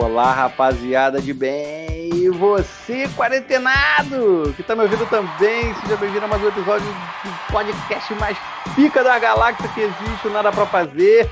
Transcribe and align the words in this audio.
Olá, 0.00 0.32
rapaziada 0.32 1.20
de 1.20 1.34
bem! 1.34 2.08
E 2.14 2.28
você, 2.30 3.08
quarentenado, 3.16 4.54
que 4.56 4.62
tá 4.62 4.76
me 4.76 4.82
ouvindo 4.82 5.04
também, 5.06 5.74
seja 5.74 5.96
bem-vindo 5.96 6.24
a 6.24 6.28
mais 6.28 6.40
um 6.40 6.46
episódio 6.46 6.86
do 6.86 7.52
podcast 7.52 8.14
mais 8.14 8.38
pica 8.76 9.02
da 9.02 9.18
galáxia 9.18 9.68
que 9.70 9.80
existe, 9.80 10.28
Nada 10.28 10.52
Pra 10.52 10.66
Fazer. 10.66 11.28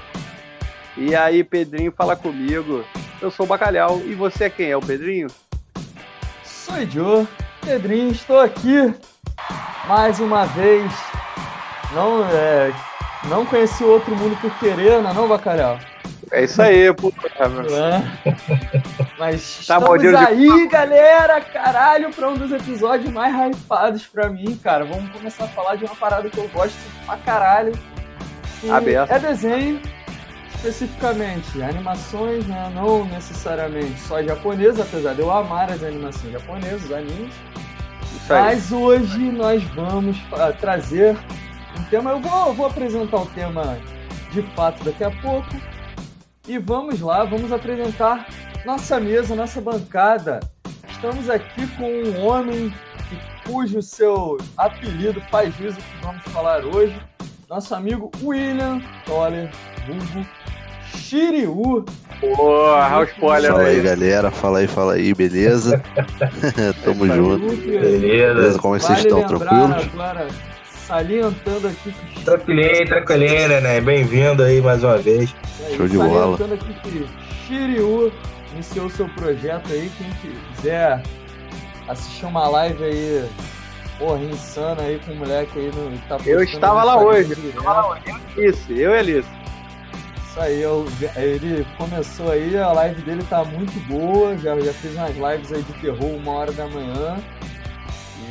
E 0.97 1.15
aí, 1.15 1.45
Pedrinho, 1.45 1.93
fala 1.97 2.17
comigo. 2.17 2.85
Eu 3.23 3.31
sou 3.31 3.47
o 3.47 3.49
Bacalhau, 3.49 4.01
e 4.05 4.15
você 4.15 4.45
é 4.45 4.51
quem? 4.51 4.71
É 4.73 4.77
o 4.77 4.81
Pedrinho? 4.81 5.29
Sou 6.43 6.75
o 6.75 6.91
Joe, 6.91 7.29
Pedrinho, 7.65 8.11
estou 8.11 8.41
aqui 8.41 8.93
mais 9.87 10.19
uma 10.19 10.45
vez. 10.45 10.93
Não, 11.93 12.25
é, 12.25 12.73
não 13.29 13.47
conheci 13.47 13.85
o 13.85 13.91
outro 13.91 14.15
mundo 14.17 14.37
por 14.41 14.51
querer, 14.59 15.01
não, 15.01 15.15
não 15.15 15.29
Bacalhau? 15.29 15.79
É 16.37 16.45
isso 16.45 16.61
aí, 16.61 16.93
pô. 16.93 17.11
É. 17.35 17.47
Mas 19.19 19.65
tá 19.67 19.79
estamos 19.79 20.05
aí, 20.15 20.47
de... 20.47 20.67
galera, 20.69 21.41
caralho, 21.41 22.13
para 22.13 22.29
um 22.29 22.35
dos 22.35 22.53
episódios 22.53 23.11
mais 23.11 23.35
hypados 23.35 24.07
para 24.07 24.29
mim, 24.29 24.55
cara. 24.63 24.85
Vamos 24.85 25.11
começar 25.13 25.45
a 25.45 25.49
falar 25.49 25.77
de 25.77 25.87
uma 25.87 25.97
parada 25.97 26.29
que 26.29 26.37
eu 26.37 26.47
gosto 26.49 26.77
pra 27.07 27.17
caralho. 27.17 27.73
Aberto. 28.71 29.11
É 29.13 29.19
desenho, 29.19 29.81
especificamente. 30.55 31.63
Animações, 31.63 32.47
né? 32.47 32.71
não 32.75 33.07
necessariamente 33.07 33.99
só 34.01 34.23
japonesa, 34.23 34.83
apesar 34.83 35.15
de 35.15 35.23
eu 35.23 35.31
amar 35.31 35.73
as 35.73 35.83
animações 35.83 36.35
japonesas, 36.35 36.85
os 36.85 36.93
animes. 36.93 37.35
Mas 38.29 38.71
hoje 38.71 39.21
nós 39.21 39.63
vamos 39.75 40.19
trazer 40.61 41.17
um 41.79 41.83
tema. 41.85 42.11
Eu 42.11 42.21
vou, 42.21 42.49
eu 42.49 42.53
vou 42.53 42.67
apresentar 42.67 43.23
o 43.23 43.27
tema 43.27 43.79
de 44.33 44.43
fato 44.55 44.85
daqui 44.85 45.03
a 45.03 45.11
pouco 45.11 45.49
e 46.49 46.59
vamos 46.59 47.01
lá, 47.01 47.25
vamos 47.25 47.53
apresentar 47.53 48.27
nossa 48.65 49.01
mesa, 49.01 49.35
nossa 49.35 49.61
bancada. 49.61 50.41
Estamos 50.89 51.29
aqui 51.29 51.67
com 51.77 51.85
um 51.85 52.25
homem 52.25 52.73
cujo 53.47 53.83
seu 53.83 54.39
apelido 54.57 55.21
faz 55.31 55.55
jus 55.57 55.75
ao 55.75 55.83
que 55.83 56.05
vamos 56.05 56.23
falar 56.25 56.65
hoje. 56.65 56.97
Nosso 57.49 57.75
amigo 57.75 58.11
William 58.23 58.81
Toller, 59.05 59.51
vulgo 59.87 60.27
Shiryu. 60.95 61.85
Porra, 62.21 62.99
o 63.01 63.05
spoiler 63.05 63.53
Fala 63.53 63.65
aí, 63.65 63.83
galera. 63.83 64.31
Fala 64.31 64.59
aí, 64.59 64.67
fala 64.67 64.93
aí, 64.95 65.15
beleza? 65.15 65.83
Tamo 66.85 67.07
junto. 67.07 67.47
Beleza. 67.47 68.35
beleza. 68.35 68.59
Como 68.59 68.75
é 68.75 68.79
que 68.79 68.85
vocês 68.87 68.99
estão? 69.01 69.23
Tranquilos? 69.27 69.85
Agora, 69.93 70.27
salientando 70.87 71.69
aqui 71.69 71.93
que. 71.93 72.25
Tranquilinho, 72.25 72.87
tranquilinho, 72.87 73.61
né? 73.61 73.81
Bem-vindo 73.81 74.43
aí 74.43 74.61
mais 74.61 74.85
uma 74.85 74.97
vez. 74.97 75.35
Aí, 75.67 75.77
Show 75.77 75.89
de 75.89 75.97
bola. 75.97 76.37
Salientando 76.39 76.55
aqui 76.55 76.75
que 76.81 77.07
Shiryu 77.47 78.13
iniciou 78.53 78.89
seu 78.89 79.09
projeto 79.11 79.73
aí. 79.73 79.91
Quem 79.99 80.33
quiser 80.55 81.03
assistir 81.89 82.27
uma 82.27 82.49
live 82.49 82.85
aí, 82.85 83.29
porra, 83.99 84.21
insana 84.21 84.83
aí 84.83 85.01
com 85.05 85.13
o 85.13 85.17
moleque 85.17 85.59
aí 85.59 85.71
no. 85.75 85.99
Tá 86.09 86.19
eu 86.25 86.43
estava 86.43 86.85
lá 86.85 87.03
hoje. 87.03 87.33
Eu 87.33 87.49
estava 87.51 87.73
lá 87.73 87.91
hoje. 87.91 88.03
Isso, 88.37 88.73
eu 88.73 88.93
e 88.93 88.99
Alice. 88.99 89.29
Isso 90.25 90.41
aí, 90.41 90.63
eu, 90.63 90.87
ele 91.17 91.67
começou 91.79 92.31
aí, 92.31 92.57
a 92.59 92.71
live 92.71 93.01
dele 93.03 93.25
tá 93.29 93.43
muito 93.43 93.73
boa, 93.89 94.37
já, 94.37 94.59
já 94.61 94.73
fez 94.75 94.95
umas 94.95 95.17
lives 95.17 95.51
aí 95.51 95.63
de 95.63 95.73
terror 95.81 96.15
uma 96.15 96.33
hora 96.33 96.53
da 96.53 96.69
manhã. 96.69 97.17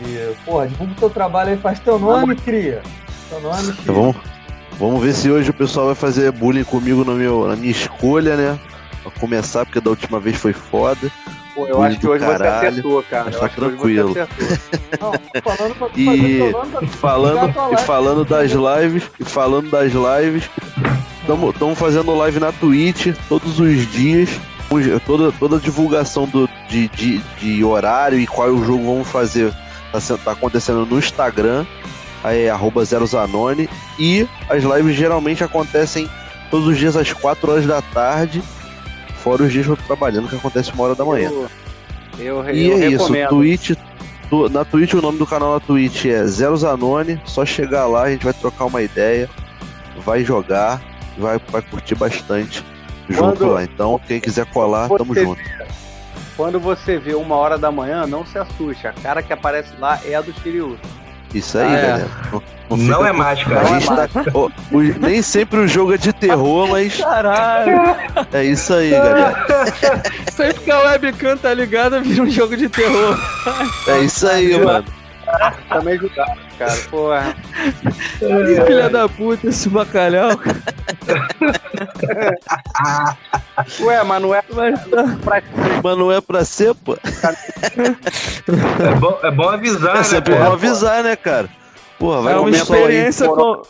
E, 0.03 0.35
porra, 0.43 0.67
divulga 0.67 0.93
o 0.93 0.95
teu 0.95 1.09
trabalho 1.09 1.51
aí, 1.51 1.57
faz 1.57 1.79
teu 1.79 1.97
nome, 1.97 2.35
cria. 2.35 2.81
Teu 3.29 3.39
nome, 3.39 3.73
tá 3.73 3.93
vamos, 3.93 4.15
vamos 4.77 5.03
ver 5.03 5.13
se 5.13 5.31
hoje 5.31 5.49
o 5.49 5.53
pessoal 5.53 5.87
vai 5.87 5.95
fazer 5.95 6.31
bullying 6.31 6.63
comigo 6.63 7.05
no 7.05 7.13
meu, 7.13 7.47
na 7.47 7.55
minha 7.55 7.71
escolha, 7.71 8.35
né? 8.35 8.59
Pra 9.03 9.11
começar, 9.11 9.65
porque 9.65 9.79
da 9.79 9.89
última 9.89 10.19
vez 10.19 10.35
foi 10.35 10.53
foda. 10.53 11.09
Pô, 11.53 11.65
eu 11.67 11.81
acho 11.81 11.97
que 11.97 12.07
hoje 12.07 12.25
caralho, 12.25 12.43
você 12.43 12.67
acertou, 12.67 13.03
cara. 13.03 13.25
Mas 13.25 13.39
tá 13.39 13.47
tranquilo. 13.47 14.13
Não, 14.99 15.13
falando 15.41 15.75
pra 15.75 15.89
e 15.95 16.89
falando, 16.89 17.73
e 17.73 17.77
falando 17.77 18.25
das 18.25 18.51
lives, 18.51 19.03
e 19.17 19.23
falando 19.23 19.69
das 19.69 19.93
lives, 19.93 20.49
estamos 21.53 21.79
fazendo 21.79 22.13
live 22.13 22.39
na 22.41 22.51
Twitch 22.51 23.15
todos 23.29 23.59
os 23.59 23.89
dias. 23.91 24.29
Toda, 25.05 25.31
toda 25.31 25.55
a 25.55 25.59
divulgação 25.59 26.27
do, 26.27 26.49
de, 26.67 26.89
de, 26.89 27.19
de 27.39 27.63
horário 27.63 28.19
e 28.19 28.27
qual 28.27 28.49
é 28.49 28.51
o 28.51 28.65
jogo 28.65 28.83
vamos 28.83 29.07
fazer 29.07 29.53
Tá, 29.99 30.17
tá 30.17 30.31
acontecendo 30.31 30.85
no 30.85 30.97
Instagram, 30.97 31.65
aí 32.23 32.43
é 32.43 32.49
arroba 32.49 32.83
Zerozanone, 32.83 33.69
e 33.99 34.27
as 34.49 34.63
lives 34.63 34.95
geralmente 34.95 35.43
acontecem 35.43 36.09
todos 36.51 36.67
os 36.67 36.77
dias 36.77 36.95
às 36.95 37.11
4 37.13 37.51
horas 37.51 37.65
da 37.65 37.81
tarde, 37.81 38.43
fora 39.23 39.43
os 39.43 39.51
dias 39.51 39.65
que 39.65 39.71
eu 39.71 39.77
tô 39.77 39.83
trabalhando, 39.83 40.27
que 40.27 40.35
acontece 40.35 40.71
uma 40.71 40.83
hora 40.83 40.95
da 40.95 41.05
manhã. 41.05 41.29
Eu, 41.29 41.49
eu, 42.19 42.49
e 42.53 42.67
eu 42.67 42.77
é 42.77 42.87
isso, 42.87 43.13
Twitch, 43.29 43.71
na 44.51 44.65
Twitch, 44.65 44.93
o 44.93 45.01
nome 45.01 45.17
do 45.17 45.25
canal 45.25 45.53
na 45.53 45.59
Twitch 45.59 46.05
é 46.05 46.25
Zero 46.25 46.57
Zanone, 46.57 47.21
só 47.25 47.45
chegar 47.45 47.85
lá, 47.85 48.03
a 48.03 48.11
gente 48.11 48.23
vai 48.23 48.33
trocar 48.33 48.65
uma 48.65 48.81
ideia, 48.81 49.29
vai 50.03 50.23
jogar, 50.23 50.81
vai, 51.17 51.39
vai 51.51 51.61
curtir 51.61 51.95
bastante 51.95 52.63
junto 53.09 53.37
Quando 53.37 53.53
lá. 53.53 53.63
Então, 53.63 53.99
quem 54.07 54.19
quiser 54.19 54.45
colar, 54.47 54.89
tamo 54.89 55.13
junto. 55.13 55.41
Quando 56.35 56.59
você 56.59 56.97
vê 56.97 57.13
uma 57.13 57.35
hora 57.35 57.57
da 57.57 57.71
manhã, 57.71 58.05
não 58.05 58.25
se 58.25 58.37
assuste. 58.37 58.87
A 58.87 58.93
cara 58.93 59.23
que 59.23 59.31
aparece 59.31 59.73
lá 59.79 59.99
é 60.05 60.15
a 60.15 60.21
do 60.21 60.33
Shiryu. 60.33 60.77
Isso 61.33 61.57
aí, 61.57 61.67
ah, 61.67 61.77
é. 61.77 61.87
galera. 61.87 62.09
Não, 62.69 62.77
não 62.77 63.05
é 63.05 63.11
mágica. 63.11 63.59
A 63.59 63.63
gente 63.65 63.87
tá, 63.87 64.07
oh, 64.33 64.49
o, 64.71 64.81
nem 64.81 65.21
sempre 65.21 65.59
o 65.59 65.67
jogo 65.67 65.93
é 65.93 65.97
de 65.97 66.13
terror, 66.13 66.67
mas. 66.69 66.97
Caralho! 66.97 67.95
É 68.31 68.43
isso 68.43 68.73
aí, 68.73 68.91
galera. 68.91 69.45
sempre 70.31 70.63
que 70.63 70.71
a 70.71 70.79
webcam 70.79 71.37
tá 71.37 71.53
ligada, 71.53 71.99
vira 71.99 72.23
um 72.23 72.29
jogo 72.29 72.55
de 72.55 72.69
terror. 72.69 73.17
É 73.87 73.99
isso 73.99 74.27
aí, 74.27 74.57
mano. 74.57 74.85
Também 75.69 75.95
ajudar, 75.95 76.37
cara. 76.57 76.75
Porra. 76.89 77.35
Filha 78.67 78.89
da 78.89 79.09
puta, 79.09 79.47
esse 79.47 79.69
bacalhau. 79.69 80.31
Ué, 83.81 84.03
mas 84.03 84.21
não 84.21 84.35
é 84.35 84.43
mas, 84.53 84.85
tá. 84.87 85.17
pra... 85.23 85.43
mas 85.83 85.97
não 85.97 86.11
é 86.11 86.21
pra 86.21 86.45
ser, 86.45 86.73
pô. 86.75 86.97
É 86.97 88.95
bom, 88.95 89.19
é 89.23 89.31
bom 89.31 89.49
avisar, 89.49 89.95
é 89.95 89.97
né? 89.97 90.03
sempre 90.03 90.35
bom 90.35 90.53
avisar, 90.53 91.03
né, 91.03 91.15
cara? 91.15 91.49
Porra, 91.97 92.21
vai 92.21 92.33
é 92.33 92.37
uma 92.37 92.49
experiência 92.49 93.27
com... 93.27 93.61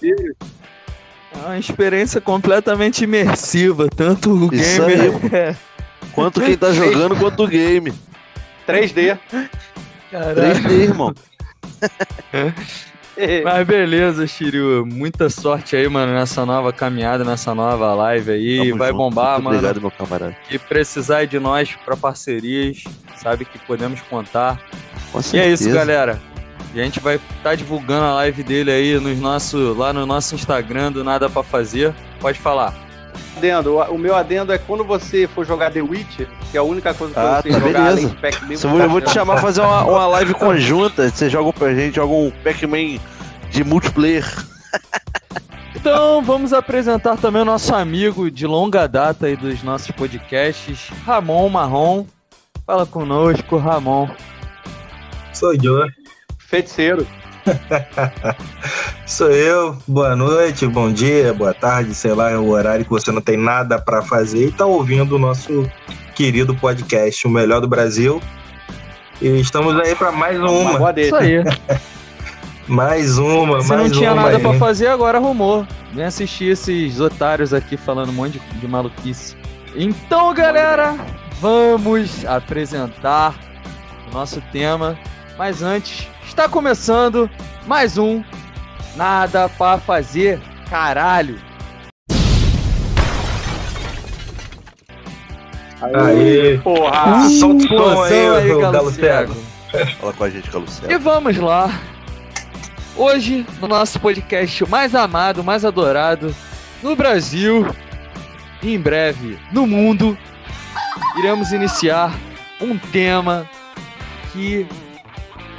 É 1.35 1.45
uma 1.45 1.57
experiência 1.59 2.21
completamente 2.21 3.03
imersiva, 3.03 3.87
tanto 3.93 4.31
o 4.31 4.55
Isso 4.55 4.85
gamer 4.85 5.13
é... 5.35 5.55
quanto 6.13 6.41
quem 6.41 6.57
tá 6.57 6.71
jogando 6.71 7.15
quanto 7.17 7.43
o 7.43 7.47
game. 7.47 7.93
3D. 8.67 9.19
Caralho. 10.11 10.35
3D, 10.35 10.71
irmão. 10.71 11.13
Mas 13.43 13.65
beleza, 13.65 14.27
Shiryu. 14.27 14.85
Muita 14.85 15.29
sorte 15.29 15.75
aí, 15.75 15.87
mano, 15.87 16.13
nessa 16.13 16.45
nova 16.45 16.73
caminhada, 16.73 17.23
nessa 17.23 17.55
nova 17.55 17.93
live 17.93 18.31
aí. 18.31 18.57
Tamo 18.57 18.77
Vai 18.77 18.89
junto. 18.89 18.97
bombar, 18.97 19.33
Muito 19.33 19.43
mano. 19.45 19.57
Obrigado, 19.57 19.81
meu 19.81 19.91
camarada. 19.91 20.37
E 20.51 20.59
precisar 20.59 21.25
de 21.25 21.39
nós 21.39 21.73
para 21.85 21.95
parcerias, 21.95 22.83
sabe 23.15 23.45
que 23.45 23.57
podemos 23.59 24.01
contar. 24.01 24.61
Com 25.11 25.21
e 25.33 25.39
é 25.39 25.47
isso, 25.47 25.71
galera. 25.71 26.19
E 26.73 26.81
a 26.81 26.83
gente 26.83 26.99
vai 26.99 27.15
estar 27.15 27.27
tá 27.41 27.55
divulgando 27.55 28.03
a 28.03 28.13
live 28.15 28.43
dele 28.43 28.69
aí 28.69 28.99
nos 28.99 29.17
nosso, 29.17 29.73
lá 29.73 29.93
no 29.93 30.05
nosso 30.05 30.35
Instagram 30.35 30.91
do 30.91 31.03
Nada 31.03 31.29
para 31.29 31.41
Fazer. 31.41 31.93
Pode 32.19 32.37
falar 32.37 32.84
adendo. 33.37 33.77
O, 33.77 33.97
meu 33.97 34.15
adendo 34.15 34.51
é 34.51 34.57
quando 34.57 34.83
você 34.83 35.27
for 35.27 35.45
jogar 35.45 35.71
The 35.71 35.81
Witcher, 35.81 36.27
que 36.51 36.57
é 36.57 36.59
a 36.59 36.63
única 36.63 36.93
coisa 36.93 37.13
que 37.13 37.19
ah, 37.19 37.41
você 37.41 37.49
tá 37.49 37.59
jogar 37.59 37.93
beleza. 37.93 38.15
Pac-Man. 38.21 38.83
Eu 38.83 38.89
vou 38.89 39.01
te 39.01 39.11
chamar 39.11 39.33
pra 39.33 39.41
fazer 39.41 39.61
uma, 39.61 39.83
uma 39.83 40.07
live 40.07 40.33
conjunta. 40.33 41.09
Você 41.09 41.29
joga 41.29 41.53
pra 41.53 41.73
gente, 41.73 41.95
joga 41.95 42.13
um 42.13 42.31
Pac-Man 42.43 42.99
de 43.49 43.63
multiplayer. 43.63 44.25
Então 45.75 46.21
vamos 46.23 46.51
apresentar 46.51 47.15
também 47.17 47.43
o 47.43 47.45
nosso 47.45 47.75
amigo 47.75 48.31
de 48.31 48.47
longa 48.47 48.87
data 48.87 49.27
aí 49.27 49.35
dos 49.35 49.61
nossos 49.61 49.91
podcasts, 49.91 50.89
Ramon 51.05 51.47
Marrom. 51.47 52.05
Fala 52.65 52.87
conosco, 52.87 53.57
Ramon. 53.57 54.09
Sou 55.31 55.53
eu. 55.53 55.87
Feiticeiro. 56.39 57.05
Sou 59.05 59.31
eu. 59.31 59.77
Boa 59.87 60.15
noite, 60.15 60.67
bom 60.67 60.91
dia, 60.91 61.33
boa 61.33 61.53
tarde, 61.53 61.93
sei 61.93 62.13
lá, 62.13 62.31
é 62.31 62.37
o 62.37 62.49
horário 62.49 62.83
que 62.83 62.91
você 62.91 63.11
não 63.11 63.21
tem 63.21 63.37
nada 63.37 63.79
para 63.79 64.01
fazer 64.01 64.47
e 64.47 64.51
tá 64.51 64.65
ouvindo 64.65 65.15
o 65.15 65.19
nosso 65.19 65.69
querido 66.15 66.55
podcast, 66.55 67.27
o 67.27 67.29
melhor 67.29 67.61
do 67.61 67.67
Brasil. 67.67 68.21
E 69.21 69.39
estamos 69.39 69.77
aí 69.79 69.95
para 69.95 70.11
mais 70.11 70.39
uma. 70.39 70.77
uma 70.77 70.99
Isso 70.99 71.15
aí. 71.15 71.43
mais 72.67 73.17
uma, 73.17 73.57
Você 73.57 73.75
mais 73.75 73.91
não 73.91 73.97
tinha 73.97 74.13
uma 74.13 74.23
nada 74.23 74.39
para 74.39 74.53
fazer, 74.57 74.87
agora 74.87 75.17
arrumou. 75.17 75.65
Vem 75.93 76.05
assistir 76.05 76.51
esses 76.51 76.99
otários 76.99 77.53
aqui 77.53 77.77
falando 77.77 78.09
um 78.09 78.13
monte 78.13 78.39
de, 78.39 78.59
de 78.59 78.67
maluquice. 78.67 79.35
Então, 79.75 80.33
galera, 80.33 80.95
vamos 81.39 82.25
apresentar 82.25 83.35
o 84.09 84.13
nosso 84.13 84.41
tema. 84.51 84.97
Mas 85.37 85.61
antes, 85.61 86.07
Está 86.27 86.49
começando 86.49 87.29
mais 87.65 87.97
um 87.97 88.23
Nada 88.95 89.49
para 89.49 89.77
fazer, 89.77 90.39
caralho. 90.69 91.37
Aí, 95.81 96.57
porra! 96.59 97.29
Solta 97.29 97.65
o 97.65 97.67
som 97.67 98.03
aí, 98.03 98.51
aí 98.51 98.61
Galo 98.61 98.91
Cego. 98.91 99.35
Fala 99.99 100.13
com 100.13 100.23
a 100.23 100.29
gente, 100.29 100.49
Galo 100.49 100.67
Cego. 100.67 100.91
E 100.91 100.97
vamos 100.97 101.37
lá. 101.37 101.69
Hoje, 102.95 103.45
no 103.59 103.67
nosso 103.67 103.99
podcast 103.99 104.65
mais 104.69 104.95
amado, 104.95 105.43
mais 105.43 105.65
adorado, 105.65 106.33
no 106.81 106.95
Brasil 106.95 107.67
e 108.63 108.73
em 108.73 108.79
breve 108.79 109.37
no 109.51 109.67
mundo, 109.67 110.17
iremos 111.17 111.51
iniciar 111.51 112.15
um 112.61 112.77
tema 112.77 113.45
que 114.31 114.65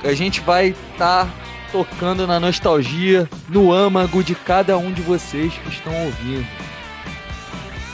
a 0.05 0.13
gente 0.15 0.41
vai 0.41 0.69
estar 0.69 1.27
tá 1.27 1.31
tocando 1.73 2.27
na 2.27 2.39
nostalgia, 2.41 3.29
no 3.49 3.73
âmago 3.73 4.23
de 4.23 4.35
cada 4.35 4.79
um 4.79 4.93
de 4.93 5.03
vocês 5.03 5.53
que 5.53 5.69
estão 5.69 5.93
ouvindo. 6.05 6.47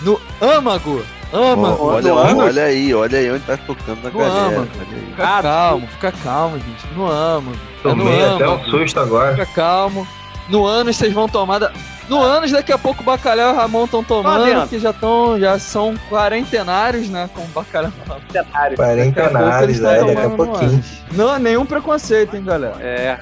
No 0.02 0.20
âmago! 0.40 1.04
Âmago! 1.32 1.78
Oh, 1.80 1.86
olha, 1.86 2.14
olha 2.14 2.64
aí, 2.64 2.94
olha 2.94 3.18
aí 3.18 3.30
onde 3.30 3.44
tá 3.44 3.56
tocando 3.56 4.02
na 4.02 4.10
no 4.10 4.18
galera. 4.18 4.56
Âmago. 4.56 4.68
Fica 5.10 5.42
calmo, 5.42 5.86
fica 5.86 6.12
calmo, 6.12 6.58
gente. 6.58 6.94
No 6.94 7.10
âmago. 7.10 7.58
Tomei 7.82 8.06
é 8.06 8.26
no 8.26 8.34
até 8.34 8.44
âmago. 8.44 8.62
um 8.62 8.70
susto 8.70 9.00
agora. 9.00 9.32
Fica 9.32 9.46
calmo. 9.46 10.06
No 10.48 10.66
ano 10.66 10.92
vocês 10.92 11.12
vão 11.12 11.28
tomar. 11.28 11.58
Da... 11.58 11.72
No 12.08 12.20
anos, 12.20 12.50
daqui 12.50 12.72
a 12.72 12.78
pouco 12.78 13.02
o 13.02 13.04
Bacalhau 13.04 13.50
e 13.50 13.52
o 13.52 13.56
Ramon 13.56 13.84
estão 13.84 14.02
tomando, 14.02 14.68
que 14.68 14.78
já 14.78 14.90
estão, 14.90 15.38
já 15.38 15.58
são 15.58 15.96
quarentenários, 16.10 17.08
né? 17.08 17.30
Com 17.34 17.42
o 17.42 17.48
Bacalhau. 17.48 17.92
Quarentenários. 18.06 18.78
Quarentenários, 18.78 19.80
é, 19.80 20.04
daqui 20.04 20.26
a 20.26 20.30
pouquinho. 20.30 20.84
Não, 21.12 21.38
nenhum 21.38 21.64
preconceito, 21.64 22.36
hein, 22.36 22.44
galera. 22.44 22.76
É. 22.80 23.18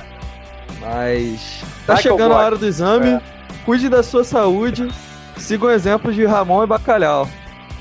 Mas 0.81 1.62
tá 1.87 1.94
Vai 1.94 2.03
chegando 2.03 2.32
a 2.32 2.38
hora 2.38 2.56
do 2.56 2.67
exame. 2.67 3.11
É. 3.11 3.21
Cuide 3.65 3.88
da 3.88 4.03
sua 4.03 4.25
saúde. 4.25 4.88
Siga 5.37 5.67
o 5.67 5.71
exemplo 5.71 6.12
de 6.12 6.25
Ramon 6.25 6.65
e 6.65 6.67
Bacalhau. 6.67 7.29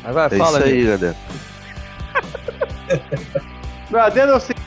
Aí 0.04 0.13
vai, 0.13 0.28
é 0.28 0.30
fala 0.30 0.60
isso 0.60 0.68
aí, 0.68 0.86
galera. 0.86 1.16
Meu 3.90 4.01
adendo 4.01 4.34
é 4.34 4.36
o 4.36 4.40
seguinte, 4.40 4.66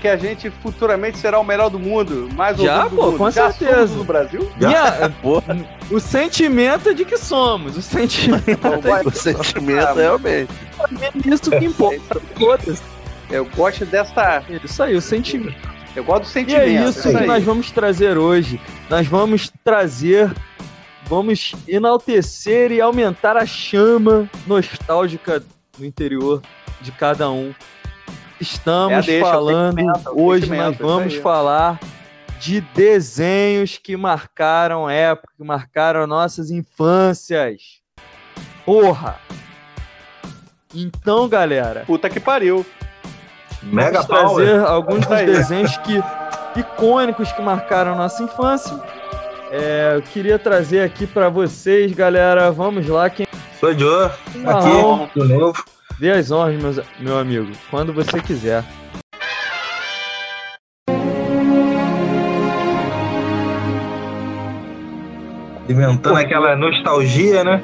que 0.00 0.08
a 0.08 0.16
gente 0.16 0.50
futuramente 0.50 1.18
será 1.18 1.38
o 1.38 1.44
melhor 1.44 1.68
do 1.68 1.78
mundo, 1.78 2.28
mais 2.34 2.56
Já, 2.56 2.88
pô, 2.88 3.06
mundo. 3.06 3.18
com 3.18 3.30
Já 3.30 3.52
certeza. 3.52 3.94
no 3.96 4.04
Brasil? 4.04 4.50
Já. 4.60 5.10
o 5.90 6.00
sentimento 6.00 6.90
é 6.90 6.94
de 6.94 7.04
que 7.04 7.16
somos. 7.16 7.76
O 7.76 7.82
sentimento, 7.82 8.48
é, 8.48 9.06
o 9.06 9.10
sentimento 9.10 9.94
realmente. 9.94 10.52
É 10.80 11.28
isso 11.28 11.50
que 11.50 11.64
importa. 11.64 12.20
Eu 13.30 13.46
gosto 13.46 13.86
dessa. 13.86 14.42
Isso 14.62 14.82
aí, 14.82 14.94
o 14.94 15.00
sentimento. 15.00 15.56
Eu 15.96 16.04
gosto 16.04 16.24
do 16.24 16.28
sentimento. 16.28 16.68
E 16.68 16.76
é 16.76 16.88
isso 16.88 17.08
que 17.08 17.24
nós 17.24 17.42
vamos 17.42 17.70
trazer 17.70 18.18
hoje. 18.18 18.60
Nós 18.90 19.06
vamos 19.06 19.50
trazer 19.64 20.30
vamos 21.12 21.54
enaltecer 21.68 22.72
e 22.72 22.80
aumentar 22.80 23.36
a 23.36 23.44
chama 23.44 24.30
nostálgica 24.46 25.42
no 25.78 25.84
interior 25.84 26.40
de 26.80 26.90
cada 26.90 27.30
um. 27.30 27.54
Estamos 28.42 29.06
é 29.06 29.20
falando, 29.20 29.78
hoje 30.16 30.52
nós 30.52 30.76
vamos 30.76 31.14
falar 31.14 31.78
de 32.40 32.60
desenhos 32.60 33.78
que 33.78 33.96
marcaram 33.96 34.90
época, 34.90 35.32
que 35.36 35.44
marcaram 35.44 36.08
nossas 36.08 36.50
infâncias. 36.50 37.80
Porra! 38.66 39.20
Então, 40.74 41.28
galera. 41.28 41.84
Puta 41.86 42.10
que 42.10 42.18
pariu. 42.18 42.66
Mega 43.62 44.02
vamos 44.02 44.06
trazer 44.06 44.58
power. 44.58 44.64
alguns 44.66 45.06
dos 45.06 45.20
desenhos 45.20 45.76
que 45.76 46.02
icônicos 46.58 47.30
que 47.30 47.40
marcaram 47.40 47.94
nossa 47.94 48.24
infância 48.24 48.76
é, 49.52 49.92
eu 49.94 50.02
queria 50.02 50.36
trazer 50.36 50.80
aqui 50.80 51.06
para 51.06 51.28
vocês, 51.28 51.92
galera. 51.92 52.50
Vamos 52.50 52.88
lá. 52.88 53.08
Quem... 53.08 53.24
Sou 53.60 53.72
Joe, 53.78 54.06
aqui, 54.44 55.20
de 55.20 55.28
novo. 55.28 55.64
Dê 56.02 56.10
as 56.10 56.32
honras, 56.32 56.60
meus, 56.60 56.80
meu 56.98 57.16
amigo, 57.16 57.52
quando 57.70 57.92
você 57.92 58.20
quiser. 58.20 58.64
Alimentando 65.64 66.16
aquela 66.16 66.56
nostalgia, 66.56 67.44
né? 67.44 67.62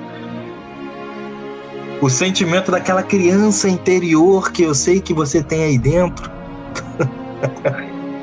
O 2.00 2.08
sentimento 2.08 2.70
daquela 2.70 3.02
criança 3.02 3.68
interior 3.68 4.52
que 4.52 4.62
eu 4.62 4.72
sei 4.72 5.00
que 5.00 5.12
você 5.12 5.42
tem 5.42 5.64
aí 5.64 5.76
dentro. 5.76 6.30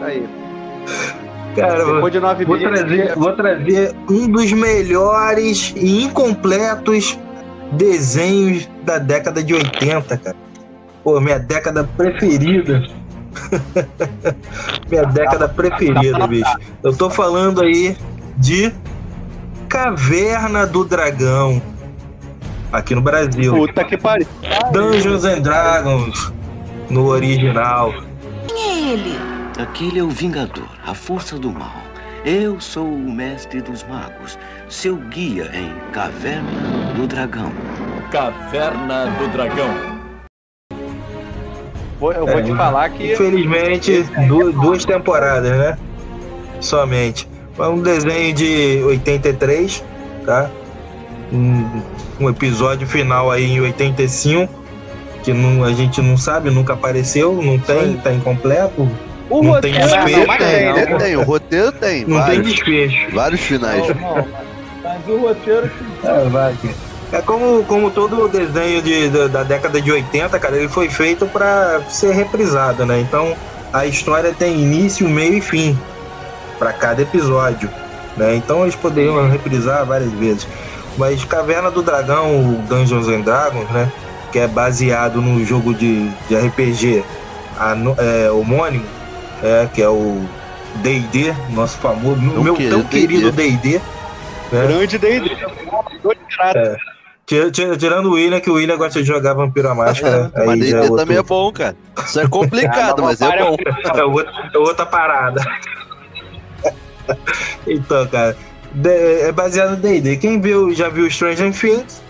aí. 0.02 0.26
Cara, 1.58 1.94
Depois 1.94 2.14
de 2.14 2.20
nove 2.22 2.46
vou, 2.46 2.58
meses, 2.58 2.80
trazer, 2.80 3.16
vou 3.16 3.34
trazer 3.34 3.94
um 4.10 4.30
dos 4.30 4.54
melhores 4.54 5.74
e 5.76 6.04
incompletos 6.04 7.20
desenhos 7.72 8.70
da 8.84 8.98
década 8.98 9.44
de 9.44 9.54
80, 9.54 10.18
cara. 10.18 10.36
Pô, 11.04 11.20
minha 11.20 11.40
década 11.40 11.84
preferida. 11.84 12.84
minha 14.90 15.04
década 15.04 15.48
preferida, 15.48 16.26
bicho. 16.28 16.58
Eu 16.84 16.96
tô 16.96 17.10
falando 17.10 17.62
aí 17.62 17.96
de 18.38 18.74
Caverna 19.70 20.66
do 20.66 20.84
Dragão. 20.84 21.62
Aqui 22.72 22.96
no 22.96 23.02
Brasil. 23.02 23.54
Puta 23.54 23.84
que 23.84 23.98
pariu. 23.98 24.28
Dungeons 24.72 25.26
and 25.26 25.42
Dragons 25.42 26.34
no 26.90 27.06
original. 27.08 27.94
Quem 28.48 28.58
é 28.58 28.94
ele? 28.94 29.20
Aquele 29.60 30.00
é 30.00 30.04
o 30.04 30.10
Vingador, 30.10 30.68
a 30.86 30.94
força 30.94 31.38
do 31.38 31.52
mal. 31.52 31.84
Eu 32.26 32.60
sou 32.60 32.88
o 32.88 33.12
mestre 33.12 33.62
dos 33.62 33.84
magos, 33.84 34.38
seu 34.68 34.96
guia 34.98 35.52
em 35.54 35.72
Caverna 35.92 36.75
do 36.96 37.08
Dragão. 37.08 37.52
Caverna 38.12 39.06
do 39.18 39.28
Dragão. 39.28 39.96
Eu 42.02 42.26
vou 42.26 42.40
é, 42.40 42.42
te 42.42 42.56
falar 42.56 42.90
que. 42.90 43.14
Infelizmente, 43.14 44.04
duas, 44.28 44.54
duas 44.56 44.86
temporadas, 44.86 45.52
né? 45.52 45.78
Somente. 46.60 47.28
Foi 47.54 47.70
um 47.70 47.82
desenho 47.82 48.34
de 48.34 48.82
83, 48.86 49.84
tá? 50.26 50.50
Um, 51.32 51.82
um 52.20 52.30
episódio 52.30 52.88
final 52.88 53.32
aí 53.32 53.46
em 53.46 53.62
85, 53.62 54.52
que 55.24 55.34
não, 55.34 55.64
a 55.64 55.72
gente 55.72 56.02
não 56.02 56.18
sabe, 56.18 56.50
nunca 56.50 56.74
apareceu, 56.74 57.34
não 57.42 57.58
tem, 57.58 57.98
tá 57.98 58.12
incompleto 58.14 58.90
o 59.30 59.42
não 59.42 59.52
roteiro 59.52 59.78
tem 59.78 59.88
desfecho. 59.88 60.28
Não, 60.28 60.38
tem, 60.38 60.74
né? 60.74 60.98
tem, 60.98 61.16
o 61.16 61.24
roteiro 61.24 61.72
tem. 61.72 62.06
Não 62.06 62.18
vários, 62.18 62.44
tem 62.44 62.54
desfecho. 62.54 63.16
Vários 63.16 63.42
finais. 63.42 63.88
Não, 63.88 63.96
não, 63.96 64.28
mas, 64.84 65.08
o 65.08 65.18
roteiro. 65.18 65.72
É, 66.06 66.30
vai. 66.30 66.56
É 67.12 67.22
como, 67.22 67.64
como 67.64 67.92
todo 67.92 68.28
desenho 68.28 68.82
de, 68.82 69.10
de, 69.10 69.28
da 69.28 69.44
década 69.44 69.82
de 69.82 69.92
80, 69.92 70.38
cara, 70.40 70.58
ele 70.58 70.68
foi 70.68 70.90
feito 70.90 71.26
para 71.26 71.82
ser 71.88 72.14
reprisado, 72.14 72.86
né? 72.86 73.00
Então 73.00 73.36
a 73.72 73.86
história 73.86 74.34
tem 74.34 74.60
início, 74.60 75.08
meio 75.08 75.38
e 75.38 75.42
fim 75.42 75.78
para 76.58 76.74
cada 76.74 77.02
episódio, 77.02 77.70
né? 78.18 78.36
Então 78.36 78.64
eles 78.64 78.76
poderiam 78.76 79.30
reprisar 79.30 79.86
várias 79.86 80.12
vezes. 80.14 80.48
Mas 80.98 81.24
Caverna 81.24 81.70
do 81.70 81.82
Dragão, 81.82 82.40
o 82.40 82.62
Dungeons 82.68 83.08
and 83.08 83.22
Dragons, 83.22 83.70
né? 83.70 83.92
Que 84.32 84.40
é 84.40 84.48
baseado 84.48 85.22
no 85.22 85.46
jogo 85.46 85.74
de, 85.74 86.10
de 86.28 86.36
RPG 86.36 87.04
a, 87.58 87.76
é, 87.98 88.32
homônimo, 88.32 88.86
é, 89.44 89.68
que 89.74 89.82
é 89.82 89.90
o 89.90 90.22
D&D, 90.78 91.34
nosso 91.52 91.78
famoso, 91.78 92.20
meu, 92.20 92.44
meu 92.44 92.70
tão 92.70 92.84
querido 92.84 93.32
D&D. 93.32 93.80
Né? 94.52 94.68
Grande 94.68 94.98
D&D. 94.98 95.38
É. 96.40 96.76
Tirando 97.26 98.08
o 98.08 98.14
William, 98.14 98.40
que 98.40 98.52
o 98.52 98.54
William 98.54 98.78
gosta 98.78 99.02
de 99.02 99.08
jogar 99.08 99.34
Vampiro 99.34 99.68
à 99.70 99.74
Máscara. 99.74 100.32
É, 100.36 100.46
mas 100.46 100.60
D&D 100.60 100.74
é 100.74 100.82
outro... 100.82 100.96
também 100.98 101.18
é 101.18 101.24
bom, 101.24 101.52
cara. 101.52 101.76
Isso 102.06 102.20
é 102.20 102.28
complicado, 102.28 103.02
mas 103.02 103.20
é 103.20 103.30
bom. 103.30 103.58
É 103.96 104.04
outra, 104.04 104.52
é 104.54 104.58
outra 104.58 104.86
parada. 104.86 105.42
então, 107.66 108.08
cara, 108.08 108.38
é 108.84 109.32
baseado 109.32 109.72
no 109.72 109.78
D&D. 109.78 110.18
Quem 110.18 110.40
viu, 110.40 110.72
já 110.74 110.88
viu 110.88 111.10
Stranger 111.10 111.52
Things, 111.52 112.02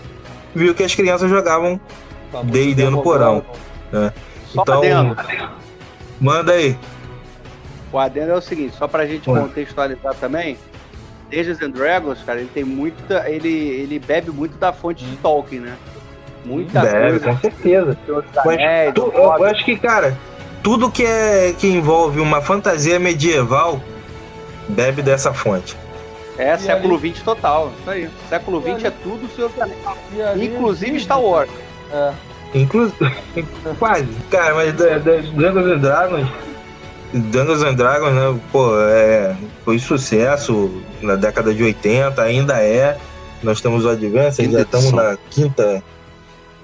viu 0.54 0.74
que 0.74 0.82
as 0.82 0.94
crianças 0.94 1.30
jogavam 1.30 1.80
D&D 2.44 2.90
no 2.90 3.02
porão. 3.02 3.42
Né? 3.90 4.12
Então, 4.54 4.82
manda 6.20 6.52
aí. 6.52 6.76
O 7.90 7.98
adendo 7.98 8.32
é 8.32 8.34
o 8.34 8.40
seguinte, 8.40 8.76
só 8.76 8.86
pra 8.86 9.06
gente 9.06 9.24
contextualizar 9.24 10.14
também, 10.16 10.58
Dungeons 11.30 11.60
and 11.60 11.70
Dragons, 11.70 12.22
cara, 12.24 12.40
ele 12.40 12.50
tem 12.52 12.64
muita. 12.64 13.28
Ele, 13.28 13.48
ele 13.48 13.98
bebe 13.98 14.30
muito 14.30 14.56
da 14.58 14.72
fonte 14.72 15.04
de 15.04 15.16
Tolkien, 15.16 15.60
né? 15.60 15.76
Muita 16.44 16.80
bebe, 16.80 17.18
coisa. 17.18 17.26
com 17.26 17.38
certeza. 17.38 17.98
Mas, 18.44 18.94
tu, 18.94 19.12
eu 19.12 19.44
acho 19.44 19.64
que, 19.64 19.76
cara, 19.76 20.16
tudo 20.62 20.90
que, 20.90 21.04
é, 21.04 21.52
que 21.58 21.66
envolve 21.66 22.20
uma 22.20 22.40
fantasia 22.40 22.98
medieval 22.98 23.80
bebe 24.68 25.02
dessa 25.02 25.32
fonte. 25.32 25.76
É, 26.38 26.54
e 26.54 26.58
século 26.58 26.98
XX 26.98 27.22
total. 27.22 27.72
Isso 27.80 27.90
aí. 27.90 28.10
Século 28.28 28.60
XX 28.60 28.84
é 28.84 28.90
tudo 28.90 29.28
seu 29.34 29.50
Inclusive 30.36 31.00
Star 31.00 31.20
Wars. 31.20 31.50
É. 31.92 32.12
Inclu... 32.54 32.92
Quase. 33.78 34.08
Cara, 34.30 34.54
mas 34.54 34.72
Dungeons 34.72 35.72
and 35.72 35.78
Dragons 35.78 36.28
Dungeons 37.12 37.62
and 37.62 37.74
Dragons, 37.74 38.12
né, 38.12 38.40
pô, 38.52 38.78
é, 38.78 39.36
foi 39.66 39.80
sucesso 39.80 40.70
na 41.02 41.16
década 41.16 41.52
de 41.52 41.60
80, 41.60 42.22
ainda 42.22 42.62
é. 42.62 42.96
Nós 43.42 43.60
temos 43.60 43.84
o 43.84 43.88
Advance, 43.88 44.48
já 44.48 44.62
estamos 44.62 44.92
na 44.92 45.18
quinta, 45.28 45.82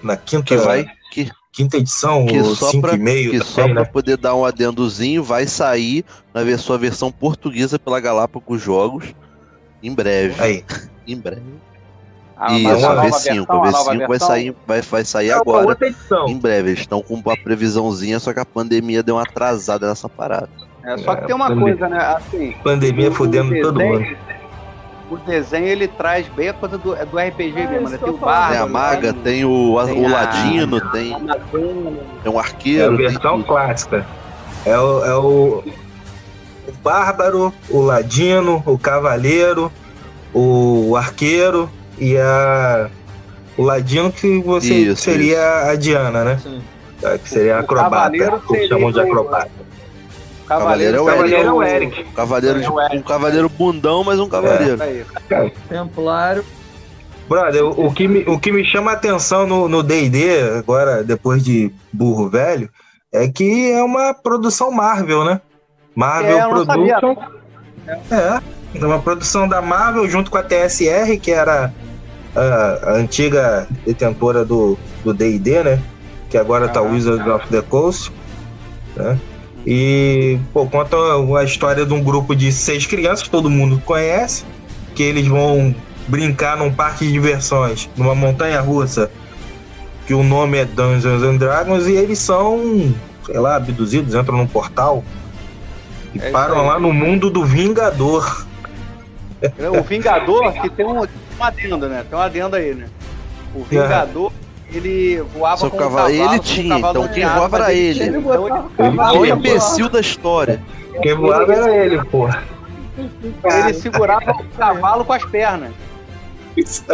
na 0.00 0.16
quinta. 0.16 0.44
Que 0.44 0.56
vai. 0.56 0.86
Que, 1.10 1.28
quinta 1.50 1.78
edição, 1.78 2.24
que 2.24 2.40
ou 2.40 2.54
cinco 2.54 2.82
pra, 2.82 2.94
e 2.94 2.98
meio. 2.98 3.32
Que 3.32 3.38
também, 3.40 3.52
só 3.52 3.66
né? 3.66 3.74
para 3.74 3.84
poder 3.86 4.16
dar 4.16 4.36
um 4.36 4.44
adendozinho, 4.44 5.22
vai 5.22 5.48
sair 5.48 6.04
na 6.32 6.56
sua 6.56 6.78
versão 6.78 7.10
portuguesa 7.10 7.76
pela 7.76 7.98
Galápagos 7.98 8.62
Jogos 8.62 9.12
em 9.82 9.92
breve. 9.92 10.40
Aí. 10.40 10.64
em 11.04 11.16
breve. 11.16 11.42
Ah, 12.36 12.56
Isso, 12.56 12.86
a 12.86 13.04
V5. 13.04 13.46
A 13.48 13.54
V5 13.54 14.06
vai 14.06 14.18
sair, 14.20 14.56
vai, 14.64 14.80
vai 14.80 15.04
sair 15.04 15.30
é 15.30 15.32
agora. 15.32 15.76
Em 16.28 16.38
breve. 16.38 16.70
Eles 16.70 16.80
estão 16.80 17.02
com 17.02 17.14
uma 17.14 17.36
previsãozinha, 17.36 18.20
só 18.20 18.32
que 18.32 18.38
a 18.38 18.46
pandemia 18.46 19.02
deu 19.02 19.16
uma 19.16 19.22
atrasada 19.22 19.88
nessa 19.88 20.08
parada. 20.08 20.48
É, 20.84 20.98
só 20.98 21.14
que 21.14 21.26
tem 21.26 21.34
uma 21.34 21.54
coisa, 21.54 21.88
né? 21.88 21.98
Assim, 21.98 22.56
pandemia 22.62 23.10
fudendo 23.12 23.54
todo 23.60 23.80
mundo 23.80 24.16
o 25.12 25.16
desenho 25.18 25.66
ele 25.66 25.86
traz 25.86 26.26
bem 26.28 26.48
a 26.48 26.54
coisa 26.54 26.78
do, 26.78 26.96
é 26.96 27.04
do 27.04 27.18
RPG 27.18 27.60
é, 27.60 27.66
mesmo, 27.66 27.88
né? 27.90 27.98
Tem 27.98 28.08
o 28.08 28.16
bardo. 28.16 28.52
Tem 28.52 28.58
a 28.58 28.66
maga, 28.66 29.12
tem 29.12 29.44
o, 29.44 29.84
tem 29.84 30.04
o 30.04 30.10
ladino, 30.10 30.76
a... 30.78 30.80
tem, 30.80 31.16
tem 32.22 32.32
um 32.32 32.38
arqueiro. 32.38 33.02
É 33.02 33.06
a 33.06 33.10
versão 33.10 33.42
clássica. 33.42 34.06
É 34.64 34.78
o, 34.78 35.04
é 35.04 35.14
o, 35.16 35.64
o 36.68 36.72
bárbaro, 36.82 37.52
o 37.68 37.80
ladino, 37.80 38.62
o 38.64 38.78
cavaleiro, 38.78 39.70
o 40.32 40.96
arqueiro 40.96 41.68
e 41.98 42.16
a 42.16 42.88
o 43.56 43.62
ladino 43.62 44.10
que 44.10 44.40
você 44.40 44.72
isso, 44.72 45.02
seria 45.02 45.60
isso. 45.60 45.70
a 45.70 45.74
Diana, 45.76 46.24
né? 46.24 46.38
Sim. 46.42 46.62
Que 47.22 47.28
seria 47.28 47.56
a 47.56 47.60
acrobata, 47.60 48.40
que 48.48 48.68
chamam 48.68 48.90
de 48.90 49.00
acrobata. 49.00 49.50
Cavaleiro, 50.46 51.08
é 51.08 51.12
cavaleiro 51.12 51.48
é 51.48 51.52
o 51.52 51.62
Eric. 51.62 52.04
Cavaleiro, 52.14 52.60
de, 52.60 52.68
um 52.68 53.02
cavaleiro 53.02 53.48
bundão, 53.48 54.04
mas 54.04 54.18
um 54.18 54.28
cavaleiro. 54.28 54.82
É. 54.82 55.50
Templário. 55.68 56.44
Brother, 57.28 57.64
o, 57.64 57.86
o, 57.86 57.94
que 57.94 58.08
me, 58.08 58.20
o 58.24 58.38
que 58.38 58.52
me 58.52 58.64
chama 58.64 58.90
a 58.90 58.94
atenção 58.94 59.46
no 59.46 59.82
D&D, 59.82 60.58
agora, 60.58 61.02
depois 61.02 61.42
de 61.42 61.72
Burro 61.92 62.28
Velho, 62.28 62.68
é 63.12 63.28
que 63.28 63.70
é 63.70 63.82
uma 63.82 64.12
produção 64.12 64.70
Marvel, 64.70 65.24
né? 65.24 65.40
Marvel 65.94 66.38
é, 66.38 66.48
Production. 66.48 67.16
É, 68.10 68.40
é 68.74 68.86
uma 68.86 68.98
produção 68.98 69.48
da 69.48 69.60
Marvel 69.60 70.08
junto 70.08 70.30
com 70.30 70.38
a 70.38 70.42
TSR, 70.42 71.18
que 71.20 71.30
era 71.30 71.72
a, 72.34 72.90
a 72.90 72.92
antiga 72.94 73.66
detentora 73.84 74.44
do 74.44 74.76
D&D, 75.04 75.62
né? 75.62 75.82
Que 76.28 76.38
agora 76.38 76.66
ah, 76.66 76.68
tá 76.68 76.80
Wizards 76.80 77.26
of 77.26 77.46
the 77.48 77.62
Coast, 77.62 78.12
né? 78.96 79.18
E, 79.66 80.38
pô, 80.52 80.66
conta 80.66 80.96
a 81.38 81.44
história 81.44 81.86
de 81.86 81.94
um 81.94 82.02
grupo 82.02 82.34
de 82.34 82.50
seis 82.52 82.86
crianças 82.86 83.22
que 83.22 83.30
todo 83.30 83.48
mundo 83.48 83.80
conhece, 83.84 84.44
que 84.94 85.02
eles 85.02 85.26
vão 85.26 85.74
brincar 86.08 86.56
num 86.56 86.72
parque 86.72 87.06
de 87.06 87.12
diversões, 87.12 87.88
numa 87.96 88.14
montanha 88.14 88.60
russa, 88.60 89.10
que 90.06 90.14
o 90.14 90.22
nome 90.22 90.58
é 90.58 90.64
Dungeons 90.64 91.22
and 91.22 91.36
Dragons, 91.36 91.86
e 91.86 91.92
eles 91.92 92.18
são, 92.18 92.92
sei 93.24 93.38
lá, 93.38 93.56
abduzidos, 93.56 94.14
entram 94.14 94.36
num 94.36 94.46
portal 94.46 95.04
e 96.14 96.20
é 96.20 96.30
param 96.30 96.66
lá 96.66 96.78
no 96.78 96.92
mundo 96.92 97.30
do 97.30 97.44
Vingador. 97.44 98.46
O 99.78 99.82
Vingador, 99.82 100.52
que 100.52 100.70
tem 100.70 100.86
um, 100.86 101.00
um 101.00 101.06
adendo, 101.40 101.88
né? 101.88 102.04
Tem 102.08 102.18
um 102.18 102.22
adendo 102.22 102.56
aí, 102.56 102.74
né? 102.74 102.86
O 103.54 103.64
é. 103.74 104.08
Ele 104.72 105.20
voava 105.20 105.70
com 105.70 105.76
cavalo, 105.76 106.08
um 106.08 106.16
cavalo. 106.16 106.34
Ele 106.34 106.40
tinha, 106.40 106.78
então 106.78 107.08
quem 107.08 107.26
voava 107.26 107.56
era 107.58 107.74
ele. 107.74 108.02
ele. 108.02 108.18
Então, 108.18 109.24
ele 109.24 109.32
o 109.32 109.36
imbecil 109.36 109.88
da 109.88 110.00
história. 110.00 110.60
Quem 111.02 111.14
voava 111.14 111.52
era 111.52 111.76
ele, 111.76 112.02
porra. 112.04 112.42
Ele 112.96 113.74
segurava 113.74 114.30
o 114.30 114.44
cavalo 114.56 115.04
com 115.04 115.12
as 115.12 115.24
pernas. 115.24 115.72
Isso. 116.56 116.84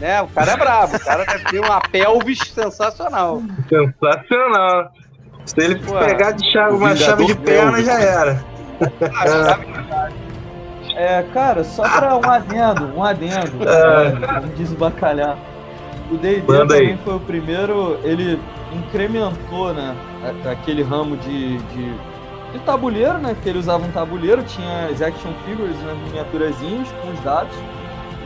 É, 0.00 0.20
o 0.20 0.26
cara 0.28 0.52
é 0.52 0.56
brabo, 0.56 0.96
o 0.96 1.00
cara 1.00 1.24
ter 1.24 1.60
uma 1.60 1.80
pelvis 1.80 2.38
sensacional. 2.52 3.42
Sensacional. 3.68 4.92
Se 5.44 5.60
ele 5.60 5.76
Pô, 5.76 5.98
pegar 5.98 6.32
de 6.32 6.52
chave, 6.52 6.74
uma 6.74 6.96
chave 6.96 7.26
de 7.26 7.34
perna, 7.36 7.82
já 7.82 8.00
era. 8.00 8.44
É, 10.94 11.22
cara, 11.32 11.64
só 11.64 11.82
pra 11.88 12.16
um 12.16 12.30
adendo, 12.30 12.96
um 12.96 13.02
adendo, 13.02 13.68
é. 13.68 14.26
como 14.26 14.48
diz 14.54 14.72
o 14.72 14.74
bacalhau. 14.74 15.38
O 16.12 16.18
D&D 16.18 16.42
também 16.42 16.98
foi 16.98 17.14
o 17.16 17.20
primeiro, 17.20 17.98
ele 18.04 18.38
incrementou, 18.70 19.72
né, 19.72 19.96
aquele 20.50 20.82
ramo 20.82 21.16
de, 21.16 21.56
de, 21.56 21.94
de, 22.52 22.58
tabuleiro, 22.66 23.16
né, 23.16 23.34
que 23.42 23.48
ele 23.48 23.58
usava 23.58 23.82
um 23.82 23.90
tabuleiro, 23.90 24.42
tinha 24.42 24.88
as 24.88 25.00
action 25.00 25.32
figures, 25.46 25.74
né, 25.78 25.96
miniaturazinhos 26.06 26.88
com 27.00 27.10
os 27.12 27.20
dados, 27.20 27.56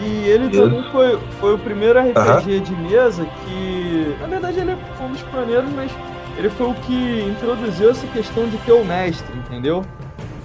e 0.00 0.28
ele 0.28 0.50
também 0.50 0.82
foi, 0.90 1.18
foi 1.40 1.54
o 1.54 1.58
primeiro 1.58 2.00
RPG 2.00 2.60
de 2.60 2.74
mesa 2.74 3.24
que, 3.44 4.16
na 4.20 4.26
verdade, 4.26 4.58
ele 4.58 4.76
foi 4.96 5.06
um 5.06 5.12
dos 5.12 5.22
pioneiros, 5.22 5.70
mas 5.72 5.92
ele 6.36 6.50
foi 6.50 6.66
o 6.66 6.74
que 6.74 7.22
introduziu 7.22 7.90
essa 7.90 8.06
questão 8.08 8.48
de 8.48 8.58
ter 8.58 8.72
o 8.72 8.84
mestre, 8.84 9.34
entendeu? 9.38 9.82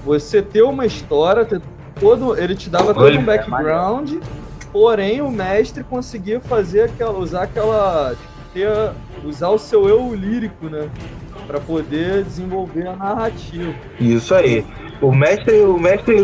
Você 0.06 0.44
ter 0.44 0.62
uma 0.62 0.86
história, 0.86 1.44
ter 1.44 1.60
todo, 2.00 2.38
ele 2.38 2.56
te 2.56 2.70
dava 2.70 2.94
todo 2.94 3.18
um 3.18 3.24
background 3.24 4.14
Porém, 4.72 5.22
o 5.22 5.30
mestre 5.30 5.84
conseguia 5.84 6.40
fazer 6.40 6.84
aquela, 6.84 7.18
usar 7.18 7.44
aquela, 7.44 8.16
ter, 8.54 8.70
usar 9.24 9.50
o 9.50 9.60
seu 9.60 9.88
eu 9.88 10.14
lírico, 10.14 10.68
né, 10.68 10.90
para 11.46 11.60
poder 11.60 12.24
desenvolver 12.24 12.88
a 12.88 12.96
narrativa. 12.96 13.74
Isso 14.00 14.34
aí. 14.34 14.66
O 15.02 15.12
mestre, 15.12 15.62
o 15.62 15.80
mestre, 15.80 16.24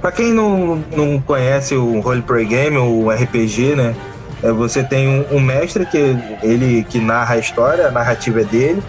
para 0.00 0.12
quem 0.12 0.32
não, 0.32 0.84
não 0.94 1.20
conhece 1.20 1.74
o 1.74 2.00
roleplay 2.00 2.44
game, 2.44 2.76
o 2.76 3.10
RPG, 3.10 3.74
né, 3.74 3.96
é, 4.42 4.52
você 4.52 4.82
tem 4.82 5.08
um, 5.08 5.36
um, 5.36 5.40
mestre 5.40 5.84
que 5.86 6.16
ele 6.42 6.84
que 6.84 6.98
narra 6.98 7.34
a 7.34 7.38
história, 7.38 7.88
a 7.88 7.90
narrativa 7.90 8.40
é 8.40 8.44
dele, 8.44 8.82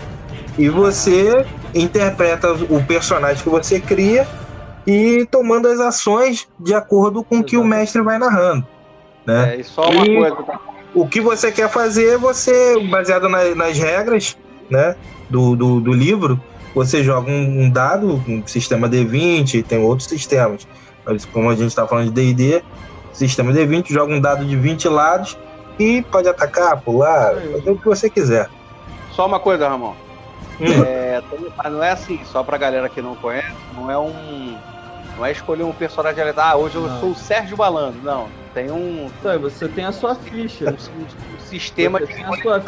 e 0.58 0.70
você 0.70 1.46
interpreta 1.74 2.52
o 2.54 2.84
personagem 2.84 3.42
que 3.42 3.50
você 3.50 3.80
cria 3.80 4.28
e 4.86 5.26
tomando 5.30 5.68
as 5.68 5.80
ações 5.80 6.48
de 6.60 6.74
acordo 6.74 7.24
com 7.24 7.40
o 7.40 7.44
que 7.44 7.58
o 7.58 7.64
mestre 7.64 8.02
vai 8.02 8.18
narrando. 8.18 8.66
Né? 9.26 9.56
É, 9.56 9.60
e 9.60 9.64
só 9.64 9.90
uma 9.90 10.06
e 10.06 10.16
coisa. 10.16 10.44
Tá? 10.44 10.60
O 10.94 11.08
que 11.08 11.22
você 11.22 11.52
quer 11.52 11.70
fazer, 11.70 12.18
você, 12.18 12.80
baseado 12.90 13.30
na, 13.30 13.56
nas 13.56 13.78
regras 13.78 14.38
né, 14.70 14.96
do, 15.30 15.56
do, 15.56 15.80
do, 15.80 15.94
livro, 15.94 16.42
você 16.76 17.04
joga 17.04 17.32
um, 17.32 17.64
um, 17.64 17.70
dado, 17.70 18.22
um 18.28 18.46
sistema 18.46 18.90
D20, 18.90 19.64
tem 19.64 19.80
outros 19.80 20.10
sistemas. 20.10 20.68
Mas 21.06 21.26
como 21.26 21.50
a 21.50 21.56
gente 21.56 21.68
está 21.68 21.88
falando 21.88 22.12
de 22.12 22.34
DD, 22.34 22.64
sistema 23.14 23.54
D20, 23.54 23.90
joga 23.90 24.14
um 24.14 24.20
dado 24.20 24.46
de 24.46 24.56
20 24.56 24.88
lados 24.90 25.38
e 25.80 26.02
pode 26.04 26.28
atacar, 26.28 26.82
pular, 26.82 27.36
fazer 27.36 27.72
o 27.72 27.78
que 27.78 27.86
você 27.86 28.10
quiser. 28.10 28.50
Só 29.12 29.26
uma 29.26 29.40
coisa, 29.40 29.68
Ramon. 29.68 29.94
Hum. 30.60 30.84
É, 30.86 31.22
não 31.70 31.84
é 31.84 31.92
assim, 31.92 32.20
só 32.26 32.44
pra 32.44 32.58
galera 32.58 32.88
que 32.88 33.02
não 33.02 33.16
conhece, 33.16 33.56
não 33.76 33.90
é 33.90 33.98
um. 33.98 34.58
Não 35.22 35.28
é 35.28 35.32
escolher 35.34 35.62
um 35.62 35.72
personagem 35.72 36.24
ali, 36.24 36.34
ah, 36.36 36.56
hoje 36.56 36.78
eu 36.78 36.82
não. 36.82 37.00
sou 37.00 37.12
o 37.12 37.16
Sérgio 37.16 37.56
Balando. 37.56 38.02
Não, 38.02 38.28
tem 38.56 38.72
um. 38.72 39.08
Então, 39.20 39.40
você 39.40 39.68
tem 39.68 39.86
a 39.86 39.92
sua 39.92 40.16
ficha. 40.16 40.66
Um, 40.66 41.04
um 41.04 41.40
sistema 41.46 42.00
você 42.00 42.12
de. 42.12 42.24
a 42.24 42.38
sua 42.38 42.64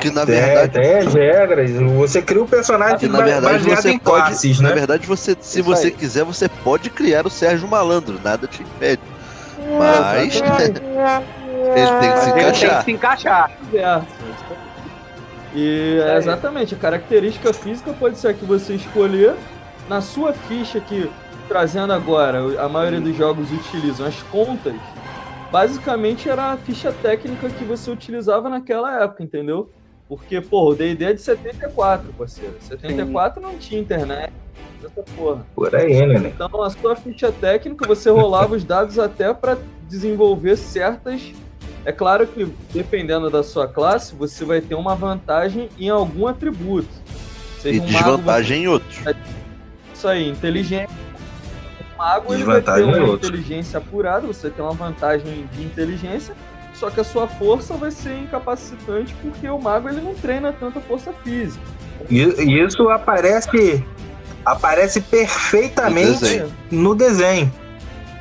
Que 0.00 0.10
na 0.10 0.24
verdade. 0.24 0.72
Tem, 0.72 0.98
as 0.98 1.14
regras. 1.14 1.70
Você 1.70 2.20
cria 2.20 2.42
um 2.42 2.48
personagem 2.48 2.98
que, 2.98 3.06
na 3.06 3.20
verdade, 3.20 3.62
você 3.62 3.92
em 3.92 3.98
pode, 4.00 4.26
classes, 4.26 4.58
né? 4.58 4.70
Na 4.70 4.74
verdade, 4.74 5.06
você, 5.06 5.36
se 5.40 5.60
Isso 5.60 5.62
você 5.62 5.86
aí. 5.86 5.92
quiser, 5.92 6.24
você 6.24 6.48
pode 6.48 6.90
criar 6.90 7.24
o 7.24 7.30
Sérgio 7.30 7.68
Malandro, 7.68 8.18
nada 8.24 8.48
te 8.48 8.64
impede. 8.64 9.02
Mas. 9.78 10.34
ele 10.42 12.00
tem 12.00 12.12
que 12.12 12.18
se 12.18 12.30
encaixar. 12.30 12.40
Ele 12.40 12.52
tem 12.52 12.76
que 12.76 12.84
se 12.84 12.90
encaixar. 12.90 13.50
É. 13.72 14.02
E 15.54 16.00
é 16.04 16.16
exatamente, 16.16 16.74
a 16.74 16.78
característica 16.78 17.52
física 17.52 17.92
pode 17.92 18.18
ser 18.18 18.28
a 18.28 18.34
que 18.34 18.44
você 18.44 18.74
escolher 18.74 19.36
na 19.90 20.00
sua 20.00 20.32
ficha 20.32 20.80
que 20.80 21.10
trazendo 21.48 21.92
agora, 21.92 22.62
a 22.62 22.68
maioria 22.68 23.00
dos 23.00 23.16
jogos 23.16 23.50
utilizam 23.50 24.06
as 24.06 24.22
contas, 24.22 24.76
basicamente 25.50 26.28
era 26.28 26.52
a 26.52 26.56
ficha 26.56 26.92
técnica 26.92 27.50
que 27.50 27.64
você 27.64 27.90
utilizava 27.90 28.48
naquela 28.48 29.02
época, 29.02 29.24
entendeu? 29.24 29.68
Porque, 30.08 30.40
pô, 30.40 30.70
o 30.70 30.74
D&D 30.76 31.04
é 31.04 31.12
de 31.12 31.20
74, 31.20 32.12
parceiro. 32.12 32.54
74 32.60 33.40
Sim. 33.40 33.46
não 33.48 33.58
tinha 33.58 33.80
internet, 33.80 34.32
essa 34.78 35.02
porra. 35.16 35.44
Por 35.56 35.74
aí, 35.74 36.06
né? 36.06 36.32
Então, 36.32 36.62
a 36.62 36.70
sua 36.70 36.94
ficha 36.94 37.32
técnica, 37.32 37.84
você 37.84 38.10
rolava 38.10 38.54
os 38.54 38.62
dados 38.62 38.96
até 38.96 39.34
para 39.34 39.58
desenvolver 39.88 40.56
certas... 40.56 41.32
É 41.84 41.90
claro 41.90 42.28
que, 42.28 42.46
dependendo 42.72 43.28
da 43.28 43.42
sua 43.42 43.66
classe, 43.66 44.14
você 44.14 44.44
vai 44.44 44.60
ter 44.60 44.76
uma 44.76 44.94
vantagem 44.94 45.68
em 45.76 45.88
algum 45.88 46.28
atributo. 46.28 46.88
Seja 47.58 47.78
e 47.78 47.80
um 47.80 47.86
desvantagem 47.86 48.58
mago, 48.58 48.68
em 48.68 48.72
outros. 48.72 49.00
Isso 50.00 50.08
aí, 50.08 50.30
inteligência 50.30 50.88
mago 51.98 52.32
ele 52.32 52.44
vai 52.44 52.62
ter 52.62 52.82
uma 52.82 53.14
inteligência 53.14 53.76
apurada, 53.76 54.26
você 54.26 54.48
tem 54.48 54.64
uma 54.64 54.72
vantagem 54.72 55.46
de 55.52 55.62
inteligência, 55.62 56.34
só 56.72 56.88
que 56.88 57.00
a 57.00 57.04
sua 57.04 57.28
força 57.28 57.74
vai 57.74 57.90
ser 57.90 58.16
incapacitante 58.16 59.14
porque 59.20 59.46
o 59.46 59.60
mago 59.60 59.90
ele 59.90 60.00
não 60.00 60.14
treina 60.14 60.54
tanta 60.54 60.80
força 60.80 61.12
física. 61.22 61.62
E 62.08 62.22
isso 62.64 62.88
aparece 62.88 63.84
aparece 64.42 65.02
perfeitamente 65.02 66.20
desenho. 66.20 66.52
no 66.70 66.94
desenho, 66.94 67.52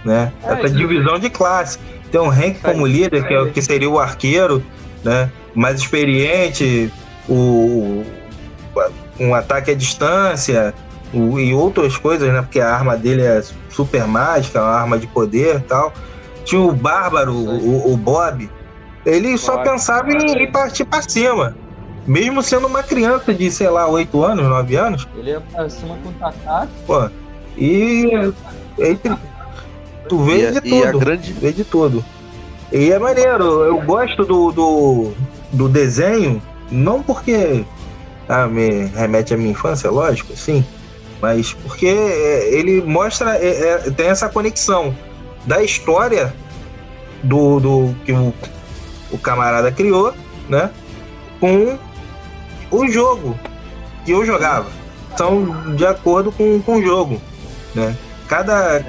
né? 0.04 0.34
É, 0.44 0.52
Essa 0.52 0.70
divisão 0.70 1.18
de 1.18 1.30
classe. 1.30 1.80
Tem 2.12 2.20
um 2.20 2.30
Hank 2.30 2.60
como 2.60 2.86
líder, 2.86 3.26
que, 3.26 3.34
é, 3.34 3.50
que 3.52 3.62
seria 3.62 3.90
o 3.90 3.98
arqueiro, 3.98 4.62
né? 5.02 5.32
Mais 5.56 5.80
experiente, 5.80 6.92
o, 7.30 8.04
um 9.18 9.34
ataque 9.34 9.72
à 9.72 9.76
distância 9.76 10.74
o, 10.74 10.89
e 11.14 11.54
outras 11.54 11.98
coisas, 11.98 12.32
né? 12.32 12.42
Porque 12.42 12.60
a 12.60 12.74
arma 12.74 12.96
dele 12.96 13.24
é 13.24 13.42
super 13.70 14.08
mágica, 14.08 14.62
uma 14.62 14.72
arma 14.72 14.98
de 14.98 15.08
poder 15.08 15.58
e 15.58 15.62
tal. 15.62 15.94
Tinha 16.46 16.62
o 16.62 16.72
Bárbaro, 16.72 17.34
o, 17.34 17.94
o 17.94 17.98
Bob. 17.98 18.50
Ele 19.06 19.38
só 19.38 19.58
pensava 19.60 20.12
em, 20.12 20.44
em 20.44 20.52
partir 20.52 20.86
para 20.86 21.02
cima. 21.02 21.56
Mesmo 22.06 22.42
sendo 22.42 22.68
uma 22.68 22.84
criança 22.84 23.34
de, 23.34 23.52
sei 23.52 23.70
lá, 23.70 23.88
8 23.88 24.24
anos, 24.24 24.46
9 24.48 24.76
anos. 24.76 25.08
Ele 25.16 25.32
ia 25.32 25.42
pra 25.42 25.70
cima 25.70 25.98
com 26.04 26.10
o. 26.10 26.68
Pô, 26.86 27.10
e. 27.58 28.10
Entre, 28.80 29.16
tu 30.08 30.24
vê 30.24 30.50
e, 30.50 30.52
de 30.52 30.62
tudo. 30.62 31.00
Grande... 31.00 31.34
Vê 31.34 31.52
de 31.52 31.64
tudo. 31.64 32.06
E 32.72 32.92
é 32.92 33.00
maneiro, 33.00 33.64
eu 33.64 33.82
gosto 33.82 34.24
do, 34.24 34.52
do, 34.52 35.12
do 35.52 35.68
desenho, 35.68 36.42
não 36.72 37.02
porque 37.02 37.66
ah, 38.28 38.46
me 38.46 38.86
remete 38.86 39.34
à 39.34 39.38
minha 39.38 39.50
infância, 39.50 39.90
lógico, 39.90 40.38
sim, 40.38 40.64
mas 41.22 41.54
porque 41.54 41.88
é, 41.88 42.54
ele 42.54 42.82
mostra, 42.82 43.38
é, 43.38 43.48
é, 43.48 43.78
tem 43.92 44.08
essa 44.08 44.30
conexão 44.30 44.96
da 45.46 45.64
história 45.64 46.34
do, 47.24 47.60
do 47.60 47.96
que 48.06 48.12
o, 48.12 48.34
o 49.12 49.18
camarada 49.18 49.72
criou, 49.72 50.14
né, 50.48 50.70
com 51.40 51.78
o 52.72 52.88
jogo 52.88 53.38
que 54.06 54.12
eu 54.12 54.26
jogava. 54.26 54.68
São 55.18 55.76
de 55.76 55.86
acordo 55.86 56.32
com, 56.32 56.62
com 56.62 56.78
o 56.78 56.82
jogo, 56.82 57.22
né? 57.76 57.96
Cada 58.28 58.80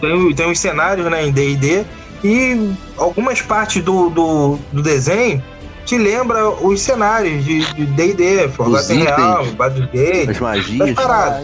tem, 0.00 0.34
tem 0.34 0.50
os 0.50 0.58
cenários 0.58 1.10
né, 1.10 1.26
em 1.26 1.32
D&D 1.32 1.84
e 2.22 2.72
algumas 2.96 3.42
partes 3.42 3.82
do, 3.82 4.08
do, 4.08 4.58
do 4.72 4.82
desenho 4.82 5.42
te 5.86 5.96
lembra 5.96 6.50
os 6.50 6.80
cenários 6.80 7.44
de 7.44 7.62
D&D, 7.86 8.48
Forgotten 8.48 9.04
Realms, 9.04 9.52
Baldur's 9.52 9.88
Gate, 9.92 10.30
as 10.30 10.40
magias, 10.40 10.98
a, 10.98 11.40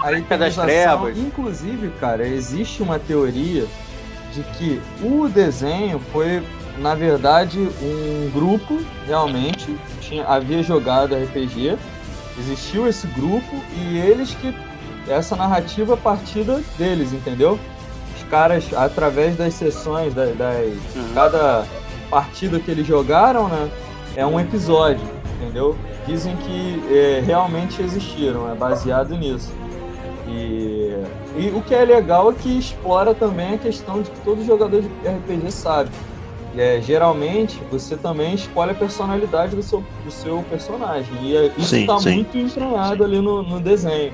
a 0.00 0.36
das 0.38 0.56
trevas. 0.56 1.16
Inclusive, 1.18 1.92
cara, 2.00 2.26
existe 2.26 2.82
uma 2.82 2.98
teoria 2.98 3.66
de 4.32 4.42
que 4.54 4.80
o 5.02 5.28
desenho 5.28 6.00
foi, 6.10 6.42
na 6.78 6.94
verdade, 6.94 7.68
um 7.82 8.30
grupo 8.32 8.80
realmente 9.06 9.78
tinha 10.00 10.24
havia 10.24 10.62
jogado 10.62 11.14
RPG, 11.14 11.76
existiu 12.38 12.88
esse 12.88 13.06
grupo 13.08 13.62
e 13.76 13.98
eles 13.98 14.34
que 14.34 14.54
essa 15.06 15.36
narrativa 15.36 15.98
partida 15.98 16.62
deles, 16.78 17.12
entendeu? 17.12 17.60
Os 18.16 18.22
caras 18.30 18.64
através 18.74 19.36
das 19.36 19.52
sessões 19.52 20.14
das, 20.14 20.34
das 20.36 20.66
uhum. 20.94 21.12
cada 21.14 21.66
partida 22.06 22.58
que 22.58 22.70
eles 22.70 22.86
jogaram, 22.86 23.48
né? 23.48 23.70
É 24.16 24.24
um 24.24 24.40
episódio, 24.40 25.04
entendeu? 25.36 25.76
Dizem 26.06 26.36
que 26.36 26.82
é, 26.90 27.22
realmente 27.24 27.82
existiram, 27.82 28.50
é 28.50 28.54
baseado 28.54 29.16
nisso. 29.16 29.52
E, 30.28 30.96
e, 31.36 31.52
o 31.54 31.62
que 31.62 31.74
é 31.74 31.84
legal 31.84 32.30
é 32.30 32.34
que 32.34 32.58
explora 32.58 33.14
também 33.14 33.54
a 33.54 33.58
questão 33.58 34.02
de 34.02 34.10
que 34.10 34.20
todo 34.20 34.44
jogador 34.44 34.82
de 34.82 34.88
RPG 34.88 35.52
sabe. 35.52 35.90
É, 36.56 36.80
geralmente 36.80 37.60
você 37.70 37.96
também 37.96 38.34
escolhe 38.34 38.70
a 38.70 38.74
personalidade 38.74 39.54
do 39.54 39.62
seu, 39.62 39.84
do 40.04 40.10
seu 40.10 40.42
personagem. 40.48 41.12
E 41.22 41.36
é, 41.36 41.52
isso 41.58 41.76
está 41.76 42.00
muito 42.00 42.36
entranhado 42.36 43.04
ali 43.04 43.20
no, 43.20 43.42
no, 43.42 43.60
desenho. 43.60 44.12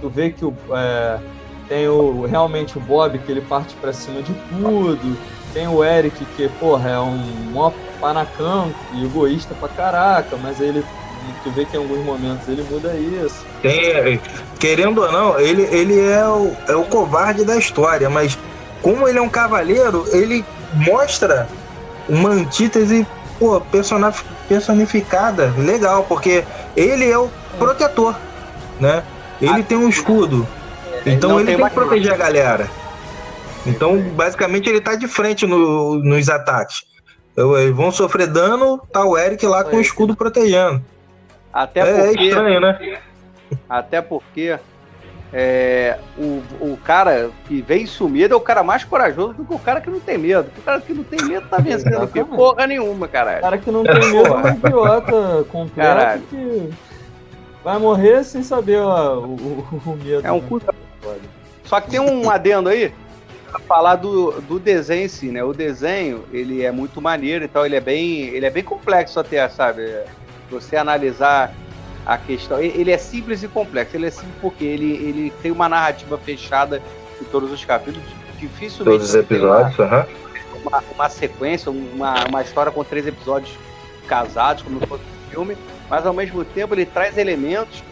Tu 0.00 0.08
vê 0.10 0.30
que 0.30 0.44
o, 0.44 0.54
é, 0.70 1.18
tem 1.66 1.88
o, 1.88 2.26
realmente 2.26 2.76
o 2.76 2.80
Bob 2.80 3.18
que 3.18 3.32
ele 3.32 3.40
parte 3.40 3.74
para 3.76 3.92
cima 3.92 4.22
de 4.22 4.34
tudo 4.34 5.16
tem 5.52 5.68
o 5.68 5.84
Eric, 5.84 6.24
que, 6.36 6.48
porra, 6.60 6.90
é 6.90 7.00
um 7.00 7.16
mó 7.52 7.72
panacão 8.00 8.72
e 8.94 9.04
egoísta 9.04 9.54
pra 9.54 9.68
caraca, 9.68 10.36
mas 10.40 10.60
ele, 10.60 10.84
tu 11.42 11.50
vê 11.50 11.64
que 11.64 11.76
em 11.76 11.80
alguns 11.80 12.04
momentos 12.04 12.48
ele 12.48 12.64
muda 12.70 12.94
isso. 12.94 13.44
Tem, 13.60 14.20
querendo 14.58 15.02
ou 15.02 15.10
não, 15.10 15.38
ele, 15.38 15.62
ele 15.62 15.98
é, 15.98 16.24
o, 16.26 16.56
é 16.68 16.76
o 16.76 16.84
covarde 16.84 17.44
da 17.44 17.56
história, 17.56 18.08
mas 18.08 18.38
como 18.82 19.08
ele 19.08 19.18
é 19.18 19.22
um 19.22 19.28
cavaleiro, 19.28 20.04
ele 20.12 20.44
mostra 20.74 21.48
uma 22.08 22.30
antítese 22.30 23.06
pô, 23.38 23.60
personificada, 24.48 25.52
legal, 25.56 26.04
porque 26.08 26.44
ele 26.76 27.10
é 27.10 27.18
o 27.18 27.28
protetor, 27.58 28.14
né? 28.80 29.02
Ele 29.40 29.62
tem 29.62 29.78
um 29.78 29.88
escudo. 29.88 30.46
Então 31.06 31.38
ele 31.38 31.56
tem 31.56 31.64
que 31.64 31.70
proteger 31.70 32.12
a 32.12 32.16
galera. 32.16 32.68
Então, 33.66 34.00
basicamente, 34.00 34.68
ele 34.68 34.80
tá 34.80 34.94
de 34.94 35.06
frente 35.06 35.46
no, 35.46 36.02
nos 36.02 36.28
ataques. 36.28 36.84
Eles 37.36 37.74
vão 37.74 37.92
sofrer 37.92 38.26
dano, 38.26 38.78
tá 38.92 39.04
o 39.04 39.16
Eric 39.16 39.46
lá 39.46 39.62
com 39.62 39.76
o 39.76 39.80
escudo 39.80 40.16
protegendo. 40.16 40.82
Até 41.52 41.80
é, 41.80 42.06
porque, 42.06 42.20
é 42.20 42.24
estranho, 42.24 42.60
né? 42.60 42.98
Até 43.68 44.02
porque 44.02 44.58
é, 45.32 45.98
o, 46.16 46.42
o 46.60 46.78
cara 46.82 47.30
que 47.46 47.62
vem 47.62 47.86
sumido 47.86 48.34
é 48.34 48.36
o 48.36 48.40
cara 48.40 48.62
mais 48.62 48.82
corajoso 48.82 49.34
do 49.34 49.44
que 49.44 49.54
o 49.54 49.58
cara 49.58 49.80
que 49.80 49.90
não 49.90 50.00
tem 50.00 50.18
medo. 50.18 50.50
O 50.58 50.62
cara 50.62 50.80
que 50.80 50.92
não 50.92 51.04
tem 51.04 51.22
medo 51.26 51.46
tá 51.48 51.58
vencendo 51.58 52.02
aqui 52.02 52.24
porra 52.24 52.66
nenhuma, 52.66 53.06
caralho. 53.06 53.38
O 53.38 53.42
cara 53.42 53.58
que 53.58 53.70
não 53.70 53.84
tem 53.84 53.94
medo 53.94 54.26
é 54.26 54.32
um 54.32 54.54
idiota 54.54 55.44
completo 55.44 55.74
caralho. 55.76 56.22
que 56.22 56.70
vai 57.62 57.78
morrer 57.78 58.24
sem 58.24 58.42
saber 58.42 58.78
ó, 58.78 59.18
o, 59.18 59.34
o, 59.34 59.82
o 59.86 59.96
medo. 59.96 60.26
É 60.26 60.32
um 60.32 60.40
né? 60.40 61.18
Só 61.64 61.80
que 61.80 61.90
tem 61.90 62.00
um 62.00 62.30
adendo 62.30 62.68
aí 62.68 62.92
falar 63.66 63.96
do, 63.96 64.40
do 64.42 64.58
desenho 64.58 65.04
em 65.04 65.08
si, 65.08 65.26
né? 65.26 65.42
O 65.42 65.52
desenho, 65.52 66.24
ele 66.32 66.62
é 66.62 66.70
muito 66.70 67.00
maneiro, 67.00 67.44
então 67.44 67.64
ele 67.64 67.76
é 67.76 67.80
bem, 67.80 68.20
ele 68.28 68.46
é 68.46 68.50
bem 68.50 68.62
complexo 68.62 69.18
até, 69.18 69.48
sabe? 69.48 69.82
Você 70.50 70.76
analisar 70.76 71.52
a 72.04 72.16
questão, 72.16 72.58
ele 72.58 72.90
é 72.90 72.98
simples 72.98 73.42
e 73.42 73.48
complexo. 73.48 73.96
Ele 73.96 74.06
é 74.06 74.10
simples 74.10 74.34
porque 74.40 74.64
ele, 74.64 74.92
ele 74.92 75.32
tem 75.42 75.50
uma 75.50 75.68
narrativa 75.68 76.16
fechada 76.16 76.82
em 77.20 77.24
todos 77.24 77.52
os 77.52 77.64
capítulos, 77.64 78.08
dificilmente 78.38 78.84
todos 78.84 79.08
os 79.10 79.14
episódios, 79.14 79.78
uma, 79.78 80.06
uma, 80.64 80.84
uma, 80.94 81.08
sequência, 81.10 81.70
uma, 81.70 82.24
uma 82.26 82.42
história 82.42 82.72
com 82.72 82.82
três 82.82 83.06
episódios 83.06 83.54
casados, 84.06 84.62
como 84.62 84.80
fosse 84.86 85.02
um 85.02 85.30
filme, 85.30 85.56
mas 85.90 86.06
ao 86.06 86.14
mesmo 86.14 86.44
tempo 86.44 86.74
ele 86.74 86.86
traz 86.86 87.18
elementos 87.18 87.82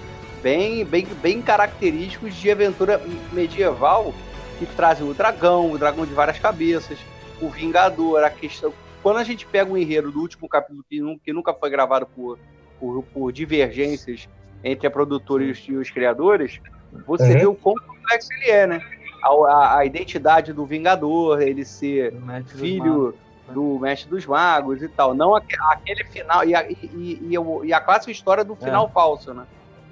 bem, 0.43 0.85
bem, 0.85 1.07
bem 1.21 1.43
característicos 1.43 2.35
de 2.35 2.51
aventura 2.51 3.03
medieval 3.33 4.15
que 4.59 4.67
trazem 4.67 5.09
o 5.09 5.15
dragão, 5.15 5.71
o 5.71 5.79
dragão 5.79 6.07
de 6.07 6.13
várias 6.13 6.39
cabeças, 6.39 6.99
o 7.41 7.49
Vingador, 7.49 8.23
a 8.25 8.31
questão. 8.31 8.73
Quando 9.03 9.19
a 9.19 9.25
gente 9.25 9.47
pega 9.47 9.71
o 9.71 9.79
enredo 9.79 10.11
do 10.11 10.21
último 10.21 10.49
capítulo 10.49 10.85
que, 10.89 11.01
que 11.25 11.33
nunca 11.33 11.55
foi 11.55 11.71
gravado 11.71 12.07
por, 12.07 12.39
por, 12.81 13.03
por, 13.05 13.33
divergências 13.33 14.29
entre 14.65 14.87
a 14.87 14.91
produtora 14.91 15.45
e 15.45 15.51
os, 15.51 15.59
e 15.69 15.75
os 15.75 15.91
criadores, 15.91 16.61
você 17.07 17.25
uhum. 17.25 17.39
vê 17.39 17.47
o 17.47 17.55
quão 17.55 17.75
complexo 17.75 18.33
ele 18.33 18.51
é, 18.51 18.67
né? 18.67 18.81
A, 19.23 19.29
a, 19.29 19.79
a 19.79 19.85
identidade 19.85 20.53
do 20.53 20.65
Vingador, 20.65 21.41
ele 21.41 21.65
ser 21.65 22.15
filho 22.47 23.15
do 23.49 23.79
Mestre 23.79 24.11
dos 24.11 24.27
Magos 24.27 24.83
e 24.83 24.89
tal. 24.89 25.15
Não 25.15 25.35
aquele 25.35 26.05
final. 26.05 26.45
E 26.45 26.55
a, 26.55 26.69
e, 26.69 26.77
e, 26.83 27.35
e 27.65 27.73
a 27.73 27.81
clássica 27.81 28.11
história 28.11 28.45
do 28.45 28.57
final 28.57 28.87
é. 28.87 28.91
falso, 28.91 29.33
né? 29.33 29.47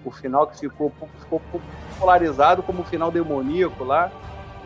O 0.04 0.10
final 0.10 0.46
que 0.46 0.58
ficou, 0.58 0.92
ficou 1.20 1.40
popularizado 1.50 2.62
como 2.62 2.82
o 2.82 2.84
final 2.84 3.10
demoníaco 3.10 3.84
lá 3.84 4.10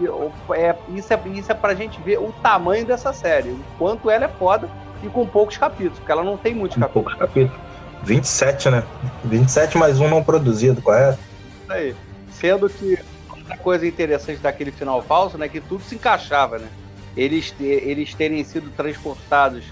é, 0.06 0.76
isso, 0.94 1.12
é, 1.12 1.20
isso 1.34 1.52
é 1.52 1.54
pra 1.54 1.74
gente 1.74 2.00
ver 2.00 2.18
o 2.18 2.32
tamanho 2.42 2.86
dessa 2.86 3.12
série, 3.12 3.50
o 3.50 3.60
quanto 3.78 4.10
ela 4.10 4.26
é 4.26 4.28
foda 4.28 4.68
e 5.02 5.08
com 5.08 5.26
poucos 5.26 5.56
capítulos, 5.56 5.98
porque 5.98 6.12
ela 6.12 6.22
não 6.22 6.36
tem 6.36 6.54
muitos 6.54 6.76
com 6.76 6.82
capítulos. 6.82 7.14
Poucos 7.14 7.28
capítulos. 7.28 7.68
27, 8.04 8.70
né? 8.70 8.84
27 9.24 9.76
mais 9.76 10.00
um 10.00 10.08
não 10.08 10.22
produzido, 10.22 10.80
correto? 10.80 11.18
Isso 11.62 11.72
aí. 11.72 11.96
Sendo 12.30 12.68
que 12.68 12.98
outra 13.28 13.56
coisa 13.56 13.86
interessante 13.86 14.38
daquele 14.38 14.70
final 14.70 15.02
falso, 15.02 15.36
né, 15.36 15.48
que 15.48 15.60
tudo 15.60 15.82
se 15.82 15.94
encaixava, 15.94 16.58
né? 16.58 16.68
Eles, 17.16 17.52
eles 17.58 18.14
terem 18.14 18.44
sido 18.44 18.70
transportados 18.70 19.64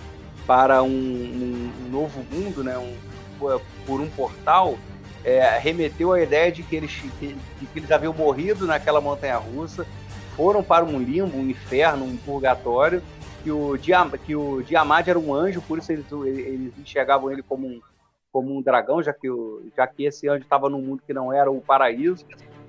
para 0.46 0.82
um, 0.82 0.88
um, 0.88 1.88
novo 1.90 2.24
mundo, 2.30 2.64
né, 2.64 2.76
um, 2.76 2.96
por 3.86 4.00
um 4.00 4.08
portal, 4.08 4.76
é, 5.24 5.58
remeteu 5.58 6.12
à 6.12 6.20
ideia 6.20 6.50
de 6.50 6.62
que 6.62 6.76
eles, 6.76 6.92
que, 7.18 7.36
que 7.72 7.78
eles 7.78 7.90
haviam 7.90 8.12
morrido 8.12 8.66
naquela 8.66 9.00
montanha 9.00 9.36
russa 9.36 9.86
foram 10.36 10.62
para 10.62 10.84
um 10.84 10.98
limbo, 10.98 11.38
um 11.38 11.48
inferno, 11.48 12.04
um 12.04 12.16
purgatório, 12.16 13.02
que 13.42 13.50
o, 13.50 13.76
Diam 13.76 14.10
que 14.10 14.36
o 14.36 14.62
Diamad 14.62 15.08
era 15.08 15.18
um 15.18 15.34
anjo, 15.34 15.62
por 15.62 15.78
isso 15.78 15.90
eles, 15.90 16.04
eles 16.10 16.72
enxergavam 16.78 17.30
ele 17.30 17.42
como 17.42 17.66
um, 17.66 17.80
como 18.32 18.56
um 18.56 18.60
dragão, 18.60 19.02
já 19.02 19.12
que, 19.12 19.30
o, 19.30 19.62
já 19.76 19.86
que 19.86 20.04
esse 20.04 20.28
anjo 20.28 20.42
estava 20.42 20.68
num 20.68 20.82
mundo 20.82 21.02
que 21.06 21.14
não 21.14 21.32
era 21.32 21.50
o 21.50 21.60
paraíso. 21.60 22.24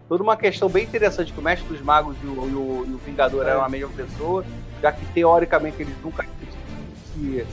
Toda 0.08 0.24
uma 0.24 0.38
questão 0.38 0.70
bem 0.70 0.86
interessante, 0.86 1.34
que 1.34 1.40
o 1.40 1.44
Mestre 1.44 1.68
dos 1.68 1.82
Magos 1.82 2.16
e 2.24 2.28
o, 2.28 2.48
e 2.48 2.54
o, 2.54 2.86
e 2.88 2.94
o 2.94 2.98
Vingador 3.00 3.46
eram 3.46 3.64
a 3.64 3.68
mesma 3.68 3.90
pessoa, 3.90 4.46
já 4.82 4.92
que 4.92 5.06
teoricamente 5.08 5.82
eles 5.82 5.96
nunca 6.02 6.26
se, 7.14 7.46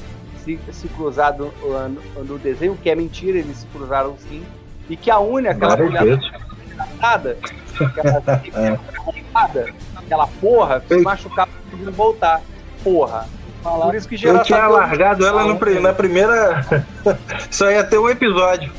se, 0.44 0.60
se 0.72 0.88
cruzaram 0.88 1.50
no, 1.60 2.24
no 2.24 2.38
desenho, 2.38 2.76
que 2.76 2.88
é 2.88 2.94
mentira, 2.94 3.38
eles 3.38 3.56
se 3.56 3.66
cruzaram 3.66 4.16
sim, 4.18 4.44
e 4.88 4.96
que 4.96 5.10
a 5.10 5.18
Uni, 5.18 5.48
aquela 5.48 5.76
mulher 5.76 6.20
engraçada, 6.66 7.38
aquela, 7.80 8.22
aquela 10.04 10.26
porra, 10.26 10.82
se 10.86 10.96
machucar, 10.98 11.48
não 11.72 11.92
voltar. 11.92 12.40
Porra. 12.82 13.26
falar. 13.62 13.86
Por 13.86 13.94
isso 13.94 14.08
que 14.08 14.26
Eu 14.26 14.42
tinha 14.42 14.66
largado 14.66 15.26
ela 15.26 15.44
no, 15.44 15.80
na 15.80 15.92
primeira. 15.92 16.86
Só 17.50 17.70
ia 17.70 17.84
ter 17.84 17.98
um 17.98 18.08
episódio. 18.08 18.70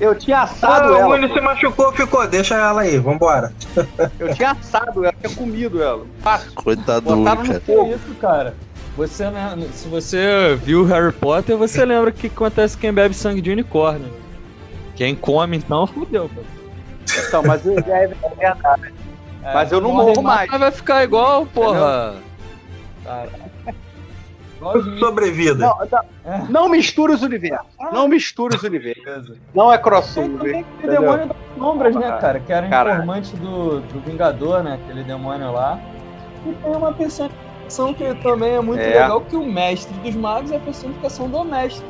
Eu 0.00 0.14
tinha 0.14 0.42
assado 0.42 0.94
ah, 0.94 0.98
ela. 0.98 1.08
O 1.08 1.10
Willi 1.10 1.32
se 1.32 1.40
machucou, 1.40 1.92
ficou. 1.92 2.26
Deixa 2.28 2.54
ela 2.54 2.82
aí, 2.82 2.98
vambora. 2.98 3.52
Eu 4.18 4.32
tinha 4.32 4.52
assado 4.52 5.04
ela, 5.04 5.14
tinha 5.20 5.34
comido 5.34 5.82
ela. 5.82 6.06
Fácil. 6.20 6.52
Coitado 6.54 7.00
Botaram 7.16 7.42
no 7.42 7.60
fogo. 7.60 7.94
isso, 7.94 8.14
cara. 8.20 8.54
Você, 8.96 9.30
né, 9.30 9.56
se 9.72 9.88
você 9.88 10.56
viu 10.56 10.84
Harry 10.84 11.12
Potter, 11.12 11.56
você 11.56 11.84
lembra 11.84 12.10
o 12.10 12.12
que 12.12 12.26
acontece 12.28 12.76
quem 12.76 12.92
bebe 12.92 13.14
sangue 13.14 13.40
de 13.40 13.50
unicórnio. 13.50 14.12
Quem 14.94 15.14
come, 15.14 15.56
então, 15.56 15.86
fudeu, 15.86 16.28
cara. 16.28 16.46
Então, 17.26 17.42
mas 17.42 17.66
é, 17.66 18.04
é 18.04 18.08
verdade. 18.36 18.92
É, 19.42 19.54
mas 19.54 19.72
eu 19.72 19.80
não 19.80 19.92
morro 19.92 20.22
mais. 20.22 20.50
Vai 20.50 20.70
ficar 20.70 21.04
igual, 21.04 21.46
porra. 21.46 22.16
Cara. 23.04 23.30
Sobrevida. 24.98 25.66
Não, 25.66 25.78
não, 25.78 26.46
não 26.48 26.68
mistura 26.68 27.14
os 27.14 27.22
universos. 27.22 27.66
Não 27.92 28.08
mistura 28.08 28.56
os 28.56 28.62
universos. 28.62 29.36
Não 29.54 29.72
é 29.72 29.78
crossover. 29.78 30.64
O 30.82 30.86
demônio 30.86 31.26
das 31.28 31.36
sombras, 31.56 31.94
né, 31.94 32.18
cara? 32.20 32.40
Que 32.40 32.52
era 32.52 32.66
informante 32.66 33.36
do, 33.36 33.80
do 33.80 34.00
Vingador, 34.00 34.62
né? 34.62 34.78
Aquele 34.82 35.04
demônio 35.04 35.52
lá. 35.52 35.78
E 36.44 36.52
tem 36.52 36.76
uma 36.76 36.92
personificação 36.92 37.94
que 37.94 38.14
também 38.16 38.54
é 38.54 38.60
muito 38.60 38.80
é. 38.80 38.86
legal, 38.86 39.20
que 39.20 39.36
o 39.36 39.44
mestre 39.44 39.94
dos 40.00 40.14
magos 40.14 40.50
é 40.50 40.56
a 40.56 40.60
personificação 40.60 41.28
do 41.28 41.44
mestre. 41.44 41.86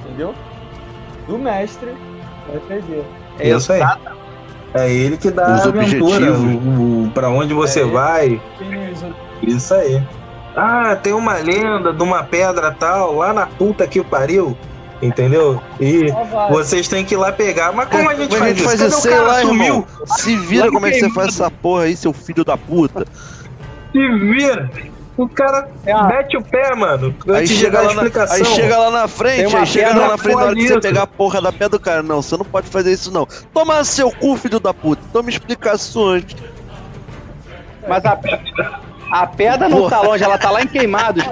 Entendeu? 0.00 0.34
Do 1.26 1.38
mestre 1.38 1.90
do 1.90 2.56
RPG. 2.56 3.04
É 3.40 3.48
isso 3.48 3.72
aí. 3.72 3.80
É 4.74 4.90
ele 4.90 5.16
que 5.16 5.30
dá 5.30 5.54
Os 5.54 5.66
a 5.66 5.68
aventura, 5.68 6.32
o, 6.32 7.04
o, 7.04 7.10
pra 7.10 7.28
onde 7.28 7.52
você 7.52 7.80
é 7.80 7.84
vai. 7.84 8.40
Isso 9.42 9.74
aí. 9.74 10.02
Ah, 10.56 10.96
tem 10.96 11.12
uma 11.12 11.34
lenda 11.34 11.92
de 11.92 12.02
uma 12.02 12.22
pedra 12.22 12.70
tal, 12.72 13.16
lá 13.16 13.32
na 13.32 13.46
puta 13.46 13.86
que 13.86 14.02
pariu. 14.02 14.56
Entendeu? 15.02 15.60
E 15.80 16.06
vocês 16.48 16.86
têm 16.86 17.04
que 17.04 17.14
ir 17.14 17.16
lá 17.16 17.32
pegar. 17.32 17.72
Mas 17.72 17.88
como 17.88 18.08
a 18.08 18.14
gente 18.14 18.36
faz, 18.36 18.42
a 18.42 18.48
gente 18.54 18.62
faz 18.62 18.80
isso? 18.80 19.00
Sei 19.00 19.18
lá, 19.18 19.40
sumiu? 19.40 19.64
Irmão. 19.64 19.86
Se 20.06 20.36
vira 20.36 20.70
como 20.70 20.86
é 20.86 20.92
que 20.92 21.00
você 21.00 21.10
faz 21.10 21.28
essa 21.28 21.50
porra 21.50 21.84
aí, 21.84 21.96
seu 21.96 22.12
filho 22.12 22.44
da 22.44 22.56
puta. 22.56 23.04
Se 23.90 24.08
vira. 24.18 24.70
O 25.16 25.28
cara 25.28 25.68
é. 25.84 26.02
mete 26.04 26.36
o 26.38 26.42
pé, 26.42 26.74
mano. 26.74 27.14
Aí 27.34 27.46
chega, 27.46 27.82
lá 27.82 27.94
na, 27.94 28.02
aí 28.02 28.44
chega 28.44 28.78
lá 28.78 28.90
na 28.90 29.08
frente, 29.08 29.54
aí 29.54 29.66
chega 29.66 29.94
lá 29.94 30.08
na 30.08 30.18
frente 30.18 30.36
na 30.36 30.44
hora 30.44 30.54
de 30.54 30.68
você 30.68 30.80
pegar 30.80 31.02
a 31.02 31.06
porra 31.06 31.40
da 31.40 31.52
pé 31.52 31.68
do 31.68 31.78
cara. 31.78 32.02
Não, 32.02 32.22
você 32.22 32.36
não 32.36 32.44
pode 32.44 32.68
fazer 32.68 32.92
isso 32.92 33.12
não. 33.12 33.26
Toma 33.52 33.84
seu 33.84 34.10
cu, 34.10 34.36
filho 34.36 34.58
da 34.58 34.72
puta. 34.72 35.02
Toma 35.12 35.28
explicações. 35.28 36.24
Mas 37.86 38.04
a, 38.06 38.18
a 39.10 39.26
pedra 39.26 39.68
não 39.68 39.90
tá 39.90 40.00
longe, 40.00 40.24
ela 40.24 40.38
tá 40.38 40.50
lá 40.50 40.62
em 40.62 40.66
Queimados. 40.66 41.22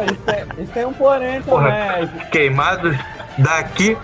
Isso 0.58 0.72
tem 0.72 0.84
um 0.84 0.92
porém 0.92 1.40
também. 1.40 2.08
Queimados 2.30 2.96
daqui 3.38 3.96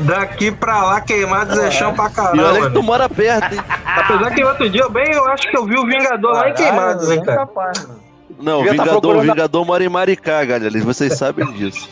daqui 0.00 0.50
pra 0.50 0.82
lá, 0.84 1.00
queimados 1.00 1.58
é 1.58 1.70
chão 1.70 1.94
pra 1.94 2.08
caramba. 2.08 2.42
E 2.42 2.44
olha 2.44 2.62
que 2.62 2.70
tu 2.70 2.82
mora 2.82 3.08
perto, 3.08 3.54
hein? 3.54 3.60
Apesar 3.84 4.30
que 4.30 4.44
outro 4.44 4.68
dia, 4.68 4.88
bem, 4.88 5.12
eu 5.12 5.26
acho 5.28 5.48
que 5.50 5.56
eu 5.56 5.66
vi 5.66 5.76
o 5.76 5.86
Vingador 5.86 6.32
Caralho, 6.32 6.40
lá 6.40 6.48
em 6.50 6.54
queimados, 6.54 7.10
hein, 7.10 7.22
cara. 7.22 7.38
Capaz, 7.38 7.86
mano. 7.86 8.01
Não, 8.42 8.60
o 8.60 8.64
Vingador, 8.64 9.16
tá 9.16 9.22
Vingador 9.22 9.64
mora 9.64 9.84
em 9.84 9.88
Maricá, 9.88 10.44
galera. 10.44 10.78
Vocês 10.80 11.16
sabem 11.16 11.50
disso. 11.52 11.88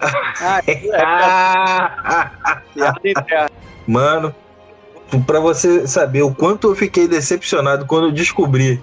ah, 0.00 0.60
é. 3.30 3.48
Mano, 3.86 4.34
pra 5.26 5.40
você 5.40 5.86
saber 5.86 6.22
o 6.22 6.34
quanto 6.34 6.70
eu 6.70 6.74
fiquei 6.74 7.06
decepcionado 7.06 7.84
quando 7.86 8.06
eu 8.06 8.12
descobri 8.12 8.82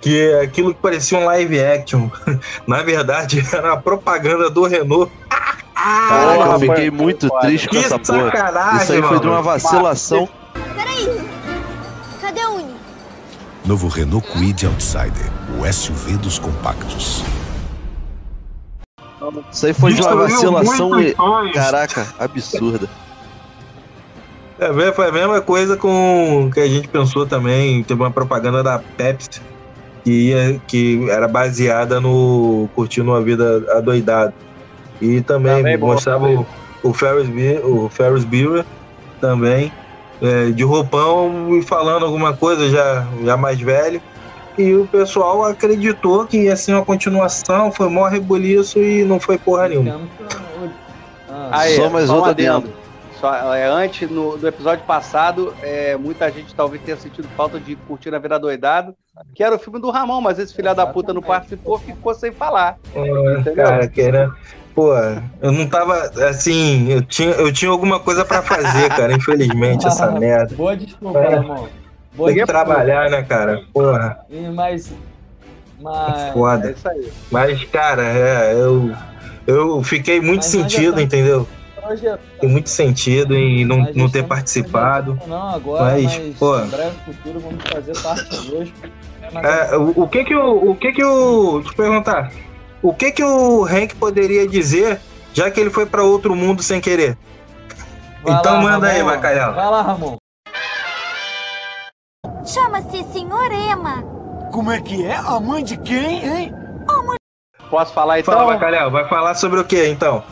que 0.00 0.32
aquilo 0.34 0.74
que 0.74 0.80
parecia 0.80 1.18
um 1.18 1.24
live 1.24 1.58
action, 1.58 2.08
na 2.66 2.82
verdade 2.82 3.42
era 3.52 3.72
a 3.72 3.76
propaganda 3.76 4.50
do 4.50 4.64
Renault. 4.64 5.10
Caraca, 5.74 6.52
eu 6.52 6.60
fiquei 6.60 6.90
muito 6.90 7.28
triste 7.40 7.68
com 7.68 7.76
essa 7.76 7.98
porra. 7.98 8.80
Isso 8.82 8.92
aí 8.92 9.02
foi 9.02 9.18
de 9.18 9.26
uma 9.26 9.42
vacilação. 9.42 10.28
Peraí, 10.76 11.20
cadê 12.20 12.44
o 12.44 12.54
Uni? 12.54 12.73
Novo 13.66 13.88
Renault 13.88 14.26
Kwid 14.28 14.66
Outsider, 14.66 15.32
o 15.58 15.72
SUV 15.72 16.18
dos 16.18 16.38
compactos. 16.38 17.24
Isso 19.50 19.66
aí 19.66 19.72
foi 19.72 19.94
de 19.94 20.02
uma 20.02 20.14
vacilação, 20.14 21.00
e... 21.00 21.14
caraca, 21.54 22.06
absurda. 22.18 22.86
É, 24.58 24.92
foi 24.92 25.08
a 25.08 25.12
mesma 25.12 25.40
coisa 25.40 25.78
com 25.78 26.50
que 26.52 26.60
a 26.60 26.66
gente 26.66 26.88
pensou 26.88 27.26
também. 27.26 27.82
Teve 27.82 28.02
uma 28.02 28.10
propaganda 28.10 28.62
da 28.62 28.78
Pepsi 28.78 29.40
que, 30.04 30.28
ia, 30.28 30.60
que 30.66 31.08
era 31.08 31.26
baseada 31.26 31.98
no 32.02 32.68
Curtindo 32.74 33.12
uma 33.12 33.22
Vida 33.22 33.64
Adoidado. 33.72 34.34
E 35.00 35.22
também, 35.22 35.56
também 35.56 35.78
mostrava 35.78 36.28
bom, 36.28 36.46
o, 36.82 36.90
o, 36.90 36.92
Ferris, 36.92 37.28
o 37.64 37.88
Ferris 37.88 38.24
Bueller 38.24 38.66
também, 39.22 39.72
é, 40.24 40.50
de 40.50 40.62
roupão 40.62 41.56
e 41.56 41.62
falando 41.62 42.04
alguma 42.04 42.36
coisa 42.36 42.68
já, 42.68 43.06
já 43.22 43.36
mais 43.36 43.60
velho. 43.60 44.00
E 44.56 44.72
o 44.74 44.86
pessoal 44.86 45.44
acreditou 45.44 46.26
que 46.26 46.44
ia 46.44 46.56
ser 46.56 46.72
uma 46.74 46.84
continuação, 46.84 47.72
foi 47.72 47.88
mó 47.88 48.06
rebuliço 48.06 48.78
e 48.78 49.04
não 49.04 49.18
foi 49.18 49.36
porra 49.36 49.68
nenhuma. 49.68 50.00
Ah, 51.28 51.48
Aí, 51.50 51.74
só 51.74 51.90
mais 51.90 52.08
outra 52.08 52.32
dentro. 52.32 52.72
Só, 53.20 53.54
é, 53.54 53.66
antes, 53.66 54.08
no, 54.08 54.36
no 54.36 54.46
episódio 54.46 54.84
passado, 54.84 55.54
é, 55.62 55.96
muita 55.96 56.30
gente 56.30 56.54
talvez 56.54 56.82
tenha 56.82 56.96
sentido 56.96 57.26
falta 57.36 57.58
de 57.58 57.74
curtir 57.74 58.14
a 58.14 58.18
vida 58.18 58.38
doidado, 58.38 58.94
que 59.34 59.42
era 59.42 59.56
o 59.56 59.58
filme 59.58 59.80
do 59.80 59.90
Ramon, 59.90 60.20
mas 60.20 60.38
esse 60.38 60.54
filho 60.54 60.74
da 60.74 60.86
puta 60.86 61.12
não 61.12 61.22
participou, 61.22 61.78
ficou 61.78 62.14
sem 62.14 62.30
falar. 62.30 62.76
É, 62.94 63.50
cara, 63.52 63.88
que 63.88 64.00
era. 64.00 64.32
Pô, 64.74 64.92
eu 65.40 65.52
não 65.52 65.68
tava. 65.68 66.10
Assim, 66.28 66.90
eu 66.90 67.02
tinha, 67.02 67.30
eu 67.30 67.52
tinha 67.52 67.70
alguma 67.70 68.00
coisa 68.00 68.24
pra 68.24 68.42
fazer, 68.42 68.88
cara, 68.88 69.12
infelizmente, 69.12 69.86
essa 69.86 70.10
merda. 70.18 70.54
Boa 70.56 70.76
desculpa, 70.76 71.18
é. 71.20 71.36
Ramon. 71.36 71.68
Boa 72.14 72.28
Tem 72.28 72.38
que 72.38 72.46
trabalhar, 72.46 73.08
né, 73.10 73.22
cara? 73.22 73.62
Porra. 73.72 74.18
Mas. 74.52 74.92
Mas. 75.80 76.32
Foda. 76.32 76.68
É 76.68 76.72
isso 76.72 76.88
aí. 76.88 77.12
Mas, 77.30 77.64
cara, 77.64 78.02
é, 78.02 78.54
eu. 78.54 78.92
Eu 79.46 79.82
fiquei 79.82 80.20
muito 80.20 80.40
mas 80.40 80.46
sentido, 80.46 81.00
entendeu? 81.00 81.46
Tem 82.40 82.48
muito 82.48 82.70
sentido 82.70 83.36
em 83.36 83.62
não, 83.64 83.92
não 83.94 84.08
ter 84.08 84.24
participado. 84.24 85.20
Não, 85.26 85.50
agora, 85.50 85.84
mas, 85.92 86.04
mas 86.04 86.36
pô, 86.38 86.58
em 86.58 86.68
breve 86.68 86.96
futuro 87.04 87.40
vamos 87.40 87.62
fazer 87.64 87.98
parte 88.00 88.52
hoje. 88.52 88.74
É, 89.42 89.76
o, 89.76 90.02
o 90.02 90.08
que 90.08 90.24
que 90.24 90.34
o, 90.34 90.70
o 90.70 90.76
que 90.76 90.92
que 90.92 91.04
o, 91.04 91.62
te 91.62 91.74
perguntar, 91.74 92.32
o 92.84 92.92
que 92.92 93.10
que 93.10 93.24
o 93.24 93.64
Hank 93.64 93.96
poderia 93.96 94.46
dizer, 94.46 95.00
já 95.32 95.50
que 95.50 95.58
ele 95.58 95.70
foi 95.70 95.86
para 95.86 96.04
outro 96.04 96.36
mundo 96.36 96.62
sem 96.62 96.82
querer? 96.82 97.16
Vai 98.22 98.34
então 98.38 98.56
lá, 98.56 98.60
manda 98.60 98.86
Ramon. 98.88 98.98
aí, 98.98 99.02
Bacalhau. 99.02 99.54
Vai 99.54 99.70
lá, 99.70 99.82
Ramon. 99.82 100.16
Chama-se 102.44 103.02
Senhor 103.04 103.50
Ema. 103.50 104.02
Como 104.52 104.70
é 104.70 104.82
que 104.82 105.02
é? 105.02 105.16
A 105.16 105.40
mãe 105.40 105.64
de 105.64 105.78
quem, 105.78 106.26
hein? 106.26 106.52
Mãe... 107.06 107.16
Posso 107.70 107.94
falar 107.94 108.20
então? 108.20 108.34
Fala, 108.34 108.52
Bacalhau, 108.52 108.90
vai 108.90 109.08
falar 109.08 109.34
sobre 109.34 109.60
o 109.60 109.64
que 109.64 109.88
então? 109.88 110.22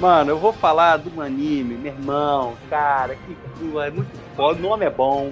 Mano, 0.00 0.30
eu 0.30 0.38
vou 0.38 0.54
falar 0.54 0.96
do 0.96 1.20
anime, 1.20 1.74
meu 1.74 1.92
irmão, 1.92 2.54
cara, 2.70 3.14
que 3.14 3.36
é 3.78 3.90
muito 3.90 4.10
foda, 4.34 4.58
o 4.58 4.62
nome 4.62 4.86
é 4.86 4.90
bom, 4.90 5.30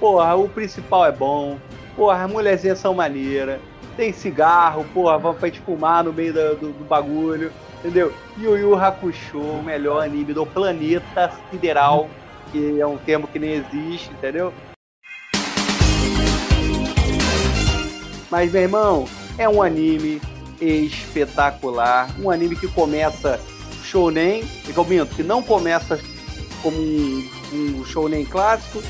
porra, 0.00 0.34
o 0.34 0.48
principal 0.48 1.06
é 1.06 1.12
bom, 1.12 1.56
porra, 1.96 2.24
as 2.24 2.30
mulherzinhas 2.30 2.78
são 2.78 2.94
maneiras, 2.94 3.60
tem 3.96 4.12
cigarro, 4.12 4.84
porra, 4.92 5.18
vamos 5.18 5.38
pra 5.38 5.48
gente 5.48 5.60
fumar 5.60 6.04
no 6.04 6.12
meio 6.12 6.32
do, 6.32 6.56
do, 6.56 6.72
do 6.72 6.84
bagulho, 6.84 7.52
entendeu? 7.78 8.12
Yu 8.38 8.56
Yu 8.56 8.76
Hakusho, 8.76 9.38
o 9.38 9.62
melhor 9.62 10.02
anime 10.02 10.32
do 10.32 10.46
planeta 10.46 11.32
sideral, 11.50 12.08
que 12.50 12.80
é 12.80 12.86
um 12.86 12.96
termo 12.96 13.26
que 13.26 13.38
nem 13.38 13.52
existe, 13.52 14.10
entendeu? 14.12 14.52
Mas, 18.30 18.50
meu 18.50 18.62
irmão, 18.62 19.04
é 19.36 19.46
um 19.46 19.62
anime 19.62 20.20
espetacular, 20.60 22.08
um 22.18 22.30
anime 22.30 22.56
que 22.56 22.68
começa 22.68 23.38
shounen, 23.82 24.42
minto, 24.88 25.14
que 25.14 25.22
não 25.22 25.42
começa 25.42 25.98
como 26.62 26.76
um, 26.78 27.28
um 27.52 27.84
shounen 27.84 28.24
clássico, 28.24 28.82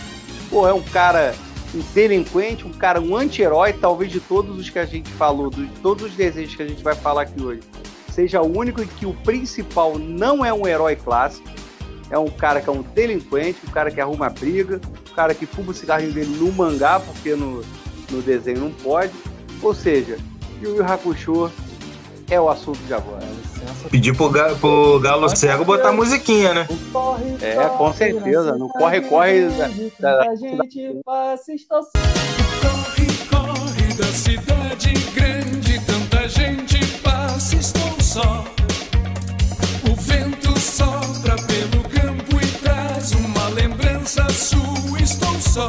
pô, 0.49 0.69
é 0.69 0.73
um 0.73 0.83
cara 0.83 1.35
um 1.75 1.81
delinquente, 1.95 2.67
um 2.67 2.73
cara, 2.73 3.01
um 3.01 3.17
anti-herói, 3.17 3.73
talvez 3.73 4.13
de 4.13 4.21
todos 4.21 4.59
os 4.59 4.69
que 4.69 4.79
a 4.79 4.85
gente 4.85 5.11
falou, 5.13 5.51
de 5.51 5.67
todos 5.83 6.05
os 6.05 6.15
desenhos 6.15 6.55
que 6.55 6.63
a 6.63 6.69
gente 6.69 6.83
vai 6.83 6.95
falar 6.95 7.23
aqui 7.23 7.43
hoje, 7.43 7.61
seja 8.11 8.43
o 8.43 8.59
único 8.59 8.83
em 8.83 8.87
que 8.87 9.07
o 9.07 9.15
principal 9.15 9.99
não 9.99 10.45
é 10.45 10.53
um 10.53 10.67
herói 10.67 10.97
clássico, 10.97 11.49
é 12.11 12.19
um 12.19 12.29
cara 12.29 12.61
que 12.61 12.69
é 12.69 12.73
um 12.73 12.83
delinquente, 12.83 13.59
um 13.67 13.71
cara 13.71 13.91
que 13.91 14.01
arruma 14.01 14.29
briga, 14.29 14.81
um 15.11 15.15
cara 15.15 15.35
que 15.35 15.47
fuma 15.47 15.71
o 15.71 15.75
cigarrinho 15.75 16.13
dele 16.13 16.37
no 16.37 16.53
mangá, 16.53 17.01
porque 17.01 17.35
no, 17.35 17.65
no 18.11 18.21
desenho 18.21 18.61
não 18.61 18.71
pode. 18.71 19.13
Ou 19.63 19.75
seja, 19.75 20.19
Yu 20.61 20.77
Yu 20.77 20.85
Hakusho 20.85 21.51
é 22.31 22.39
o 22.39 22.51
assunto 22.51 22.79
de 22.81 22.93
agora. 22.93 23.27
Pedir 23.91 24.17
pro, 24.17 24.31
ga, 24.31 24.55
pro 24.55 24.99
Galo 25.01 25.29
Cego 25.37 25.65
botar 25.65 25.91
a 25.91 25.93
musiquinha, 25.93 26.55
né? 26.55 26.69
Corre, 26.93 27.37
é, 27.41 27.55
com 27.77 27.93
certeza. 27.93 28.57
No 28.57 28.69
corre, 28.69 29.01
corre. 29.03 29.49
Da, 29.49 29.69
da, 30.01 30.25
da 30.25 30.35
gente 30.35 31.01
passa 31.05 31.53
estação. 31.53 31.91
Corre, 32.61 33.07
corre 33.31 33.95
da 33.95 34.05
cidade 34.05 34.93
grande. 35.15 35.81
Tanta 35.87 36.29
gente 36.29 36.87
passa, 36.99 37.57
estou 37.57 38.01
só. 38.01 38.45
O 39.91 39.95
vento 39.97 40.59
sopra 40.59 41.37
pelo 41.47 41.83
campo 41.85 42.41
e 42.41 42.47
traz 42.59 43.13
uma 43.13 43.49
lembrança 43.49 44.29
sua. 44.31 45.01
Estou 45.01 45.41
só. 45.41 45.67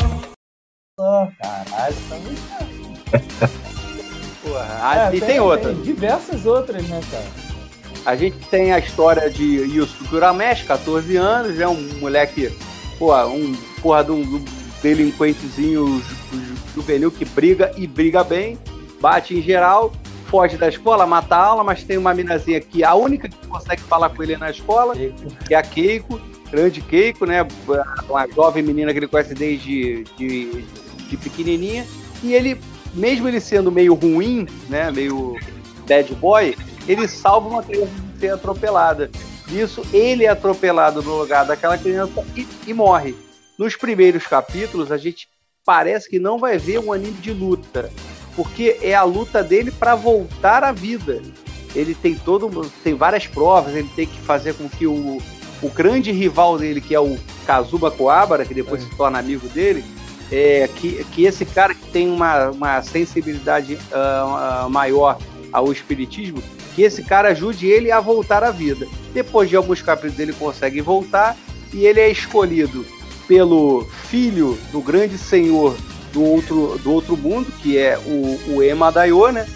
Oh, 0.99 1.27
caralho, 1.41 1.95
tá 2.09 2.15
muito. 2.15 3.53
Porra, 4.43 4.79
ah, 4.81 5.05
é, 5.05 5.15
e 5.15 5.19
tem, 5.19 5.29
tem 5.29 5.39
outras. 5.39 5.75
Tem 5.75 5.83
diversas 5.83 6.45
outras, 6.45 6.87
né, 6.87 7.01
cara? 7.09 7.52
A 8.05 8.15
gente 8.15 8.37
tem 8.49 8.73
a 8.73 8.79
história 8.79 9.29
de 9.29 9.43
Yusuke 9.43 10.15
Uramesh, 10.15 10.63
14 10.63 11.15
anos, 11.15 11.59
é 11.59 11.67
um 11.67 11.99
moleque, 11.99 12.51
porra, 12.99 13.27
um 13.27 13.55
porra 13.81 14.03
de 14.03 14.11
um 14.11 14.45
delinquentezinho 14.81 16.03
juvenil 16.75 17.09
que 17.09 17.23
briga 17.23 17.71
e 17.77 17.87
briga 17.87 18.23
bem, 18.23 18.57
bate 18.99 19.37
em 19.37 19.41
geral, 19.41 19.93
foge 20.27 20.57
da 20.57 20.67
escola, 20.67 21.05
mata 21.05 21.35
a 21.35 21.45
aula, 21.45 21.63
mas 21.63 21.83
tem 21.83 21.97
uma 21.97 22.13
minazinha 22.13 22.59
que 22.59 22.83
a 22.83 22.93
única 22.93 23.29
que 23.29 23.47
consegue 23.47 23.81
falar 23.83 24.09
com 24.09 24.21
ele 24.21 24.35
na 24.35 24.49
escola, 24.49 24.95
que 24.95 25.53
é 25.53 25.57
a 25.57 25.61
Keiko, 25.61 26.19
grande 26.51 26.81
Keiko, 26.81 27.25
né? 27.25 27.47
Uma 28.09 28.27
jovem 28.27 28.63
menina 28.63 28.91
que 28.91 28.99
ele 28.99 29.07
conhece 29.07 29.33
desde 29.33 30.03
de, 30.17 30.65
de 31.09 31.17
pequenininha. 31.17 31.85
E 32.21 32.33
ele, 32.33 32.59
mesmo 32.93 33.27
ele 33.27 33.39
sendo 33.39 33.71
meio 33.71 33.93
ruim, 33.93 34.47
né? 34.69 34.91
Meio 34.91 35.37
bad 35.87 36.13
boy, 36.15 36.55
ele 36.87 37.07
salva 37.07 37.47
uma 37.49 37.63
criança 37.63 37.91
de 37.91 38.19
ser 38.19 38.33
atropelada. 38.33 39.09
Isso, 39.49 39.85
ele 39.93 40.25
é 40.25 40.29
atropelado 40.29 41.01
no 41.01 41.17
lugar 41.17 41.45
daquela 41.45 41.77
criança 41.77 42.23
e, 42.35 42.47
e 42.65 42.73
morre. 42.73 43.15
Nos 43.57 43.75
primeiros 43.75 44.25
capítulos, 44.25 44.91
a 44.91 44.97
gente 44.97 45.27
parece 45.65 46.09
que 46.09 46.19
não 46.19 46.37
vai 46.37 46.57
ver 46.57 46.79
um 46.79 46.91
anime 46.91 47.13
de 47.13 47.31
luta, 47.31 47.91
porque 48.35 48.77
é 48.81 48.95
a 48.95 49.03
luta 49.03 49.43
dele 49.43 49.71
para 49.71 49.95
voltar 49.95 50.63
à 50.63 50.71
vida. 50.71 51.21
Ele 51.75 51.95
tem 51.95 52.15
todo, 52.15 52.69
tem 52.83 52.93
várias 52.93 53.27
provas, 53.27 53.75
ele 53.75 53.89
tem 53.95 54.05
que 54.05 54.19
fazer 54.19 54.53
com 54.53 54.69
que 54.69 54.85
o, 54.85 55.21
o 55.61 55.69
grande 55.69 56.11
rival 56.11 56.57
dele, 56.57 56.81
que 56.81 56.93
é 56.93 56.99
o 56.99 57.17
Kazuma 57.45 57.89
Koabara, 57.89 58.45
que 58.45 58.53
depois 58.53 58.83
é. 58.83 58.85
se 58.85 58.95
torna 58.95 59.19
amigo 59.19 59.47
dele, 59.49 59.83
é, 60.31 60.67
que, 60.75 61.03
que 61.05 61.25
esse 61.25 61.45
cara 61.45 61.73
que 61.73 61.85
tem 61.89 62.09
uma, 62.09 62.49
uma 62.49 62.81
sensibilidade 62.81 63.75
uh, 63.75 64.69
maior 64.69 65.17
ao 65.53 65.71
espiritismo, 65.71 66.41
que 66.75 66.81
esse 66.81 67.03
cara 67.03 67.29
ajude 67.29 67.67
ele 67.67 67.91
a 67.91 67.99
voltar 67.99 68.43
à 68.43 68.51
vida. 68.51 68.87
Depois 69.13 69.49
de 69.49 69.55
alguns 69.55 69.81
capítulos 69.81 70.19
ele 70.19 70.33
consegue 70.33 70.81
voltar 70.81 71.37
e 71.71 71.85
ele 71.85 71.99
é 71.99 72.09
escolhido 72.09 72.85
pelo 73.27 73.85
filho 74.09 74.57
do 74.71 74.81
grande 74.81 75.17
senhor 75.17 75.77
do 76.11 76.23
outro, 76.23 76.79
do 76.79 76.91
outro 76.91 77.15
mundo, 77.15 77.51
que 77.61 77.77
é 77.77 77.97
o, 77.97 78.55
o 78.55 78.63
Ema 78.63 78.91
Daio, 78.91 79.31
né? 79.31 79.47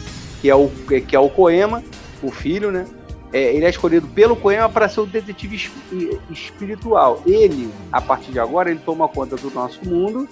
Que 0.42 0.50
é 0.50 0.56
o, 0.56 0.70
que 0.70 1.16
é 1.16 1.20
o 1.20 1.30
Koema, 1.30 1.84
o 2.22 2.32
filho, 2.32 2.72
né? 2.72 2.86
É, 3.34 3.54
ele 3.54 3.66
é 3.66 3.70
escolhido 3.70 4.08
pelo 4.08 4.36
Koema 4.36 4.70
para 4.70 4.88
ser 4.88 5.02
o 5.02 5.06
detetive 5.06 5.70
espiritual. 6.32 7.22
Ele, 7.26 7.70
a 7.92 8.00
partir 8.00 8.32
de 8.32 8.40
agora, 8.40 8.72
ele 8.72 8.80
toma 8.84 9.08
conta 9.08 9.36
do 9.36 9.52
nosso 9.52 9.84
mundo, 9.86 10.28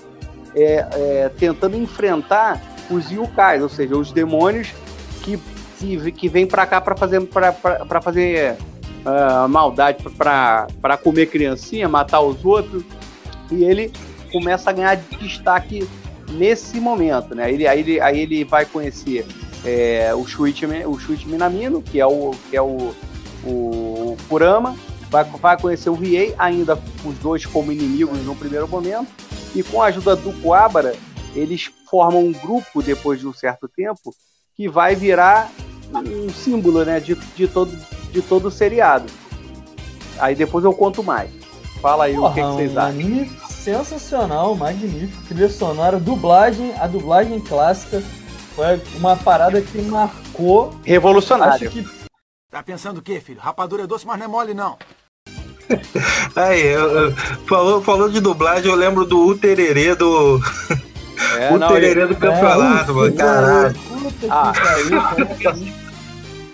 é, 0.56 0.88
é, 0.92 1.32
tentando 1.38 1.76
enfrentar 1.76 2.62
os 2.90 3.12
yukais, 3.12 3.62
ou 3.62 3.70
seja, 3.70 3.98
os 3.98 4.12
demônios 4.12 4.74
que, 5.22 5.38
que, 5.80 6.12
que 6.12 6.30
vêm 6.30 6.46
para 6.46 6.66
cá 6.66 6.82
para 6.82 6.96
fazer, 6.96 7.22
pra, 7.28 8.02
fazer 8.02 8.58
uh, 9.06 9.48
maldade, 9.48 10.04
para 10.18 10.98
comer 11.04 11.28
criancinha, 11.28 11.88
matar 11.88 12.22
os 12.22 12.44
outros. 12.44 12.84
E 13.52 13.64
ele 13.64 13.92
começa 14.32 14.70
a 14.70 14.74
ganhar 14.74 14.96
destaque 14.96 15.88
nesse 16.32 16.80
momento, 16.80 17.36
né? 17.36 17.52
Ele, 17.52 17.68
aí, 17.68 17.80
ele, 17.80 18.02
aí 18.02 18.20
ele 18.20 18.44
vai 18.44 18.66
conhecer 18.66 19.26
é, 19.64 20.14
o 20.14 20.26
Shuichi, 20.26 20.66
o 20.86 21.00
Shuichi 21.00 21.28
Minamino, 21.28 21.82
que 21.82 22.00
é 22.00 22.06
o, 22.06 22.32
que 22.50 22.58
é 22.58 22.62
o, 22.62 22.94
o 23.44 24.18
Kurama, 24.28 24.76
vai, 25.10 25.24
vai 25.24 25.60
conhecer 25.60 25.90
o 25.90 25.94
Riei, 25.94 26.34
ainda 26.38 26.80
os 27.06 27.18
dois 27.20 27.46
como 27.46 27.72
inimigos 27.72 28.18
no 28.26 28.36
primeiro 28.36 28.68
momento, 28.68 29.08
e 29.56 29.64
com 29.64 29.82
a 29.82 29.88
ajuda 29.88 30.16
do 30.16 30.34
Kuabara, 30.42 30.96
eles 31.34 31.72
formam 31.90 32.26
um 32.26 32.32
grupo 32.32 32.82
depois 32.82 33.20
de 33.20 33.28
um 33.28 33.34
certo 33.34 33.68
tempo 33.68 34.14
que 34.56 34.70
vai 34.70 34.96
virar 34.96 35.52
um 36.00 36.30
símbolo 36.30 36.84
né, 36.84 37.00
de, 37.00 37.16
de, 37.16 37.48
todo, 37.48 37.76
de 38.12 38.22
todo 38.22 38.48
o 38.48 38.52
seriado. 38.52 39.06
Aí 40.20 40.36
depois 40.36 40.64
eu 40.64 40.74
conto 40.74 41.04
mais. 41.04 41.30
Fala 41.82 42.06
aí 42.06 42.16
Porra, 42.16 42.30
o 42.30 42.34
que, 42.34 42.42
que 42.42 42.48
vocês 42.48 42.78
acham. 42.78 42.90
Anime 42.90 43.32
sensacional, 43.66 44.56
magnífico, 44.56 45.24
trilha 45.28 45.50
sonora, 45.50 46.00
dublagem, 46.00 46.74
a 46.80 46.86
dublagem 46.86 47.40
clássica 47.40 48.02
foi 48.56 48.80
uma 48.98 49.18
parada 49.18 49.62
que 49.62 49.82
marcou. 49.82 50.74
Revolucionário. 50.84 51.70
Que... 51.70 51.86
Tá 52.50 52.64
pensando 52.64 53.00
o 53.00 53.02
quê, 53.02 53.20
filho? 53.20 53.40
Rapadura 53.42 53.84
é 53.84 53.88
doce, 53.88 54.06
mas 54.06 54.18
não 54.18 54.26
é 54.26 54.30
mole, 54.30 54.54
não. 54.54 54.78
Aí, 56.36 56.62
eu, 56.68 56.90
eu, 56.92 57.12
falou, 57.48 57.82
falou 57.82 58.10
de 58.10 58.22
dublagem, 58.22 58.70
eu 58.70 58.76
lembro 58.78 59.04
do 59.04 59.20
Utererê 59.26 59.96
do. 59.96 60.40
É, 61.38 61.52
o 61.54 61.68
tererê 61.68 62.06
do 62.06 62.16
campeonato, 62.16 62.92
é, 62.92 62.94
mano. 62.94 63.16
Caralho. 63.16 63.76
Ah, 64.30 64.54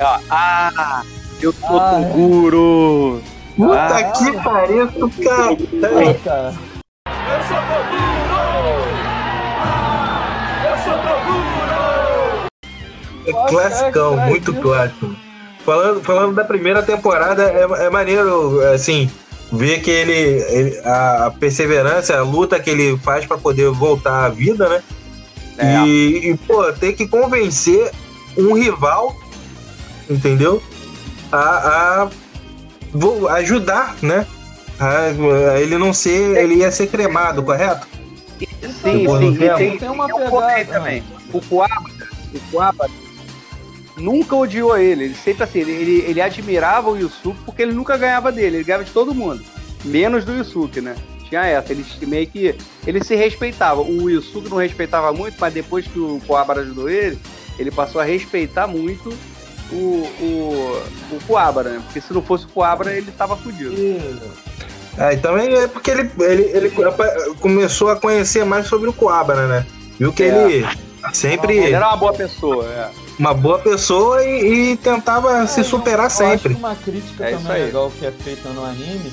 ah, 0.03 1.03
eu 1.41 1.53
tô 1.53 1.77
ah, 1.77 1.91
com 1.91 2.03
guru. 2.03 3.21
Puta 3.55 3.75
ah, 3.75 4.03
que 4.11 4.31
pariu, 4.43 4.87
cara. 5.23 6.15
cara. 6.23 6.53
Eu 7.05 7.43
sou 7.47 7.57
Toguro! 7.69 8.75
Eu 10.65 10.77
sou 10.83 10.97
Toguro! 10.97 12.49
É 13.27 13.49
classicão, 13.49 14.17
muito 14.17 14.53
clássico. 14.55 15.15
Falando, 15.63 16.01
falando 16.01 16.35
da 16.35 16.43
primeira 16.43 16.81
temporada, 16.81 17.43
é, 17.43 17.85
é 17.85 17.89
maneiro, 17.89 18.59
assim, 18.73 19.11
ver 19.51 19.81
que 19.81 19.91
ele, 19.91 20.13
ele, 20.13 20.81
a 20.83 21.31
perseverança, 21.39 22.17
a 22.17 22.23
luta 22.23 22.59
que 22.59 22.71
ele 22.71 22.97
faz 22.97 23.25
para 23.27 23.37
poder 23.37 23.69
voltar 23.69 24.25
à 24.25 24.29
vida, 24.29 24.67
né? 24.67 24.81
É. 25.59 25.85
E, 25.85 26.31
e, 26.31 26.37
pô, 26.37 26.71
ter 26.73 26.93
que 26.93 27.07
convencer 27.07 27.91
um 28.35 28.53
rival, 28.53 29.15
entendeu? 30.11 30.61
A, 31.31 32.03
a 32.03 32.09
vou 32.93 33.27
ajudar, 33.29 33.95
né? 34.01 34.25
A, 34.79 35.53
a 35.53 35.61
ele 35.61 35.77
não 35.77 35.93
ser. 35.93 36.37
Ele 36.37 36.55
ia 36.55 36.71
ser 36.71 36.87
cremado, 36.87 37.43
correto? 37.43 37.87
Sim, 38.39 39.05
sim. 39.05 39.43
E 39.43 39.55
tem, 39.55 39.77
tem 39.77 39.89
uma 39.89 40.07
pegada 40.07 40.65
também. 40.65 41.03
O 41.31 41.41
Coabra, 41.41 42.07
o 42.33 42.39
Coabra 42.51 42.89
nunca 43.97 44.35
odiou 44.35 44.77
ele. 44.77 45.05
Ele 45.05 45.15
sempre 45.15 45.43
assim, 45.43 45.59
ele, 45.59 45.71
ele, 45.71 46.01
ele, 46.07 46.21
admirava 46.21 46.89
o 46.89 46.97
Yusuke 46.97 47.39
porque 47.45 47.61
ele 47.61 47.73
nunca 47.73 47.97
ganhava 47.97 48.31
dele, 48.31 48.57
ele 48.57 48.63
ganhava 48.63 48.83
de 48.83 48.91
todo 48.91 49.13
mundo. 49.13 49.43
Menos 49.85 50.25
do 50.25 50.33
Yusuke, 50.33 50.81
né? 50.81 50.95
Tinha 51.29 51.45
essa, 51.45 51.71
ele 51.71 51.85
meio 52.01 52.27
que. 52.27 52.55
Ele 52.85 53.03
se 53.03 53.15
respeitava. 53.15 53.81
O 53.81 54.09
Yusuke 54.09 54.49
não 54.49 54.57
respeitava 54.57 55.13
muito, 55.13 55.37
mas 55.39 55.53
depois 55.53 55.87
que 55.87 55.99
o 55.99 56.19
Coabra 56.27 56.61
ajudou 56.61 56.89
ele, 56.89 57.17
ele 57.57 57.71
passou 57.71 58.01
a 58.01 58.03
respeitar 58.03 58.67
muito 58.67 59.13
o, 59.71 60.07
o, 60.21 60.83
o 61.11 61.19
Coabra, 61.27 61.69
né? 61.69 61.81
Porque 61.85 62.01
se 62.01 62.13
não 62.13 62.21
fosse 62.21 62.45
o 62.45 62.49
Coabra, 62.49 62.93
ele 62.93 63.11
tava 63.11 63.35
fudido. 63.35 63.73
É, 64.97 65.13
então 65.13 65.37
é 65.37 65.67
porque 65.67 65.91
ele, 65.91 66.11
ele, 66.19 66.43
ele 66.43 66.73
começou 67.39 67.89
a 67.89 67.95
conhecer 67.95 68.43
mais 68.45 68.67
sobre 68.67 68.89
o 68.89 68.93
Coabra, 68.93 69.47
né? 69.47 69.65
Viu 69.97 70.11
que 70.11 70.23
é. 70.23 70.27
ele 70.27 70.67
sempre. 71.13 71.57
Ele 71.57 71.73
era 71.73 71.87
uma 71.87 71.97
boa 71.97 72.13
pessoa, 72.13 72.65
é. 72.65 72.91
Uma 73.17 73.33
boa 73.33 73.59
pessoa 73.59 74.23
e, 74.23 74.71
e 74.71 74.77
tentava 74.77 75.43
é, 75.43 75.47
se 75.47 75.63
superar 75.63 76.07
eu, 76.07 76.09
sempre. 76.09 76.53
Eu 76.53 76.57
uma 76.57 76.75
crítica 76.75 77.25
é 77.25 77.31
também 77.31 77.65
legal 77.65 77.91
que 77.97 78.05
é 78.05 78.11
feita 78.11 78.49
no 78.49 78.65
anime 78.65 79.11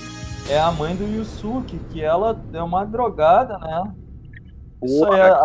é 0.48 0.58
a 0.58 0.70
mãe 0.70 0.96
do 0.96 1.04
Yusuke, 1.04 1.78
que 1.90 2.02
ela 2.02 2.40
é 2.52 2.62
uma 2.62 2.84
drogada, 2.84 3.58
né? 3.58 3.92
Isso 4.82 5.04
aí, 5.04 5.20
a, 5.20 5.42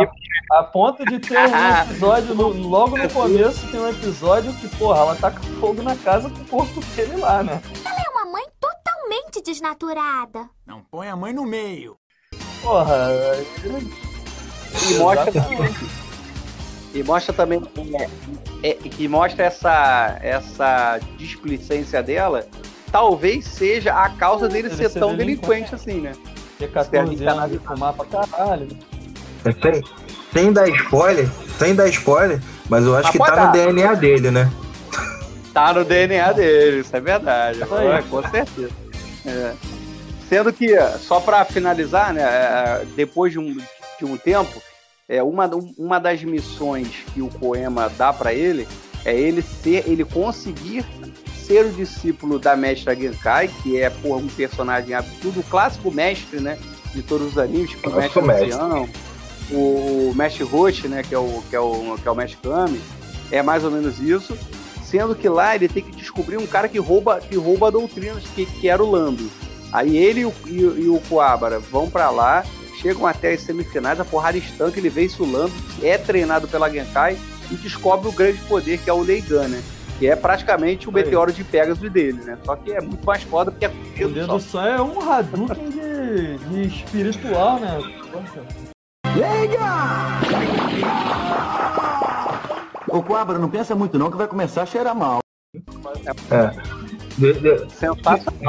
a, 0.51 0.63
ponto 0.63 1.05
de 1.05 1.19
ter 1.19 1.37
um 1.37 1.81
episódio, 1.81 2.35
no, 2.35 2.49
logo 2.49 2.97
no 2.97 3.09
começo 3.09 3.69
tem 3.71 3.79
um 3.79 3.89
episódio 3.89 4.53
que, 4.53 4.67
porra, 4.77 4.99
ela 4.99 5.15
tá 5.15 5.31
com 5.31 5.43
fogo 5.59 5.81
na 5.81 5.95
casa 5.95 6.29
com 6.29 6.41
o 6.41 6.45
corpo 6.45 6.81
dele 6.95 7.17
lá, 7.17 7.43
né? 7.43 7.61
Ela 7.85 7.99
é 7.99 8.09
uma 8.09 8.31
mãe 8.31 8.45
totalmente 8.59 9.41
desnaturada. 9.41 10.49
Não 10.65 10.81
põe 10.81 11.07
a 11.07 11.15
mãe 11.15 11.33
no 11.33 11.45
meio. 11.45 11.97
Porra, 12.61 12.95
e 14.89 14.93
mostra 14.95 15.31
também, 15.31 15.75
e 16.93 17.03
mostra 17.03 17.33
também 17.33 17.61
é, 18.63 18.69
é, 18.69 18.73
que 18.73 19.07
mostra 19.07 19.45
essa 19.45 20.17
essa 20.21 20.99
displicência 21.17 22.01
dela 22.01 22.47
talvez 22.93 23.45
seja 23.45 23.91
a 23.91 24.09
causa 24.09 24.47
dele 24.47 24.69
ser, 24.69 24.89
ser 24.89 24.99
tão 24.99 25.15
delinquente 25.15 25.73
assim, 25.73 25.99
né? 25.99 26.13
Ter 26.59 26.71
14 26.71 27.25
anos 27.25 27.51
de 27.51 27.57
fumar 27.57 27.93
pra 27.93 28.05
caralho. 28.05 28.67
Sem, 29.41 29.81
sem 30.33 30.51
dar 30.51 30.67
spoiler, 30.67 31.29
sem 31.59 31.75
dar 31.75 31.87
spoiler, 31.87 32.41
mas 32.67 32.83
eu 32.85 32.95
acho 32.95 33.03
mas 33.05 33.11
que 33.11 33.17
tá 33.19 33.35
dar. 33.35 33.45
no 33.47 33.51
DNA 33.53 33.93
dele, 33.93 34.31
né? 34.31 34.51
Tá 35.53 35.71
no 35.71 35.85
DNA 35.85 36.33
dele, 36.33 36.79
isso 36.79 36.95
é 36.95 36.99
verdade. 36.99 37.61
É, 37.61 38.01
com 38.09 38.21
certeza. 38.27 38.71
É. 39.25 39.53
Sendo 40.27 40.51
que, 40.51 40.75
só 40.99 41.19
para 41.19 41.45
finalizar, 41.45 42.11
né, 42.11 42.23
é, 42.23 42.85
depois 42.95 43.31
de 43.31 43.37
um, 43.37 43.55
de 43.99 44.05
um 44.05 44.17
tempo, 44.17 44.61
é, 45.07 45.21
uma, 45.21 45.49
uma 45.77 45.99
das 45.99 46.23
missões 46.23 46.87
que 47.13 47.21
o 47.21 47.29
Koema 47.29 47.89
dá 47.95 48.11
para 48.11 48.33
ele 48.33 48.67
é 49.05 49.15
ele 49.15 49.41
ser, 49.41 49.87
ele 49.87 50.03
conseguir 50.03 50.83
ser 51.45 51.65
o 51.65 51.71
discípulo 51.71 52.39
da 52.39 52.55
mestra 52.55 52.95
Genkai, 52.95 53.49
que 53.61 53.79
é 53.79 53.89
por 53.89 54.17
um 54.17 54.27
personagem 54.27 54.95
absurdo, 54.95 55.41
o 55.41 55.43
clássico 55.43 55.91
mestre, 55.91 56.39
né, 56.39 56.57
de 56.95 57.03
todos 57.03 57.33
os 57.33 57.37
animes, 57.37 57.69
tipo 57.69 57.89
o 57.89 57.95
mestre 57.95 58.21
Ancião, 58.21 58.89
o, 59.53 60.09
o 60.11 60.15
Mesh 60.15 60.41
Roche, 60.41 60.87
né, 60.87 61.03
que 61.03 61.13
é 61.13 61.19
o, 61.19 61.43
que 61.49 61.55
é 61.55 61.59
o, 61.59 61.95
que 62.01 62.07
é 62.07 62.11
o 62.11 62.15
Mesh 62.15 62.37
Kami, 62.41 62.81
é 63.31 63.41
mais 63.41 63.63
ou 63.63 63.71
menos 63.71 63.99
isso, 63.99 64.37
sendo 64.83 65.15
que 65.15 65.27
lá 65.27 65.55
ele 65.55 65.67
tem 65.67 65.83
que 65.83 65.91
descobrir 65.91 66.37
um 66.37 66.45
cara 66.45 66.67
que 66.67 66.79
rouba, 66.79 67.19
que 67.19 67.35
rouba 67.35 67.71
doutrinas, 67.71 68.23
que, 68.35 68.45
que 68.45 68.69
era 68.69 68.83
o 68.83 68.89
Lando. 68.89 69.29
Aí 69.71 69.97
ele 69.97 70.21
e 70.21 70.25
o, 70.25 70.33
e, 70.45 70.59
e 70.59 70.87
o 70.87 71.01
Coabara 71.09 71.59
vão 71.59 71.89
para 71.89 72.09
lá, 72.11 72.43
chegam 72.79 73.07
até 73.07 73.33
as 73.33 73.41
semifinais, 73.41 73.99
a 73.99 74.05
porrada 74.05 74.37
estanca, 74.37 74.79
ele 74.79 74.89
vence 74.89 75.21
o 75.21 75.31
Lando, 75.31 75.53
é 75.81 75.97
treinado 75.97 76.47
pela 76.47 76.69
Genkai 76.69 77.17
e 77.49 77.55
descobre 77.55 78.07
o 78.07 78.11
grande 78.11 78.37
poder 78.41 78.77
que 78.77 78.89
é 78.89 78.93
o 78.93 79.01
Leigan, 79.01 79.47
né? 79.47 79.63
Que 79.97 80.07
é 80.07 80.15
praticamente 80.15 80.89
o 80.89 80.91
meteoro 80.91 81.31
de 81.31 81.43
Pegasus 81.43 81.89
dele, 81.91 82.21
né? 82.23 82.37
Só 82.43 82.55
que 82.55 82.71
é 82.71 82.81
muito 82.81 83.05
mais 83.05 83.23
foda 83.23 83.51
porque 83.51 83.65
é 83.65 84.05
o 84.05 84.09
dedo 84.09 84.27
do 84.27 84.39
sol 84.39 84.61
é 84.61 84.81
um 84.81 84.99
Hadouken 84.99 85.69
de, 85.69 86.37
de 86.37 86.67
espiritual, 86.67 87.59
né? 87.59 87.79
Leigan! 89.15 89.93
Ô, 92.87 93.01
Coabra, 93.01 93.39
não 93.39 93.49
pensa 93.49 93.75
muito 93.75 93.97
não 93.97 94.11
que 94.11 94.17
vai 94.17 94.27
começar 94.27 94.63
a 94.63 94.65
cheirar 94.65 94.95
mal. 94.95 95.19
É. 96.31 96.51
De, 97.17 97.33
de, 97.33 97.67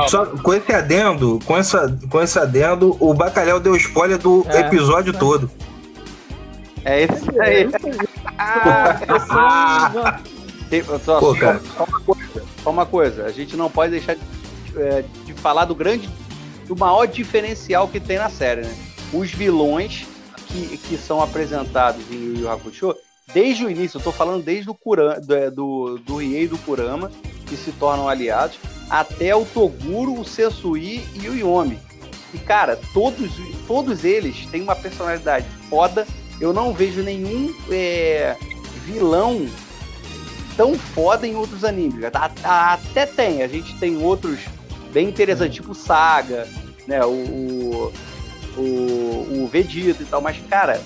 só 0.09 0.27
com 0.27 0.55
esse 0.55 0.73
adendo, 0.73 1.39
com, 1.45 1.57
essa, 1.57 1.99
com 2.11 2.21
esse 2.21 2.39
adendo, 2.39 2.97
o 2.99 3.13
Bacalhau 3.13 3.61
deu 3.61 3.77
spoiler 3.77 4.19
do 4.19 4.45
é, 4.49 4.61
episódio 4.61 5.15
é. 5.15 5.19
todo. 5.19 5.51
É 6.85 7.05
isso 7.05 7.41
aí. 7.41 7.63
É 7.63 7.67
aí. 7.67 7.71
ah, 8.39 10.19
só, 11.05 11.21
Pô. 11.21 11.35
Só, 11.35 11.45
uma 11.85 12.01
coisa, 12.01 12.43
só 12.63 12.71
uma 12.71 12.87
coisa, 12.87 13.25
a 13.27 13.31
gente 13.31 13.57
não 13.57 13.71
pode 13.71 13.93
deixar 13.93 14.15
de, 14.15 14.23
é, 14.77 15.05
de 15.25 15.35
falar 15.35 15.67
do 15.67 15.75
grande, 15.75 16.09
do 16.67 16.75
maior 16.75 17.07
diferencial 17.07 17.87
que 17.87 18.01
tem 18.01 18.19
na 18.19 18.31
série, 18.31 18.63
né? 18.63 18.75
Os 19.13 19.31
vilões 19.31 20.07
que, 20.55 20.79
que 20.79 20.97
são 20.97 21.21
apresentados 21.21 22.05
em 22.11 22.15
Yu 22.15 22.39
Yu 22.39 22.51
Hakusho, 22.51 22.95
desde 23.33 23.65
o 23.65 23.71
início, 23.71 23.99
eu 23.99 24.03
tô 24.03 24.13
falando 24.13 24.45
desde 24.45 24.71
o 24.71 24.75
Kurama, 24.75 25.21
do, 25.21 25.35
é, 25.35 25.51
do, 25.51 25.99
do 25.99 26.17
Riei 26.17 26.45
e 26.45 26.49
do 26.49 26.59
Kurama, 26.59 27.11
que 27.47 27.57
se 27.57 27.73
tornam 27.73 28.09
aliados, 28.09 28.59
até 28.89 29.35
o 29.35 29.45
Toguro, 29.45 30.21
o 30.21 30.25
Sensui 30.25 31.05
e 31.15 31.29
o 31.29 31.35
Yomi. 31.35 31.79
E, 32.33 32.39
cara, 32.39 32.79
todos, 32.93 33.33
todos 33.67 34.05
eles 34.05 34.47
têm 34.47 34.63
uma 34.63 34.77
personalidade 34.77 35.47
foda. 35.69 36.07
Eu 36.41 36.53
não 36.53 36.73
vejo 36.73 37.03
nenhum 37.03 37.53
é, 37.71 38.37
vilão 38.85 39.49
tão 40.57 40.79
foda 40.79 41.27
em 41.27 41.35
outros 41.35 41.65
animes. 41.65 42.05
Até 42.43 43.07
tem, 43.07 43.43
a 43.43 43.49
gente 43.49 43.77
tem 43.79 43.97
outros 43.97 44.41
bem 44.93 45.09
interessantes, 45.09 45.57
tipo 45.57 45.75
Saga, 45.75 46.49
né? 46.87 47.05
O, 47.05 47.11
o, 47.11 47.93
o, 48.57 49.43
o 49.43 49.49
Vegeta 49.51 50.03
e 50.03 50.07
tal, 50.07 50.21
mas, 50.21 50.39
cara, 50.49 50.81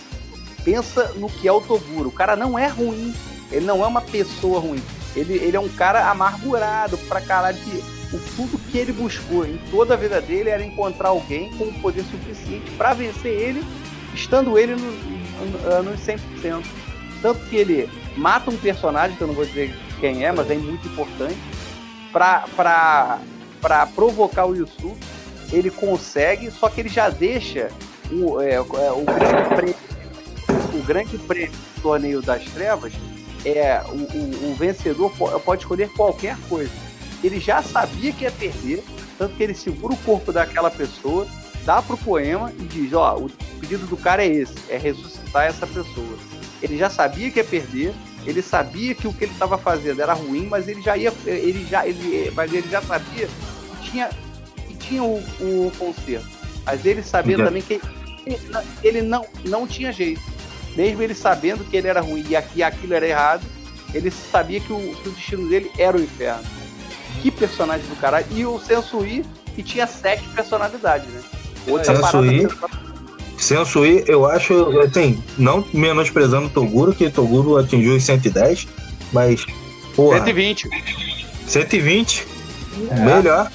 pensa 0.65 1.13
no 1.17 1.29
que 1.29 1.47
é 1.47 1.53
o 1.53 1.61
Toguro. 1.61 2.09
O 2.09 2.13
cara 2.13 2.37
não 2.37 2.59
é 2.59 2.67
ruim, 2.67 3.15
ele 3.51 3.67
não 3.67 3.85
é 3.85 3.87
uma 3.87 4.01
pessoa 4.01 4.61
ruim. 4.61 4.83
Ele, 5.17 5.35
ele 5.35 5.57
é 5.57 5.61
um 5.61 5.69
cara 5.69 6.11
amargurado 6.11 6.97
pra 7.09 7.21
caralho 7.21 7.59
que 7.59 7.83
o 8.15 8.19
tudo 8.37 8.59
que 8.71 8.79
ele 8.79 8.93
buscou 8.93 9.45
em 9.45 9.59
toda 9.71 9.95
a 9.95 9.97
vida 9.97 10.21
dele 10.21 10.51
era 10.51 10.65
encontrar 10.65 11.09
alguém 11.09 11.53
com 11.57 11.65
o 11.65 11.81
poder 11.81 12.05
suficiente 12.05 12.71
para 12.73 12.95
vencer 12.95 13.33
ele, 13.33 13.65
estando 14.15 14.59
ele 14.59 14.75
nos 14.75 15.19
no, 15.39 15.83
no 15.83 15.97
100%. 15.97 16.65
Tanto 17.21 17.41
que 17.47 17.57
ele 17.57 17.91
mata 18.17 18.51
um 18.51 18.57
personagem, 18.57 19.17
que 19.17 19.23
eu 19.23 19.29
não 19.29 19.35
vou 19.35 19.45
dizer 19.45 19.75
quem 20.01 20.25
é, 20.25 20.33
mas 20.33 20.51
é 20.51 20.55
muito 20.55 20.87
importante, 20.87 21.39
para 22.13 23.87
provocar 23.95 24.47
o 24.47 24.55
Yusuke. 24.55 25.18
Ele 25.53 25.71
consegue, 25.71 26.51
só 26.51 26.69
que 26.69 26.81
ele 26.81 26.89
já 26.89 27.09
deixa 27.09 27.71
o, 28.11 28.41
é, 28.41 28.55
é, 28.55 28.61
o 28.61 29.05
grande 29.05 29.55
prêmio, 29.55 29.77
o 30.75 30.83
grande 30.83 31.19
prêmio 31.19 31.53
do 31.53 31.83
torneio 31.83 32.23
das 32.23 32.45
trevas 32.45 32.93
é 33.45 33.83
o, 33.89 33.95
o, 33.95 34.51
o, 34.51 34.55
vencedor 34.55 35.11
pode 35.45 35.63
escolher 35.63 35.89
qualquer 35.91 36.37
coisa. 36.49 36.73
Ele 37.23 37.41
já 37.41 37.63
sabia 37.63 38.13
que 38.13 38.25
ia 38.25 38.31
perder, 38.31 38.83
tanto 39.17 39.35
que 39.37 39.43
ele 39.43 39.55
segura 39.55 39.95
o 39.95 39.99
corpo 39.99 40.33
daquela 40.33 40.71
pessoa, 40.71 41.27
dá 41.65 41.83
pro 41.83 41.97
poema 41.97 42.53
e 42.59 42.63
diz: 42.65 42.93
Ó, 42.93 43.17
o 43.17 43.31
pedido 43.61 43.87
do 43.87 43.97
cara 43.97 44.25
é 44.25 44.29
esse, 44.29 44.55
é 44.69 44.77
ressuscitar 44.77 45.47
essa 45.47 45.67
pessoa. 45.67 46.19
Ele 46.61 46.77
já 46.77 46.91
sabia 46.91 47.31
que 47.31 47.39
ia 47.39 47.45
perder, 47.45 47.95
ele 48.27 48.43
sabia 48.43 48.95
que 48.95 49.07
o 49.07 49.13
que 49.13 49.25
ele 49.25 49.33
estava 49.33 49.57
fazendo 49.57 50.03
era 50.03 50.13
ruim, 50.13 50.47
mas 50.47 50.67
ele 50.69 50.83
já 50.83 50.97
ia, 50.97 51.13
ele 51.25 51.65
já, 51.65 51.87
ele, 51.87 52.31
mas 52.35 52.53
ele 52.53 52.69
já 52.69 52.83
sabia 52.83 53.29
que 53.81 53.91
tinha, 53.91 54.11
tinha 54.89 55.03
o, 55.03 55.19
o 55.41 55.73
conserto. 55.79 56.27
Mas 56.65 56.85
ele 56.85 57.03
sabia 57.03 57.37
também 57.37 57.63
que 57.63 57.81
ele, 58.27 58.41
ele 58.83 59.03
não, 59.03 59.27
não 59.45 59.67
tinha 59.67 59.93
jeito 59.93 60.21
mesmo 60.79 61.03
ele 61.03 61.15
sabendo 61.15 61.65
que 61.65 61.77
ele 61.77 61.89
era 61.89 62.01
ruim 62.01 62.25
e 62.29 62.37
aqui 62.37 62.63
aquilo 62.63 62.95
era 62.95 63.07
errado, 63.07 63.43
ele 63.93 64.13
sabia 64.13 64.61
que 64.61 64.73
o, 64.73 64.79
que 65.03 65.09
o 65.09 65.13
destino 65.13 65.49
dele 65.49 65.71
era 65.77 65.97
o 65.97 66.01
inferno. 66.01 66.45
Que 67.21 67.33
personagem 67.33 67.85
do 67.89 67.97
caralho. 67.97 68.27
E 68.31 68.47
o 68.47 68.61
Sensui, 68.61 69.25
que 69.57 69.63
tinha 69.63 69.89
sete 69.89 70.23
personalidades, 70.29 71.09
né? 71.09 71.21
Outra 71.67 71.97
Sensui, 71.97 72.49
Sensui, 73.37 74.05
eu 74.07 74.25
acho, 74.25 74.79
assim, 74.81 75.23
não 75.37 75.65
menosprezando 75.75 76.47
o 76.47 76.51
Toguro, 76.51 76.95
que 76.95 77.11
Toguro 77.11 77.57
atingiu 77.57 77.97
os 77.97 78.05
110, 78.05 78.69
mas. 79.13 79.45
Porra, 79.97 80.19
120. 80.19 80.69
120. 81.47 82.27
É. 82.91 83.01
Melhor. 83.01 83.51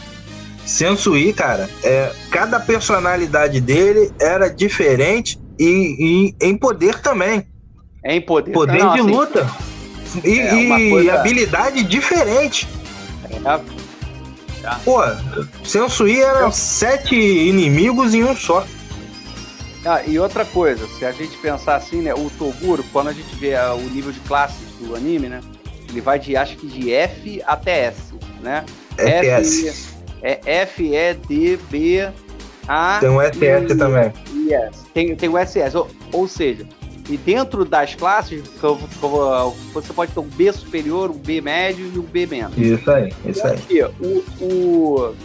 Sensui, 0.66 1.34
cara, 1.34 1.70
é, 1.84 2.12
cada 2.32 2.60
personalidade 2.60 3.60
dele 3.60 4.12
era 4.20 4.48
diferente 4.48 5.40
e, 5.60 6.34
e 6.40 6.48
em 6.48 6.58
poder 6.58 7.00
também. 7.00 7.46
É 8.04 8.16
em 8.16 8.22
poder. 8.22 8.52
Poder 8.52 8.80
não, 8.80 8.94
de 8.94 9.00
assim, 9.00 9.12
luta. 9.12 9.50
E, 10.24 10.40
é 10.40 10.56
e 10.56 10.90
coisa... 10.90 11.14
habilidade 11.14 11.84
diferente. 11.84 12.68
É. 13.30 13.36
é. 13.36 14.76
Pô, 14.86 15.00
Sensui 15.64 16.22
era 16.22 16.50
sete 16.52 17.16
inimigos 17.16 18.14
em 18.14 18.24
um 18.24 18.36
só. 18.36 18.66
Ah, 19.86 20.02
e 20.06 20.18
outra 20.18 20.46
coisa, 20.46 20.88
se 20.88 21.06
a 21.06 21.12
gente 21.12 21.36
pensar 21.38 21.76
assim, 21.76 22.02
né, 22.02 22.14
o 22.14 22.30
Toguro, 22.30 22.84
quando 22.94 23.10
a 23.10 23.14
gente 23.14 23.36
vê 23.36 23.54
uh, 23.56 23.76
o 23.76 23.90
nível 23.90 24.14
de 24.14 24.20
classes 24.22 24.66
do 24.80 24.96
anime, 24.96 25.28
né, 25.28 25.42
ele 25.90 26.00
vai 26.00 26.18
de, 26.18 26.38
acho 26.38 26.56
que 26.56 26.68
de 26.68 26.94
F 26.94 27.42
até 27.46 27.88
S, 27.88 28.14
né? 28.42 28.64
F, 28.98 29.93
é 30.24 30.40
F, 30.46 30.84
E, 30.96 31.14
D, 31.14 31.60
B, 31.70 32.10
A... 32.68 32.98
Tem 33.00 33.10
um 33.10 33.22
SS 33.22 33.78
também. 33.78 34.14
Yes 34.50 34.84
tem, 34.94 35.16
tem 35.16 35.30
o 35.30 35.38
SS, 35.38 35.76
ou, 35.76 35.90
ou 36.12 36.28
seja, 36.28 36.68
e 37.10 37.18
dentro 37.18 37.66
das 37.66 37.96
classes, 37.96 38.44
você 39.74 39.92
pode 39.92 40.14
ter 40.14 40.20
um 40.20 40.28
B 40.28 40.54
superior, 40.54 41.12
um 41.12 41.18
B 41.18 41.42
médio 41.42 41.92
e 41.94 42.00
um 42.00 42.04
B 42.04 42.26
menos. 42.26 42.58
Isso 42.58 42.90
aí, 42.90 43.12
isso 43.26 43.46
aí. 43.46 43.60
E 43.70 43.84
o, 43.84 44.24
o, 44.40 45.16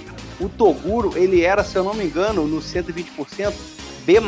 o 0.41 0.49
Toguro, 0.49 1.13
ele 1.17 1.43
era, 1.43 1.63
se 1.63 1.77
eu 1.77 1.85
não 1.85 1.95
me 1.95 2.05
engano, 2.05 2.49
no 2.49 2.61
120% 2.61 3.53
B+. 4.05 4.21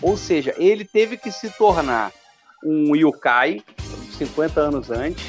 Ou 0.00 0.16
seja, 0.16 0.54
ele 0.56 0.84
teve 0.84 1.16
que 1.16 1.32
se 1.32 1.50
tornar 1.50 2.12
um 2.62 2.94
Yukai, 2.94 3.62
50 4.16 4.60
anos 4.60 4.90
antes, 4.90 5.24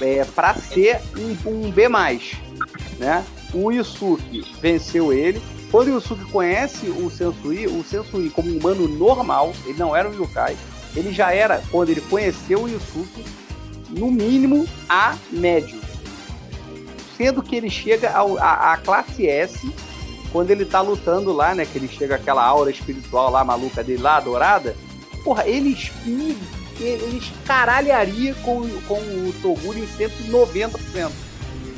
é, 0.00 0.24
para 0.24 0.54
ser 0.54 1.00
um, 1.16 1.50
um 1.50 1.70
B+. 1.70 1.88
Né? 2.98 3.24
O 3.54 3.70
Yusuke 3.70 4.42
venceu 4.60 5.12
ele, 5.12 5.40
quando 5.70 5.88
o 5.88 5.94
Yusuke 5.94 6.24
conhece 6.26 6.88
o 6.88 7.10
Sensui, 7.10 7.66
o 7.66 7.82
Sensui 7.84 8.30
como 8.30 8.50
um 8.50 8.58
humano 8.58 8.88
normal, 8.88 9.52
ele 9.64 9.78
não 9.78 9.94
era 9.94 10.08
um 10.08 10.14
yokai, 10.14 10.56
ele 10.94 11.12
já 11.12 11.32
era, 11.32 11.62
quando 11.70 11.90
ele 11.90 12.00
conheceu 12.00 12.62
o 12.62 12.68
Yusuke, 12.68 13.24
no 13.90 14.10
mínimo 14.10 14.66
A 14.88 15.16
médio. 15.30 15.80
Sendo 17.16 17.42
que 17.42 17.56
ele 17.56 17.70
chega 17.70 18.10
à 18.10 18.76
classe 18.76 19.26
S, 19.26 19.70
quando 20.32 20.50
ele 20.50 20.64
tá 20.64 20.80
lutando 20.80 21.32
lá, 21.32 21.54
né? 21.54 21.64
Que 21.64 21.78
ele 21.78 21.88
chega 21.88 22.16
aquela 22.16 22.44
aura 22.44 22.70
espiritual 22.70 23.30
lá, 23.30 23.42
maluca 23.42 23.82
dele 23.82 24.02
lá, 24.02 24.20
dourada. 24.20 24.76
Porra, 25.24 25.48
ele, 25.48 25.76
ele 26.78 27.18
escaralharia 27.18 28.34
com, 28.36 28.68
com 28.86 28.98
o 28.98 29.34
Toguro 29.40 29.78
em 29.78 29.86
190%. 29.86 31.10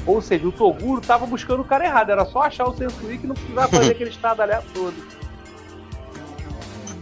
Ou 0.07 0.23
seja, 0.23 0.47
o 0.47 0.53
Toguro 0.53 1.01
tava 1.01 1.27
buscando 1.27 1.61
o 1.61 1.65
cara 1.65 1.85
errado, 1.85 2.11
era 2.11 2.25
só 2.25 2.43
achar 2.43 2.67
o 2.67 2.77
Sensui 2.77 3.19
que 3.19 3.27
não 3.27 3.35
precisava 3.35 3.69
fazer 3.69 3.91
aquele 3.93 4.11
estado 4.11 4.43
todo. 4.73 4.95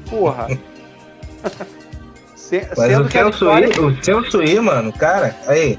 Porra. 0.08 0.48
Se, 2.34 2.68
Mas 2.76 2.98
o 2.98 3.10
Sensui, 3.10 3.30
história... 3.30 3.82
o 3.82 4.04
Sensui, 4.04 4.60
mano, 4.60 4.92
cara, 4.92 5.36
aí. 5.46 5.78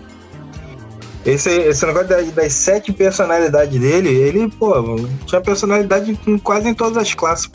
Esse, 1.25 1.49
esse 1.49 1.85
negócio 1.85 2.07
das, 2.07 2.31
das 2.31 2.53
sete 2.53 2.93
personalidades 2.93 3.77
dele, 3.77 4.09
ele, 4.09 4.49
pô, 4.49 4.73
tinha 5.25 5.41
personalidade 5.41 6.17
em, 6.25 6.37
quase 6.37 6.69
em 6.69 6.73
todas 6.73 6.97
as 6.97 7.13
classes. 7.13 7.51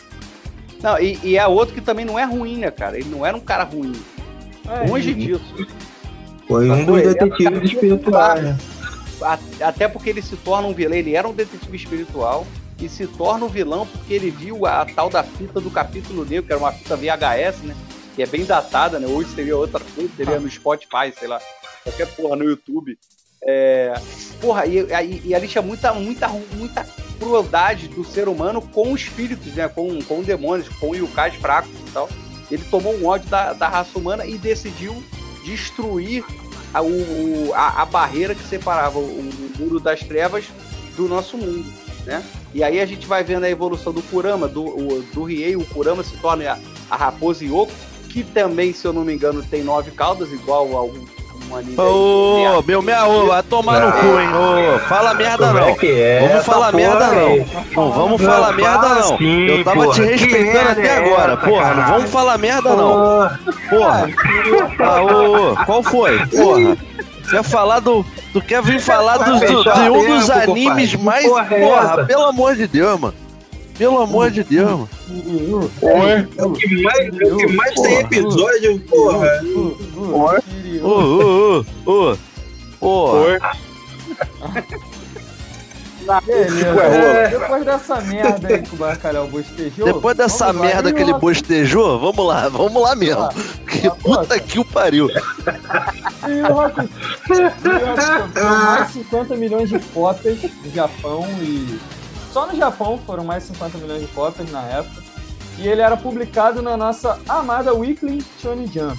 Não, 0.83 0.99
e, 0.99 1.19
e 1.23 1.39
é 1.39 1.47
outro 1.47 1.75
que 1.75 1.81
também 1.81 2.05
não 2.05 2.19
é 2.19 2.25
ruim, 2.25 2.59
né, 2.59 2.71
cara? 2.71 2.99
Ele 2.99 3.09
não 3.09 3.25
era 3.25 3.35
um 3.35 3.41
cara 3.41 3.65
ruim. 3.65 3.95
É, 4.69 4.87
Longe 4.87 5.15
disso. 5.15 5.67
Foi 6.47 6.71
um 6.71 6.85
dos 6.85 7.03
detetives 7.03 7.73
espirituais, 7.73 8.43
né? 8.43 8.59
Até 9.61 9.89
porque 9.89 10.11
ele 10.11 10.23
se 10.23 10.37
torna 10.37 10.69
um 10.69 10.75
vilão, 10.75 10.97
ele 10.97 11.15
era 11.15 11.29
um 11.29 11.33
detetive 11.33 11.77
espiritual 11.77 12.47
e 12.81 12.89
se 12.89 13.07
torna 13.07 13.45
um 13.45 13.49
vilão 13.49 13.87
porque 13.87 14.15
ele 14.15 14.31
viu 14.31 14.67
a 14.67 14.85
tal 14.85 15.09
da 15.09 15.23
fita 15.23 15.61
do 15.61 15.71
capítulo 15.71 16.25
negro, 16.25 16.47
que 16.47 16.53
era 16.53 16.61
uma 16.61 16.73
fita 16.73 16.97
VHS, 16.97 17.63
né? 17.63 17.77
que 18.15 18.23
é 18.23 18.27
bem 18.27 18.45
datada, 18.45 18.99
né? 18.99 19.07
Hoje 19.07 19.31
seria 19.35 19.57
outra 19.57 19.81
coisa, 19.95 20.11
seria 20.17 20.39
no 20.39 20.51
Spotify, 20.51 21.13
sei 21.19 21.29
lá, 21.29 21.41
qualquer 21.83 22.07
porra 22.15 22.37
no 22.37 22.45
YouTube. 22.45 22.99
É, 23.45 23.95
porra, 24.41 24.67
e, 24.67 24.79
e, 24.79 25.29
e 25.29 25.35
ali 25.35 25.49
tinha 25.49 25.63
muita, 25.63 25.93
muita, 25.93 26.29
muita 26.29 26.87
crueldade 27.19 27.89
do 27.89 28.05
ser 28.05 28.29
humano 28.29 28.61
com 28.61 28.95
espíritos, 28.95 29.55
né? 29.55 29.69
Com, 29.69 30.01
com 30.03 30.23
demônios, 30.23 30.69
com 30.69 30.95
yukais 30.95 31.35
fracos 31.37 31.71
e 31.71 31.91
tal. 31.93 32.09
Ele 32.51 32.63
tomou 32.71 32.95
um 32.95 33.07
ódio 33.07 33.29
da, 33.29 33.53
da 33.53 33.69
raça 33.69 33.99
humana 33.99 34.27
e 34.27 34.37
decidiu 34.37 35.03
destruir 35.45 36.25
a, 36.73 36.83
o, 36.83 37.53
a, 37.55 37.83
a 37.83 37.85
barreira 37.85 38.35
que 38.35 38.43
separava 38.45 38.99
o, 38.99 39.03
o 39.03 39.53
muro 39.59 39.79
das 39.79 40.01
trevas 40.01 40.47
do 40.97 41.09
nosso 41.09 41.37
mundo, 41.37 41.71
né? 42.05 42.23
E 42.55 42.63
aí 42.63 42.81
a 42.81 42.87
gente 42.87 43.07
vai 43.07 43.25
vendo 43.25 43.45
a 43.45 43.51
evolução 43.51 43.93
do 43.93 44.03
Kurama, 44.03 44.47
do, 44.47 44.65
o, 44.65 45.03
do 45.15 45.25
Riei, 45.25 45.57
o 45.57 45.65
Kurama 45.65 46.03
se 46.03 46.17
torna 46.19 46.53
a, 46.53 46.59
a 46.91 46.97
Raposa 46.97 47.45
Yoko, 47.45 47.73
que 48.11 48.23
também, 48.23 48.73
se 48.73 48.87
eu 48.87 48.93
não 48.93 49.05
me 49.05 49.15
engano, 49.15 49.43
tem 49.43 49.63
nove 49.63 49.91
caudas, 49.91 50.31
igual 50.31 50.77
ao 50.77 50.91
um 51.53 51.57
anime. 51.57 51.81
Ô, 51.81 52.59
oh, 52.59 52.63
meu 52.63 52.83
meu, 52.83 53.27
vai 53.27 53.43
tomar 53.43 53.81
no 53.81 53.93
cu, 53.93 54.21
hein? 54.21 54.29
Ô, 54.35 54.75
oh, 54.75 54.79
fala 54.89 55.15
merda 55.15 55.47
Como 55.49 55.61
não. 55.61 55.69
É 55.69 56.01
é 56.01 56.29
vamos 56.29 56.45
falar 56.45 56.73
merda 56.73 57.07
não. 57.07 57.37
Não 57.75 57.93
vamos 57.93 58.21
não, 58.21 58.31
falar 58.31 58.53
merda 58.53 58.89
não. 58.89 59.21
Eu 59.21 59.65
tava 59.65 59.85
porra, 59.85 59.95
te 59.95 60.03
respeitando 60.03 60.69
até 60.71 60.87
é 60.87 60.97
agora, 60.97 61.37
porra. 61.37 61.75
Não 61.75 61.87
vamos 61.87 62.11
falar 62.11 62.39
merda 62.39 62.75
não. 62.75 63.31
Porra. 63.69 64.11
Ah, 64.81 65.03
ô, 65.03 65.65
qual 65.65 65.83
foi? 65.83 66.19
Porra. 66.27 66.77
Quer 67.31 67.43
falar 67.43 67.81
do. 67.81 68.05
Tu 68.33 68.41
quer 68.43 68.63
vir 68.63 68.81
falar 68.81 69.19
do, 69.19 69.41
do, 69.41 69.63
de 69.63 69.91
um 69.91 70.17
dos 70.17 70.31
animes 70.31 70.95
mais. 70.97 71.27
Porra, 71.27 72.05
pelo 72.05 72.25
amor 72.25 72.57
de 72.57 72.67
Deus, 72.67 72.99
mano. 72.99 73.22
Pelo 73.83 73.99
amor 74.01 74.31
de 74.31 74.45
Deus, 74.45 74.71
mano. 74.71 74.89
Oi. 75.83 76.29
É 76.37 76.45
o 76.45 76.53
que 76.53 76.83
mais, 76.85 77.21
é 77.21 77.33
o 77.33 77.37
que 77.37 77.47
mais 77.49 77.75
tem 77.75 77.99
episódio, 77.99 78.79
porra. 78.83 79.27
Oi. 79.43 80.81
Ô, 80.81 80.87
ô, 80.87 81.65
ô, 81.85 82.13
ô. 82.13 82.17
Porra. 82.79 83.41
Beleza. 86.25 87.29
depois 87.31 87.65
dessa 87.65 88.01
merda 88.03 88.49
aí 88.49 88.63
que 88.63 88.73
o 88.73 88.77
Bacalhau 88.79 89.27
bostejou. 89.27 89.85
Depois 89.85 90.17
dessa 90.17 90.53
merda 90.53 90.91
lá, 90.91 90.95
que 90.95 91.03
ele 91.03 91.15
bostejou, 91.15 91.99
vamos 91.99 92.25
lá, 92.25 92.49
vamos 92.49 92.81
lá 92.81 92.95
mesmo. 92.95 93.23
Ah, 93.23 93.35
que 93.69 93.91
puta 94.01 94.39
que 94.39 94.61
o 94.61 94.65
pariu. 94.65 95.09
Mais 98.41 98.91
50 98.93 99.35
milhões 99.35 99.69
de 99.69 99.81
cópias 99.81 100.39
no 100.41 100.71
Japão 100.73 101.27
e 101.41 101.81
só 102.33 102.47
no 102.47 102.57
Japão 102.57 102.99
foram 103.07 103.25
mais 103.25 103.45
50 103.45 103.79
milhões 103.79 104.01
de 104.01 104.09
cópias 104.09 104.51
na 104.51 104.63
época. 104.63 105.03
E 105.59 105.69
ele 105.69 105.83
era 105.83 105.97
publicado 105.97 106.63
na 106.63 106.77
nossa 106.77 107.21
amada 107.29 107.75
Weekly 107.75 108.25
Shonen 108.41 108.67
Jump, 108.67 108.99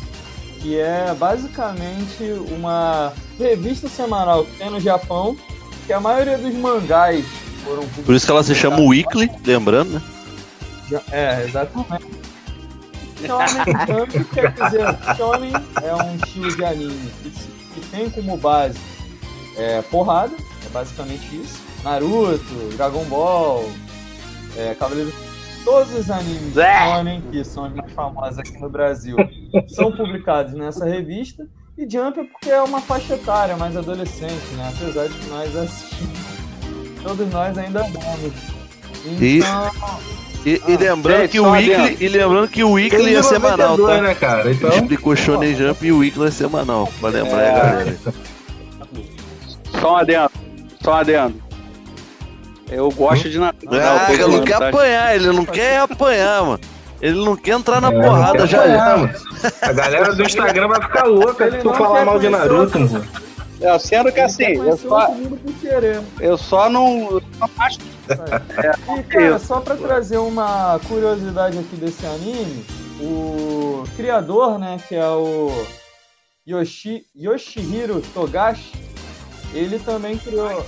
que 0.62 0.78
é 0.78 1.14
basicamente 1.18 2.24
uma 2.52 3.12
revista 3.40 3.90
semanal 3.90 4.46
que 4.46 4.58
tem 4.58 4.70
no 4.70 4.80
Japão, 4.80 5.36
que 5.88 5.92
a 5.92 6.00
maioria 6.00 6.38
dos 6.38 6.54
mangás 6.54 7.26
foram 7.64 7.82
publicados. 7.82 8.06
Por 8.06 8.16
isso 8.16 8.26
que 8.26 8.32
ela 8.32 8.44
se 8.44 8.56
chama 8.56 8.80
Weekly, 8.82 9.32
lembrando, 9.46 9.94
né? 9.94 10.02
É, 11.12 11.44
exatamente. 11.44 12.06
Shonen 13.26 13.88
Jump 13.88 14.26
quer 14.26 14.52
dizer, 14.52 15.16
Shonen 15.18 15.54
é 15.82 15.96
um 15.96 16.16
estilo 16.18 16.56
de 16.56 16.66
anime 16.66 17.12
que, 17.24 17.30
que 17.32 17.88
tem 17.90 18.10
como 18.12 18.38
base 18.38 18.78
é, 19.58 19.82
porrada, 19.82 20.36
é 20.66 20.70
basicamente 20.70 21.36
isso. 21.36 21.73
Naruto, 21.84 22.70
Dragon 22.76 23.04
Ball, 23.06 23.70
é, 24.58 24.74
Cavaleiro. 24.76 25.12
Todos 25.64 25.94
os 25.94 26.12
animes 26.12 26.54
shonen, 26.54 27.22
que 27.32 27.44
são 27.44 27.68
os 27.68 27.74
mais 27.74 27.92
famosos 27.94 28.40
aqui 28.40 28.60
no 28.60 28.70
Brasil, 28.70 29.16
são 29.68 29.92
publicados 29.92 30.54
nessa 30.54 30.86
revista. 30.86 31.48
E 31.78 31.90
Jump 31.90 32.20
é 32.20 32.24
porque 32.24 32.50
é 32.50 32.62
uma 32.62 32.82
faixa 32.82 33.16
etária 33.16 33.56
mais 33.58 33.76
adolescente, 33.76 34.54
né? 34.56 34.72
Apesar 34.76 35.08
de 35.08 35.14
que 35.18 35.26
nós 35.28 35.56
assistimos, 35.56 36.20
todos 37.02 37.32
nós 37.32 37.58
ainda 37.58 37.82
vamos. 37.84 38.34
Então. 39.06 39.72
E, 40.46 40.62
e, 40.68 40.78
lembrando 40.78 41.30
que 41.30 41.40
o 41.40 41.50
Weekly, 41.50 41.98
e 42.02 42.08
lembrando 42.10 42.48
que 42.50 42.64
o 42.64 42.72
Weekly 42.74 43.16
é 43.16 43.24
semanal, 43.24 43.78
tá? 43.78 44.02
Né, 44.02 44.14
cara? 44.14 44.52
Então... 44.52 44.70
Explicou 44.70 45.16
Shonen 45.16 45.56
Jump 45.56 45.86
e 45.86 45.92
o 45.92 46.00
Weekly 46.00 46.28
é 46.28 46.32
semanal, 46.32 46.92
pra 47.00 47.10
lembrar 47.10 47.42
é... 47.42 47.52
galera. 47.54 47.98
Só 49.80 49.94
um 49.94 49.98
adendo, 49.98 50.32
só 50.84 50.92
um 50.92 50.96
adendo. 50.96 51.43
Eu 52.74 52.90
gosto 52.90 53.30
de 53.30 53.40
nadar. 53.40 54.08
Ah, 54.08 54.14
ele 54.14 54.28
não 54.28 54.44
quer 54.44 54.56
apanhar, 54.56 55.16
ele 55.16 55.28
não 55.28 55.46
quer 55.46 55.78
apanhar, 55.80 56.44
mano. 56.44 56.60
Ele 57.02 57.26
não 57.26 57.36
quer 57.36 57.52
entrar 57.52 57.82
na 57.82 57.92
é, 57.92 58.02
porrada 58.02 58.48
já. 58.48 58.60
Apanhar, 58.60 59.16
A 59.62 59.74
galera 59.74 60.16
do 60.16 60.24
Instagram 60.24 60.70
vai 60.70 60.82
ficar 60.82 61.04
louca 61.04 61.52
se 61.52 61.58
tu 61.58 61.74
falar 61.74 62.06
mal 62.06 62.18
de 62.18 62.30
Naruto, 62.30 62.80
mano. 62.80 63.06
É, 63.62 63.80
sendo 63.80 64.12
que 64.12 64.20
assim, 64.20 64.58
eu 64.58 64.78
só, 64.78 65.08
eu 66.20 66.38
só 66.38 66.70
não, 66.70 67.22
não 67.40 67.50
acho. 67.60 67.80
É, 68.10 69.00
e, 69.00 69.04
cara, 69.04 69.40
só 69.40 69.62
pra 69.62 69.76
trazer 69.76 70.18
uma 70.18 70.80
curiosidade 70.88 71.58
aqui 71.58 71.76
desse 71.76 72.06
anime, 72.06 72.66
o 73.00 73.84
criador, 73.96 74.60
né, 74.60 74.78
que 74.88 74.96
é 74.96 75.08
o 75.08 75.50
Yoshi, 76.46 77.06
Yoshihiro 77.16 78.02
Togashi, 78.14 78.74
ele 79.54 79.80
também 79.80 80.18
criou 80.18 80.66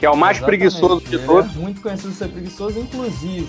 que 0.00 0.06
é 0.06 0.10
o 0.10 0.16
mais 0.16 0.38
Exatamente. 0.38 0.58
preguiçoso 0.58 1.00
de 1.02 1.18
todos. 1.18 1.54
É 1.54 1.58
muito 1.58 1.82
conhecido 1.82 2.08
por 2.08 2.16
ser 2.16 2.28
preguiçoso, 2.28 2.80
inclusive. 2.80 3.48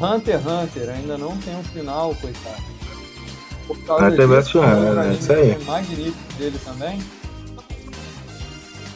Hunter 0.00 0.34
x 0.34 0.46
Hunter 0.46 0.90
ainda 0.90 1.16
não 1.16 1.36
tem 1.36 1.56
um 1.56 1.62
final, 1.62 2.12
coitado. 2.20 2.62
Por 3.68 3.78
causa 3.84 4.06
Hunter 4.06 4.28
Hunter, 4.28 5.04
é 5.04 5.12
isso 5.12 5.32
aí. 5.32 5.52
O 5.52 5.64
magnífico 5.64 6.32
dele 6.36 6.60
também. 6.64 6.98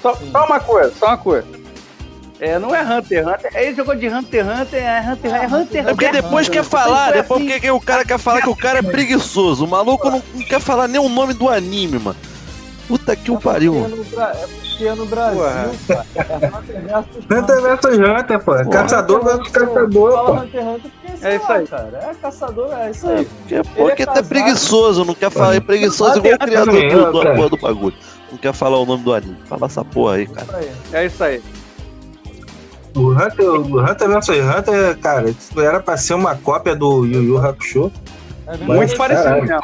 Só, 0.02 0.16
só, 0.16 0.44
uma 0.46 0.58
coisa, 0.58 0.92
só 0.98 1.06
uma 1.06 1.16
coisa. 1.16 1.46
É, 2.40 2.58
não 2.58 2.74
é 2.74 2.82
Hunter 2.82 3.18
x 3.20 3.28
Hunter. 3.28 3.56
Ele 3.56 3.74
jogou 3.76 3.94
de 3.94 4.08
Hunter 4.08 4.44
x 4.44 4.60
Hunter, 4.60 4.82
é 4.82 5.00
Hunter 5.00 5.32
x 5.32 5.42
é 5.42 5.56
Hunter. 5.56 5.80
É 5.86 5.90
porque 5.90 6.10
depois 6.10 6.48
quer 6.48 6.64
falar, 6.64 7.12
depois 7.12 7.40
assim. 7.40 7.50
porque 7.52 7.70
o 7.70 7.80
cara 7.80 8.04
quer 8.04 8.18
falar 8.18 8.42
que 8.42 8.48
o 8.48 8.56
cara 8.56 8.80
é 8.80 8.82
preguiçoso. 8.82 9.64
O 9.64 9.68
maluco 9.68 10.10
não, 10.10 10.20
não 10.34 10.44
quer 10.44 10.60
falar 10.60 10.88
nem 10.88 11.00
o 11.00 11.08
nome 11.08 11.34
do 11.34 11.48
anime, 11.48 12.00
mano. 12.00 12.18
Puta 12.88 13.14
que 13.14 13.30
o 13.30 13.38
pariu. 13.38 13.86
Porque 14.74 14.90
no 14.90 15.06
Brasil, 15.06 15.40
cara, 15.40 16.06
é 16.34 17.34
Hunter 17.38 17.60
vs 17.62 17.98
Hunter, 17.98 18.38
pô. 18.40 18.44
Porra. 18.44 18.64
Caçador 18.66 19.22
vs 19.22 19.48
caçador, 19.48 20.24
pô. 20.24 20.32
Hunter 20.32 20.68
Hunter 20.68 20.90
porque, 20.90 21.26
é 21.26 21.36
isso 21.36 21.52
aí, 21.52 21.66
cara. 21.66 22.10
É 22.10 22.14
caçador, 22.14 22.72
é 22.72 22.90
isso 22.90 23.08
aí. 23.08 23.28
É, 23.50 23.62
porque 23.62 24.02
é, 24.02 24.18
é 24.18 24.22
preguiçoso, 24.22 25.04
não 25.04 25.14
quer 25.14 25.30
falar. 25.30 25.54
É 25.54 25.60
preguiçoso 25.60 26.18
igual 26.18 26.34
o 26.34 26.38
criador 26.38 26.74
do, 26.74 27.12
do, 27.12 27.34
do, 27.34 27.48
do 27.50 27.56
bagulho. 27.56 27.96
Não 28.32 28.38
quer 28.38 28.52
falar 28.52 28.78
o 28.78 28.84
nome 28.84 29.04
do 29.04 29.14
anime. 29.14 29.36
Fala 29.44 29.66
essa 29.66 29.84
porra 29.84 30.16
aí, 30.16 30.26
cara. 30.26 30.60
É 30.92 31.06
isso 31.06 31.22
aí. 31.22 31.40
O 32.96 33.10
Hunter, 33.10 33.48
o 33.48 33.80
Hunter 33.80 34.08
vs 34.08 34.28
Hunter, 34.28 34.98
cara, 34.98 35.30
isso 35.30 35.60
era 35.60 35.78
pra 35.78 35.96
ser 35.96 36.14
uma 36.14 36.34
cópia 36.34 36.74
do 36.74 37.04
Yu 37.04 37.22
Yu 37.22 37.38
Hakusho. 37.38 37.92
É 38.48 38.56
muito 38.56 38.96
parecido 38.96 39.42
mesmo. 39.42 39.60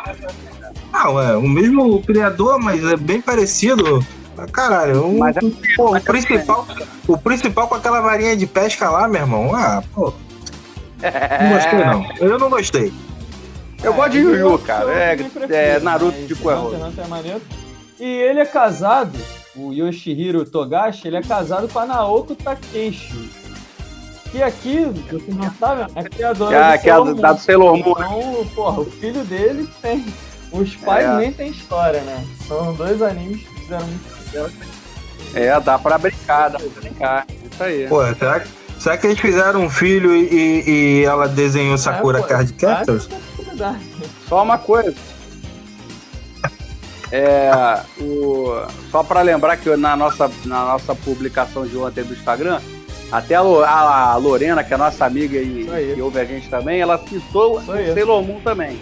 Não, 0.92 1.20
é 1.20 1.36
o 1.36 1.42
mesmo 1.42 2.00
criador, 2.02 2.60
mas 2.60 2.84
é 2.84 2.96
bem 2.96 3.20
parecido. 3.20 4.04
Caralho, 4.48 5.06
um, 5.06 5.26
é, 5.26 5.32
pô, 5.76 5.96
o, 5.96 6.00
principal, 6.00 6.66
o 7.06 7.18
principal 7.18 7.68
com 7.68 7.74
aquela 7.74 8.00
varinha 8.00 8.36
de 8.36 8.46
pesca 8.46 8.90
lá, 8.90 9.08
meu 9.08 9.20
irmão. 9.20 9.54
Ah, 9.54 9.82
pô. 9.94 10.12
Não 11.02 11.50
gostei, 11.50 11.84
não. 11.84 12.06
Eu 12.20 12.38
não 12.38 12.50
gostei. 12.50 12.92
Eu 13.82 13.94
gosto 13.94 14.10
de 14.10 14.18
Yu 14.18 14.36
Yu, 14.36 14.58
cara. 14.58 14.92
É, 14.92 15.16
é 15.48 15.80
Naruto 15.80 16.18
de. 16.26 16.34
É 16.34 17.40
e 17.98 18.04
ele 18.04 18.40
é 18.40 18.46
casado, 18.46 19.18
o 19.56 19.72
Yoshihiro 19.72 20.44
Togashi, 20.44 21.08
ele 21.08 21.16
é 21.16 21.22
casado 21.22 21.68
com 21.68 21.78
a 21.78 21.86
Naoko 21.86 22.34
Takeshi. 22.34 23.30
Que 24.30 24.42
aqui, 24.42 24.84
você 25.10 25.32
não 25.32 25.52
sabe, 25.54 25.90
é 25.94 26.02
criadora 26.04 26.66
ah, 26.66 26.76
do, 26.76 26.82
que 26.82 26.90
é 26.90 27.14
da 27.14 27.36
Sailor 27.36 27.76
Moon. 27.76 27.94
Então, 27.98 28.46
porra, 28.54 28.80
o 28.80 28.84
filho 28.84 29.24
dele 29.24 29.68
tem. 29.82 30.04
Os 30.52 30.74
pais 30.76 31.04
é. 31.04 31.16
nem 31.16 31.32
tem 31.32 31.50
história, 31.50 32.00
né? 32.02 32.24
São 32.46 32.72
dois 32.74 33.02
animes 33.02 33.42
que 33.42 33.60
fizeram 33.60 33.86
muito 33.86 34.19
é, 35.34 35.60
dá 35.60 35.78
pra 35.78 35.98
brincar, 35.98 36.48
dá 36.50 36.58
pra 36.58 36.80
brincar. 36.80 37.26
Isso 37.50 37.62
aí. 37.62 37.86
Pô, 37.88 38.02
será 38.14 38.40
que, 38.40 38.48
será 38.78 38.96
que 38.96 39.06
eles 39.06 39.18
fizeram 39.18 39.64
um 39.64 39.70
filho 39.70 40.14
e, 40.14 40.64
e 40.66 41.04
ela 41.04 41.28
desenhou 41.28 41.76
Sakura 41.78 42.20
é, 42.20 42.22
Card 42.22 42.52
Captors? 42.54 43.08
Só 44.28 44.42
uma 44.42 44.58
coisa. 44.58 44.94
É, 47.12 47.50
o, 48.00 48.62
só 48.90 49.02
para 49.02 49.20
lembrar 49.22 49.56
que 49.56 49.74
na 49.76 49.96
nossa, 49.96 50.30
na 50.44 50.64
nossa 50.64 50.94
publicação 50.94 51.66
de 51.66 51.76
ontem 51.76 52.04
do 52.04 52.14
Instagram, 52.14 52.60
até 53.10 53.34
a, 53.34 53.40
a, 53.40 54.16
Lorena, 54.16 54.62
que 54.62 54.72
é 54.72 54.76
nossa 54.76 55.04
amiga 55.04 55.36
e 55.36 55.66
que 55.94 56.00
ouve 56.00 56.20
a 56.20 56.24
gente 56.24 56.48
também, 56.48 56.80
ela 56.80 56.98
citou 56.98 57.56
o 57.56 57.62
Sailor 57.62 58.22
Moon 58.22 58.40
também. 58.40 58.80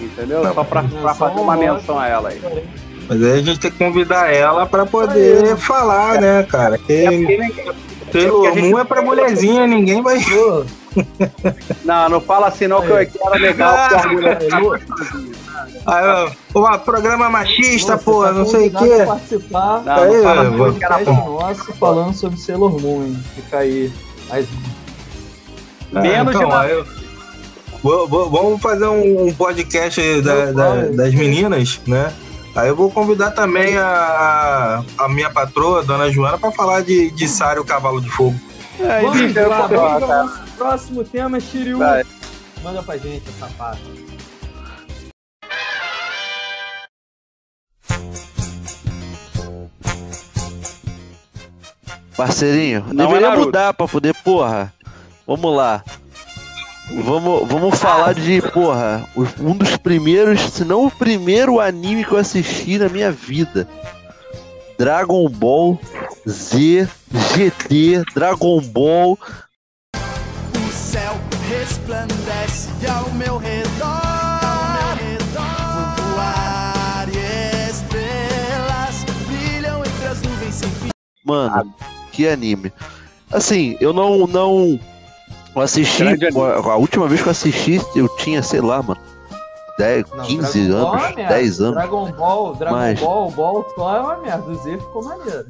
Entendeu? 0.00 0.42
Só 0.54 0.64
para 0.64 0.82
fazer 1.14 1.40
uma 1.40 1.56
menção 1.56 1.98
a 1.98 2.08
ela 2.08 2.30
aí. 2.30 2.40
Mas 3.08 3.22
aí 3.22 3.32
a 3.32 3.42
gente 3.42 3.58
tem 3.58 3.70
que 3.70 3.78
convidar 3.78 4.32
ela 4.32 4.66
para 4.66 4.84
poder 4.84 5.56
falar, 5.56 6.20
né, 6.20 6.42
cara? 6.42 6.76
Que 6.76 7.04
Sailor 8.12 8.56
Moon 8.56 8.78
é 8.78 8.84
pra 8.84 9.02
mulherzinha, 9.02 9.66
ninguém 9.66 10.02
vai. 10.02 10.18
Não, 11.84 12.08
não 12.08 12.20
fala 12.20 12.48
assim 12.48 12.66
não, 12.66 12.82
que 12.82 12.90
eu 12.90 12.96
era 12.96 13.36
legal. 13.38 13.76
Ah, 15.86 16.30
o 16.54 16.78
programa 16.80 17.30
machista, 17.30 17.92
Nossa, 17.92 18.04
pô, 18.04 18.24
tá 18.24 18.32
não 18.32 18.44
sei 18.44 18.68
o 18.68 18.70
quê. 18.70 19.04
participar 19.06 19.82
não, 19.84 19.94
aí, 19.94 20.16
não 20.16 20.22
fala 20.22 20.44
do 20.50 20.58
podcast 20.58 21.10
nosso 21.10 21.72
falando 21.74 22.14
sobre 22.14 22.38
Sailor 22.38 22.80
Moon, 22.80 23.04
hein? 23.04 23.24
Fica 23.34 23.58
aí. 23.58 23.92
Mas... 24.28 24.46
Menos 25.92 26.34
então, 26.34 26.48
de 26.48 26.54
uma... 26.54 26.66
eu... 26.66 26.84
Vamos 27.82 28.60
fazer 28.60 28.86
um 28.86 29.32
podcast 29.32 30.20
da, 30.20 30.52
da, 30.52 30.74
das 30.88 31.14
meninas, 31.14 31.80
né? 31.86 32.12
Aí 32.58 32.66
eu 32.66 32.74
vou 32.74 32.90
convidar 32.90 33.30
também 33.30 33.78
a, 33.78 34.82
a 34.98 35.08
minha 35.08 35.30
patroa, 35.30 35.84
dona 35.84 36.10
Joana, 36.10 36.36
para 36.36 36.50
falar 36.50 36.82
de, 36.82 37.08
de 37.12 37.28
Sário 37.28 37.64
Cavalo 37.64 38.00
de 38.00 38.10
Fogo. 38.10 38.34
É, 38.80 39.00
vamos 39.00 39.32
lá, 39.32 39.66
vamos 39.68 40.38
próximo 40.56 41.04
tema, 41.04 41.38
Shiryu. 41.38 41.78
Manda 42.60 42.82
pra 42.82 42.96
gente, 42.96 43.30
safado. 43.38 43.78
Parceirinho, 52.16 52.84
não 52.92 53.04
é 53.04 53.06
deveria 53.06 53.34
é 53.34 53.36
mudar 53.36 53.72
pra 53.72 53.86
poder, 53.86 54.12
porra. 54.24 54.74
Vamos 55.24 55.56
lá. 55.56 55.84
Vamos, 56.90 57.46
vamos 57.46 57.78
falar 57.78 58.14
de, 58.14 58.40
porra, 58.40 59.06
um 59.38 59.54
dos 59.54 59.76
primeiros, 59.76 60.40
se 60.40 60.64
não 60.64 60.86
o 60.86 60.90
primeiro 60.90 61.60
anime 61.60 62.02
que 62.04 62.12
eu 62.12 62.18
assisti 62.18 62.78
na 62.78 62.88
minha 62.88 63.12
vida. 63.12 63.68
Dragon 64.78 65.28
Ball 65.28 65.78
Z, 66.26 66.88
GT, 67.34 68.04
Dragon 68.14 68.60
Ball. 68.60 69.18
O 70.54 70.72
céu 70.72 71.14
resplandece 71.50 72.68
ao 72.86 73.10
meu 73.10 73.36
redor. 73.36 73.84
Ao 73.84 74.96
meu 74.96 75.08
redor. 75.10 75.96
Voar 76.14 77.06
e 77.08 77.70
estrelas 77.70 79.04
brilham 79.26 79.80
entre 79.84 80.06
as 80.06 80.22
nuvens 80.22 80.54
sem 80.54 80.70
fim. 80.70 80.88
Mano, 81.24 81.74
que 82.12 82.26
anime. 82.26 82.72
Assim, 83.30 83.76
eu 83.78 83.92
não, 83.92 84.26
não 84.26 84.80
eu 85.60 85.64
assisti, 85.64 86.02
a 86.02 86.76
última 86.76 87.06
vez 87.08 87.22
que 87.22 87.28
eu 87.28 87.32
assisti, 87.32 87.80
eu 87.94 88.08
tinha, 88.16 88.42
sei 88.42 88.60
lá, 88.60 88.82
mano, 88.82 89.00
10, 89.78 90.10
não, 90.10 90.24
15 90.24 90.68
Dragon 90.68 90.92
anos, 90.92 91.16
é 91.16 91.28
10 91.28 91.60
anos. 91.60 91.74
Dragon 91.74 92.12
Ball, 92.12 92.54
Dragon 92.56 92.76
mas... 92.76 93.00
Ball, 93.00 93.30
Ball 93.30 93.72
só 93.76 93.96
é 93.96 94.00
uma 94.00 94.16
merda, 94.18 94.50
o 94.50 94.54
Z 94.56 94.78
ficou 94.78 95.04
maneiro. 95.04 95.46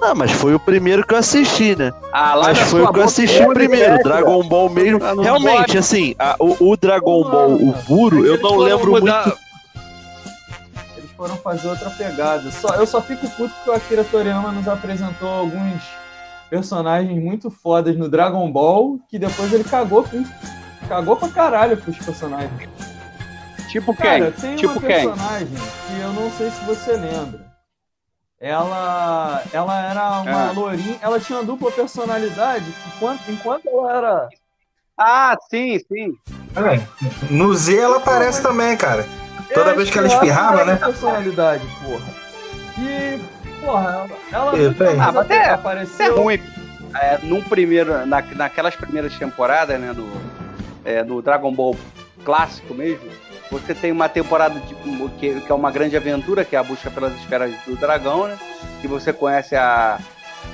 Ah, 0.00 0.14
mas 0.14 0.30
foi 0.30 0.54
o 0.54 0.60
primeiro 0.60 1.06
que 1.06 1.14
eu 1.14 1.18
assisti, 1.18 1.76
né? 1.76 1.92
Ah, 2.12 2.38
mas 2.42 2.58
foi 2.58 2.82
o 2.82 2.92
que 2.92 2.98
eu 2.98 3.04
assisti 3.04 3.46
primeiro, 3.48 4.02
Dragon 4.02 4.42
Ball 4.48 4.70
mesmo. 4.70 5.00
Ah, 5.04 5.14
Realmente, 5.22 5.66
pode. 5.66 5.78
assim, 5.78 6.14
a, 6.18 6.36
o, 6.38 6.70
o, 6.70 6.76
Dragon 6.76 7.22
Ball, 7.22 7.52
o 7.52 7.72
Vuro, 7.72 8.24
eu 8.24 8.40
não 8.40 8.56
lembro 8.56 8.92
mudar... 8.92 9.26
muito 9.26 9.46
eles 10.96 11.10
foram 11.16 11.36
fazer 11.36 11.68
outra 11.68 11.90
pegada. 11.90 12.50
Só, 12.50 12.74
eu 12.74 12.86
só 12.86 13.00
fico 13.00 13.28
puto 13.30 13.54
que 13.62 13.70
o 13.70 13.72
Akira 13.72 14.04
Toriyama 14.04 14.52
nos 14.52 14.66
apresentou 14.66 15.28
alguns 15.28 15.82
personagens 16.48 17.22
muito 17.22 17.50
fodas 17.50 17.96
no 17.96 18.08
Dragon 18.08 18.50
Ball 18.50 18.98
que 19.08 19.18
depois 19.18 19.52
ele 19.52 19.64
cagou 19.64 20.04
com, 20.04 20.24
cagou 20.88 21.16
pra 21.16 21.28
caralho 21.28 21.76
pros 21.76 21.98
personagens. 21.98 22.68
Tipo 23.68 23.94
Cara, 23.94 24.30
quem? 24.32 24.40
Tem 24.40 24.56
tipo 24.56 24.72
uma 24.72 24.80
personagem 24.80 25.48
que 25.48 26.00
eu 26.00 26.12
não 26.12 26.30
sei 26.30 26.50
se 26.50 26.64
você 26.64 26.92
lembra. 26.92 27.46
Ela, 28.38 29.42
ela 29.52 29.80
era 29.80 30.20
uma 30.20 30.50
é. 30.50 30.52
lourinha, 30.52 30.98
ela 31.00 31.18
tinha 31.18 31.38
uma 31.38 31.44
dupla 31.44 31.72
personalidade 31.72 32.64
que 32.64 32.88
enquanto, 32.96 33.30
enquanto 33.30 33.68
ela 33.68 33.96
era. 33.96 34.28
Ah, 34.96 35.36
sim, 35.50 35.78
sim. 35.78 36.12
É, 36.54 37.30
no 37.30 37.54
Z 37.54 37.76
ela 37.76 37.96
aparece 37.96 38.42
também, 38.42 38.76
cara. 38.76 39.06
Toda 39.52 39.74
vez 39.74 39.90
que 39.90 39.98
ela 39.98 40.06
espirrava, 40.06 40.64
né? 40.64 40.76
personalidade, 40.76 41.66
porra. 41.82 42.14
E 42.78 43.35
porra, 43.66 44.06
ela 44.32 44.52
ah, 45.00 45.12
mas 45.12 45.30
é, 45.30 45.50
apareceu. 45.50 46.06
É 46.06 46.20
ruim. 46.20 46.40
É, 46.94 47.18
num 47.22 47.42
primeiro, 47.42 48.06
na, 48.06 48.22
naquelas 48.22 48.74
primeiras 48.76 49.14
temporadas, 49.18 49.78
né, 49.78 49.92
no, 49.92 50.08
é, 50.84 51.02
no 51.02 51.20
Dragon 51.20 51.52
Ball 51.52 51.76
clássico 52.24 52.72
mesmo, 52.72 53.04
você 53.50 53.74
tem 53.74 53.92
uma 53.92 54.08
temporada 54.08 54.58
de, 54.60 54.74
que, 55.18 55.40
que, 55.40 55.52
é 55.52 55.54
uma 55.54 55.70
grande 55.70 55.96
aventura, 55.96 56.44
que 56.44 56.56
é 56.56 56.58
a 56.58 56.62
busca 56.62 56.90
pelas 56.90 57.14
esferas 57.16 57.52
do 57.66 57.76
dragão, 57.76 58.26
né? 58.26 58.38
Que 58.80 58.88
você 58.88 59.12
conhece 59.12 59.54
a, 59.54 59.98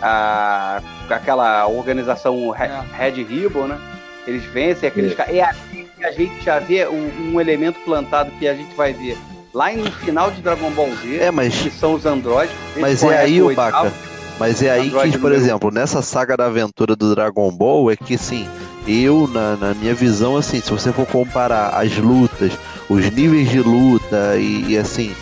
a 0.00 0.82
aquela 1.08 1.66
organização 1.68 2.54
é. 2.54 2.82
Red 2.96 3.22
Ribbon, 3.22 3.68
né? 3.68 3.78
Eles 4.26 4.44
vencem 4.44 4.88
aqueles 4.88 5.14
caras. 5.14 5.34
É 5.34 5.42
assim 5.42 5.88
que 5.96 6.04
a 6.04 6.12
gente 6.12 6.44
já 6.44 6.58
vê 6.58 6.86
um, 6.86 7.32
um 7.32 7.40
elemento 7.40 7.78
plantado 7.80 8.30
que 8.32 8.48
a 8.48 8.54
gente 8.54 8.74
vai 8.74 8.92
ver 8.92 9.16
lá 9.52 9.72
no 9.72 9.90
final 9.90 10.30
de 10.30 10.40
Dragon 10.40 10.70
Ball 10.70 10.90
Z, 11.02 11.16
é, 11.16 11.30
mas... 11.30 11.54
que 11.54 11.70
são 11.70 11.94
os 11.94 12.06
androides. 12.06 12.54
Mas 12.76 13.02
é 13.02 13.18
aí, 13.18 13.42
o 13.42 13.54
Baca. 13.54 13.92
Mas 14.38 14.62
é 14.62 14.70
aí 14.70 14.90
que, 14.90 15.18
por 15.18 15.32
exemplo, 15.32 15.70
nessa 15.70 16.02
saga 16.02 16.36
da 16.36 16.46
aventura 16.46 16.96
do 16.96 17.14
Dragon 17.14 17.50
Ball, 17.50 17.90
é 17.90 17.96
que 17.96 18.16
sim, 18.16 18.48
eu, 18.86 19.28
na, 19.28 19.56
na, 19.56 19.74
minha 19.74 19.94
visão, 19.94 20.36
assim, 20.36 20.60
se 20.60 20.70
você 20.70 20.92
for 20.92 21.06
comparar 21.06 21.68
as 21.68 21.96
lutas, 21.96 22.52
os 22.88 23.10
níveis 23.10 23.48
de 23.50 23.60
luta 23.60 24.36
e, 24.36 24.72
e 24.72 24.78
assim, 24.78 25.14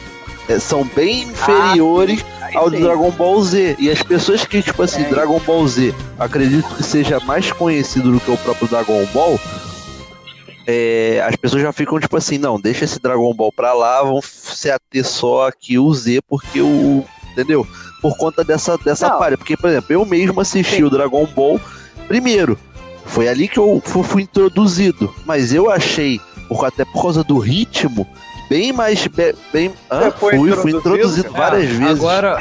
é, 0.48 0.58
são 0.58 0.84
bem 0.84 1.24
inferiores 1.24 2.24
ah, 2.40 2.48
ao 2.54 2.70
do 2.70 2.80
Dragon 2.80 3.10
Ball 3.10 3.42
Z. 3.42 3.76
E 3.78 3.90
as 3.90 4.02
pessoas 4.02 4.44
que, 4.44 4.62
tipo 4.62 4.82
assim, 4.82 5.02
é. 5.02 5.08
Dragon 5.08 5.38
Ball 5.40 5.66
Z, 5.68 5.94
acredito 6.18 6.74
que 6.74 6.82
seja 6.82 7.20
mais 7.20 7.52
conhecido 7.52 8.12
do 8.12 8.20
que 8.20 8.30
o 8.30 8.36
próprio 8.38 8.68
Dragon 8.68 9.04
Ball, 9.12 9.38
é, 10.70 11.20
as 11.26 11.34
pessoas 11.34 11.62
já 11.62 11.72
ficam 11.72 11.98
tipo 11.98 12.16
assim, 12.16 12.38
não, 12.38 12.60
deixa 12.60 12.84
esse 12.84 13.00
Dragon 13.00 13.34
Ball 13.34 13.50
pra 13.50 13.72
lá, 13.72 14.02
vão 14.02 14.20
se 14.22 14.70
ater 14.70 15.04
só 15.04 15.48
aqui 15.48 15.78
o 15.78 15.92
Z, 15.92 16.20
porque 16.28 16.60
o. 16.60 17.04
Entendeu? 17.32 17.66
Por 18.00 18.16
conta 18.16 18.44
dessa, 18.44 18.78
dessa 18.78 19.10
palha. 19.10 19.36
Porque, 19.36 19.56
por 19.56 19.70
exemplo, 19.70 19.92
eu 19.92 20.04
mesmo 20.04 20.40
assisti 20.40 20.76
Sim. 20.76 20.84
o 20.84 20.90
Dragon 20.90 21.26
Ball 21.26 21.60
primeiro. 22.06 22.58
Foi 23.06 23.28
ali 23.28 23.48
que 23.48 23.58
eu 23.58 23.82
fui, 23.84 24.02
fui 24.04 24.22
introduzido. 24.22 25.12
Mas 25.24 25.52
eu 25.52 25.70
achei, 25.70 26.20
por, 26.48 26.64
até 26.64 26.84
por 26.84 27.02
causa 27.02 27.24
do 27.24 27.38
ritmo, 27.38 28.06
bem 28.48 28.72
mais. 28.72 29.06
Bem, 29.52 29.72
ah, 29.88 30.12
fui, 30.16 30.34
introduzido, 30.34 30.62
fui 30.62 30.72
introduzido 30.72 31.32
várias 31.32 31.64
é, 31.64 31.66
vezes. 31.66 31.98
Agora. 31.98 32.38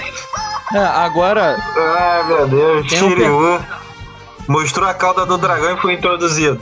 É, 0.73 0.77
agora. 0.77 1.55
Ah, 1.57 2.23
meu 2.27 2.47
Deus, 2.47 2.87
Shiryu. 2.87 3.59
Mostrou 4.47 4.87
a 4.87 4.93
cauda 4.93 5.25
do 5.25 5.37
dragão 5.37 5.77
e 5.77 5.81
foi 5.81 5.93
introduzido. 5.93 6.59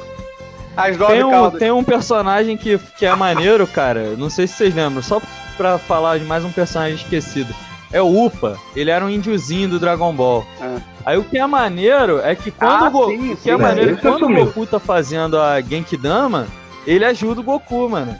As 0.77 0.95
tem, 0.95 1.23
um, 1.23 1.51
tem 1.51 1.71
um 1.71 1.83
personagem 1.83 2.55
que, 2.55 2.77
que 2.97 3.05
é 3.05 3.15
maneiro, 3.15 3.65
cara. 3.65 4.15
Não 4.15 4.29
sei 4.29 4.45
se 4.45 4.53
vocês 4.53 4.75
lembram, 4.75 5.01
só 5.01 5.19
pra 5.57 5.79
falar 5.79 6.19
de 6.19 6.25
mais 6.25 6.45
um 6.45 6.51
personagem 6.51 6.95
esquecido. 6.95 7.53
É 7.91 8.01
o 8.01 8.25
Upa, 8.25 8.57
ele 8.75 8.91
era 8.91 9.03
um 9.03 9.09
índiozinho 9.09 9.69
do 9.69 9.79
Dragon 9.79 10.13
Ball. 10.13 10.45
É. 10.61 10.81
Aí 11.03 11.17
o 11.17 11.23
que 11.23 11.37
é 11.37 11.47
maneiro 11.47 12.19
é 12.19 12.35
que 12.35 12.51
quando 12.51 12.83
ah, 12.83 12.87
o, 12.87 12.91
Go... 12.91 13.07
sim, 13.07 13.33
o 13.33 13.37
que 13.37 13.49
é 13.49 13.57
maneiro 13.57 13.93
é, 13.93 13.95
quando 13.95 14.25
o 14.25 14.33
Goku 14.33 14.67
tá 14.67 14.79
fazendo 14.79 15.39
a 15.39 15.59
Genkidama, 15.61 16.47
ele 16.85 17.05
ajuda 17.05 17.41
o 17.41 17.43
Goku, 17.43 17.89
mano. 17.89 18.15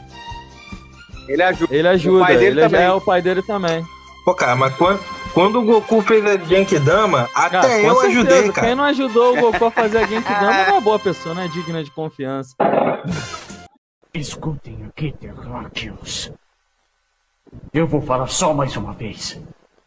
Ele 1.27 1.43
ajuda. 1.43 1.75
Ele 1.75 1.87
ajuda. 1.87 2.23
O 2.23 2.25
pai 2.25 2.37
dele 2.37 2.45
ele 2.45 2.61
também. 2.61 2.81
é 2.81 2.91
o 2.91 3.01
pai 3.01 3.21
dele 3.21 3.41
também. 3.43 3.85
Pô, 4.25 4.33
cara, 4.33 4.55
mas 4.55 4.73
quando, 4.75 4.99
quando 5.37 5.59
o 5.59 5.63
Goku 5.63 6.01
fez 6.01 6.25
a 6.25 6.35
Genkidama, 6.35 7.29
até 7.35 7.59
ah, 7.59 7.79
eu 7.79 7.93
certeza. 7.93 8.07
ajudei, 8.07 8.51
cara. 8.51 8.67
Quem 8.67 8.75
não 8.75 8.83
ajudou 8.85 9.37
o 9.37 9.39
Goku 9.39 9.65
a 9.65 9.69
fazer 9.69 9.99
a 9.99 10.07
Genkidama 10.07 10.65
não 10.65 10.77
é 10.77 10.81
boa 10.81 10.97
pessoa, 10.97 11.35
não 11.35 11.43
é 11.43 11.47
digna 11.47 11.83
de 11.83 11.91
confiança. 11.91 12.55
Escutem 14.11 14.83
aqui, 14.87 15.11
terráqueos. 15.11 16.31
Eu 17.71 17.85
vou 17.85 18.01
falar 18.01 18.25
só 18.25 18.51
mais 18.51 18.75
uma 18.77 18.93
vez. 18.93 19.39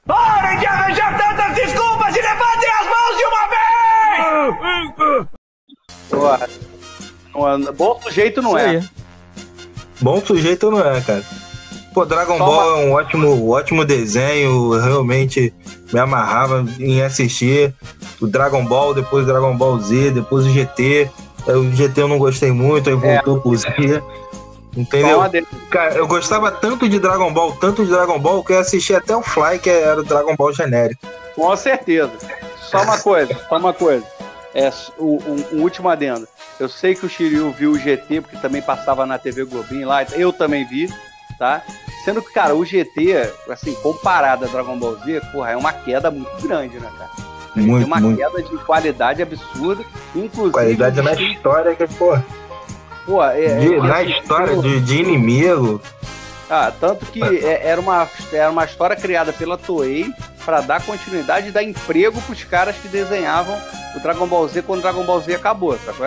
Parem 0.07 0.61
de 0.61 0.67
arranjar 0.67 1.19
tantas 1.19 1.53
desculpas 1.57 2.15
e 2.15 2.21
levantem 2.21 2.71
as 2.71 2.87
mãos 2.87 3.17
de 3.17 3.25
uma 3.25 3.49
vez! 5.11 5.27
Boa. 7.35 7.73
Bom 7.73 8.01
sujeito 8.01 8.41
não 8.41 8.57
é. 8.57 8.89
Bom 10.01 10.25
sujeito 10.25 10.71
não 10.71 10.79
é, 10.79 11.01
cara. 11.01 11.50
Pô, 11.93 12.05
Dragon 12.05 12.39
Só 12.39 12.47
Ball 12.47 12.71
é 12.71 12.85
um 12.85 12.93
ótimo, 12.93 13.51
ótimo 13.51 13.85
desenho, 13.85 14.79
realmente 14.79 15.53
me 15.93 15.99
amarrava 15.99 16.65
em 16.79 17.03
assistir 17.03 17.75
o 18.21 18.27
Dragon 18.27 18.65
Ball, 18.65 18.95
depois 18.95 19.25
o 19.25 19.27
Dragon 19.27 19.57
Ball 19.57 19.81
Z, 19.81 20.13
depois 20.13 20.47
o 20.47 20.51
GT. 20.51 21.11
O 21.49 21.75
GT 21.75 22.03
eu 22.03 22.09
não 22.09 22.19
gostei 22.19 22.53
muito, 22.53 22.89
aí 22.89 22.95
voltou 22.95 23.39
é, 23.39 23.41
pro 23.41 23.57
Z. 23.57 24.03
Entendeu? 24.77 25.21
Cara, 25.69 25.95
eu 25.95 26.07
gostava 26.07 26.53
tanto 26.53 26.89
de 26.89 27.01
Dragon 27.01 27.33
Ball, 27.33 27.53
tanto 27.57 27.85
de 27.85 27.91
Dragon 27.91 28.21
Ball, 28.21 28.45
que 28.45 28.53
eu 28.53 28.61
assisti 28.61 28.95
até 28.95 29.17
o 29.17 29.23
Fly, 29.23 29.59
que 29.59 29.71
era 29.71 30.01
o 30.01 30.05
Dragon 30.05 30.37
Ball 30.37 30.53
genérico. 30.53 31.01
Com 31.35 31.57
certeza. 31.57 32.13
Só 32.61 32.83
uma 32.83 32.99
coisa, 32.99 33.37
só 33.49 33.57
uma 33.57 33.73
coisa. 33.73 34.05
É, 34.55 34.71
o, 34.97 35.19
um, 35.27 35.59
um 35.59 35.63
último 35.63 35.89
adendo. 35.89 36.29
Eu 36.59 36.69
sei 36.69 36.95
que 36.95 37.07
o 37.07 37.09
Shiryu 37.09 37.51
viu 37.53 37.73
o 37.73 37.79
GT, 37.79 38.21
porque 38.21 38.37
também 38.37 38.63
passava 38.63 39.05
na 39.07 39.19
TV 39.19 39.45
Globinho 39.45 39.89
lá. 39.89 40.05
Eu 40.13 40.33
também 40.33 40.65
vi 40.67 40.89
tá? 41.41 41.63
Sendo 42.05 42.21
que, 42.21 42.33
cara, 42.33 42.55
o 42.55 42.65
GT, 42.65 43.33
assim, 43.49 43.75
comparado 43.77 44.45
a 44.45 44.49
Dragon 44.49 44.79
Ball 44.79 44.97
Z, 44.99 45.23
porra, 45.33 45.53
é 45.53 45.57
uma 45.57 45.73
queda 45.73 46.11
muito 46.11 46.47
grande, 46.47 46.79
né, 46.79 46.89
cara? 46.99 47.11
Muito, 47.57 47.79
tem 47.79 47.87
uma 47.87 48.01
muito. 48.01 48.19
queda 48.19 48.43
de 48.43 48.65
qualidade 48.65 49.23
absurda. 49.23 49.83
Inclusive. 50.15 50.53
Qualidade 50.53 51.03
na 51.03 51.15
história 51.15 51.75
que, 51.75 51.87
pô. 51.95 52.17
Pô, 53.07 53.25
é, 53.25 53.59
de, 53.59 53.75
é, 53.75 53.81
na 53.81 54.03
história 54.03 54.57
de, 54.59 54.81
de 54.81 55.01
inimigo. 55.01 55.81
Ah, 56.49 56.73
tanto 56.79 57.07
que 57.07 57.23
é, 57.23 57.67
era, 57.67 57.81
uma, 57.81 58.09
era 58.33 58.51
uma 58.51 58.65
história 58.65 58.95
criada 58.95 59.33
pela 59.33 59.57
Toei 59.57 60.13
para 60.45 60.61
dar 60.61 60.85
continuidade 60.85 61.49
e 61.49 61.53
dar 61.53 61.63
emprego 61.63 62.21
para 62.21 62.33
os 62.33 62.45
caras 62.45 62.77
que 62.77 62.89
desenhavam 62.89 63.59
o 63.97 64.01
Dragon 64.01 64.27
Ball 64.27 64.47
Z 64.47 64.63
quando 64.63 64.81
o 64.81 64.83
Dragon 64.83 65.05
Ball 65.05 65.21
Z 65.21 65.35
acabou, 65.35 65.79
sacou? 65.79 66.07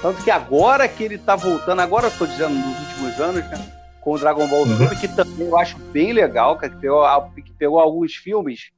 Tanto 0.00 0.22
que 0.22 0.30
agora 0.30 0.88
que 0.88 1.04
ele 1.04 1.18
tá 1.18 1.36
voltando, 1.36 1.80
agora 1.80 2.06
eu 2.06 2.10
tô 2.10 2.26
dizendo 2.26 2.54
nos 2.54 2.78
últimos 2.78 3.20
anos, 3.20 3.44
né? 3.50 3.81
Com 4.02 4.14
o 4.14 4.18
Dragon 4.18 4.46
Ball 4.46 4.66
uhum. 4.66 4.76
Super, 4.76 5.00
que 5.00 5.08
também 5.08 5.46
eu 5.46 5.56
acho 5.56 5.78
bem 5.92 6.12
legal, 6.12 6.58
que 6.58 6.68
pegou, 6.68 7.04
que 7.34 7.52
pegou 7.52 7.78
alguns 7.78 8.14
filmes 8.14 8.70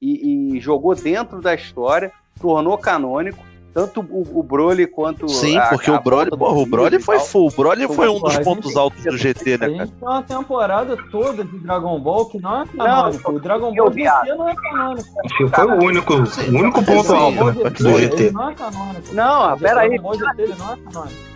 e, 0.00 0.56
e 0.56 0.60
jogou 0.60 0.94
dentro 0.94 1.40
da 1.40 1.54
história, 1.54 2.10
tornou 2.40 2.76
canônico 2.78 3.50
tanto 3.72 4.00
o, 4.00 4.40
o 4.40 4.42
Broly 4.42 4.86
quanto 4.86 5.28
Sim, 5.28 5.56
a, 5.56 5.66
porque 5.68 5.90
a 5.90 5.94
o 5.94 6.02
Broly, 6.02 6.30
porra, 6.30 6.58
o 6.58 6.66
Broly 6.66 7.00
foi 7.00 7.20
full, 7.20 7.48
o 7.48 7.50
Broly 7.50 7.86
foi 7.86 8.08
um 8.08 8.18
dos 8.18 8.38
pontos 8.38 8.76
altos 8.76 9.02
do 9.04 9.16
GT, 9.16 9.50
né, 9.50 9.58
cara? 9.58 9.70
A 9.70 9.86
gente 9.86 9.92
tem 9.92 10.08
uma 10.08 10.22
temporada 10.22 10.96
toda 11.10 11.44
de 11.44 11.58
Dragon 11.58 12.00
Ball 12.00 12.26
que 12.26 12.40
não 12.40 12.62
é 12.62 12.66
canônico. 12.66 13.30
Não, 13.30 13.36
o 13.38 13.40
Dragon 13.40 13.74
Ball 13.74 13.92
GT 13.92 14.34
não 14.36 14.48
é 14.48 14.54
canônico. 14.54 15.08
Foi 15.54 15.66
o 15.66 15.84
único, 15.84 16.14
o 16.14 16.58
único 16.58 16.84
ponto 16.84 17.14
alto 17.14 17.44
né, 17.44 17.70
do 17.70 17.98
GT. 17.98 18.30
Não 18.32 18.50
é 18.50 18.54
canônico. 18.54 19.14
Não, 19.14 19.58
pera 19.58 19.80
aí. 19.82 19.88
O 19.88 19.90
Dragon 19.90 20.02
Ball 20.02 20.14
GT 20.14 20.54
não 20.58 20.72
é 20.72 20.76
canônico. 20.76 21.30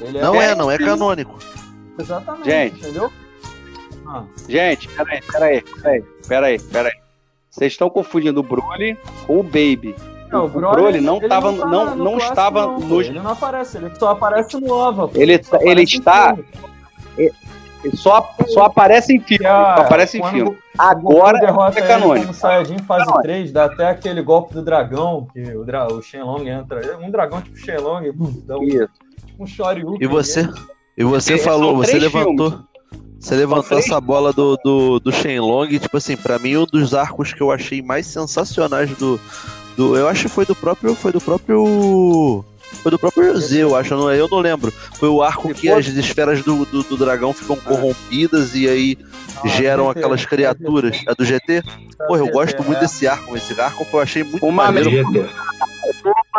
Ele 0.00 0.20
não 0.20 0.34
é, 0.34 0.50
é 0.50 0.54
não 0.54 0.70
é 0.70 0.78
canônico. 0.78 1.38
Exatamente, 1.98 2.50
gente, 2.50 2.80
entendeu? 2.80 3.12
Ah. 4.06 4.24
Gente, 4.48 4.88
peraí, 4.88 5.20
peraí, 5.22 5.62
peraí, 5.62 6.04
peraí, 6.28 6.60
peraí. 6.60 6.92
Vocês 7.50 7.72
estão 7.72 7.88
confundindo 7.88 8.40
o 8.40 8.42
Broly 8.42 8.96
com 9.26 9.40
o 9.40 9.42
Baby. 9.42 9.94
Não, 10.30 10.44
o 10.44 10.48
Broly, 10.48 10.76
Broly 10.76 11.00
não, 11.00 11.16
ele 11.16 11.28
tava, 11.28 11.52
não, 11.52 11.58
tá 11.58 11.66
não, 11.66 11.96
não 11.96 12.18
estava 12.18 12.66
não, 12.66 12.80
nos... 12.80 13.06
Ele 13.06 13.20
não 13.20 13.30
aparece, 13.30 13.78
ele 13.78 13.94
só 13.96 14.10
aparece 14.10 14.60
no 14.60 14.72
OVA. 14.72 15.10
Ele, 15.14 15.38
tá, 15.38 15.58
ele 15.62 15.82
está... 15.82 16.36
Ele 17.16 17.96
só, 17.96 18.34
só 18.48 18.64
aparece 18.64 19.14
em 19.14 19.20
filme. 19.20 19.46
Ah, 19.46 19.74
aparece 19.74 20.18
em 20.18 20.24
filme. 20.30 20.58
Agora 20.76 21.38
derrota 21.38 21.78
é 21.78 21.86
canônico. 21.86 22.26
No 22.26 22.34
Saiyajin 22.34 22.78
fase 22.78 23.04
canônico. 23.04 23.22
3, 23.22 23.52
dá 23.52 23.64
até 23.66 23.88
aquele 23.88 24.22
golpe 24.22 24.54
do 24.54 24.62
dragão, 24.62 25.28
que 25.32 25.40
o, 25.56 25.64
dra 25.64 25.86
o 25.86 26.02
Shenlong 26.02 26.48
entra. 26.48 26.98
Um 26.98 27.10
dragão 27.10 27.40
tipo 27.40 27.56
Shenlong, 27.56 28.12
dá 28.44 28.58
um, 28.58 28.66
tipo 28.66 28.90
um 29.38 29.46
Shoryuken. 29.46 29.98
E 30.00 30.06
você, 30.06 30.48
e 30.96 31.04
você 31.04 31.34
é, 31.34 31.38
falou, 31.38 31.76
você 31.76 31.98
levantou. 31.98 32.50
Filmes. 32.50 32.66
Você 33.18 33.34
levantou 33.34 33.78
essa 33.78 34.00
bola 34.00 34.32
do, 34.32 34.56
do, 34.62 35.00
do 35.00 35.10
Shenlong, 35.10 35.78
tipo 35.78 35.96
assim, 35.96 36.16
para 36.16 36.38
mim 36.38 36.56
um 36.56 36.66
dos 36.66 36.94
arcos 36.94 37.32
que 37.32 37.40
eu 37.40 37.50
achei 37.50 37.82
mais 37.82 38.06
sensacionais 38.06 38.90
do, 38.96 39.18
do, 39.76 39.96
eu 39.96 40.06
acho 40.06 40.24
que 40.24 40.28
foi 40.28 40.46
do 40.46 40.54
próprio. 40.54 40.94
Foi 40.94 41.12
do 41.12 41.20
próprio. 41.20 42.44
Foi 42.82 42.90
do 42.90 42.98
próprio 42.98 43.36
Z, 43.38 43.62
eu 43.62 43.74
acho, 43.74 43.94
não, 43.96 44.12
eu 44.12 44.28
não 44.28 44.38
lembro. 44.38 44.70
Foi 44.70 45.08
o 45.08 45.22
arco 45.22 45.52
que 45.52 45.68
as 45.68 45.86
esferas 45.86 46.42
do, 46.42 46.64
do, 46.66 46.82
do 46.82 46.96
dragão 46.96 47.32
ficam 47.32 47.56
corrompidas 47.56 48.54
e 48.54 48.68
aí 48.68 48.98
ah, 49.42 49.48
geram 49.48 49.90
aquelas 49.90 50.24
criaturas. 50.24 51.02
É 51.06 51.14
do 51.14 51.24
GT? 51.24 51.62
Porra, 52.06 52.20
eu 52.20 52.28
gosto 52.28 52.62
muito 52.62 52.80
desse 52.80 53.06
arco. 53.06 53.36
Esse 53.36 53.58
arco 53.60 53.86
eu 53.92 54.00
achei 54.00 54.22
muito 54.22 54.44
Uma 54.44 54.70
maneiro. 54.70 55.06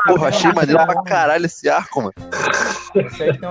Porra, 0.06 0.28
achei 0.28 0.52
maneiro 0.54 0.86
pra 0.86 1.04
caralho 1.04 1.46
esse 1.46 1.68
arco, 1.68 2.02
mano. 2.02 2.14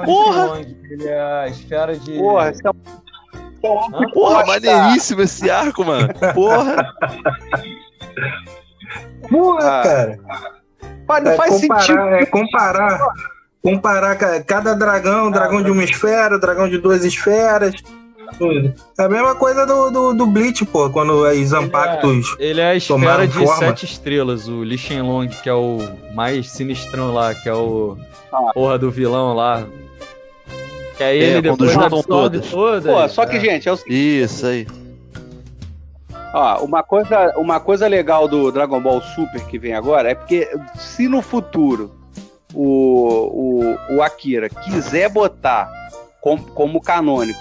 Porra! 0.04 0.60
Ele 0.60 1.06
é 1.06 1.20
a 1.20 1.48
esfera 1.48 1.98
de. 1.98 2.18
Porra, 2.18 2.50
esse 2.50 2.66
é 2.66 2.70
Porra, 4.12 4.46
maneiríssimo 4.46 5.22
esse 5.22 5.50
arco, 5.50 5.84
mano. 5.84 6.08
Porra. 6.34 6.94
Porra, 9.28 9.80
ah. 9.80 9.82
cara. 9.82 10.18
Pai, 11.06 11.20
não 11.20 11.30
é 11.30 11.36
faz 11.36 11.60
comparar, 11.60 11.80
sentido. 11.80 11.98
É 12.00 12.26
comparar, 12.26 13.00
comparar 13.62 14.16
cada 14.44 14.74
dragão, 14.74 15.30
dragão 15.30 15.62
de 15.62 15.70
uma 15.70 15.84
esfera, 15.84 16.38
dragão 16.38 16.68
de 16.68 16.78
duas 16.78 17.04
esferas. 17.04 17.74
É 18.98 19.04
a 19.04 19.08
mesma 19.08 19.34
coisa 19.34 19.64
do, 19.64 19.90
do, 19.90 20.14
do 20.14 20.26
Bleach, 20.26 20.64
pô, 20.66 20.90
quando 20.90 21.22
os 21.22 21.52
Ampactos. 21.52 22.36
Ele 22.38 22.48
é, 22.48 22.50
ele 22.50 22.60
é 22.60 22.70
a 22.70 22.74
esfera 22.74 23.26
de 23.26 23.34
forma. 23.34 23.56
sete 23.56 23.84
estrelas, 23.84 24.48
o 24.48 24.64
Li 24.64 24.76
Shenlong, 24.76 25.28
que 25.28 25.48
é 25.48 25.54
o 25.54 25.78
mais 26.14 26.50
sinistrão 26.50 27.14
lá, 27.14 27.34
que 27.34 27.48
é 27.48 27.54
o 27.54 27.96
ah. 28.32 28.50
porra 28.52 28.78
do 28.78 28.90
vilão 28.90 29.34
lá. 29.34 29.64
Que 30.96 31.04
aí 31.04 31.20
é, 31.20 31.24
ele 31.24 31.42
depois 31.42 31.72
juntam 31.72 32.02
todas. 32.02 32.50
todas. 32.50 32.84
Pô, 32.84 33.08
só 33.08 33.26
que, 33.26 33.36
é. 33.36 33.40
gente, 33.40 33.68
é 33.68 33.72
o... 33.72 33.78
Isso 33.86 34.46
aí. 34.46 34.66
Ó, 36.32 36.64
uma 36.64 36.82
coisa, 36.82 37.32
uma 37.36 37.60
coisa 37.60 37.86
legal 37.86 38.28
do 38.28 38.50
Dragon 38.50 38.80
Ball 38.80 39.00
Super 39.00 39.44
que 39.46 39.58
vem 39.58 39.74
agora 39.74 40.10
é 40.10 40.14
porque 40.14 40.48
se 40.74 41.08
no 41.08 41.22
futuro 41.22 41.94
o, 42.54 43.76
o, 43.90 43.96
o 43.96 44.02
Akira 44.02 44.48
quiser 44.48 45.08
botar 45.08 45.70
como, 46.20 46.42
como 46.52 46.80
canônico 46.80 47.38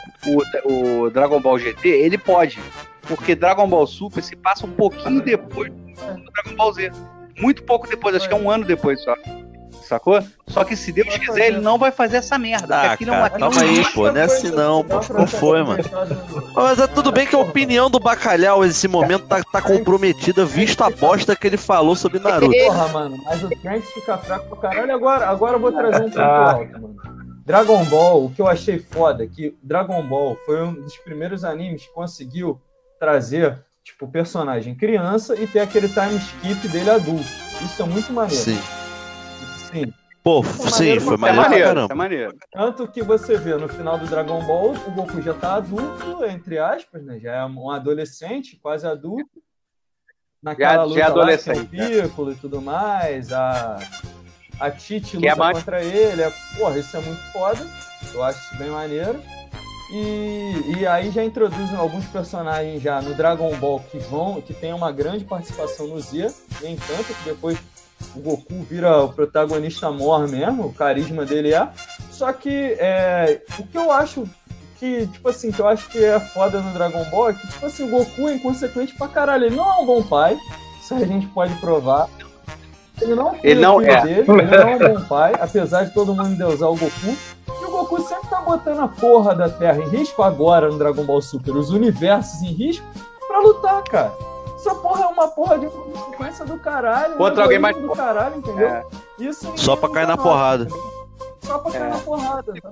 o, 0.65 1.03
o 1.03 1.09
Dragon 1.09 1.39
Ball 1.41 1.59
GT, 1.59 1.87
ele 1.87 2.17
pode. 2.17 2.59
Porque 3.07 3.35
Dragon 3.35 3.67
Ball 3.67 3.85
Super 3.85 4.23
se 4.23 4.35
passa 4.35 4.65
um 4.65 4.71
pouquinho 4.71 5.21
depois 5.21 5.71
do 5.71 6.31
Dragon 6.31 6.55
Ball 6.55 6.73
Z. 6.73 6.91
Muito 7.37 7.63
pouco 7.63 7.87
depois, 7.87 8.15
acho 8.15 8.27
que 8.27 8.33
é 8.33 8.37
um 8.37 8.49
ano 8.49 8.63
depois 8.63 9.01
só 9.03 9.15
sacou? 9.87 10.21
Só 10.47 10.63
que 10.63 10.75
se 10.75 10.91
Deus 10.91 11.17
quiser, 11.17 11.47
ele 11.47 11.59
não 11.59 11.77
vai 11.77 11.91
fazer 11.91 12.17
essa 12.17 12.37
merda. 12.37 12.93
Ah, 12.93 12.97
cara, 12.97 13.25
é 13.25 13.29
calma 13.39 13.61
aí, 13.61 13.85
pô, 13.93 14.11
não 14.11 14.19
é 14.19 14.23
assim 14.23 14.51
não, 14.51 14.83
pô. 14.83 14.95
Não 15.13 15.27
foi, 15.27 15.63
mano. 15.63 15.83
Mas 16.53 16.79
é 16.79 16.87
tudo 16.87 17.11
bem 17.11 17.25
que 17.25 17.35
a 17.35 17.39
opinião 17.39 17.89
do 17.89 17.99
Bacalhau 17.99 18.63
nesse 18.63 18.87
momento 18.87 19.27
tá, 19.27 19.41
tá 19.43 19.61
comprometida, 19.61 20.45
visto 20.45 20.83
a 20.83 20.89
bosta 20.89 21.35
que 21.35 21.47
ele 21.47 21.57
falou 21.57 21.95
sobre 21.95 22.19
Naruto. 22.19 22.51
Porra, 22.51 22.87
mano, 22.89 23.17
mas 23.23 23.43
o 23.43 23.49
Trunks 23.49 23.89
fica 23.91 24.17
fraco 24.17 24.55
pra 24.55 24.69
caralho. 24.69 24.93
Agora, 24.93 25.27
agora 25.27 25.55
eu 25.55 25.59
vou 25.59 25.71
trazer 25.71 26.03
um 26.03 26.09
ponto 26.09 26.19
ah. 26.19 26.51
alto, 26.51 26.71
mano. 26.73 26.95
Dragon 27.45 27.85
Ball, 27.85 28.25
o 28.25 28.31
que 28.31 28.41
eu 28.41 28.47
achei 28.47 28.79
foda, 28.79 29.23
é 29.23 29.27
que 29.27 29.55
Dragon 29.61 30.01
Ball 30.01 30.35
foi 30.45 30.63
um 30.63 30.73
dos 30.73 30.97
primeiros 30.97 31.43
animes 31.43 31.85
que 31.85 31.93
conseguiu 31.93 32.59
trazer, 32.99 33.63
tipo, 33.83 34.07
personagem 34.07 34.73
criança 34.73 35.35
e 35.39 35.45
ter 35.45 35.59
aquele 35.59 35.87
time 35.87 36.15
skip 36.17 36.67
dele 36.69 36.89
adulto. 36.89 37.25
Isso 37.63 37.81
é 37.81 37.85
muito 37.85 38.11
maneiro. 38.11 38.43
Sim 38.43 38.59
sim. 39.75 39.93
Pô, 40.23 40.41
foi 40.41 40.71
sim, 40.71 40.99
foi 40.99 41.17
maneiro, 41.17 41.39
é 41.39 41.43
maneiro, 41.43 41.65
caramba. 41.67 41.93
É 41.93 41.95
maneiro. 41.95 42.35
Tanto 42.51 42.87
que 42.87 43.03
você 43.03 43.37
vê 43.37 43.55
no 43.55 43.67
final 43.67 43.99
do 43.99 44.07
Dragon 44.07 44.43
Ball, 44.43 44.71
o 44.71 44.91
Goku 44.91 45.21
já 45.21 45.35
tá 45.35 45.55
adulto, 45.55 46.25
entre 46.25 46.57
aspas, 46.57 47.03
né? 47.03 47.19
Já 47.19 47.35
é 47.35 47.45
um 47.45 47.69
adolescente, 47.69 48.57
quase 48.59 48.87
adulto. 48.87 49.29
Naquela 50.41 50.73
já, 50.73 50.83
luta 50.83 50.99
já 50.99 51.05
é 51.05 51.07
adolescente, 51.07 51.77
lá, 51.77 51.85
Piccolo 51.85 52.31
e 52.31 52.35
tudo 52.35 52.59
mais, 52.59 53.31
a, 53.31 53.77
a 54.59 54.71
Titi 54.71 55.15
luta 55.15 55.27
é 55.27 55.35
mais... 55.35 55.57
contra 55.59 55.83
ele. 55.83 56.23
É, 56.23 56.31
porra, 56.57 56.79
isso 56.79 56.97
é 56.97 57.01
muito 57.01 57.21
foda. 57.31 57.67
Eu 58.11 58.23
acho 58.23 58.39
isso 58.39 58.57
bem 58.57 58.71
maneiro. 58.71 59.21
E, 59.91 60.79
e 60.79 60.87
aí 60.87 61.11
já 61.11 61.23
introduzem 61.23 61.77
alguns 61.77 62.05
personagens 62.07 62.81
já 62.81 62.99
no 62.99 63.13
Dragon 63.13 63.55
Ball 63.57 63.79
que 63.91 63.99
vão, 63.99 64.41
que 64.41 64.55
tem 64.55 64.73
uma 64.73 64.91
grande 64.91 65.23
participação 65.23 65.85
no 65.85 65.99
Z, 65.99 66.33
nem 66.61 66.75
tanto 66.75 67.13
que 67.13 67.29
depois 67.29 67.59
o 68.15 68.19
Goku 68.19 68.63
vira 68.69 69.03
o 69.03 69.13
protagonista 69.13 69.91
mor 69.91 70.27
mesmo, 70.27 70.67
o 70.67 70.73
carisma 70.73 71.25
dele 71.25 71.53
é. 71.53 71.67
Só 72.11 72.31
que 72.31 72.75
é, 72.79 73.41
o 73.59 73.63
que 73.63 73.77
eu 73.77 73.91
acho 73.91 74.25
que, 74.79 75.07
tipo 75.07 75.29
assim, 75.29 75.51
que 75.51 75.59
eu 75.59 75.67
acho 75.67 75.89
que 75.89 76.03
é 76.03 76.19
foda 76.19 76.59
no 76.59 76.71
Dragon 76.71 77.03
Ball 77.05 77.29
é 77.29 77.33
que, 77.33 77.47
tipo 77.47 77.65
assim, 77.65 77.87
o 77.87 77.91
Goku 77.91 78.27
é 78.27 78.35
inconsequente 78.35 78.95
pra 78.95 79.07
caralho. 79.07 79.45
Ele 79.45 79.55
não 79.55 79.69
é 79.69 79.81
um 79.81 79.85
bom 79.85 80.03
pai, 80.03 80.37
isso 80.81 80.93
a 80.93 81.05
gente 81.05 81.27
pode 81.27 81.53
provar. 81.55 82.09
Ele 83.01 83.15
não, 83.15 83.35
ele 83.43 83.59
não 83.59 83.81
é. 83.81 84.01
Dele, 84.01 84.19
ele 84.19 84.43
não 84.43 84.69
é 84.69 84.75
um 84.75 84.95
bom 84.95 85.05
pai, 85.05 85.33
apesar 85.39 85.83
de 85.83 85.93
todo 85.93 86.13
mundo 86.13 86.47
usar 86.47 86.67
o 86.67 86.75
Goku. 86.75 87.17
E 87.47 87.65
o 87.65 87.71
Goku 87.71 88.01
sempre 88.01 88.29
tá 88.29 88.41
botando 88.41 88.79
a 88.79 88.87
porra 88.87 89.35
da 89.35 89.49
Terra 89.49 89.79
em 89.79 89.89
risco 89.89 90.23
agora 90.23 90.69
no 90.69 90.77
Dragon 90.77 91.03
Ball 91.03 91.21
Super, 91.21 91.55
os 91.55 91.69
universos 91.71 92.41
em 92.41 92.53
risco, 92.53 92.85
pra 93.27 93.39
lutar, 93.39 93.83
cara 93.83 94.34
essa 94.65 94.75
porra 94.75 95.03
é 95.03 95.07
uma 95.07 95.27
porra 95.27 95.59
de 95.59 95.67
consequência 95.67 96.45
do 96.45 96.59
caralho. 96.59 97.15
Contra 97.15 97.43
alguém 97.43 97.59
mais. 97.59 97.77
do 97.77 97.89
caralho, 97.89 98.37
entendeu? 98.37 98.67
É. 98.67 98.83
Isso 99.19 99.53
Só 99.55 99.75
pra 99.75 99.89
cair 99.89 100.07
na 100.07 100.17
porrada. 100.17 100.67
Só 101.41 101.59
pra 101.59 101.71
cair 101.71 101.83
é. 101.83 101.89
na 101.89 101.99
porrada. 101.99 102.53
Tá? 102.61 102.71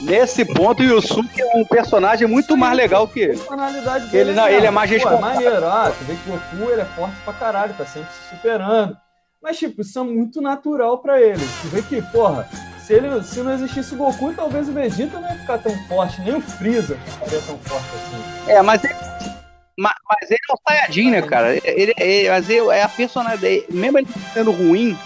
Nesse 0.00 0.44
ponto, 0.44 0.82
o 0.82 0.84
Yusuke 0.84 1.40
é 1.40 1.56
um 1.56 1.64
personagem 1.64 2.26
muito 2.26 2.54
Sim, 2.54 2.58
mais 2.58 2.76
legal 2.76 3.06
que 3.06 3.20
ele. 3.20 3.38
personalidade 3.38 4.06
dele. 4.08 4.30
Ele, 4.30 4.38
não, 4.38 4.48
ele 4.48 4.66
é 4.66 4.70
mais 4.70 4.90
responsável. 4.90 5.26
É 5.26 5.34
maneiro, 5.34 5.66
ah, 5.66 5.92
tu 5.96 6.04
vê 6.04 6.14
que 6.16 6.28
o 6.28 6.32
Goku 6.32 6.70
ele 6.70 6.80
é 6.80 6.84
forte 6.84 7.16
pra 7.24 7.32
caralho, 7.32 7.74
tá 7.74 7.86
sempre 7.86 8.12
se 8.12 8.34
superando. 8.34 8.96
Mas, 9.42 9.58
tipo, 9.58 9.80
isso 9.80 9.98
é 9.98 10.02
muito 10.02 10.40
natural 10.40 10.98
pra 10.98 11.20
ele. 11.20 11.40
Tu 11.62 11.68
vê 11.68 11.80
que, 11.82 12.02
porra, 12.10 12.48
se, 12.80 12.92
ele, 12.92 13.22
se 13.22 13.40
não 13.40 13.52
existisse 13.52 13.94
o 13.94 13.98
Goku, 13.98 14.34
talvez 14.34 14.68
o 14.68 14.72
Vegeta 14.72 15.18
não 15.18 15.28
ia 15.30 15.38
ficar 15.38 15.58
tão 15.58 15.72
forte, 15.86 16.20
nem 16.20 16.34
o 16.34 16.40
Freeza 16.40 16.98
ficaria 17.06 17.40
tão 17.42 17.56
forte 17.58 17.86
assim. 17.94 18.50
É, 18.50 18.60
mas 18.60 18.82
mas, 19.78 19.92
mas 20.08 20.30
ele 20.30 20.38
é 20.48 20.52
um 20.52 20.56
Saiyajin, 20.68 21.10
né, 21.10 21.22
cara? 21.22 21.54
Ele, 21.64 21.94
ele, 21.98 22.28
mas 22.30 22.48
ele, 22.50 22.68
é 22.70 22.82
a 22.82 22.88
personalidade. 22.88 23.64
Mesmo 23.70 23.98
ele 23.98 24.08
sendo 24.32 24.50
ruim, 24.52 24.96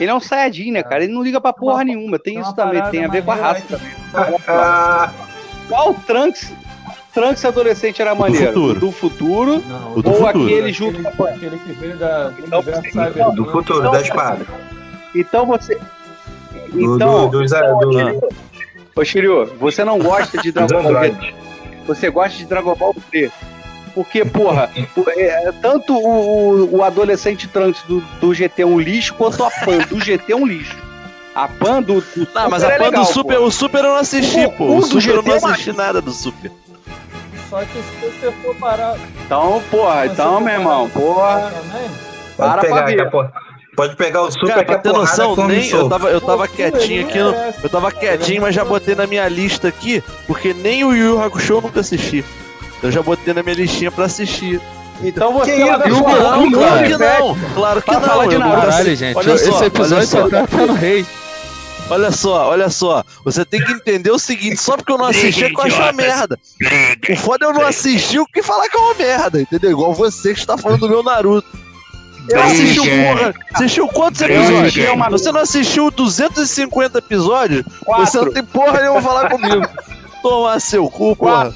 ele 0.00 0.10
é 0.10 0.14
um 0.14 0.20
Saiyajin, 0.20 0.72
né, 0.72 0.82
cara? 0.82 1.04
Ele 1.04 1.12
não 1.12 1.22
liga 1.22 1.40
pra 1.40 1.52
porra 1.52 1.74
uma, 1.76 1.84
nenhuma. 1.84 2.18
Tem 2.18 2.38
isso 2.40 2.54
também, 2.54 2.82
tem 2.90 3.04
a 3.04 3.08
ver 3.08 3.24
com 3.24 3.32
a 3.32 3.34
raça 3.34 3.62
também. 3.68 3.92
Qual 5.68 5.90
o 5.90 5.94
Trunks? 5.94 6.52
Trunks 7.12 7.44
adolescente 7.44 8.02
era 8.02 8.14
maneiro? 8.14 8.52
Do 8.52 8.52
futuro. 8.52 8.80
Do 8.80 8.92
futuro 8.92 9.62
Não, 9.68 9.92
O 9.94 10.02
do 10.02 10.10
ou 10.10 10.16
futuro. 10.16 10.44
aquele 10.46 10.72
junto 10.72 10.98
aquele, 10.98 11.16
com 11.16 11.24
a 11.24 11.28
aquele 11.30 11.58
que 11.58 11.72
veio 11.72 11.96
da, 11.96 12.28
do 12.28 12.40
Então, 12.46 12.58
universo 12.60 12.98
então. 12.98 13.34
Do 13.34 13.44
futuro, 13.50 13.90
da 13.90 14.00
espada. 14.00 14.44
Então 15.14 15.46
você. 15.46 15.76
Do, 16.72 16.96
Então, 16.96 17.28
do, 17.30 17.44
então, 17.44 17.78
do- 17.78 17.92
Shiryu, 17.92 18.20
Ô 18.96 19.04
Shiryu, 19.04 19.46
você 19.60 19.84
não 19.84 19.98
gosta 20.00 20.38
de 20.42 20.50
Dragon 20.52 20.82
Ball. 20.82 21.02
Z. 21.04 21.34
Você 21.86 22.10
gosta 22.10 22.36
de 22.36 22.46
Dragon 22.46 22.74
Ball 22.74 22.94
Z. 23.12 23.30
Porque, 23.94 24.24
porra, 24.24 24.70
o- 24.96 25.04
é, 25.08 25.52
tanto 25.62 25.94
o, 25.96 26.76
o- 26.78 26.82
adolescente 26.82 27.46
Trunks 27.46 27.82
do, 27.84 28.00
do 28.20 28.34
GT 28.34 28.62
é 28.62 28.66
um 28.66 28.78
lixo, 28.80 29.14
quanto 29.14 29.44
a 29.44 29.50
Pan 29.50 29.78
do 29.88 30.00
GT 30.00 30.32
é 30.32 30.36
um 30.36 30.46
lixo. 30.46 30.76
A 31.34 31.46
Pan 31.48 31.80
do, 31.82 32.00
do 32.00 32.28
Não, 32.34 32.50
mas 32.50 32.64
a 32.64 32.72
é 32.72 32.78
pan 32.78 32.84
legal, 32.86 33.04
do 33.04 33.08
Super, 33.12 33.36
pô. 33.38 33.44
o 33.44 33.50
Super 33.52 33.78
eu 33.84 33.90
não 33.90 33.96
assisti, 33.96 34.44
O- 34.46 34.50
pô. 34.52 34.64
o 34.64 34.76
O 34.78 34.82
Super 34.82 35.14
eu 35.14 35.22
não 35.22 35.32
é 35.32 35.36
assisti 35.36 35.72
nada 35.72 36.00
do 36.00 36.10
Super. 36.12 36.50
Só 37.50 37.60
que 37.60 37.66
se 37.72 38.06
você 38.18 38.32
for 38.42 38.54
parar. 38.56 38.96
Então, 39.24 39.62
porra, 39.70 40.06
então, 40.06 40.40
meu 40.40 40.54
irmão, 40.54 40.88
porra. 40.90 41.52
também, 41.52 41.90
Para 42.36 42.48
Pode 42.48 42.52
pra 42.52 42.60
pegar, 42.60 42.86
ver. 42.86 42.94
que 42.96 43.00
a 43.02 43.10
por- 43.10 43.32
pode 43.76 43.96
pegar 43.96 44.22
o 44.22 44.30
super 44.32 44.48
Cara, 44.48 44.64
pra 44.64 44.78
ter 44.78 44.92
noção, 44.92 45.36
nem 45.46 45.68
eu 45.68 45.88
tava, 45.88 46.08
eu 46.10 46.20
tava 46.20 46.48
Pô, 46.48 46.54
quietinho 46.54 47.06
aqui, 47.06 47.18
eu 47.18 47.68
tava 47.70 47.92
quietinho, 47.92 48.42
mas 48.42 48.54
já 48.54 48.64
botei 48.64 48.94
na 48.96 49.06
minha 49.06 49.28
lista 49.28 49.68
aqui, 49.68 50.02
porque 50.26 50.52
nem 50.52 50.82
o 50.84 50.92
Yu 50.92 51.14
Yu 51.14 51.22
Hakusho 51.22 51.54
eu 51.54 51.60
nunca 51.60 51.78
assisti. 51.80 52.24
Eu 52.84 52.92
já 52.92 53.02
botei 53.02 53.32
na 53.32 53.42
minha 53.42 53.56
listinha 53.56 53.90
pra 53.90 54.04
assistir. 54.04 54.60
Então 55.02 55.32
você 55.32 55.56
Que 55.56 55.62
é? 55.62 55.88
Não, 55.88 56.04
claro 56.04 56.42
que 56.44 56.50
não, 56.50 57.38
claro 57.54 57.82
que 57.82 57.90
não. 57.90 58.00
falar 58.00 58.26
de 58.26 58.34
eu 58.34 58.42
assisti. 58.42 58.60
Caralho, 58.60 58.96
gente, 58.96 59.16
Olha 59.16 59.32
esse 59.32 59.46
só, 59.46 59.64
episódio 59.64 59.96
olha 59.96 60.06
só 60.06 60.20
só. 60.20 60.28
tá 60.28 60.46
tendo 60.46 60.72
rei. 60.74 61.06
Olha 61.88 62.10
só, 62.10 62.48
olha 62.50 62.68
só. 62.68 63.02
Você 63.24 63.42
tem 63.44 63.64
que 63.64 63.72
entender 63.72 64.10
o 64.10 64.18
seguinte: 64.18 64.58
só 64.58 64.76
porque 64.76 64.92
eu 64.92 64.98
não 64.98 65.06
assisti 65.06 65.44
é 65.44 65.48
que 65.48 65.58
eu 65.58 65.64
acho 65.64 65.76
uma 65.76 65.92
merda. 65.92 66.38
O 67.10 67.16
foda 67.16 67.46
é 67.46 67.48
eu 67.48 67.54
não 67.54 67.66
assistir 67.66 68.18
o 68.18 68.26
que 68.26 68.42
falar 68.42 68.68
que 68.68 68.76
é 68.76 68.80
uma 68.80 68.94
merda, 68.94 69.40
entendeu? 69.40 69.70
Igual 69.70 69.94
você 69.94 70.34
que 70.34 70.40
está 70.40 70.58
falando 70.58 70.80
do 70.80 70.88
meu 70.88 71.02
Naruto. 71.02 71.48
Você 72.26 72.36
assistiu, 72.36 72.82
porra, 72.84 73.34
assistiu 73.52 73.88
quantos 73.88 74.20
episódios? 74.20 74.74
Você 75.10 75.32
não 75.32 75.40
assistiu 75.40 75.90
250 75.90 76.98
episódios? 76.98 77.64
Quatro. 77.84 78.06
Você 78.06 78.18
não 78.18 78.32
tem 78.32 78.42
porra 78.44 78.80
nenhuma 78.80 79.02
falar 79.02 79.30
comigo. 79.30 79.66
Tomar 80.22 80.58
seu 80.60 80.88
cu, 80.88 81.14
porra. 81.16 81.52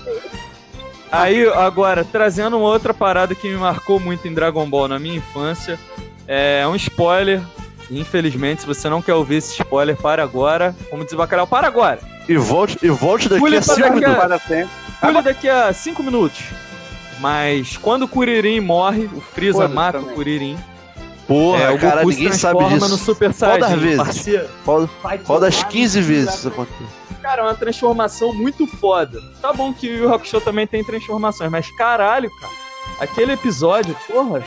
Aí, 1.10 1.46
agora, 1.48 2.04
trazendo 2.04 2.58
uma 2.58 2.68
outra 2.68 2.92
parada 2.92 3.34
que 3.34 3.48
me 3.48 3.56
marcou 3.56 3.98
muito 3.98 4.26
em 4.28 4.34
Dragon 4.34 4.68
Ball 4.68 4.88
na 4.88 4.98
minha 4.98 5.16
infância. 5.16 5.78
É 6.26 6.66
um 6.66 6.76
spoiler. 6.76 7.40
Infelizmente, 7.90 8.60
se 8.60 8.66
você 8.66 8.88
não 8.90 9.00
quer 9.00 9.14
ouvir 9.14 9.36
esse 9.36 9.52
spoiler, 9.52 9.96
para 9.96 10.22
agora. 10.22 10.74
Como 10.90 11.02
diz 11.04 11.12
o 11.14 11.16
Bacalhau, 11.16 11.46
para 11.46 11.66
agora. 11.66 12.00
E 12.28 12.36
volte, 12.36 12.78
e 12.82 12.90
volte 12.90 13.28
daqui 13.28 13.40
Pule 13.40 13.56
a 13.56 13.62
pra 13.62 13.74
cinco 13.74 13.88
daqui 13.88 14.04
a- 14.04 14.08
minutos. 14.08 14.26
Para 14.28 14.38
sempre. 14.38 14.68
Pule 15.00 15.22
daqui 15.22 15.48
a 15.48 15.72
5 15.72 16.02
minutos. 16.02 16.44
Mas 17.20 17.76
quando 17.76 18.02
o 18.02 18.08
Kuririn 18.08 18.60
morre, 18.60 19.08
o 19.12 19.20
Freeza 19.20 19.66
mata 19.66 19.98
também. 19.98 20.12
o 20.12 20.14
Kuririn. 20.16 20.58
Porra, 21.28 21.58
é, 21.62 21.70
o 21.70 21.78
cara, 21.78 21.96
Goku 22.00 22.12
se 22.12 22.18
ninguém 22.20 22.32
sabe 22.38 22.58
disso. 22.80 22.88
no 22.88 22.96
Super 22.98 23.32
Qual 23.34 23.58
das 23.58 23.68
Saiyajin, 23.68 23.76
vezes? 23.84 23.96
parceiro. 24.02 24.48
Qual, 24.64 25.40
das 25.40 25.56
tomar 25.56 25.68
15 25.68 25.98
no 26.00 26.04
cu 26.06 26.12
vezes 26.12 26.34
isso 26.34 26.48
aconteceu? 26.48 26.86
Cara, 27.22 27.42
é 27.42 27.44
uma 27.44 27.54
transformação 27.54 28.32
muito 28.34 28.66
foda. 28.66 29.20
Tá 29.42 29.52
bom 29.52 29.72
que 29.74 29.88
o 29.88 29.94
Yu 30.04 30.14
Hakusho 30.14 30.40
também 30.40 30.66
tem 30.66 30.82
transformações, 30.82 31.50
mas 31.50 31.70
caralho, 31.76 32.30
cara. 32.40 32.52
Aquele 33.00 33.32
episódio, 33.32 33.94
porra. 34.06 34.42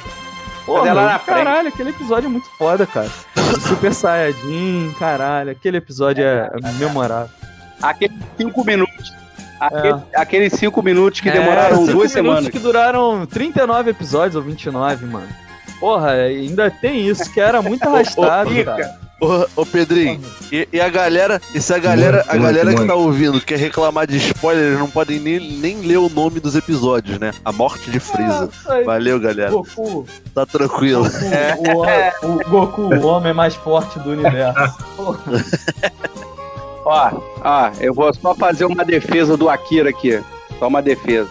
Porra, 0.66 0.94
na 0.94 1.20
caralho, 1.20 1.68
aquele 1.68 1.90
episódio 1.92 2.28
é 2.28 2.30
muito 2.30 2.50
foda, 2.58 2.86
cara. 2.88 3.10
Super 3.68 3.94
Saiyajin, 3.94 4.96
caralho. 4.98 5.52
Aquele 5.52 5.78
episódio 5.78 6.24
é, 6.24 6.50
é 6.64 6.72
memorável. 6.74 7.30
Aqueles 7.82 8.18
cinco 8.38 8.64
minutos. 8.66 9.14
Aquele- 9.60 10.02
Aqueles 10.16 10.54
cinco 10.54 10.82
minutos 10.82 11.20
que 11.22 11.30
É, 11.30 11.34
demoraram 11.34 11.78
cinco 11.78 11.92
duas 11.92 12.14
minutos 12.14 12.14
semanas. 12.14 12.50
que 12.50 12.58
duraram 12.60 13.26
39 13.28 13.92
episódios 13.92 14.36
ou 14.36 14.42
29, 14.42 15.06
mano. 15.06 15.28
Porra, 15.82 16.12
ainda 16.12 16.72
tem 16.72 17.06
isso, 17.10 17.30
que 17.34 17.42
era 17.42 17.62
muito 17.62 17.84
arrastado, 17.84 18.52
cara. 18.64 19.02
Ô, 19.20 19.62
ô 19.62 19.66
Pedrinho, 19.68 20.20
e, 20.52 20.68
e 20.74 20.82
a 20.82 20.90
galera, 20.90 21.40
e 21.54 21.62
se 21.62 21.72
a 21.74 21.78
galera, 21.78 22.26
a 22.28 22.38
galera 22.38 22.74
que 22.74 22.86
tá 22.88 22.96
ouvindo 22.96 23.40
quer 23.42 23.58
reclamar 23.60 24.08
de 24.08 24.18
spoiler, 24.18 24.66
eles 24.68 24.80
não 24.80 24.90
podem 24.90 25.20
nem, 25.20 25.40
nem 25.60 25.80
ler 25.82 25.98
o 25.98 26.10
nome 26.10 26.40
dos 26.40 26.56
episódios, 26.56 27.20
né? 27.20 27.32
A 27.46 27.52
morte 27.52 27.92
de 27.92 28.00
Freeza. 28.00 28.50
Aí. 28.68 28.84
Valeu, 28.84 29.20
galera. 29.20 29.52
Goku, 29.52 30.08
Tá 30.34 30.44
tranquilo. 30.46 31.06
o, 32.24 32.26
o- 32.28 32.32
o 32.36 32.50
Goku, 32.50 32.82
o 32.96 33.06
homem 33.06 33.32
mais 33.34 33.54
forte 33.54 34.00
do 34.00 34.10
universo. 34.12 34.76
Ó, 36.84 37.12
ó, 37.44 37.72
eu 37.80 37.94
vou 37.94 38.12
só 38.14 38.34
fazer 38.34 38.66
uma 38.66 38.84
defesa 38.84 39.38
do 39.38 39.50
Akira 39.50 39.90
aqui. 39.92 40.20
Só 40.58 40.68
uma 40.68 40.82
defesa. 40.82 41.30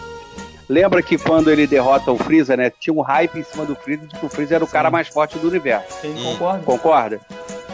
Lembra 0.71 1.03
que 1.03 1.17
quando 1.17 1.51
ele 1.51 1.67
derrota 1.67 2.11
o 2.13 2.17
Freeza, 2.17 2.55
né? 2.55 2.69
Tinha 2.79 2.93
um 2.93 3.01
hype 3.01 3.37
em 3.39 3.43
cima 3.43 3.65
do 3.65 3.75
Freeza 3.75 4.07
de 4.07 4.17
que 4.17 4.25
o 4.25 4.29
Freeza 4.29 4.55
era 4.55 4.63
o 4.63 4.67
cara 4.67 4.89
mais 4.89 5.09
forte 5.09 5.37
do 5.37 5.49
universo. 5.49 5.97
Hum. 6.07 6.23
concorda? 6.23 6.63
Concorda? 6.63 7.19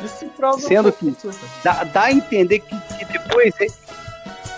Isso 0.04 0.18
se 0.18 0.26
prova 0.26 0.60
Sendo 0.60 0.92
que- 0.92 1.16
Dá, 1.64 1.84
dá 1.84 2.04
a 2.06 2.12
entender 2.12 2.58
que, 2.60 2.76
que 2.98 3.06
depois. 3.06 3.54
ele- 3.60 3.72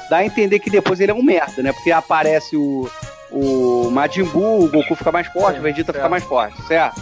Dá 0.10 0.18
a 0.18 0.26
entender 0.26 0.60
que 0.60 0.70
depois 0.70 1.02
ele 1.02 1.12
é 1.12 1.14
um 1.14 1.22
merda, 1.22 1.62
né? 1.62 1.74
Porque 1.74 1.92
aparece 1.92 2.56
o, 2.56 2.90
o 3.30 3.90
Majin 3.92 4.24
Buu, 4.24 4.64
o 4.64 4.70
Goku 4.70 4.96
fica 4.96 5.12
mais 5.12 5.28
forte, 5.28 5.56
Sim, 5.56 5.60
o 5.60 5.64
Vegeta 5.64 5.92
fica 5.92 6.00
certo. 6.00 6.10
mais 6.10 6.24
forte, 6.24 6.62
certo? 6.66 7.02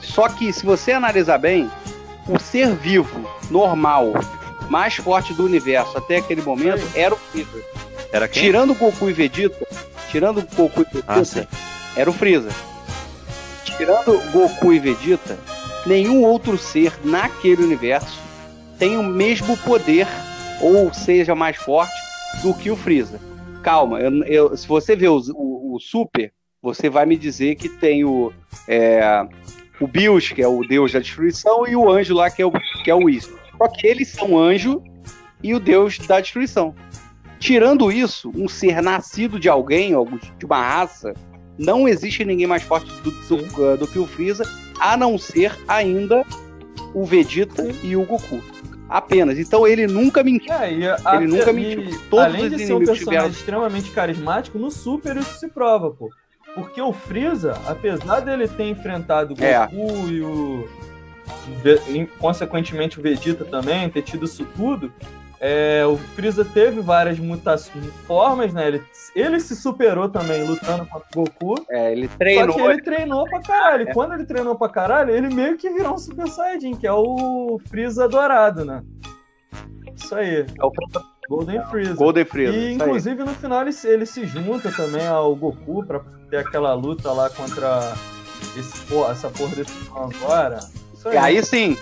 Só 0.00 0.28
que 0.28 0.52
se 0.52 0.64
você 0.64 0.92
analisar 0.92 1.38
bem, 1.38 1.68
o 2.28 2.38
ser 2.38 2.72
vivo, 2.74 3.28
normal, 3.50 4.12
mais 4.70 4.94
forte 4.94 5.34
do 5.34 5.44
universo 5.44 5.98
até 5.98 6.18
aquele 6.18 6.40
momento 6.40 6.82
era 6.94 7.12
o 7.14 7.18
Freeza. 7.18 7.62
Era 8.14 8.28
quem? 8.28 8.44
Tirando 8.44 8.70
o 8.70 8.74
Goku 8.76 9.10
e 9.10 9.12
Vegeta, 9.12 9.66
tirando 10.08 10.38
o 10.38 10.42
Goku 10.54 10.82
e 10.82 10.84
Vegeta, 10.84 11.48
Ah, 11.52 12.00
era 12.00 12.08
o 12.08 12.12
Freeza. 12.12 12.48
Tirando 13.64 14.20
Goku 14.30 14.72
e 14.72 14.78
Vegeta, 14.78 15.36
nenhum 15.84 16.22
outro 16.22 16.56
ser 16.56 16.92
naquele 17.04 17.64
universo 17.64 18.22
tem 18.78 18.96
o 18.96 19.02
mesmo 19.02 19.56
poder 19.58 20.06
ou 20.60 20.94
seja 20.94 21.34
mais 21.34 21.56
forte 21.56 21.92
do 22.42 22.54
que 22.54 22.70
o 22.70 22.76
Freeza. 22.76 23.20
Calma, 23.64 23.98
eu- 24.00 24.24
eu- 24.24 24.56
se 24.56 24.66
você 24.68 24.94
vê 24.94 25.08
os- 25.08 25.28
o, 25.30 25.74
o 25.74 25.78
Super, 25.80 26.32
você 26.62 26.88
vai 26.88 27.04
me 27.06 27.16
dizer 27.16 27.56
que 27.56 27.68
tem 27.68 28.04
o 28.04 28.32
é, 28.68 29.26
o 29.80 29.88
Bills, 29.88 30.32
que 30.32 30.40
é 30.40 30.46
o 30.46 30.60
deus 30.60 30.92
da 30.92 31.00
destruição, 31.00 31.66
e 31.66 31.74
o 31.74 31.90
anjo 31.90 32.14
lá, 32.14 32.30
que 32.30 32.40
é 32.40 32.46
o, 32.46 32.52
que 32.84 32.88
é 32.90 32.94
o 32.94 33.04
Whis. 33.06 33.28
Só 33.58 33.66
que 33.68 33.86
eles 33.88 34.08
são 34.12 34.38
anjo 34.38 34.80
e 35.42 35.52
o 35.52 35.58
deus 35.58 35.98
da 35.98 36.20
destruição. 36.20 36.74
Tirando 37.44 37.92
isso, 37.92 38.32
um 38.34 38.48
ser 38.48 38.80
nascido 38.80 39.38
de 39.38 39.50
alguém, 39.50 39.92
de 40.38 40.46
uma 40.46 40.56
raça, 40.62 41.12
não 41.58 41.86
existe 41.86 42.24
ninguém 42.24 42.46
mais 42.46 42.62
forte 42.62 42.90
do, 43.02 43.10
do- 43.10 43.76
do 43.76 43.86
que 43.86 43.98
o 43.98 44.06
Freeza, 44.06 44.44
a 44.80 44.96
não 44.96 45.18
ser 45.18 45.54
ainda 45.68 46.24
o 46.94 47.04
Vegeta 47.04 47.68
e 47.82 47.94
o 47.96 48.04
Goku. 48.06 48.40
Apenas. 48.88 49.38
Então 49.38 49.66
ele 49.66 49.86
nunca 49.86 50.22
mentiu. 50.24 50.54
É, 50.54 50.72
e 50.72 50.88
a- 50.88 50.96
Ele 51.16 51.26
nunca 51.26 51.50
e 51.50 51.52
mentiu. 51.52 52.00
Todos 52.08 52.24
além 52.24 52.46
os 52.46 52.56
de 52.56 52.66
ser 52.66 52.72
um 52.72 52.78
personagem 52.78 53.04
tiveram- 53.04 53.28
extremamente 53.28 53.90
carismático, 53.90 54.58
no 54.58 54.70
Super 54.70 55.14
isso 55.18 55.38
se 55.38 55.48
prova, 55.48 55.90
pô. 55.90 56.08
Porque 56.54 56.80
o 56.80 56.94
Freeza, 56.94 57.60
apesar 57.66 58.20
dele 58.20 58.48
ter 58.48 58.70
enfrentado 58.70 59.34
o 59.34 59.44
É. 59.44 59.66
Goku 59.66 60.08
e 60.08 60.22
o. 60.22 60.66
e, 61.90 62.06
consequentemente 62.18 62.98
o 62.98 63.02
Vegeta 63.02 63.44
também, 63.44 63.88
ter 63.90 64.00
tido 64.00 64.24
isso 64.24 64.46
tudo, 64.56 64.90
é, 65.46 65.84
o 65.86 65.98
Freeza 66.14 66.42
teve 66.44 66.80
várias 66.80 67.18
mutações, 67.18 67.84
formas, 68.06 68.52
né? 68.54 68.66
Ele, 68.66 68.82
ele 69.14 69.38
se 69.40 69.54
superou 69.54 70.08
também 70.08 70.42
lutando 70.46 70.86
contra 70.86 71.06
o 71.14 71.24
Goku. 71.24 71.66
É, 71.70 71.92
ele 71.92 72.08
Só 72.08 72.16
treinou. 72.16 72.54
que 72.54 72.60
ele 72.62 72.82
treinou 72.82 73.24
pra 73.24 73.40
caralho. 73.42 73.90
E 73.90 73.92
quando 73.92 74.14
ele 74.14 74.24
treinou 74.24 74.56
pra 74.56 74.68
caralho, 74.70 75.10
ele 75.14 75.34
meio 75.34 75.56
que 75.58 75.68
virou 75.70 75.94
um 75.94 75.98
Super 75.98 76.28
Saiyajin, 76.28 76.74
que 76.76 76.86
é 76.86 76.92
o 76.92 77.60
Freeza 77.68 78.08
dourado, 78.08 78.64
né? 78.64 78.82
Isso 79.94 80.14
aí. 80.14 80.46
É 80.58 80.64
o 80.64 80.72
Golden 81.28 81.62
Freeza. 81.66 81.94
Golden 81.94 82.24
Freeza. 82.24 82.56
E 82.56 82.66
aí. 82.68 82.74
inclusive 82.74 83.22
no 83.22 83.34
final 83.34 83.60
ele, 83.62 83.72
se- 83.72 83.88
ele 83.88 84.06
se 84.06 84.26
junta 84.26 84.70
também 84.72 85.06
ao 85.06 85.34
Goku 85.36 85.84
pra 85.84 86.00
ter 86.30 86.38
aquela 86.38 86.72
luta 86.74 87.12
lá 87.12 87.28
contra 87.30 87.92
esse, 88.58 88.78
pô- 88.86 89.10
essa 89.10 89.28
porra 89.30 89.56
desse 89.56 89.72
agora. 89.94 90.58
Isso 90.92 91.08
E 91.12 91.16
aí 91.16 91.42
sim. 91.44 91.76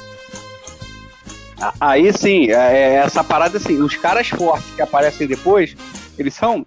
Aí 1.80 2.12
sim, 2.12 2.50
é, 2.50 2.54
é 2.54 2.94
essa 2.96 3.22
parada 3.22 3.56
assim, 3.58 3.80
os 3.80 3.96
caras 3.96 4.28
fortes 4.28 4.70
que 4.74 4.82
aparecem 4.82 5.26
depois, 5.26 5.74
eles 6.18 6.34
são 6.34 6.66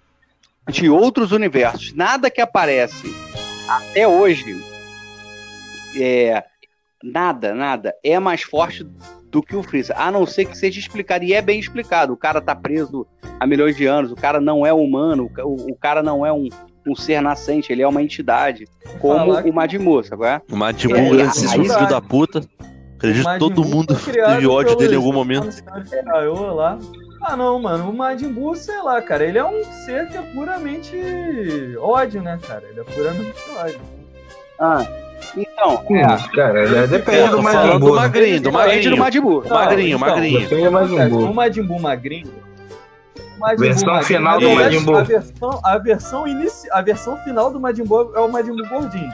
de 0.68 0.88
outros 0.88 1.32
universos. 1.32 1.92
Nada 1.94 2.30
que 2.30 2.40
aparece 2.40 3.14
até 3.68 4.06
hoje 4.08 4.56
é 6.00 6.44
nada, 7.02 7.54
nada 7.54 7.94
é 8.02 8.18
mais 8.18 8.42
forte 8.42 8.84
do 9.30 9.42
que 9.42 9.54
o 9.56 9.62
Freeza, 9.62 9.94
a 9.96 10.10
não 10.10 10.24
ser 10.26 10.46
que 10.46 10.56
seja 10.56 10.78
explicado 10.78 11.24
e 11.24 11.34
é 11.34 11.42
bem 11.42 11.58
explicado. 11.58 12.12
O 12.12 12.16
cara 12.16 12.40
tá 12.40 12.54
preso 12.54 13.06
há 13.38 13.46
milhões 13.46 13.76
de 13.76 13.86
anos, 13.86 14.10
o 14.10 14.16
cara 14.16 14.40
não 14.40 14.64
é 14.64 14.72
humano, 14.72 15.30
o, 15.44 15.70
o- 15.72 15.76
cara 15.76 16.02
não 16.02 16.24
é 16.24 16.32
um, 16.32 16.48
um 16.86 16.94
ser 16.96 17.20
nascente, 17.20 17.70
ele 17.72 17.82
é 17.82 17.88
uma 17.88 18.02
entidade, 18.02 18.66
como 19.00 19.18
Falar 19.18 19.42
que- 19.42 19.50
o 19.50 19.52
Majin 19.52 19.78
Buu, 19.78 20.02
sabe 20.02 20.24
é? 20.24 20.40
O 20.50 20.56
Majin 20.56 20.92
É, 20.92 20.96
aí- 21.52 21.68
filho 21.68 21.88
da 21.88 22.00
puta. 22.00 22.40
Acredito 22.96 23.28
que 23.28 23.38
todo 23.38 23.64
mundo 23.64 23.94
teve 24.04 24.46
ódio 24.46 24.76
dele 24.76 24.94
em 24.94 24.96
algum 24.96 25.12
momento. 25.12 25.48
Kaiô 26.04 26.54
lá. 26.54 26.78
Ah, 27.22 27.36
não, 27.36 27.58
mano. 27.58 27.90
O 27.90 27.96
Majin 27.96 28.32
Buu, 28.32 28.54
sei 28.54 28.80
lá, 28.82 29.00
cara. 29.02 29.24
Ele 29.24 29.38
é 29.38 29.44
um 29.44 29.64
ser 29.84 30.08
que 30.08 30.16
é 30.16 30.22
puramente 30.22 30.96
ódio, 31.78 32.22
né, 32.22 32.38
cara? 32.46 32.62
Ele 32.68 32.80
é 32.80 32.84
puramente 32.84 33.34
ódio. 33.56 33.80
Ah. 34.58 34.86
Então, 35.36 35.82
é. 35.90 36.34
cara, 36.34 36.60
é, 36.60 36.86
depende 36.86 37.30
do 37.30 37.42
Majin 37.42 37.78
Buu. 37.78 37.88
Do 37.90 37.94
magrinho, 37.96 38.40
do 38.40 38.52
magrinho. 38.52 38.90
do 38.90 38.96
Majin 38.96 39.20
Buu. 39.20 39.48
Magrinho, 39.48 39.96
então, 39.96 39.98
magrinho. 39.98 40.40
Depende 40.40 40.64
do 40.64 40.72
Majin 40.72 41.08
Buu. 41.08 41.30
O 41.30 41.34
Majin 41.34 41.62
Buu 41.62 41.80
magrinho. 41.80 42.32
Majin 43.38 43.56
versão 43.56 43.94
Buu, 43.94 44.02
final 44.02 44.40
do 44.40 44.50
Majin 44.50 44.84
Buu. 44.84 44.96
A 44.96 45.02
versão, 45.02 45.60
a, 45.64 45.78
versão 45.78 46.28
inici... 46.28 46.68
a 46.70 46.82
versão 46.82 47.16
final 47.18 47.50
do 47.50 47.58
Majin 47.58 47.84
Buu 47.84 48.12
é 48.14 48.20
o 48.20 48.30
Majin 48.30 48.56
Buu 48.56 48.68
gordinho. 48.68 49.10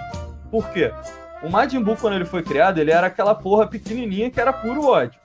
Por 0.51 0.69
quê? 0.71 0.93
O 1.43 1.51
Majin 1.51 1.83
Buu, 1.83 1.97
quando 1.97 2.15
ele 2.15 2.25
foi 2.25 2.43
criado, 2.43 2.79
ele 2.79 2.91
era 2.91 3.09
aquela 3.09 3.35
porra 3.35 3.67
pequenininha 3.67 4.31
que 4.31 4.41
era 4.41 4.53
puro 4.53 4.87
ódio. 4.87 5.19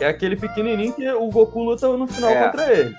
É 0.00 0.06
aquele 0.06 0.34
pequenininho 0.36 0.92
que 0.92 1.08
o 1.10 1.28
Goku 1.28 1.62
luta 1.62 1.86
no 1.88 2.06
final 2.06 2.30
é. 2.30 2.44
contra 2.44 2.72
ele. 2.72 2.94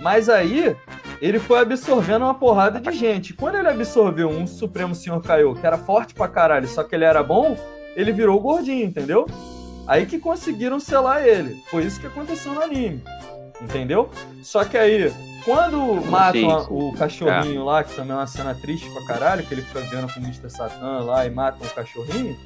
Mas 0.00 0.28
aí, 0.28 0.76
ele 1.20 1.38
foi 1.38 1.60
absorvendo 1.60 2.22
uma 2.22 2.34
porrada 2.34 2.78
de 2.78 2.92
gente. 2.92 3.32
Quando 3.32 3.54
ele 3.54 3.68
absorveu 3.68 4.28
um 4.28 4.46
Supremo 4.46 4.94
Senhor 4.94 5.22
Kaiô, 5.22 5.54
que 5.54 5.66
era 5.66 5.78
forte 5.78 6.12
pra 6.12 6.28
caralho, 6.28 6.68
só 6.68 6.82
que 6.82 6.94
ele 6.94 7.04
era 7.04 7.22
bom, 7.22 7.56
ele 7.96 8.12
virou 8.12 8.38
gordinho, 8.40 8.84
entendeu? 8.84 9.26
Aí 9.86 10.04
que 10.04 10.18
conseguiram 10.18 10.78
selar 10.78 11.26
ele. 11.26 11.56
Foi 11.70 11.84
isso 11.84 12.00
que 12.00 12.06
aconteceu 12.06 12.52
no 12.52 12.62
anime. 12.62 13.02
Entendeu? 13.60 14.10
Só 14.42 14.64
que 14.64 14.76
aí, 14.76 15.12
quando 15.44 15.78
matam 16.06 16.66
o 16.70 16.92
cachorrinho 16.96 17.60
é. 17.60 17.64
lá, 17.64 17.84
que 17.84 17.94
também 17.94 18.12
é 18.12 18.16
uma 18.16 18.26
cena 18.26 18.54
triste 18.54 18.90
pra 18.92 19.06
caralho, 19.06 19.44
que 19.44 19.54
ele 19.54 19.62
fica 19.62 19.80
vendo 19.80 20.12
com 20.12 20.20
o 20.20 20.22
Mr. 20.22 20.50
Satan 20.50 21.00
lá 21.00 21.26
e 21.26 21.30
matam 21.30 21.66
o 21.66 21.70
cachorrinho, 21.70 22.36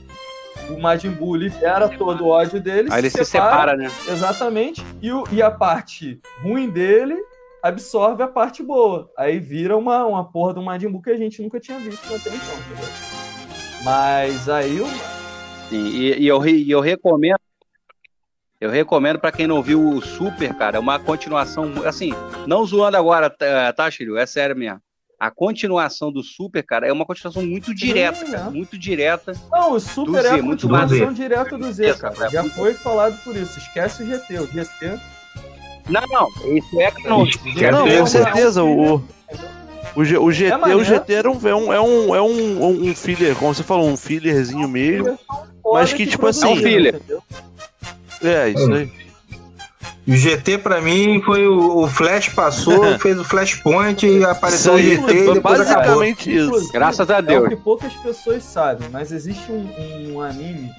o 0.69 0.81
Majin 0.81 1.11
Buu 1.11 1.37
libera 1.37 1.89
todo 1.89 2.25
o 2.25 2.29
ódio 2.29 2.61
dele. 2.61 2.89
Aí 2.91 3.01
ele 3.01 3.11
se 3.11 3.25
separa, 3.25 3.77
né? 3.77 3.91
Exatamente. 4.09 4.85
E, 5.01 5.13
o, 5.13 5.25
e 5.31 5.41
a 5.41 5.51
parte 5.51 6.21
ruim 6.43 6.69
dele 6.69 7.17
absorve 7.63 8.23
a 8.23 8.29
parte 8.29 8.63
boa. 8.63 9.11
Aí 9.17 9.39
vira 9.39 9.77
uma, 9.77 10.05
uma 10.07 10.25
porra 10.25 10.55
do 10.55 10.63
Majin 10.63 10.89
Buu 10.89 11.03
que 11.03 11.11
a 11.11 11.17
gente 11.17 11.41
nunca 11.41 11.59
tinha 11.59 11.79
visto 11.79 12.05
até 12.07 12.31
então, 12.31 12.55
entendeu? 12.55 12.89
Mas 13.85 14.49
aí 14.49 14.81
o. 14.81 14.87
Sim, 15.69 15.87
e, 15.87 16.19
e, 16.21 16.27
eu, 16.27 16.47
e 16.47 16.71
eu 16.71 16.81
recomendo. 16.81 17.39
Eu 18.61 18.71
recomendo 18.71 19.19
para 19.19 19.33
quem 19.33 19.47
não 19.47 19.63
viu 19.63 19.81
o 19.81 20.03
Super, 20.03 20.53
cara, 20.55 20.77
é 20.77 20.81
uma 20.81 20.99
continuação, 20.99 21.73
assim, 21.87 22.13
não 22.47 22.65
zoando 22.65 22.97
agora, 22.97 23.31
tá, 23.31 23.73
tá 23.73 23.91
Chirio? 23.91 24.19
É 24.19 24.27
sério 24.27 24.57
mesmo 24.57 24.81
a 25.19 25.31
continuação 25.31 26.13
do 26.13 26.23
Super, 26.23 26.63
cara, 26.63 26.87
é 26.87 26.93
uma 26.93 27.05
continuação 27.05 27.45
muito 27.45 27.75
direta, 27.75 28.25
Sim, 28.25 28.33
cara, 28.33 28.51
muito 28.51 28.79
direta. 28.79 29.33
Não, 29.51 29.73
o 29.73 29.81
Super 29.81 30.25
é 30.25 30.31
a 30.31 30.43
continuação 30.43 31.13
direta 31.13 31.59
do 31.59 31.73
Z, 31.73 31.95
cara. 31.95 32.31
Já 32.31 32.45
foi 32.45 32.75
falado 32.75 33.19
por 33.25 33.35
isso. 33.35 33.59
Esquece 33.59 34.05
o 34.05 34.07
GT. 34.07 34.39
O 34.39 34.47
GT. 34.47 35.01
Não, 35.89 36.03
não, 36.09 36.57
isso 36.57 36.81
é 36.81 36.93
não. 37.05 37.25
Não, 37.73 37.99
com 37.99 38.07
certeza. 38.07 38.63
O, 38.63 39.03
o, 39.97 40.05
G, 40.05 40.19
o 40.19 40.31
GT, 40.31 40.71
é 40.71 40.77
o 40.77 40.85
GT 40.85 41.13
era 41.13 41.31
um, 41.31 41.49
é 41.49 41.55
um, 41.55 41.75
é 41.75 41.81
um, 41.81 42.15
é 42.15 42.23
um, 42.23 42.89
um 42.89 42.95
filler, 42.95 43.35
como 43.35 43.53
você 43.53 43.65
falou, 43.65 43.89
um 43.89 43.97
fillerzinho 43.97 44.69
mesmo. 44.69 45.19
Mas 45.65 45.93
que, 45.93 46.07
tipo 46.07 46.27
assim. 46.29 46.47
É 46.47 46.49
um 46.49 46.57
filler. 46.57 47.01
É, 48.23 48.49
isso 48.51 48.73
aí. 48.73 48.91
O 50.09 50.17
GT 50.17 50.57
pra 50.59 50.81
mim 50.81 51.21
foi 51.21 51.47
o, 51.47 51.83
o 51.83 51.87
Flash 51.87 52.31
passou, 52.31 52.83
fez 52.99 53.21
o 53.21 53.25
Flashpoint 53.25 54.07
e 54.07 54.25
apareceu 54.25 54.73
o 54.73 54.79
GT 54.79 55.13
e 55.13 55.35
depois 55.35 55.59
basicamente 55.59 56.31
acabou. 56.31 56.59
isso. 56.59 56.73
Graças 56.73 57.11
a 57.11 57.21
Deus. 57.21 57.45
É 57.45 57.47
o 57.47 57.51
que 57.51 57.57
poucas 57.57 57.93
pessoas 57.93 58.43
sabem, 58.43 58.89
mas 58.91 59.13
existe 59.13 59.53
um, 59.53 60.15
um, 60.15 60.23
anime 60.23 60.71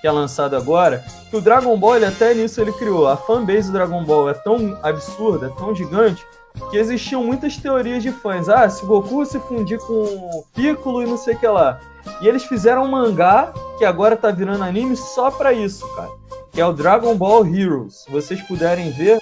que 0.00 0.06
é 0.06 0.10
lançado 0.10 0.54
agora 0.54 1.04
que 1.28 1.36
o 1.36 1.40
Dragon 1.40 1.76
Ball, 1.76 1.96
ele, 1.96 2.04
até 2.04 2.32
nisso 2.32 2.60
ele 2.60 2.70
criou. 2.70 3.08
A 3.08 3.16
fanbase 3.16 3.66
do 3.66 3.72
Dragon 3.72 4.04
Ball 4.04 4.30
é 4.30 4.34
tão 4.34 4.78
absurda, 4.84 5.50
tão 5.58 5.74
gigante, 5.74 6.24
que 6.70 6.76
existiam 6.76 7.24
muitas 7.24 7.56
teorias 7.56 8.04
de 8.04 8.12
fãs. 8.12 8.48
Ah, 8.48 8.70
se 8.70 8.86
Goku 8.86 9.26
se 9.26 9.40
fundir 9.40 9.80
com 9.80 10.44
Piccolo 10.54 11.02
e 11.02 11.06
não 11.06 11.16
sei 11.16 11.34
o 11.34 11.38
que 11.40 11.48
lá. 11.48 11.80
E 12.20 12.28
eles 12.28 12.44
fizeram 12.44 12.84
um 12.84 12.88
mangá 12.88 13.52
que 13.78 13.84
agora 13.84 14.16
tá 14.16 14.30
virando 14.30 14.62
anime 14.62 14.96
só 14.96 15.28
pra 15.28 15.52
isso, 15.52 15.84
cara 15.96 16.10
que 16.56 16.60
é 16.62 16.64
o 16.64 16.72
Dragon 16.72 17.14
Ball 17.14 17.46
Heroes. 17.46 18.04
Se 18.04 18.10
vocês 18.10 18.40
puderem 18.40 18.90
ver, 18.90 19.20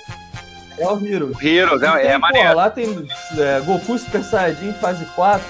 é 0.78 0.87
o 0.87 1.05
Heroes. 1.05 1.37
Heroes, 1.43 1.82
é, 1.82 1.91
tem, 1.91 2.07
é 2.12 2.16
maneiro. 2.16 2.55
lá 2.55 2.70
tem 2.70 3.09
é, 3.37 3.61
Goku 3.61 3.99
Super 3.99 4.22
Saiyajin 4.22 4.72
fase 4.74 5.05
4, 5.16 5.45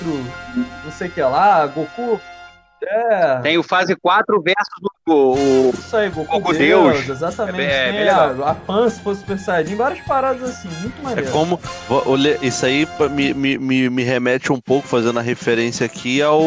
não 0.83 0.91
sei 0.91 1.09
o 1.09 1.11
que 1.11 1.21
lá, 1.21 1.67
Goku. 1.67 2.19
É... 2.83 3.37
Tem 3.41 3.59
o 3.59 3.63
fase 3.63 3.95
4 3.97 4.43
versus 4.43 4.67
o, 5.07 5.35
o 5.35 5.71
Isso 5.75 5.95
aí, 5.95 6.09
Goku, 6.09 6.41
Goku 6.41 6.55
Deus, 6.55 7.05
Deus. 7.05 7.09
Exatamente. 7.11 7.71
É, 7.71 7.93
tem 7.93 8.09
a, 8.09 8.31
a 8.31 8.55
Pan 8.55 8.89
se 8.89 9.03
fosse 9.03 9.21
Super 9.21 9.39
Saiyajin, 9.39 9.77
várias 9.77 10.01
paradas 10.07 10.43
assim, 10.43 10.69
muito 10.81 11.03
maneiro. 11.03 11.29
É 11.29 11.33
como. 11.33 11.61
Isso 12.41 12.65
aí 12.65 12.89
me, 13.11 13.35
me, 13.35 13.59
me, 13.59 13.91
me 13.91 14.03
remete 14.03 14.51
um 14.51 14.59
pouco, 14.59 14.89
fazendo 14.89 15.19
a 15.19 15.23
referência 15.23 15.85
aqui 15.85 16.23
ao. 16.23 16.41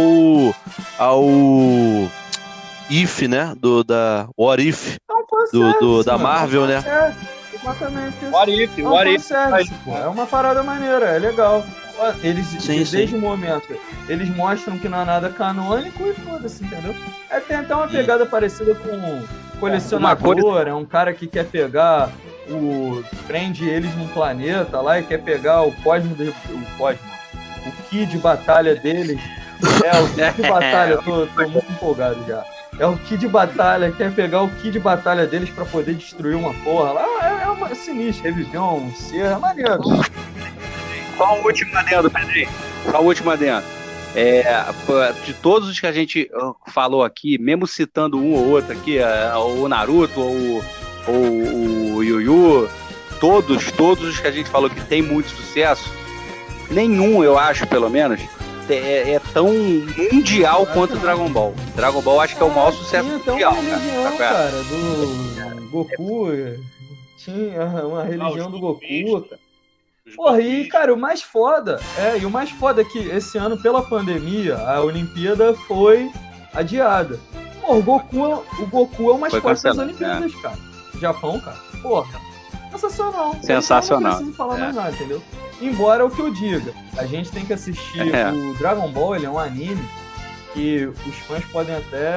ao 0.98 1.24
If, 2.90 3.22
né? 3.24 3.54
Do, 3.60 3.84
da 3.84 4.28
What 4.36 4.68
If. 4.68 4.98
Do, 5.52 5.74
do, 5.80 6.04
da 6.04 6.18
Marvel, 6.18 6.66
né? 6.66 6.84
Exatamente. 7.54 8.26
What 8.32 8.52
If, 8.52 8.80
é 8.80 8.84
What 8.84 9.16
If. 9.16 9.32
É 9.32 10.08
uma 10.08 10.26
parada 10.26 10.64
maneira, 10.64 11.06
é 11.08 11.20
legal. 11.20 11.66
Eles, 12.22 12.46
sim, 12.46 12.78
desde 12.78 13.08
sim. 13.08 13.16
o 13.16 13.20
momento, 13.20 13.76
eles 14.08 14.30
mostram 14.36 14.78
que 14.78 14.88
não 14.88 15.02
é 15.02 15.06
nada 15.06 15.30
canônico 15.30 16.04
e 16.06 16.14
foda-se, 16.14 16.64
entendeu? 16.64 16.96
É, 17.30 17.40
tem 17.40 17.58
até 17.58 17.76
uma 17.76 17.88
pegada 17.88 18.24
hum. 18.24 18.28
parecida 18.28 18.76
com 18.76 19.24
colecionador, 19.60 20.68
é 20.68 20.74
um 20.74 20.86
cara 20.86 21.12
que 21.12 21.26
quer 21.26 21.46
pegar 21.46 22.12
o. 22.48 23.04
prende 23.26 23.68
eles 23.68 23.96
num 23.96 24.08
planeta 24.10 24.80
lá 24.80 25.00
e 25.00 25.04
quer 25.04 25.22
pegar 25.24 25.64
o 25.64 25.72
cosmo 25.82 26.14
do. 26.14 26.30
O 26.30 26.78
cosmo. 26.78 27.02
O 27.66 27.72
Ki 27.90 28.06
de 28.06 28.18
batalha 28.20 28.76
deles. 28.76 29.20
É, 29.84 30.00
o 30.00 30.08
Ki 30.10 30.42
de 30.42 30.46
batalha, 30.48 30.92
eu 30.92 31.02
tô, 31.02 31.26
tô 31.26 31.42
muito 31.50 31.72
empolgado 31.72 32.24
já. 32.28 32.46
É 32.80 32.86
o 32.86 32.96
Ki 32.96 33.18
de 33.18 33.28
batalha, 33.28 33.92
quer 33.92 34.14
pegar 34.14 34.44
o 34.44 34.50
Ki 34.50 34.70
de 34.70 34.80
batalha 34.80 35.26
deles 35.26 35.50
para 35.50 35.66
poder 35.66 35.96
destruir 35.96 36.36
uma 36.36 36.54
porra 36.54 36.92
lá. 36.92 37.06
É, 37.24 37.44
é 37.44 37.48
uma 37.48 37.74
sinistra, 37.74 38.30
reviver 38.30 38.62
um 38.62 38.94
ser, 38.94 39.26
é 39.26 39.38
maneiro. 39.38 39.84
Só 41.18 41.42
o 41.42 41.46
último 41.46 41.76
adendo, 41.76 42.12
Pedrinho. 42.12 42.50
Só 42.92 43.02
o 43.02 43.06
último 43.06 43.32
adendo. 43.32 43.66
É, 44.16 44.44
de 45.26 45.34
todos 45.34 45.68
os 45.70 45.80
que 45.80 45.88
a 45.88 45.92
gente 45.92 46.30
falou 46.68 47.04
aqui, 47.04 47.38
mesmo 47.40 47.66
citando 47.66 48.18
um 48.18 48.34
ou 48.34 48.50
outro 48.50 48.72
aqui, 48.74 49.00
é, 49.00 49.36
o 49.36 49.68
Naruto 49.68 50.20
ou, 50.20 50.64
ou 51.08 51.96
o 51.96 52.04
Yu 52.04 52.22
Yu, 52.22 52.70
todos, 53.20 53.72
todos 53.72 54.08
os 54.08 54.20
que 54.20 54.28
a 54.28 54.32
gente 54.32 54.50
falou 54.50 54.70
que 54.70 54.82
tem 54.86 55.02
muito 55.02 55.30
sucesso, 55.30 55.92
nenhum, 56.70 57.24
eu 57.24 57.38
acho, 57.38 57.66
pelo 57.68 57.90
menos, 57.90 58.22
é, 58.74 59.14
é, 59.14 59.22
tão 59.34 59.48
mundial 60.12 60.66
quanto 60.68 60.96
o 60.96 61.00
Dragon 61.00 61.30
Ball. 61.30 61.54
Dragon 61.76 62.02
Ball 62.02 62.22
acho 62.22 62.36
que 62.36 62.42
é 62.42 62.46
o 62.46 62.50
maior 62.50 62.72
sucesso 62.72 63.08
tinha 63.08 63.32
mundial, 63.34 63.54
uma 63.54 63.62
religião, 63.62 64.18
cara. 64.18 64.36
cara 64.36 64.64
do 64.64 65.70
Goku. 65.70 66.28
Tinha 67.18 67.66
uma 67.86 68.04
religião 68.04 68.52
do 68.52 68.60
Goku, 68.60 69.22
cara. 69.30 69.40
Porra, 70.16 70.42
e, 70.42 70.68
cara, 70.68 70.94
o 70.94 70.98
mais 70.98 71.22
foda, 71.22 71.82
é, 71.98 72.18
e 72.18 72.26
o 72.26 72.30
mais 72.30 72.50
foda 72.50 72.82
é 72.82 72.86
que 72.86 72.98
esse 72.98 73.38
ano, 73.38 73.62
pela 73.62 73.82
pandemia, 73.82 74.56
a 74.56 74.82
Olimpíada 74.82 75.54
foi 75.54 76.10
adiada. 76.54 77.20
Pô, 77.62 77.76
o 77.76 77.84
Goku, 77.84 78.44
o 78.60 78.66
Goku 78.68 79.12
é 79.12 79.14
o 79.14 79.18
mais 79.18 79.34
forte 79.34 79.64
das 79.64 79.78
Olimpíadas, 79.78 80.34
é. 80.34 80.42
cara. 80.42 80.58
Japão, 81.00 81.40
cara. 81.40 81.58
Porra. 81.82 82.27
Sensacional. 82.72 83.36
Sensacional. 83.42 84.12
Não 84.12 84.18
preciso 84.18 84.38
falar 84.38 84.58
é. 84.58 84.60
mais 84.60 84.76
nada, 84.76 84.92
entendeu? 84.92 85.22
Embora 85.62 86.06
o 86.06 86.10
que 86.10 86.20
eu 86.20 86.32
diga, 86.32 86.74
a 86.98 87.06
gente 87.06 87.32
tem 87.32 87.46
que 87.46 87.54
assistir 87.54 88.14
é. 88.14 88.32
o 88.32 88.54
Dragon 88.56 88.90
Ball, 88.92 89.16
ele 89.16 89.26
é 89.26 89.30
um 89.30 89.40
anime 89.40 89.84
que 90.54 90.86
os 90.86 91.16
fãs 91.28 91.44
podem 91.46 91.76
até 91.76 92.16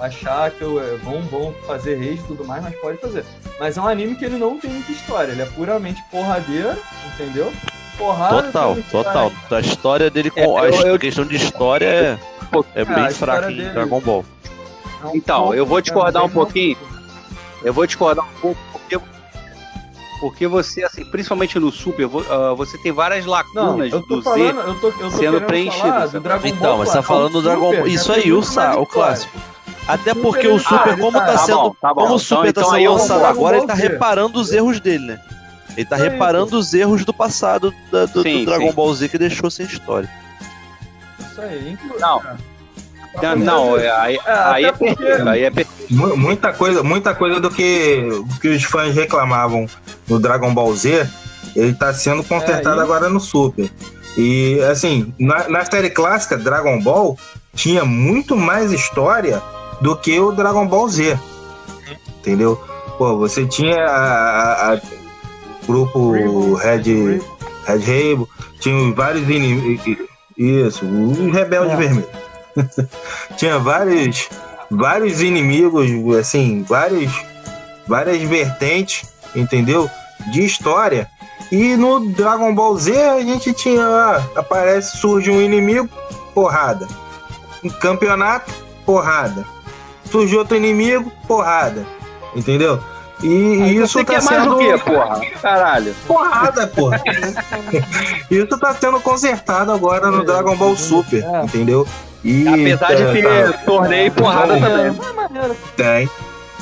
achar 0.00 0.50
que 0.50 0.62
é, 0.62 0.96
vão, 1.02 1.22
vão 1.22 1.54
fazer 1.66 1.96
rage 1.96 2.20
e 2.20 2.26
tudo 2.26 2.44
mais, 2.44 2.62
mas 2.62 2.74
pode 2.76 2.98
fazer. 2.98 3.24
Mas 3.58 3.76
é 3.76 3.80
um 3.80 3.86
anime 3.86 4.14
que 4.14 4.24
ele 4.24 4.38
não 4.38 4.58
tem 4.58 4.70
muita 4.70 4.92
história, 4.92 5.32
ele 5.32 5.42
é 5.42 5.46
puramente 5.46 6.02
porradeiro, 6.10 6.76
entendeu? 7.12 7.52
Porrada. 7.98 8.42
Total, 8.44 8.76
total. 8.90 9.32
A 9.50 9.60
história 9.60 10.10
dele 10.10 10.30
com. 10.30 10.58
É, 10.58 10.68
a 10.68 10.86
eu, 10.86 10.98
questão 10.98 11.24
de 11.24 11.36
história 11.36 11.86
é, 11.86 12.18
é 12.74 12.84
bem 12.84 13.10
fraca 13.10 13.50
em 13.50 13.72
Dragon 13.72 14.00
Ball. 14.00 14.24
Então, 15.14 15.52
eu 15.54 15.66
vou 15.66 15.80
discordar 15.80 16.24
um 16.24 16.30
pouquinho. 16.30 16.76
Eu 17.62 17.72
vou 17.72 17.86
discordar 17.86 18.24
um 18.24 18.40
pouco 18.40 18.60
porque 20.22 20.46
você, 20.46 20.84
assim, 20.84 21.04
principalmente 21.04 21.58
no 21.58 21.72
Super, 21.72 22.06
uh, 22.06 22.54
você 22.54 22.78
tem 22.78 22.92
várias 22.92 23.26
lacunas 23.26 23.90
não, 23.90 24.00
do 24.00 24.22
falando, 24.22 24.62
Z 24.62 24.68
eu 24.68 24.74
tô, 24.76 24.86
eu 24.86 24.92
tô 24.92 25.10
sendo 25.10 25.40
preenchidas. 25.40 26.14
Então, 26.44 26.78
mas 26.78 26.90
você 26.90 26.94
tá 26.94 27.02
falando 27.02 27.32
do 27.32 27.42
Dragon 27.42 27.74
Ball. 27.74 27.88
Isso 27.88 28.12
aí, 28.12 28.32
o, 28.32 28.38
o 28.38 28.86
clássico. 28.86 29.36
Até 29.88 30.14
porque 30.14 30.46
o 30.46 30.60
Super, 30.60 30.92
ah, 30.92 30.96
como 30.96 31.18
tá, 31.18 31.26
tá 31.26 31.38
sendo. 31.38 31.56
Tá 31.56 31.62
bom, 31.62 31.74
tá 31.80 31.88
bom. 31.94 32.00
Como 32.02 32.14
o 32.14 32.16
então, 32.18 32.18
Super 32.20 32.48
então, 32.50 32.62
tá 32.62 32.70
sendo 32.70 32.92
lançado 32.92 33.24
agora, 33.24 33.56
ele 33.56 33.66
tá 33.66 33.74
reparando 33.74 34.40
os 34.40 34.52
erros 34.52 34.78
dele, 34.78 35.06
né? 35.06 35.20
Ele 35.76 35.86
tá 35.86 35.96
reparando 35.96 36.56
os 36.56 36.72
erros 36.72 37.04
do 37.04 37.12
passado 37.12 37.74
da, 37.90 38.04
do, 38.06 38.22
sim, 38.22 38.38
do, 38.38 38.44
Dragon 38.44 38.68
sim. 38.68 38.74
Ball 38.76 38.94
Z 38.94 39.08
que 39.08 39.18
deixou 39.18 39.50
sem 39.50 39.66
história. 39.66 40.08
Isso 41.18 41.40
aí, 41.40 41.76
Não. 41.98 42.22
Não, 43.20 43.36
não 43.36 43.74
aí, 43.74 44.16
é, 44.16 44.20
aí, 44.26 44.64
é 44.64 44.72
perfeito, 44.72 45.28
aí 45.28 45.44
é 45.44 45.50
perfeito. 45.50 45.92
Muita 45.92 46.52
coisa, 46.52 46.82
muita 46.82 47.14
coisa 47.14 47.40
do 47.40 47.50
que, 47.50 48.08
que 48.40 48.48
os 48.48 48.64
fãs 48.64 48.94
reclamavam 48.94 49.66
no 50.08 50.18
Dragon 50.18 50.52
Ball 50.54 50.74
Z, 50.74 51.06
ele 51.54 51.74
tá 51.74 51.92
sendo 51.92 52.24
consertado 52.24 52.80
é, 52.80 52.82
agora 52.82 53.10
no 53.10 53.20
Super. 53.20 53.70
E 54.16 54.60
assim, 54.62 55.12
na, 55.18 55.48
na 55.48 55.64
série 55.64 55.90
clássica 55.90 56.36
Dragon 56.36 56.80
Ball 56.80 57.18
tinha 57.54 57.84
muito 57.84 58.36
mais 58.36 58.72
história 58.72 59.42
do 59.80 59.96
que 59.96 60.18
o 60.18 60.32
Dragon 60.32 60.66
Ball 60.66 60.88
Z. 60.88 61.18
Entendeu? 62.20 62.56
Pô, 62.96 63.16
você 63.16 63.44
tinha 63.46 63.84
a, 63.84 64.72
a, 64.72 64.74
a 64.74 64.80
grupo 65.66 66.54
Red, 66.54 67.20
Red 67.66 67.78
Rainbow, 67.78 68.28
tinha 68.60 68.92
vários 68.94 69.28
inimigos. 69.28 69.98
Isso, 70.36 70.84
o 70.86 71.30
Rebelde 71.30 71.72
é. 71.72 71.76
Vermelho. 71.76 72.08
tinha 73.36 73.58
vários, 73.58 74.28
vários 74.70 75.20
inimigos, 75.20 75.90
assim, 76.16 76.62
vários, 76.62 77.12
várias 77.86 78.22
vertentes, 78.22 79.12
entendeu? 79.34 79.88
De 80.32 80.44
história. 80.44 81.08
E 81.50 81.76
no 81.76 82.08
Dragon 82.12 82.54
Ball 82.54 82.76
Z 82.76 82.96
a 82.96 83.20
gente 83.20 83.52
tinha, 83.52 83.84
aparece, 84.34 84.96
surge 84.96 85.30
um 85.30 85.40
inimigo, 85.40 85.88
porrada. 86.34 86.88
Em 87.62 87.68
campeonato, 87.68 88.52
porrada. 88.86 89.44
Surge 90.10 90.36
outro 90.36 90.56
inimigo, 90.56 91.12
porrada. 91.26 91.86
Entendeu? 92.34 92.80
E 93.22 93.62
Aí 93.62 93.76
isso 93.76 94.04
tá 94.04 94.20
sendo. 94.20 94.34
Mais 94.34 94.46
o 94.52 94.58
quê, 94.58 94.84
porra? 94.84 95.20
Caralho. 95.40 95.94
Porrada, 96.06 96.66
porra. 96.66 97.00
isso 98.30 98.58
tá 98.58 98.74
sendo 98.74 99.00
consertado 99.00 99.72
agora 99.72 100.10
no 100.10 100.24
Dragon 100.24 100.56
Ball 100.56 100.76
Super, 100.76 101.22
é. 101.22 101.44
entendeu? 101.44 101.86
E 102.24 102.46
Apesar 102.48 102.94
de 102.94 103.12
ter 103.12 103.52
tá... 103.52 103.58
torneio 103.64 104.06
e 104.06 104.10
porrada 104.10 104.58
também. 104.58 105.00
Tem. 105.76 106.10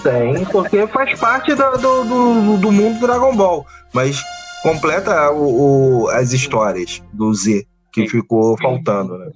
Tem, 0.03 0.45
porque 0.47 0.87
faz 0.87 1.19
parte 1.19 1.55
do, 1.55 1.71
do, 1.73 2.05
do, 2.05 2.57
do 2.57 2.73
mundo 2.73 2.99
do 2.99 3.07
Dragon 3.07 3.35
Ball. 3.37 3.67
Mas 3.93 4.23
completa 4.63 5.31
o, 5.31 6.05
o, 6.05 6.09
as 6.09 6.33
histórias 6.33 7.03
do 7.13 7.33
Z 7.35 7.67
que 7.93 8.09
ficou 8.09 8.57
faltando, 8.57 9.19
né? 9.19 9.31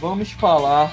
Vamos 0.00 0.32
falar 0.32 0.92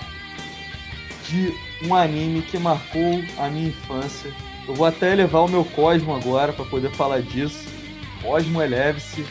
de 1.27 1.53
um 1.83 1.95
anime 1.95 2.41
que 2.41 2.57
marcou 2.57 3.23
a 3.37 3.47
minha 3.47 3.69
infância. 3.69 4.31
Eu 4.67 4.73
vou 4.73 4.85
até 4.85 5.13
levar 5.13 5.41
o 5.41 5.47
meu 5.47 5.63
Cosmo 5.63 6.15
agora 6.15 6.51
para 6.53 6.65
poder 6.65 6.91
falar 6.91 7.21
disso. 7.21 7.67
Cosmo 8.21 8.61
eleve-se. 8.61 9.25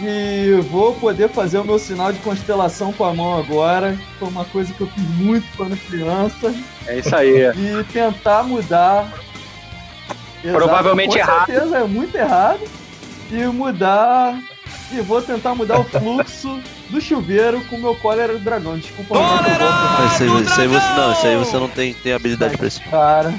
E 0.00 0.60
vou 0.70 0.94
poder 0.94 1.28
fazer 1.28 1.58
o 1.58 1.64
meu 1.64 1.78
sinal 1.78 2.12
de 2.12 2.20
constelação 2.20 2.92
com 2.92 3.04
a 3.04 3.12
mão 3.12 3.38
agora. 3.38 3.98
Foi 4.18 4.28
uma 4.28 4.44
coisa 4.44 4.72
que 4.72 4.80
eu 4.80 4.86
fiz 4.86 5.04
muito 5.16 5.46
quando 5.56 5.76
criança. 5.88 6.54
É 6.86 6.98
isso 6.98 7.14
aí. 7.14 7.48
E 7.48 7.84
tentar 7.92 8.44
mudar. 8.44 9.12
Provavelmente 10.40 11.18
Exato, 11.18 11.40
com 11.40 11.46
certeza, 11.46 11.76
errado. 11.76 11.84
é 11.84 11.88
muito 11.88 12.14
errado. 12.14 12.60
E 13.30 13.44
mudar. 13.46 14.40
E 14.92 15.00
vou 15.00 15.20
tentar 15.20 15.54
mudar 15.54 15.80
o 15.80 15.84
fluxo 15.84 16.62
do 16.88 17.00
chuveiro 17.00 17.60
com 17.62 17.76
o 17.76 17.80
meu 17.80 17.94
cólera 17.94 18.32
do 18.32 18.38
dragão. 18.38 18.78
Desculpa, 18.78 19.14
não, 19.14 20.06
isso 20.06 20.22
aí, 20.22 20.42
isso 20.42 20.60
aí 20.60 20.68
você 20.68 20.92
não, 20.94 21.12
isso 21.12 21.26
aí 21.26 21.36
você 21.36 21.56
não 21.56 21.68
tem, 21.68 21.94
tem 21.94 22.12
habilidade 22.12 22.56
pra 22.56 22.66
isso. 22.66 22.80
Cara, 22.90 23.34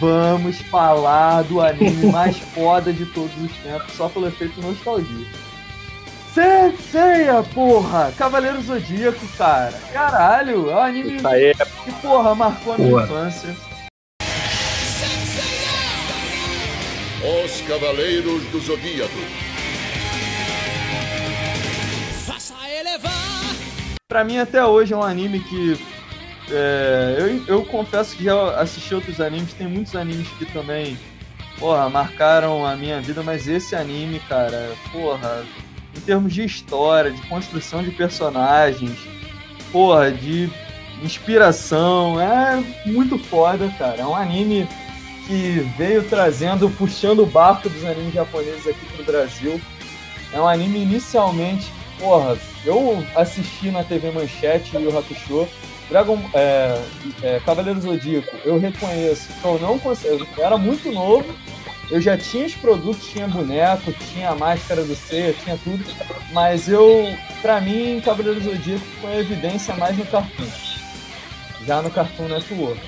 vamos 0.00 0.60
falar 0.62 1.42
do 1.42 1.60
anime 1.60 2.06
mais 2.10 2.38
foda 2.54 2.92
de 2.92 3.06
todos 3.06 3.32
os 3.42 3.52
tempos, 3.58 3.94
só 3.96 4.08
pelo 4.08 4.28
efeito 4.28 4.60
nostalgia. 4.60 5.26
Senseiya, 6.34 7.44
porra! 7.54 8.12
Cavaleiro 8.18 8.60
Zodíaco, 8.60 9.24
cara. 9.38 9.80
Caralho, 9.92 10.68
é 10.68 10.74
um 10.74 10.78
anime 10.78 11.18
que, 11.84 11.92
porra, 12.02 12.34
marcou 12.34 12.74
a 12.74 12.78
minha 12.78 12.90
porra. 12.90 13.04
infância. 13.04 13.56
Os 17.44 17.60
Cavaleiros 17.62 18.42
do 18.50 18.60
Zodíaco. 18.60 19.53
Pra 24.14 24.22
mim, 24.22 24.38
até 24.38 24.64
hoje, 24.64 24.94
é 24.94 24.96
um 24.96 25.02
anime 25.02 25.40
que. 25.40 25.76
É, 26.48 27.16
eu, 27.18 27.56
eu 27.56 27.64
confesso 27.64 28.16
que 28.16 28.22
já 28.22 28.60
assisti 28.60 28.94
outros 28.94 29.20
animes, 29.20 29.52
tem 29.54 29.66
muitos 29.66 29.96
animes 29.96 30.28
que 30.38 30.46
também, 30.46 30.96
porra, 31.58 31.90
marcaram 31.90 32.64
a 32.64 32.76
minha 32.76 33.00
vida, 33.00 33.24
mas 33.24 33.48
esse 33.48 33.74
anime, 33.74 34.20
cara, 34.28 34.70
porra, 34.92 35.44
em 35.96 35.98
termos 35.98 36.32
de 36.32 36.44
história, 36.44 37.10
de 37.10 37.20
construção 37.22 37.82
de 37.82 37.90
personagens, 37.90 38.96
porra, 39.72 40.12
de 40.12 40.48
inspiração, 41.02 42.20
é 42.20 42.62
muito 42.86 43.18
foda, 43.18 43.68
cara. 43.76 43.96
É 44.00 44.06
um 44.06 44.14
anime 44.14 44.68
que 45.26 45.68
veio 45.76 46.04
trazendo, 46.04 46.70
puxando 46.70 47.24
o 47.24 47.26
barco 47.26 47.68
dos 47.68 47.84
animes 47.84 48.14
japoneses 48.14 48.68
aqui 48.68 48.86
pro 48.94 49.04
Brasil. 49.04 49.60
É 50.32 50.40
um 50.40 50.46
anime 50.46 50.80
inicialmente 50.80 51.66
porra, 51.98 52.36
eu 52.64 53.04
assisti 53.14 53.70
na 53.70 53.84
TV 53.84 54.10
Manchete 54.10 54.76
e 54.76 54.86
o 54.86 54.98
Hakusho. 54.98 55.48
Dragon, 55.88 56.18
é, 56.32 56.82
é, 57.22 57.40
Cavaleiro 57.44 57.80
Zodíaco, 57.80 58.34
eu 58.44 58.58
reconheço 58.58 59.28
que 59.40 59.44
eu 59.44 59.58
não 59.60 59.78
consigo. 59.78 60.26
Eu 60.36 60.44
era 60.44 60.56
muito 60.56 60.90
novo, 60.90 61.26
eu 61.90 62.00
já 62.00 62.16
tinha 62.16 62.46
os 62.46 62.54
produtos, 62.54 63.06
tinha 63.06 63.28
boneco, 63.28 63.92
tinha 63.92 64.30
a 64.30 64.34
máscara 64.34 64.82
do 64.82 64.94
C, 64.94 65.34
tinha 65.44 65.58
tudo, 65.62 65.84
mas 66.32 66.68
eu, 66.68 67.14
pra 67.42 67.60
mim, 67.60 68.00
Cavaleiro 68.02 68.40
Zodíaco 68.40 68.84
foi 69.00 69.18
evidência 69.18 69.74
mais 69.76 69.96
no 69.96 70.06
Cartoon. 70.06 70.46
Já 71.66 71.82
no 71.82 71.90
Cartoon 71.90 72.28
Network. 72.28 72.80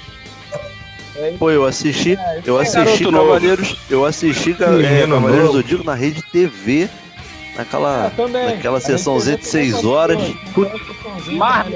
É, 1.17 1.35
Pô, 1.39 1.51
eu 1.51 1.65
assisti, 1.65 2.15
é, 2.15 2.43
eu 2.45 2.59
assisti 2.59 3.05
Cavaleiros, 3.05 3.77
eu 3.91 4.05
assisti 4.05 4.53
é, 4.53 5.07
Cavaleiros 5.07 5.53
Zodíaco 5.53 5.85
na 5.85 5.95
rede 5.95 6.23
TV 6.23 6.89
Naquela, 7.57 8.13
ah, 8.17 8.29
naquela 8.29 8.81
sessãozinha 8.81 9.39
de 9.39 9.47
6 9.47 9.85
horas. 9.85 10.19
Mas... 11.39 11.67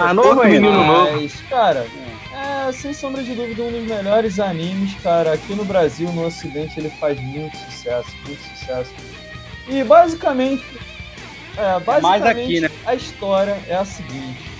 Ah, 0.00 0.12
novo 0.12 0.40
ainda. 0.40 0.70
Mas, 0.70 1.40
cara, 1.48 1.86
é, 2.32 2.72
sem 2.72 2.92
sombra 2.92 3.22
de 3.22 3.34
dúvida, 3.34 3.62
um 3.62 3.70
dos 3.70 3.84
melhores 3.84 4.40
animes, 4.40 4.94
cara. 5.00 5.32
Aqui 5.32 5.54
no 5.54 5.64
Brasil, 5.64 6.10
no 6.12 6.26
Ocidente, 6.26 6.78
ele 6.78 6.90
faz 6.90 7.20
muito 7.20 7.56
sucesso, 7.56 8.08
muito 8.26 8.42
sucesso. 8.42 8.90
E 9.68 9.84
basicamente, 9.84 10.64
é, 11.56 11.78
basicamente 11.80 12.28
aqui, 12.28 12.60
né? 12.60 12.70
a 12.84 12.94
história 12.94 13.56
é 13.68 13.74
a 13.74 13.84
seguinte. 13.84 14.50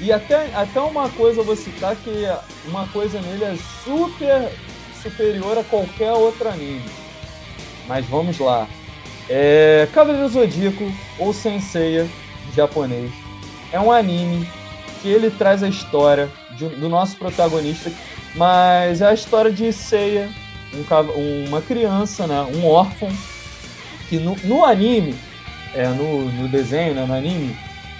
E 0.00 0.12
até, 0.12 0.48
até 0.54 0.80
uma 0.80 1.08
coisa 1.10 1.40
eu 1.40 1.44
vou 1.44 1.56
citar 1.56 1.96
que 1.96 2.24
uma 2.66 2.86
coisa 2.88 3.20
nele 3.20 3.44
é 3.44 3.56
super 3.84 4.48
superior 5.02 5.58
a 5.58 5.64
qualquer 5.64 6.12
outro 6.12 6.48
anime. 6.48 6.84
Mas 7.88 8.06
vamos 8.06 8.38
lá. 8.38 8.68
É, 9.28 9.86
Cavaleiro 9.92 10.28
Zodíaco, 10.28 10.90
ou 11.18 11.32
Senseiya, 11.32 12.08
japonês, 12.54 13.12
é 13.70 13.78
um 13.78 13.92
anime 13.92 14.48
que 15.02 15.08
ele 15.08 15.30
traz 15.30 15.62
a 15.62 15.68
história 15.68 16.30
de, 16.52 16.66
do 16.68 16.88
nosso 16.88 17.16
protagonista, 17.16 17.92
mas 18.34 19.02
é 19.02 19.06
a 19.06 19.12
história 19.12 19.50
de 19.50 19.70
Seiya, 19.72 20.30
um, 21.14 21.48
uma 21.48 21.60
criança, 21.60 22.26
né, 22.26 22.40
um 22.54 22.66
órfão, 22.66 23.10
que 24.08 24.18
no, 24.18 24.34
no 24.44 24.64
anime, 24.64 25.14
é, 25.74 25.86
no, 25.88 26.30
no, 26.32 26.48
desenho, 26.48 26.94
né, 26.94 27.04
no 27.04 27.12
anime, 27.12 27.54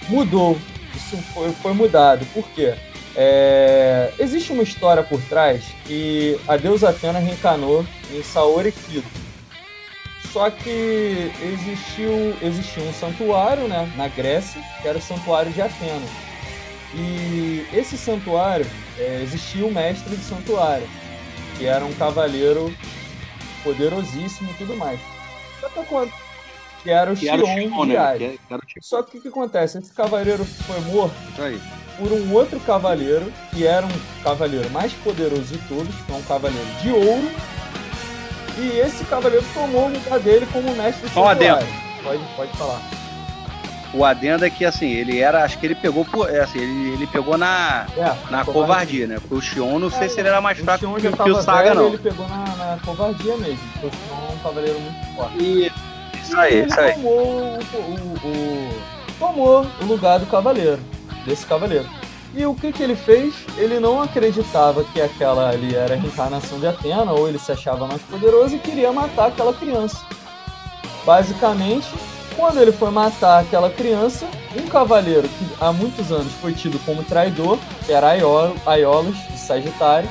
mudou. 0.09 0.59
Isso 0.97 1.17
foi, 1.35 1.53
foi 1.53 1.75
mudado. 1.75 2.27
Por 2.33 2.49
quê? 2.55 2.75
É, 3.15 4.13
existe 4.19 4.53
uma 4.53 4.63
história 4.63 5.03
por 5.03 5.21
trás 5.23 5.65
que 5.85 6.39
a 6.49 6.57
deusa 6.57 6.89
Atena 6.89 7.19
reencarnou 7.19 7.85
em 8.11 8.23
Saori 8.23 8.73
Kido 8.73 9.28
só 10.39 10.51
que 10.51 11.33
existiu, 11.43 12.37
existiu 12.41 12.85
um 12.85 12.93
santuário 12.93 13.67
né, 13.67 13.93
na 13.97 14.07
Grécia, 14.07 14.63
que 14.81 14.87
era 14.87 14.97
o 14.97 15.03
Santuário 15.03 15.51
de 15.51 15.61
Atena. 15.61 16.07
E 16.95 17.67
esse 17.73 17.99
santuário, 17.99 18.65
é, 18.97 19.21
existia 19.21 19.67
o 19.67 19.75
mestre 19.75 20.15
do 20.15 20.23
santuário, 20.23 20.89
que 21.57 21.67
era 21.67 21.85
um 21.85 21.93
cavaleiro 21.95 22.73
poderosíssimo 23.65 24.49
e 24.53 24.55
tudo 24.55 24.77
mais. 24.77 25.01
Só 25.61 25.69
que, 25.71 26.13
que 26.85 26.91
era 26.91 27.13
o 27.13 27.17
que 27.17 27.27
Xion 27.27 27.37
Xion, 27.45 27.87
né? 27.87 28.39
Só 28.81 29.03
que 29.03 29.19
o 29.19 29.21
que 29.21 29.27
acontece? 29.27 29.79
Esse 29.79 29.93
cavaleiro 29.93 30.45
foi 30.45 30.81
morto 30.83 31.17
por 31.99 32.13
um 32.13 32.33
outro 32.33 32.61
cavaleiro, 32.61 33.33
que 33.51 33.67
era 33.67 33.85
um 33.85 34.23
cavaleiro 34.23 34.71
mais 34.71 34.93
poderoso 34.93 35.53
de 35.53 35.59
todos, 35.67 35.93
que 35.93 36.13
é 36.13 36.15
um 36.15 36.23
cavaleiro 36.23 36.71
de 36.81 36.91
ouro, 36.91 37.29
e 38.59 38.81
esse 38.81 39.05
cavaleiro 39.05 39.45
tomou 39.55 39.87
o 39.87 39.93
lugar 39.93 40.19
dele 40.19 40.47
como 40.53 40.75
mestre 40.75 41.09
Só 41.11 41.29
adendo. 41.29 41.65
Pode, 42.03 42.23
pode 42.37 42.53
falar. 42.57 42.81
O 43.95 44.05
adendo 44.05 44.45
é 44.45 44.51
que 44.51 44.65
assim, 44.65 44.87
ele 44.87 45.19
era, 45.19 45.45
acho 45.45 45.59
que 45.59 45.67
ele 45.67 45.75
pegou 45.75 46.05
por, 46.05 46.29
é, 46.29 46.41
assim, 46.41 46.59
ele, 46.59 46.93
ele 46.93 47.07
pegou 47.07 47.39
na, 47.39 47.87
é, 47.97 48.31
na 48.31 48.45
covardia, 48.45 49.07
né? 49.07 49.17
Porque 49.19 49.35
o 49.35 49.41
Xion, 49.41 49.79
não 49.79 49.89
é, 49.89 49.91
sei 49.91 50.09
se 50.09 50.21
ele 50.21 50.29
era 50.29 50.41
mais 50.41 50.59
fraco 50.59 50.95
que, 50.97 51.11
que 51.11 51.31
o 51.31 51.43
Saga, 51.43 51.71
velho, 51.71 51.75
não. 51.75 51.89
Ele 51.89 51.99
pegou 51.99 52.29
na, 52.29 52.45
na 52.45 52.79
covardia 52.85 53.37
mesmo, 53.39 53.59
porque 53.73 53.87
o 53.87 53.91
Xion 53.91 54.39
cavaleiro 54.43 54.81
muito 54.81 55.17
forte. 55.17 55.43
E... 55.43 55.73
Isso 56.23 56.37
aí, 56.39 56.67
isso 56.67 56.79
aí. 56.79 56.93
Tomou 56.93 57.23
o, 57.23 57.59
o, 57.75 58.29
o, 58.29 58.83
tomou 59.19 59.67
o 59.81 59.85
lugar 59.87 60.19
do 60.19 60.27
cavaleiro, 60.27 60.79
desse 61.25 61.47
cavaleiro. 61.47 61.89
E 62.39 62.47
o 62.47 62.55
que, 62.55 62.71
que 62.71 62.85
ele 62.85 62.95
fez? 62.95 63.35
Ele 63.57 63.81
não 63.81 64.01
acreditava 64.01 64.85
que 64.85 65.01
aquela 65.01 65.51
ali 65.51 65.75
era 65.75 65.95
a 65.95 65.97
reencarnação 65.97 66.61
de 66.61 66.69
Atena, 66.69 67.11
ou 67.11 67.29
ele 67.29 67.37
se 67.37 67.51
achava 67.51 67.85
mais 67.85 68.01
poderoso 68.03 68.55
e 68.55 68.61
queria 68.61 68.93
matar 68.93 69.27
aquela 69.27 69.53
criança. 69.53 70.07
Basicamente, 71.05 71.93
quando 72.37 72.61
ele 72.61 72.71
foi 72.71 72.93
matar 72.93 73.41
aquela 73.41 73.69
criança, 73.69 74.25
um 74.57 74.69
cavaleiro 74.69 75.29
que 75.29 75.49
há 75.61 75.73
muitos 75.73 76.13
anos 76.13 76.33
foi 76.35 76.55
tido 76.55 76.79
como 76.87 77.03
traidor, 77.03 77.59
que 77.85 77.93
era 77.93 78.11
Aiolos, 78.11 79.17
de 79.17 79.37
Sagitário, 79.37 80.09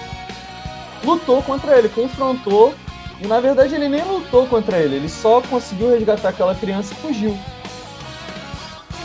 lutou 1.05 1.41
contra 1.41 1.77
ele, 1.77 1.87
confrontou, 1.87 2.75
e 3.21 3.25
na 3.25 3.39
verdade 3.39 3.73
ele 3.73 3.87
nem 3.87 4.03
lutou 4.03 4.45
contra 4.47 4.79
ele, 4.79 4.97
ele 4.97 5.07
só 5.07 5.41
conseguiu 5.43 5.91
resgatar 5.91 6.27
aquela 6.27 6.53
criança 6.53 6.93
e 6.93 6.97
fugiu. 6.97 7.39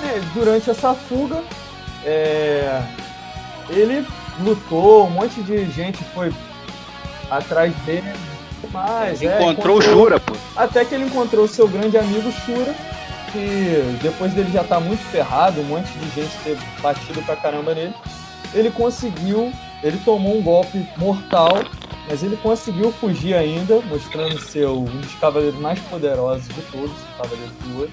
E, 0.03 0.21
durante 0.35 0.69
essa 0.69 0.93
fuga, 0.93 1.41
é... 2.05 2.83
ele 3.73 4.07
lutou, 4.41 5.07
um 5.07 5.11
monte 5.11 5.43
de 5.43 5.71
gente 5.71 6.03
foi 6.15 6.33
atrás 7.31 7.75
dele, 7.87 8.13
mas 8.73 9.23
é, 9.23 9.43
encontrou 9.43 9.79
o 9.79 9.83
Shura, 9.83 10.21
pô. 10.21 10.35
Até 10.57 10.85
que 10.85 10.95
ele 10.95 11.05
encontrou 11.05 11.45
o 11.45 11.49
seu 11.49 11.67
grande 11.67 11.97
amigo 11.97 12.31
Shura, 12.31 12.75
que 13.33 13.99
depois 14.03 14.33
dele 14.35 14.51
já 14.53 14.63
tá 14.63 14.79
muito 14.79 15.03
ferrado, 15.11 15.61
um 15.61 15.65
monte 15.65 15.91
de 15.93 16.21
gente 16.21 16.37
ter 16.45 16.59
batido 16.81 17.23
pra 17.23 17.37
caramba 17.37 17.75
nele, 17.75 17.95
ele 18.55 18.71
conseguiu, 18.71 19.53
ele 19.83 19.99
tomou 20.05 20.37
um 20.37 20.43
golpe 20.43 20.87
mortal, 20.97 21.65
mas 22.09 22.23
ele 22.23 22.37
conseguiu 22.37 22.93
fugir 22.93 23.35
ainda, 23.35 23.81
mostrando 23.83 24.39
ser 24.41 24.67
um 24.67 24.85
dos 24.85 25.15
cavaleiros 25.15 25.59
mais 25.59 25.79
poderosos 25.81 26.47
de 26.49 26.61
todos, 26.71 26.91
o 26.91 27.23
Cavaleiro 27.23 27.53
do 27.63 27.79
Ouro, 27.79 27.91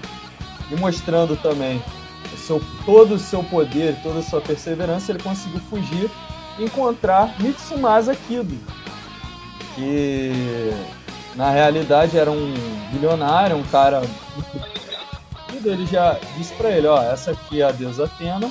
e 0.70 0.76
mostrando 0.76 1.38
também 1.38 1.82
seu, 2.38 2.62
todo 2.86 3.16
o 3.16 3.20
seu 3.20 3.44
poder, 3.44 3.96
toda 4.02 4.20
a 4.20 4.24
sua 4.24 4.42
perseverança, 4.42 5.12
ele 5.12 5.22
conseguiu 5.22 5.60
fugir 5.70 6.10
e 6.58 6.64
encontrar 6.64 7.36
Mitsumasa 7.40 8.16
Kido, 8.16 8.58
que 9.76 10.72
na 11.36 11.50
realidade 11.52 12.18
era 12.18 12.32
um 12.32 12.54
bilionário, 12.92 13.56
um 13.56 13.64
cara 13.64 14.02
ele 15.66 15.86
já 15.86 16.18
disse 16.38 16.54
para 16.54 16.70
ele, 16.70 16.88
ó, 16.88 17.02
essa 17.02 17.32
aqui 17.32 17.62
é 17.62 17.66
a 17.66 17.72
deusa 17.72 18.06
Atena, 18.06 18.50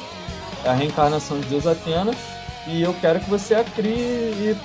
é 0.65 0.69
a 0.69 0.73
reencarnação 0.73 1.41
de 1.41 1.47
deusa 1.47 1.73
Atena, 1.73 2.13
e 2.67 2.83
eu 2.83 2.95
quero 3.01 3.21
que 3.21 3.31
você 3.31 3.55
a 3.55 3.65
crie 3.65 3.95
e 3.95 4.57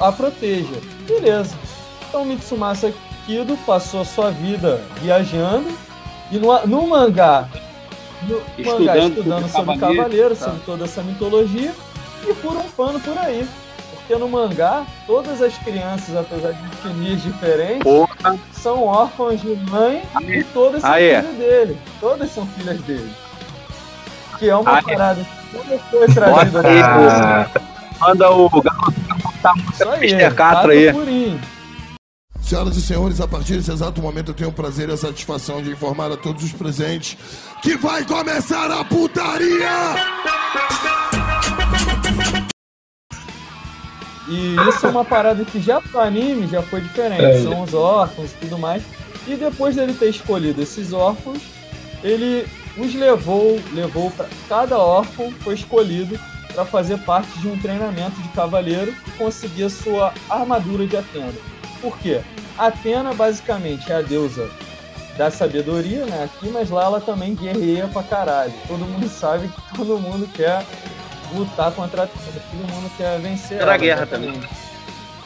a 0.00 0.12
proteja. 0.12 0.80
Beleza. 1.06 1.54
Então 2.08 2.24
Mitsumasa 2.24 2.92
Kido 3.26 3.56
passou 3.66 4.00
a 4.00 4.04
sua 4.04 4.30
vida 4.30 4.82
viajando 5.00 5.70
e 6.30 6.38
no, 6.38 6.66
no 6.66 6.86
mangá, 6.86 7.48
no 8.22 8.42
estudando, 8.58 8.78
mangá, 8.80 8.98
estudando 8.98 9.48
sobre 9.48 9.76
o 9.76 9.78
cavaleiro, 9.78 10.36
tá. 10.36 10.44
sobre 10.44 10.60
toda 10.60 10.84
essa 10.84 11.02
mitologia 11.02 11.72
e 12.26 12.34
por 12.34 12.56
um 12.56 12.68
pano 12.70 13.00
por 13.00 13.18
aí. 13.18 13.46
Porque 13.94 14.16
no 14.16 14.28
mangá, 14.28 14.84
todas 15.06 15.40
as 15.40 15.56
crianças, 15.58 16.14
apesar 16.14 16.52
de 16.52 16.88
etnias 16.88 17.22
diferentes, 17.22 17.82
Porra. 17.82 18.38
são 18.52 18.84
órfãos 18.84 19.40
de 19.40 19.56
mãe 19.70 20.02
Aê. 20.14 20.40
e 20.40 20.44
todas 20.44 20.82
são 20.82 20.92
Aê. 20.92 21.22
filhas 21.22 21.36
dele. 21.36 21.78
Todas 22.00 22.30
são 22.30 22.46
filhas 22.48 22.80
dele. 22.82 23.10
Que 24.38 24.50
é 24.50 24.56
uma 24.56 24.76
Aê. 24.76 24.82
parada 24.82 25.24
que 25.24 25.56
nunca 25.56 25.78
foi 25.90 26.06
trazida. 26.06 27.50
Manda 27.98 28.30
o 28.30 28.50
garoto 28.50 29.00
botar 29.22 29.96
Mr. 30.02 30.34
Catra 30.34 30.72
aí. 30.72 31.40
Senhoras 32.44 32.76
e 32.76 32.82
senhores, 32.82 33.22
a 33.22 33.26
partir 33.26 33.56
desse 33.56 33.72
exato 33.72 34.02
momento 34.02 34.30
eu 34.30 34.34
tenho 34.34 34.50
o 34.50 34.52
prazer 34.52 34.90
e 34.90 34.92
a 34.92 34.96
satisfação 34.98 35.62
de 35.62 35.70
informar 35.70 36.12
a 36.12 36.16
todos 36.16 36.44
os 36.44 36.52
presentes 36.52 37.16
que 37.62 37.74
vai 37.74 38.04
começar 38.04 38.70
a 38.70 38.84
putaria! 38.84 39.94
E 44.28 44.56
isso 44.68 44.86
é 44.86 44.90
uma 44.90 45.04
parada 45.06 45.42
que 45.42 45.58
já 45.58 45.80
pro 45.80 46.00
anime 46.00 46.46
já 46.46 46.62
foi 46.62 46.82
diferente. 46.82 47.24
É. 47.24 47.42
São 47.42 47.62
os 47.62 47.72
órfãos 47.72 48.30
e 48.32 48.34
tudo 48.34 48.58
mais. 48.58 48.82
E 49.26 49.36
depois 49.36 49.74
dele 49.74 49.94
ter 49.94 50.10
escolhido 50.10 50.60
esses 50.60 50.92
órfãos, 50.92 51.40
ele 52.02 52.46
os 52.76 52.94
levou, 52.94 53.58
levou 53.72 54.10
para 54.10 54.28
cada 54.50 54.78
órfão 54.78 55.30
foi 55.40 55.54
escolhido 55.54 56.20
para 56.52 56.66
fazer 56.66 56.98
parte 56.98 57.38
de 57.38 57.48
um 57.48 57.58
treinamento 57.58 58.20
de 58.20 58.28
cavaleiro 58.28 58.94
e 59.06 59.10
conseguir 59.12 59.64
a 59.64 59.70
sua 59.70 60.12
armadura 60.28 60.86
de 60.86 60.96
Atena. 60.96 61.53
Por 61.84 61.98
quê? 61.98 62.22
Atena 62.56 63.12
basicamente 63.12 63.92
é 63.92 63.96
a 63.96 64.00
deusa 64.00 64.50
da 65.18 65.30
sabedoria, 65.30 66.06
né, 66.06 66.24
aqui, 66.24 66.48
mas 66.48 66.70
lá 66.70 66.84
ela 66.84 66.98
também 66.98 67.34
guerreia 67.34 67.86
pra 67.88 68.02
caralho. 68.02 68.54
Todo 68.66 68.86
mundo 68.86 69.06
sabe 69.12 69.48
que 69.48 69.76
todo 69.76 69.98
mundo 69.98 70.26
quer 70.32 70.64
lutar 71.34 71.70
contra 71.72 72.06
todo 72.06 72.72
mundo 72.72 72.90
quer 72.96 73.20
vencer. 73.20 73.58
Pela 73.58 73.76
guerra 73.76 74.06
também. 74.06 74.40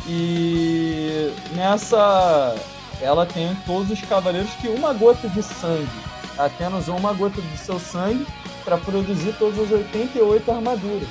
E 0.09 1.33
nessa 1.55 2.57
ela 3.01 3.25
tem 3.25 3.57
todos 3.65 3.93
os 3.93 4.01
cavaleiros 4.03 4.51
que 4.61 4.67
uma 4.67 4.93
gota 4.93 5.29
de 5.29 5.43
sangue. 5.45 5.89
Atena 6.37 6.79
usou 6.79 6.97
uma 6.97 7.13
gota 7.13 7.41
de 7.41 7.57
seu 7.57 7.79
sangue 7.79 8.27
para 8.65 8.79
produzir 8.79 9.33
todas 9.39 9.61
as 9.61 9.71
88 9.71 10.51
armaduras. 10.51 11.09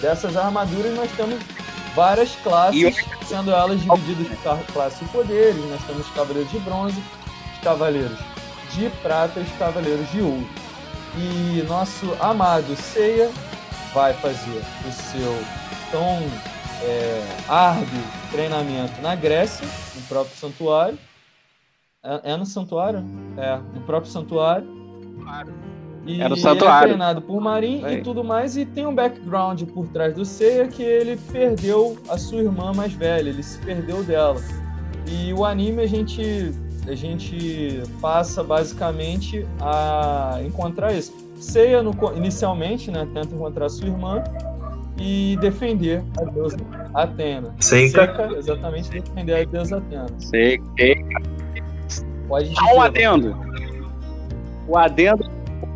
Dessas 0.00 0.36
armaduras 0.36 0.94
nós 0.96 1.10
temos 1.12 1.38
várias 1.94 2.34
classes, 2.36 3.04
sendo 3.26 3.50
elas 3.50 3.80
divididas 3.80 4.38
por 4.38 4.72
classes 4.72 5.02
e 5.02 5.04
poderes. 5.06 5.64
Nós 5.70 5.82
temos 5.84 6.08
cavaleiros 6.10 6.50
de 6.50 6.58
bronze, 6.60 7.02
os 7.54 7.60
cavaleiros 7.62 8.18
de 8.72 8.90
prata 9.02 9.40
e 9.40 9.42
os 9.42 9.52
cavaleiros 9.52 10.10
de 10.10 10.20
ouro. 10.20 10.48
E 11.16 11.62
nosso 11.68 12.16
amado 12.20 12.74
Seiya 12.76 13.30
vai 13.92 14.12
fazer 14.14 14.62
o 14.86 14.92
seu 14.92 15.44
tão 15.90 16.18
é, 16.82 17.36
árduo 17.48 18.02
treinamento 18.32 19.00
na 19.00 19.14
Grécia, 19.14 19.66
no 19.94 20.02
próprio 20.02 20.36
santuário. 20.36 20.98
É, 22.02 22.32
é 22.32 22.36
no 22.36 22.44
santuário? 22.44 23.04
É, 23.36 23.56
no 23.56 23.80
próprio 23.82 24.10
santuário. 24.10 24.66
E 26.06 26.20
é 26.20 26.28
no 26.28 26.36
santuário. 26.36 26.86
Ele 26.86 26.94
é 26.94 26.96
treinado 26.96 27.22
por 27.22 27.40
Marin 27.40 27.84
e 27.86 28.02
tudo 28.02 28.22
mais, 28.22 28.56
e 28.56 28.64
tem 28.64 28.86
um 28.86 28.94
background 28.94 29.62
por 29.72 29.86
trás 29.88 30.14
do 30.14 30.24
Seiya 30.24 30.68
que 30.68 30.82
ele 30.82 31.16
perdeu 31.32 31.96
a 32.08 32.18
sua 32.18 32.42
irmã 32.42 32.72
mais 32.74 32.92
velha, 32.92 33.30
ele 33.30 33.42
se 33.42 33.58
perdeu 33.58 34.02
dela. 34.02 34.40
E 35.06 35.32
o 35.32 35.44
anime 35.44 35.82
a 35.82 35.86
gente 35.86 36.52
a 36.86 36.94
gente 36.94 37.82
passa 38.00 38.42
basicamente 38.42 39.46
a 39.60 40.38
encontrar 40.44 40.92
isso. 40.92 41.14
Seiya, 41.38 41.82
no, 41.82 41.92
inicialmente, 42.14 42.90
né, 42.90 43.08
tenta 43.12 43.34
encontrar 43.34 43.68
sua 43.70 43.88
irmã 43.88 44.22
e 44.98 45.36
defender 45.40 46.02
a 46.20 46.24
deusa 46.24 46.56
Atena. 46.92 47.54
Seika. 47.60 48.06
Seika 48.06 48.38
exatamente, 48.38 48.90
defender 48.90 49.34
a 49.34 49.44
deusa 49.44 49.78
Atena. 49.78 50.06
Seika. 50.18 50.64
Pode 52.28 52.48
dizer, 52.50 52.60
Só 52.60 52.76
um 52.76 52.82
adendo. 52.82 53.36
O 54.68 54.78
adendo, 54.78 55.24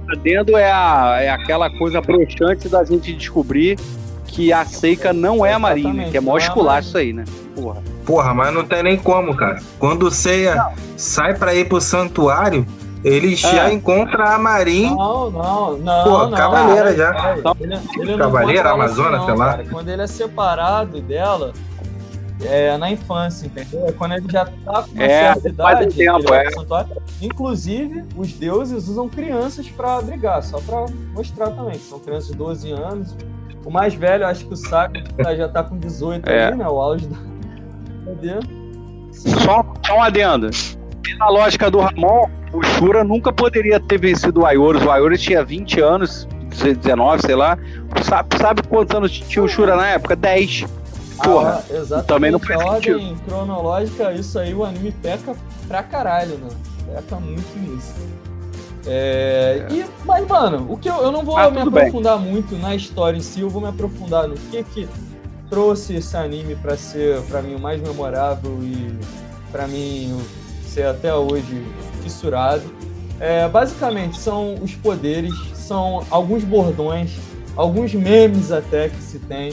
o 0.08 0.12
adendo 0.12 0.56
é, 0.56 0.70
a, 0.70 1.18
é 1.20 1.30
aquela 1.30 1.70
coisa 1.70 2.00
broxante 2.00 2.68
da 2.68 2.84
gente 2.84 3.12
descobrir 3.12 3.78
que 4.26 4.52
a 4.52 4.64
Seika 4.64 5.12
não 5.12 5.44
é 5.44 5.52
a 5.52 5.58
Marinha, 5.58 6.10
que 6.10 6.16
é 6.16 6.20
mó 6.20 6.36
esculacho 6.36 6.88
isso 6.88 6.98
aí, 6.98 7.12
né? 7.12 7.24
Porra. 7.54 7.82
Porra, 8.04 8.34
mas 8.34 8.54
não 8.54 8.64
tem 8.64 8.82
nem 8.82 8.96
como, 8.96 9.34
cara. 9.34 9.60
Quando 9.78 10.04
o 10.04 10.10
Seiya 10.10 10.68
sai 10.96 11.34
pra 11.34 11.54
ir 11.54 11.68
pro 11.68 11.80
santuário, 11.80 12.66
ele 13.04 13.34
é. 13.34 13.36
já 13.36 13.72
encontra 13.72 14.34
a 14.34 14.38
Marin. 14.38 14.94
Não, 14.94 15.30
não, 15.30 15.78
não. 15.78 16.04
Pô, 16.04 16.26
não, 16.26 16.38
cavaleira 16.38 16.96
já. 16.96 17.36
Ele, 17.60 17.78
ele 17.98 18.16
cavaleira, 18.16 18.70
Amazona, 18.70 19.24
sei 19.24 19.34
lá. 19.34 19.50
Cara. 19.50 19.64
Quando 19.70 19.88
ele 19.88 20.02
é 20.02 20.06
separado 20.06 21.00
dela, 21.00 21.52
é 22.42 22.76
na 22.76 22.90
infância, 22.90 23.46
entendeu? 23.46 23.86
É 23.86 23.92
quando 23.92 24.12
ele 24.12 24.30
já 24.30 24.44
tá 24.44 24.82
com 24.82 24.92
uma 24.92 25.04
é, 25.04 25.32
certa 25.32 25.48
idade. 25.48 25.94
Tempo, 25.94 26.34
é. 26.34 26.48
Inclusive, 27.20 28.04
os 28.16 28.32
deuses 28.32 28.88
usam 28.88 29.08
crianças 29.08 29.68
pra 29.68 30.00
brigar, 30.00 30.42
só 30.42 30.60
pra 30.60 30.86
mostrar 31.12 31.50
também. 31.50 31.78
São 31.78 31.98
crianças 31.98 32.28
de 32.28 32.36
12 32.36 32.70
anos. 32.72 33.16
O 33.64 33.70
mais 33.70 33.94
velho, 33.94 34.26
acho 34.26 34.46
que 34.46 34.54
o 34.54 34.56
Saco 34.56 34.94
já 35.36 35.48
tá 35.48 35.62
com 35.62 35.76
18 35.76 36.28
é. 36.28 36.46
ali, 36.46 36.56
né? 36.56 36.68
O 36.68 36.80
auge 36.80 37.06
da. 37.06 37.16
Entendeu? 38.12 38.40
Só, 39.12 39.64
só 39.84 39.96
um 39.96 40.02
adendo. 40.02 40.50
Na 41.18 41.28
lógica 41.28 41.70
do 41.70 41.80
Ramon, 41.80 42.28
o 42.52 42.62
Shura 42.62 43.02
nunca 43.02 43.32
poderia 43.32 43.80
ter 43.80 43.98
vencido 43.98 44.40
o 44.40 44.46
Ayorus. 44.46 44.82
O 44.82 44.90
Ayorus 44.90 45.20
tinha 45.20 45.44
20 45.44 45.80
anos, 45.80 46.28
19, 46.56 47.22
sei 47.22 47.34
lá. 47.34 47.58
Sabe, 48.02 48.36
sabe 48.38 48.62
quantos 48.62 48.94
anos 48.94 49.10
tinha 49.10 49.42
o 49.42 49.48
Shura 49.48 49.76
na 49.76 49.88
época? 49.88 50.14
10. 50.14 50.66
Porra, 51.22 51.64
ah, 51.64 51.74
exatamente. 51.74 52.06
Também 52.06 52.30
não 52.30 52.38
faz 52.38 52.64
ordem 52.64 53.16
cronológica, 53.26 54.12
isso 54.12 54.38
aí 54.38 54.54
o 54.54 54.64
anime 54.64 54.92
peca 54.92 55.34
pra 55.66 55.82
caralho, 55.82 56.36
né? 56.38 56.48
Peca 56.86 57.16
muito 57.16 57.58
nisso. 57.58 57.94
É, 58.86 59.66
é. 59.68 59.74
E, 59.74 59.84
mas, 60.04 60.26
mano, 60.26 60.66
o 60.70 60.76
que 60.76 60.88
eu, 60.88 60.96
eu 60.96 61.12
não 61.12 61.24
vou 61.24 61.36
ah, 61.36 61.50
me 61.50 61.60
aprofundar 61.60 62.18
bem. 62.18 62.32
muito 62.32 62.56
na 62.56 62.74
história 62.74 63.18
em 63.18 63.20
si, 63.20 63.40
eu 63.40 63.50
vou 63.50 63.60
me 63.60 63.68
aprofundar 63.68 64.26
no 64.26 64.34
que 64.34 64.62
que 64.64 64.88
trouxe 65.50 65.96
esse 65.96 66.16
anime 66.16 66.54
para 66.54 66.76
ser, 66.76 67.20
para 67.22 67.42
mim, 67.42 67.54
o 67.54 67.60
mais 67.60 67.80
memorável 67.80 68.58
e 68.62 68.98
para 69.50 69.66
mim 69.66 70.18
ser 70.62 70.86
até 70.86 71.14
hoje 71.14 71.66
fissurado. 72.02 72.62
É, 73.20 73.48
basicamente, 73.48 74.18
são 74.18 74.54
os 74.62 74.74
poderes, 74.74 75.34
são 75.54 76.04
alguns 76.10 76.44
bordões, 76.44 77.16
alguns 77.56 77.92
memes 77.94 78.52
até 78.52 78.88
que 78.88 79.02
se 79.02 79.18
tem. 79.18 79.52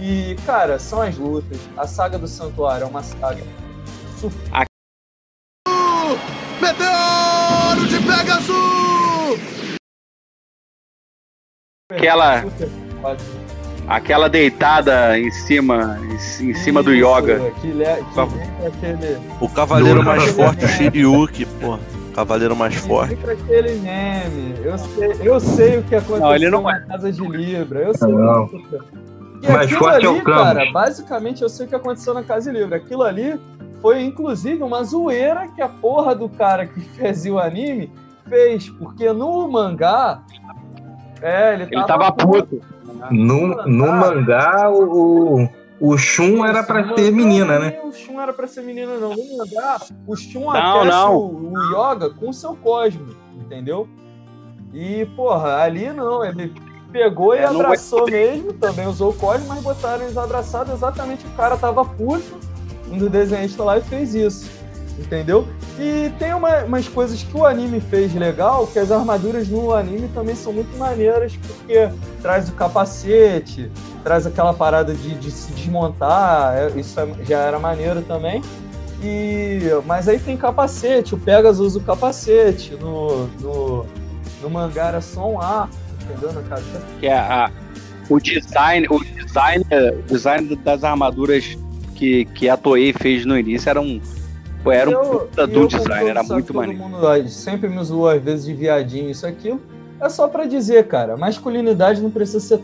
E, 0.00 0.36
cara, 0.46 0.78
são 0.78 1.02
as 1.02 1.16
lutas. 1.16 1.58
A 1.76 1.86
saga 1.86 2.18
do 2.18 2.28
Santuário 2.28 2.84
é 2.84 2.86
uma 2.86 3.02
saga 3.02 3.42
super. 4.16 4.66
Meteoro 6.60 7.86
de 7.88 7.98
Pegasus! 7.98 9.40
Aquela. 11.90 12.44
Aquela 13.88 14.28
deitada 14.28 15.18
em 15.18 15.30
cima, 15.30 15.98
em 16.40 16.54
cima 16.54 16.82
do 16.82 16.92
yoga. 16.92 17.50
Que 17.60 17.68
le... 17.68 17.84
que 17.84 18.66
aquele... 18.66 19.18
O 19.40 19.48
cavaleiro 19.48 20.04
mais 20.04 20.24
forte, 20.32 20.64
o 20.64 20.68
Shiryu, 20.68 21.26
porra. 21.60 21.80
Cavaleiro 22.14 22.54
mais 22.54 22.74
forte. 22.74 23.14
aquele 23.14 23.76
meme. 23.80 24.54
Eu 24.62 24.76
sei, 24.76 25.16
eu 25.22 25.40
sei 25.40 25.78
o 25.78 25.82
que 25.84 25.94
aconteceu 25.94 26.20
não, 26.20 26.34
ele 26.34 26.50
não 26.50 26.62
na 26.62 26.80
Casa 26.80 27.10
de 27.10 27.26
Libra. 27.26 27.80
Eu 27.80 27.94
sei 27.94 28.12
não. 28.12 28.44
o 28.44 28.48
que 28.48 28.56
aconteceu. 28.56 29.07
E 29.42 29.50
mais 29.50 29.72
aquilo 29.72 29.86
ali, 29.86 30.06
é 30.06 30.08
o 30.08 30.22
cara, 30.22 30.70
basicamente 30.72 31.42
eu 31.42 31.48
sei 31.48 31.66
o 31.66 31.68
que 31.68 31.74
aconteceu 31.74 32.12
na 32.14 32.22
Casa 32.22 32.50
Libra. 32.50 32.76
Aquilo 32.76 33.02
ali 33.02 33.38
foi, 33.80 34.02
inclusive, 34.02 34.62
uma 34.62 34.82
zoeira 34.82 35.48
que 35.48 35.62
a 35.62 35.68
porra 35.68 36.14
do 36.14 36.28
cara 36.28 36.66
que 36.66 36.80
fez 36.96 37.24
o 37.26 37.38
anime 37.38 37.92
fez. 38.28 38.68
Porque 38.70 39.12
no 39.12 39.48
mangá. 39.48 40.22
É, 41.20 41.54
ele, 41.54 41.62
ele 41.64 41.86
tava, 41.86 42.12
tava 42.12 42.12
puto. 42.12 42.56
puto. 42.56 42.78
No, 43.10 43.64
no 43.66 43.92
mangá, 43.92 44.70
o, 44.70 45.48
o 45.80 45.96
Shun 45.96 46.44
era 46.44 46.62
pra 46.64 46.94
ser 46.96 47.12
menina, 47.12 47.58
né? 47.58 47.80
O 47.84 47.92
Shun 47.92 48.20
era 48.20 48.32
pra 48.32 48.46
ser 48.46 48.62
menina, 48.62 48.96
não. 48.96 49.10
No 49.10 49.36
mangá, 49.36 49.78
o 50.06 50.16
Shun 50.16 50.50
aquece 50.50 50.88
não. 50.88 51.16
O, 51.16 51.52
o 51.52 51.72
Yoga 51.72 52.10
com 52.10 52.30
o 52.30 52.34
seu 52.34 52.56
Cosmo, 52.56 53.14
entendeu? 53.36 53.88
E, 54.72 55.06
porra, 55.16 55.62
ali 55.62 55.92
não, 55.92 56.24
ele 56.24 56.52
pegou 56.92 57.34
e 57.34 57.38
é, 57.38 57.44
abraçou 57.44 58.06
mesmo, 58.06 58.52
também 58.52 58.86
usou 58.86 59.10
o 59.10 59.14
Cosmo, 59.14 59.46
mas 59.48 59.62
botaram 59.62 60.04
eles 60.04 60.16
abraçados, 60.16 60.72
exatamente 60.72 61.26
o 61.26 61.30
cara 61.30 61.56
tava 61.56 61.84
puto, 61.84 62.38
um 62.90 62.98
do 62.98 63.08
desenhista 63.08 63.62
lá 63.62 63.78
e 63.78 63.82
fez 63.82 64.14
isso 64.14 64.58
entendeu? 64.98 65.46
E 65.78 66.10
tem 66.18 66.34
uma, 66.34 66.64
umas 66.64 66.88
coisas 66.88 67.22
que 67.22 67.36
o 67.36 67.46
anime 67.46 67.80
fez 67.80 68.12
legal, 68.14 68.66
que 68.66 68.78
as 68.78 68.90
armaduras 68.90 69.48
no 69.48 69.72
anime 69.72 70.08
também 70.08 70.34
são 70.34 70.52
muito 70.52 70.76
maneiras, 70.76 71.36
porque 71.36 71.88
traz 72.20 72.48
o 72.48 72.52
capacete, 72.52 73.70
traz 74.02 74.26
aquela 74.26 74.52
parada 74.52 74.92
de, 74.92 75.14
de 75.14 75.30
se 75.30 75.52
desmontar, 75.52 76.54
é, 76.56 76.70
isso 76.78 76.98
é, 76.98 77.06
já 77.24 77.38
era 77.38 77.58
maneiro 77.58 78.02
também. 78.02 78.42
E, 79.00 79.60
mas 79.86 80.08
aí 80.08 80.18
tem 80.18 80.36
capacete, 80.36 81.14
o 81.14 81.18
Pegasus 81.18 81.60
usa 81.60 81.78
o 81.78 81.82
capacete, 81.82 82.74
no, 82.74 83.26
no, 83.40 83.86
no 84.42 84.50
mangá 84.50 84.88
era 84.88 85.00
só 85.00 85.28
um 85.30 85.40
ar, 85.40 85.70
entendeu? 86.10 86.42
Cabeça. 86.48 86.82
Que 87.00 87.06
é 87.06 87.18
a, 87.18 87.50
o 88.08 88.20
design, 88.20 88.86
o 88.90 88.98
design, 89.04 89.64
o 90.08 90.12
design 90.12 90.56
das 90.56 90.84
armaduras 90.84 91.56
que, 91.94 92.24
que 92.26 92.48
a 92.48 92.56
Toei 92.56 92.92
fez 92.92 93.24
no 93.24 93.38
início 93.38 93.68
era 93.68 93.80
um 93.80 94.00
era 94.66 94.90
um 94.90 95.18
puta 95.18 95.46
do 95.46 95.66
design, 95.66 96.10
era 96.10 96.22
muito 96.22 96.52
maneiro. 96.52 96.82
Mundo 96.82 97.28
sempre 97.28 97.68
me 97.68 97.82
zoou 97.82 98.08
às 98.08 98.22
vezes 98.22 98.44
de 98.44 98.52
viadinho, 98.52 99.10
isso 99.10 99.26
aquilo. 99.26 99.60
É 100.00 100.08
só 100.08 100.28
para 100.28 100.46
dizer, 100.46 100.86
cara, 100.86 101.16
masculinidade 101.16 102.00
não 102.00 102.10
precisa 102.10 102.40
ser 102.40 102.58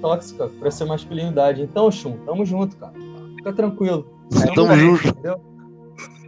tóxica 0.00 0.48
para 0.60 0.70
ser 0.70 0.84
masculinidade. 0.84 1.60
Então, 1.60 1.90
Chum, 1.90 2.16
tamo 2.24 2.44
junto, 2.46 2.76
cara. 2.76 2.92
Fica 3.36 3.52
tranquilo. 3.52 4.06
Tamo, 4.30 4.54
tamo 4.54 4.76
junto. 4.76 5.08
Entendeu? 5.08 5.40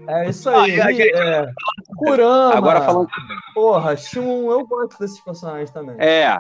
É 0.09 0.29
isso 0.29 0.49
aí. 0.51 0.81
Ah, 0.81 0.93
é, 0.93 1.53
Kurama. 1.97 2.55
Agora 2.55 2.83
falando. 2.83 3.09
Porra, 3.55 3.97
Shun, 3.97 4.51
eu 4.51 4.67
gosto 4.67 4.99
desses 4.99 5.21
personagens 5.21 5.71
também. 5.71 5.97
É. 5.99 6.39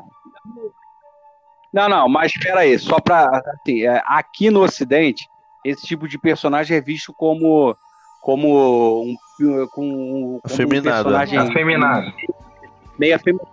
Não, 1.73 1.89
não, 1.89 2.09
mas 2.09 2.33
espera 2.33 2.61
aí, 2.61 2.79
só 2.79 3.01
pra. 3.01 3.43
Assim, 3.55 3.87
é, 3.87 4.03
aqui 4.07 4.51
no 4.51 4.63
Ocidente, 4.63 5.29
esse 5.65 5.87
tipo 5.87 6.09
de 6.09 6.19
personagem 6.19 6.77
é 6.77 6.81
visto 6.81 7.13
como 7.13 7.77
como 8.27 9.05
um, 9.05 9.17
com, 9.71 10.41
afeminado. 10.43 10.89
um 10.89 11.13
personagem 11.13 11.39
afeminado. 11.39 12.13
meio 12.99 13.15
afeminado. 13.15 13.49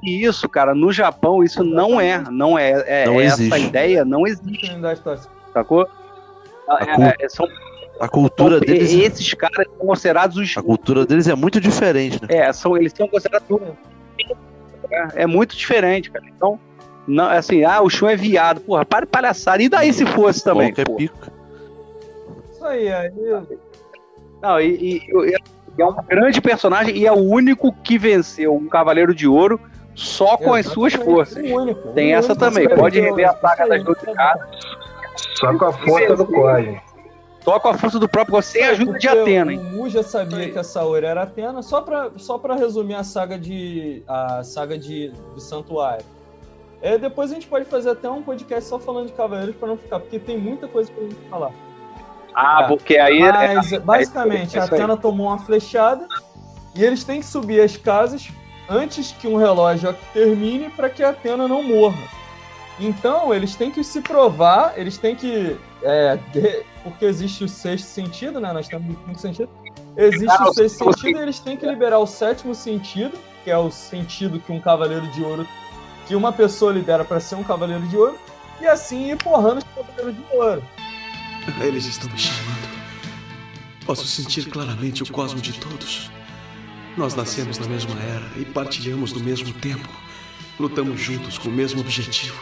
E 0.00 0.24
isso, 0.24 0.48
cara, 0.48 0.72
no 0.72 0.92
Japão 0.92 1.42
isso 1.42 1.64
não 1.64 2.00
é, 2.00 2.22
não 2.30 2.56
é, 2.56 3.02
é 3.02 3.06
não 3.06 3.20
essa 3.20 3.42
existe. 3.42 3.66
ideia 3.66 4.04
não 4.04 4.24
existe. 4.24 4.70
Sacou? 5.52 5.88
A, 6.68 6.84
é, 6.84 7.16
é, 7.24 7.28
são, 7.28 7.48
a 8.00 8.08
cultura 8.08 8.58
são, 8.58 8.66
deles. 8.66 8.92
Esses 8.92 9.34
caras 9.34 9.66
são 9.66 9.86
considerados 9.86 10.36
os. 10.36 10.56
A 10.56 10.62
cultura 10.62 11.06
deles 11.06 11.28
é 11.28 11.34
muito 11.34 11.60
diferente, 11.60 12.20
né? 12.22 12.28
É, 12.30 12.52
são, 12.52 12.76
eles 12.76 12.92
são 12.96 13.08
considerados. 13.08 13.48
É, 14.90 15.22
é 15.22 15.26
muito 15.26 15.56
diferente, 15.56 16.10
cara. 16.10 16.24
Então, 16.34 16.58
não, 17.06 17.24
assim, 17.28 17.64
ah, 17.64 17.80
o 17.80 17.90
show 17.90 18.08
é 18.08 18.16
viado. 18.16 18.60
Porra, 18.60 18.84
para 18.84 19.06
palhaçada. 19.06 19.62
E 19.62 19.68
daí 19.68 19.92
se 19.92 20.06
fosse 20.06 20.42
também? 20.42 20.72
Qualquer 20.72 20.94
pica. 20.96 21.32
Isso 22.52 22.64
aí, 22.64 22.92
aí. 22.92 23.10
Não, 24.40 24.60
e, 24.60 24.96
e, 24.96 25.34
é 25.78 25.86
um 25.86 25.94
grande 26.06 26.40
personagem 26.40 26.96
e 26.96 27.06
é 27.06 27.12
o 27.12 27.16
único 27.16 27.72
que 27.72 27.96
venceu 27.96 28.54
um 28.54 28.68
Cavaleiro 28.68 29.14
de 29.14 29.26
Ouro 29.26 29.60
só 29.94 30.36
com 30.36 30.54
as 30.54 30.66
suas 30.66 30.94
forças. 30.94 31.42
Único, 31.42 31.92
Tem 31.92 32.14
essa 32.14 32.34
também. 32.34 32.68
Pode 32.68 33.00
rever 33.00 33.28
a 33.28 33.34
saga 33.34 33.68
das 33.68 33.82
duas 33.84 33.98
casas. 34.00 34.48
Só 35.34 35.56
com 35.56 35.64
a 35.66 35.72
força 35.72 36.16
do 36.16 36.26
Código. 36.26 36.80
Só 37.44 37.58
com 37.58 37.68
a 37.68 37.74
força 37.74 37.98
do 37.98 38.08
próprio 38.08 38.40
sem 38.40 38.62
a 38.62 38.70
ajuda 38.70 38.98
de 38.98 39.08
Atena. 39.08 39.52
Hein? 39.52 39.58
O 39.58 39.64
Mu 39.64 39.88
já 39.88 40.02
sabia 40.02 40.50
que 40.50 40.58
a 40.58 40.62
Saori 40.62 41.06
era 41.06 41.22
Atena, 41.22 41.62
só 41.62 41.80
pra, 41.80 42.10
só 42.16 42.38
pra 42.38 42.54
resumir 42.54 42.94
a 42.94 43.04
saga 43.04 43.38
de. 43.38 44.02
a 44.06 44.44
saga 44.44 44.78
de, 44.78 45.08
do 45.34 45.40
Santuário. 45.40 46.04
É, 46.80 46.98
depois 46.98 47.30
a 47.30 47.34
gente 47.34 47.46
pode 47.46 47.64
fazer 47.64 47.90
até 47.90 48.10
um 48.10 48.22
podcast 48.22 48.68
só 48.68 48.78
falando 48.78 49.06
de 49.06 49.12
Cavaleiros 49.12 49.54
para 49.56 49.68
não 49.68 49.76
ficar, 49.76 50.00
porque 50.00 50.18
tem 50.18 50.36
muita 50.36 50.66
coisa 50.66 50.90
pra 50.90 51.02
gente 51.02 51.16
falar. 51.30 51.52
Ah, 52.34 52.64
porque 52.66 52.96
aí. 52.96 53.20
Mas, 53.20 53.72
basicamente, 53.78 54.58
a 54.58 54.64
Atena 54.64 54.96
tomou 54.96 55.26
uma 55.28 55.38
flechada 55.38 56.06
e 56.74 56.84
eles 56.84 57.04
têm 57.04 57.20
que 57.20 57.26
subir 57.26 57.60
as 57.60 57.76
casas 57.76 58.28
antes 58.68 59.12
que 59.12 59.28
um 59.28 59.36
relógio 59.36 59.94
termine 60.12 60.70
para 60.70 60.88
que 60.88 61.02
a 61.02 61.10
Atena 61.10 61.46
não 61.46 61.62
morra. 61.62 62.21
Então, 62.80 63.32
eles 63.32 63.54
têm 63.54 63.70
que 63.70 63.84
se 63.84 64.00
provar, 64.00 64.74
eles 64.76 64.98
têm 64.98 65.14
que. 65.14 65.56
É, 65.82 66.18
de, 66.32 66.64
porque 66.82 67.04
existe 67.04 67.44
o 67.44 67.48
sexto 67.48 67.86
sentido, 67.86 68.40
né? 68.40 68.52
Nós 68.52 68.66
temos 68.66 68.94
o 68.94 68.96
quinto 69.04 69.20
sentido. 69.20 69.48
Existe 69.96 70.42
o 70.42 70.52
sexto 70.52 70.84
sentido 70.84 71.18
e 71.18 71.22
eles 71.22 71.38
têm 71.38 71.56
que 71.56 71.66
liberar 71.66 71.98
o 71.98 72.06
sétimo 72.06 72.54
sentido, 72.54 73.16
que 73.44 73.50
é 73.50 73.58
o 73.58 73.70
sentido 73.70 74.40
que 74.40 74.50
um 74.50 74.60
cavaleiro 74.60 75.06
de 75.08 75.22
ouro. 75.22 75.46
que 76.06 76.14
uma 76.14 76.32
pessoa 76.32 76.72
libera 76.72 77.04
para 77.04 77.20
ser 77.20 77.36
um 77.36 77.44
cavaleiro 77.44 77.86
de 77.88 77.96
ouro, 77.96 78.18
e 78.60 78.66
assim 78.66 79.10
ir 79.10 79.16
porrando 79.16 79.58
os 79.58 79.64
cavaleiros 79.64 80.14
de 80.14 80.36
ouro. 80.36 80.62
Eles 81.60 81.86
estão 81.86 82.10
me 82.10 82.18
chamando. 82.18 82.72
Posso 83.84 84.06
sentir 84.06 84.48
claramente 84.48 85.02
o 85.02 85.12
cosmo 85.12 85.40
de 85.40 85.58
todos. 85.58 86.10
Nós 86.96 87.14
nascemos 87.14 87.58
na 87.58 87.66
mesma 87.66 87.98
era 88.00 88.26
e 88.36 88.44
partilhamos 88.44 89.12
do 89.12 89.20
mesmo 89.20 89.52
tempo. 89.54 89.88
Lutamos 90.58 91.00
juntos 91.00 91.38
com 91.38 91.48
o 91.48 91.52
mesmo 91.52 91.80
objetivo. 91.80 92.40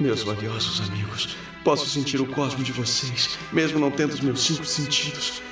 Meus 0.00 0.22
valiosos 0.22 0.80
amigos, 0.88 1.36
posso 1.64 1.90
sentir 1.90 2.20
o 2.20 2.26
cosmo 2.26 2.62
de 2.62 2.70
vocês, 2.70 3.36
mesmo 3.52 3.80
não 3.80 3.90
tendo 3.90 4.12
os 4.12 4.20
meus 4.20 4.40
cinco 4.40 4.64
sentidos. 4.64 5.42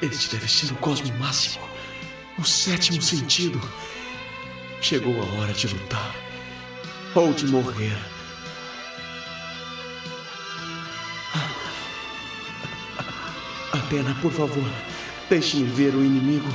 Este 0.00 0.36
deve 0.36 0.48
ser 0.48 0.70
o 0.72 0.76
cosmo 0.76 1.12
máximo, 1.18 1.64
o 2.38 2.44
sétimo 2.44 3.02
sentido. 3.02 3.60
Chegou 4.80 5.20
a 5.20 5.24
hora 5.40 5.52
de 5.52 5.66
lutar 5.66 6.14
ou 7.16 7.32
de 7.32 7.48
morrer. 7.48 7.98
Atena, 13.72 14.16
por 14.22 14.30
favor, 14.30 14.70
deixe-me 15.28 15.64
ver 15.64 15.96
o 15.96 16.04
inimigo. 16.04 16.48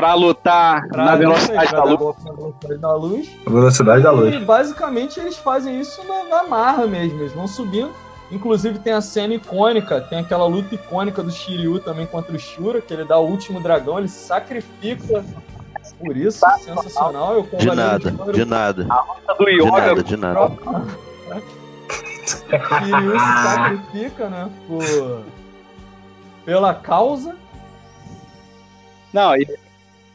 Para 0.00 0.14
lutar 0.14 0.88
pra 0.88 1.04
na 1.04 1.16
velocidade 1.16 1.72
da, 1.72 1.84
luz. 1.84 2.16
da 2.80 2.94
luz. 2.94 3.30
Velocidade 3.46 4.02
da 4.02 4.10
luz. 4.10 4.34
E 4.34 4.38
basicamente 4.38 5.20
eles 5.20 5.36
fazem 5.36 5.78
isso 5.78 6.02
na, 6.08 6.24
na 6.24 6.42
marra 6.44 6.86
mesmo. 6.86 7.20
Eles 7.20 7.34
vão 7.34 7.46
subindo. 7.46 7.90
Inclusive 8.32 8.78
tem 8.78 8.94
a 8.94 9.02
cena 9.02 9.34
icônica, 9.34 10.00
tem 10.00 10.20
aquela 10.20 10.46
luta 10.46 10.74
icônica 10.74 11.22
do 11.22 11.30
Shiryu 11.30 11.80
também 11.80 12.06
contra 12.06 12.34
o 12.34 12.38
Shura, 12.38 12.80
que 12.80 12.94
ele 12.94 13.04
dá 13.04 13.18
o 13.18 13.26
último 13.26 13.60
dragão, 13.60 13.98
ele 13.98 14.08
sacrifica 14.08 15.22
por 15.98 16.16
isso, 16.16 16.46
sensacional. 16.60 17.34
Eu 17.34 17.58
de 17.58 17.66
nada, 17.66 18.10
de 18.32 18.44
nada. 18.46 18.86
A 18.88 19.02
luta 19.02 19.34
do 19.34 19.50
Yoga. 19.50 20.02
De 20.02 20.16
nada, 20.16 20.48
de 20.48 20.64
nada. 20.64 21.40
Kiryu 22.78 23.18
se 23.18 23.42
sacrifica, 23.42 24.28
né? 24.30 24.50
Por... 24.66 25.24
Pela 26.44 26.72
causa. 26.72 27.36
Não, 29.12 29.36
e, 29.36 29.58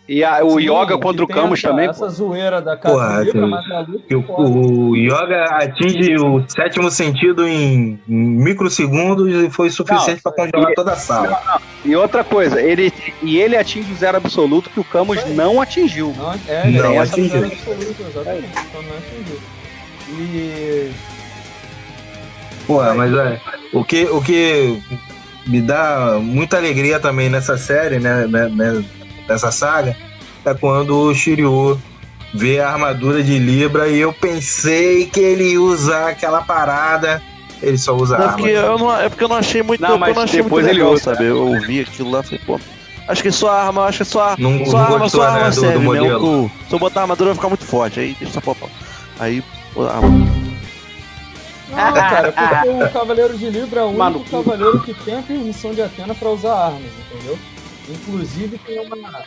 E 0.08 0.24
a, 0.24 0.44
o 0.46 0.60
Sim, 0.60 0.70
Yoga 0.70 1.00
contra 1.00 1.24
o 1.24 1.28
Camus 1.28 1.60
essa, 1.60 1.70
também. 1.70 1.90
Essa 1.90 2.08
zoeira 2.10 2.62
da 2.62 2.78
casa 2.78 2.96
Porra, 2.96 3.22
livre, 3.24 3.42
mas 3.42 3.72
a 3.72 3.80
luta 3.80 4.18
o, 4.18 4.90
o 4.92 4.96
Yoga 4.96 5.46
atinge 5.46 6.16
o 6.16 6.44
sétimo 6.48 6.92
sentido 6.92 7.48
em, 7.48 8.00
microsegundos 8.08 9.34
e 9.34 9.50
foi 9.50 9.72
suficiente 9.72 10.22
para 10.22 10.32
congelar 10.32 10.74
toda 10.76 10.92
a 10.92 10.96
sala. 10.96 11.30
Não, 11.30 11.54
não. 11.54 11.62
E 11.84 11.96
outra 11.96 12.24
coisa, 12.24 12.62
ele, 12.62 12.94
e 13.24 13.40
ele 13.40 13.58
atinge 13.58 13.92
o 13.92 13.96
zero 13.96 14.18
absoluto 14.18 14.70
que 14.70 14.80
o 14.80 14.84
Camus 14.84 15.26
não 15.30 15.60
atingiu. 15.60 16.14
Não, 16.16 16.34
é, 16.48 16.70
não 16.70 17.02
atingiu. 17.02 17.46
Absoluto, 17.46 18.04
exatamente, 18.08 18.60
então 18.70 18.82
não 18.84 18.98
atingiu. 18.98 19.40
E. 20.20 20.92
Porra, 22.68 22.94
mas 22.94 23.12
é. 23.12 23.42
O 23.74 23.84
que, 23.84 24.06
o 24.06 24.22
que 24.22 24.82
me 25.48 25.62
dá 25.62 26.20
muita 26.22 26.58
alegria 26.58 27.00
também 27.00 27.28
nessa 27.28 27.58
série, 27.58 28.00
né, 28.00 28.28
né, 28.28 28.50
né 28.50 28.86
dessa 29.28 29.52
saga, 29.52 29.96
é 30.46 30.54
quando 30.54 30.96
o 30.96 31.14
Shiryu 31.14 31.80
vê 32.34 32.60
a 32.60 32.70
armadura 32.70 33.24
de 33.24 33.40
Libra 33.40 33.88
e 33.88 34.00
eu 34.00 34.14
pensei 34.14 35.06
que 35.06 35.20
ele 35.20 35.52
ia 35.52 35.62
usar 35.62 36.10
aquela 36.10 36.42
parada. 36.42 37.22
Ele 37.62 37.78
só 37.78 37.96
usa 37.96 38.18
não, 38.18 38.30
porque 38.34 38.50
eu 38.50 38.78
não, 38.78 38.96
É 38.96 39.10
porque 39.10 39.24
eu 39.24 39.30
não 39.30 39.38
achei 39.38 39.64
muito, 39.64 39.82
não, 39.82 39.98
mas 39.98 40.10
eu 40.10 40.16
não 40.16 40.22
achei 40.24 40.44
depois 40.44 40.66
muito 40.66 40.76
legal, 40.76 40.90
ele 40.90 40.96
usa, 40.96 41.14
sabe? 41.14 41.26
Eu 41.26 41.48
ouvi 41.48 41.82
aquilo 41.82 42.12
lá 42.12 42.20
e 42.20 42.24
falei, 42.24 42.42
pô. 42.46 42.60
Acho 43.08 43.22
que 43.22 43.32
só 43.32 43.50
a 43.50 43.64
arma, 43.66 43.86
acho 43.86 44.00
que 44.00 44.06
só 44.06 44.30
a 44.30 44.36
não, 44.38 44.66
só 44.66 44.72
não 44.72 44.80
arma, 44.80 44.98
gostou, 45.00 45.22
só 45.22 45.28
a 45.28 45.32
arma 45.32 45.46
né, 45.46 45.52
serve 45.52 45.74
do, 45.74 45.80
do 45.80 45.92
mesmo. 45.92 46.52
Se 46.68 46.76
eu 46.76 46.80
botar 46.80 47.02
a 47.02 47.04
armadura 47.04 47.30
vai 47.30 47.36
ficar 47.36 47.48
muito 47.50 47.66
forte. 47.66 48.00
Aí 48.00 48.16
deixa 48.20 48.42
só. 48.42 48.56
Aí, 49.20 49.44
a 49.78 49.96
arma. 49.96 50.10
Não, 51.70 51.94
cara, 51.94 52.32
porque 52.32 52.70
o 52.84 52.90
Cavaleiro 52.92 53.38
de 53.38 53.50
Libra 53.50 53.82
é 53.82 53.84
o 53.84 53.88
único 53.88 54.00
Maluco. 54.00 54.30
cavaleiro 54.30 54.80
que 54.82 54.94
tem 54.94 55.20
a 55.20 55.22
permissão 55.22 55.74
de 55.74 55.82
Atena 55.82 56.16
pra 56.16 56.30
usar 56.30 56.54
armas, 56.54 56.92
entendeu? 57.12 57.38
Inclusive 57.90 58.58
tem 58.60 58.80
uma. 58.80 59.24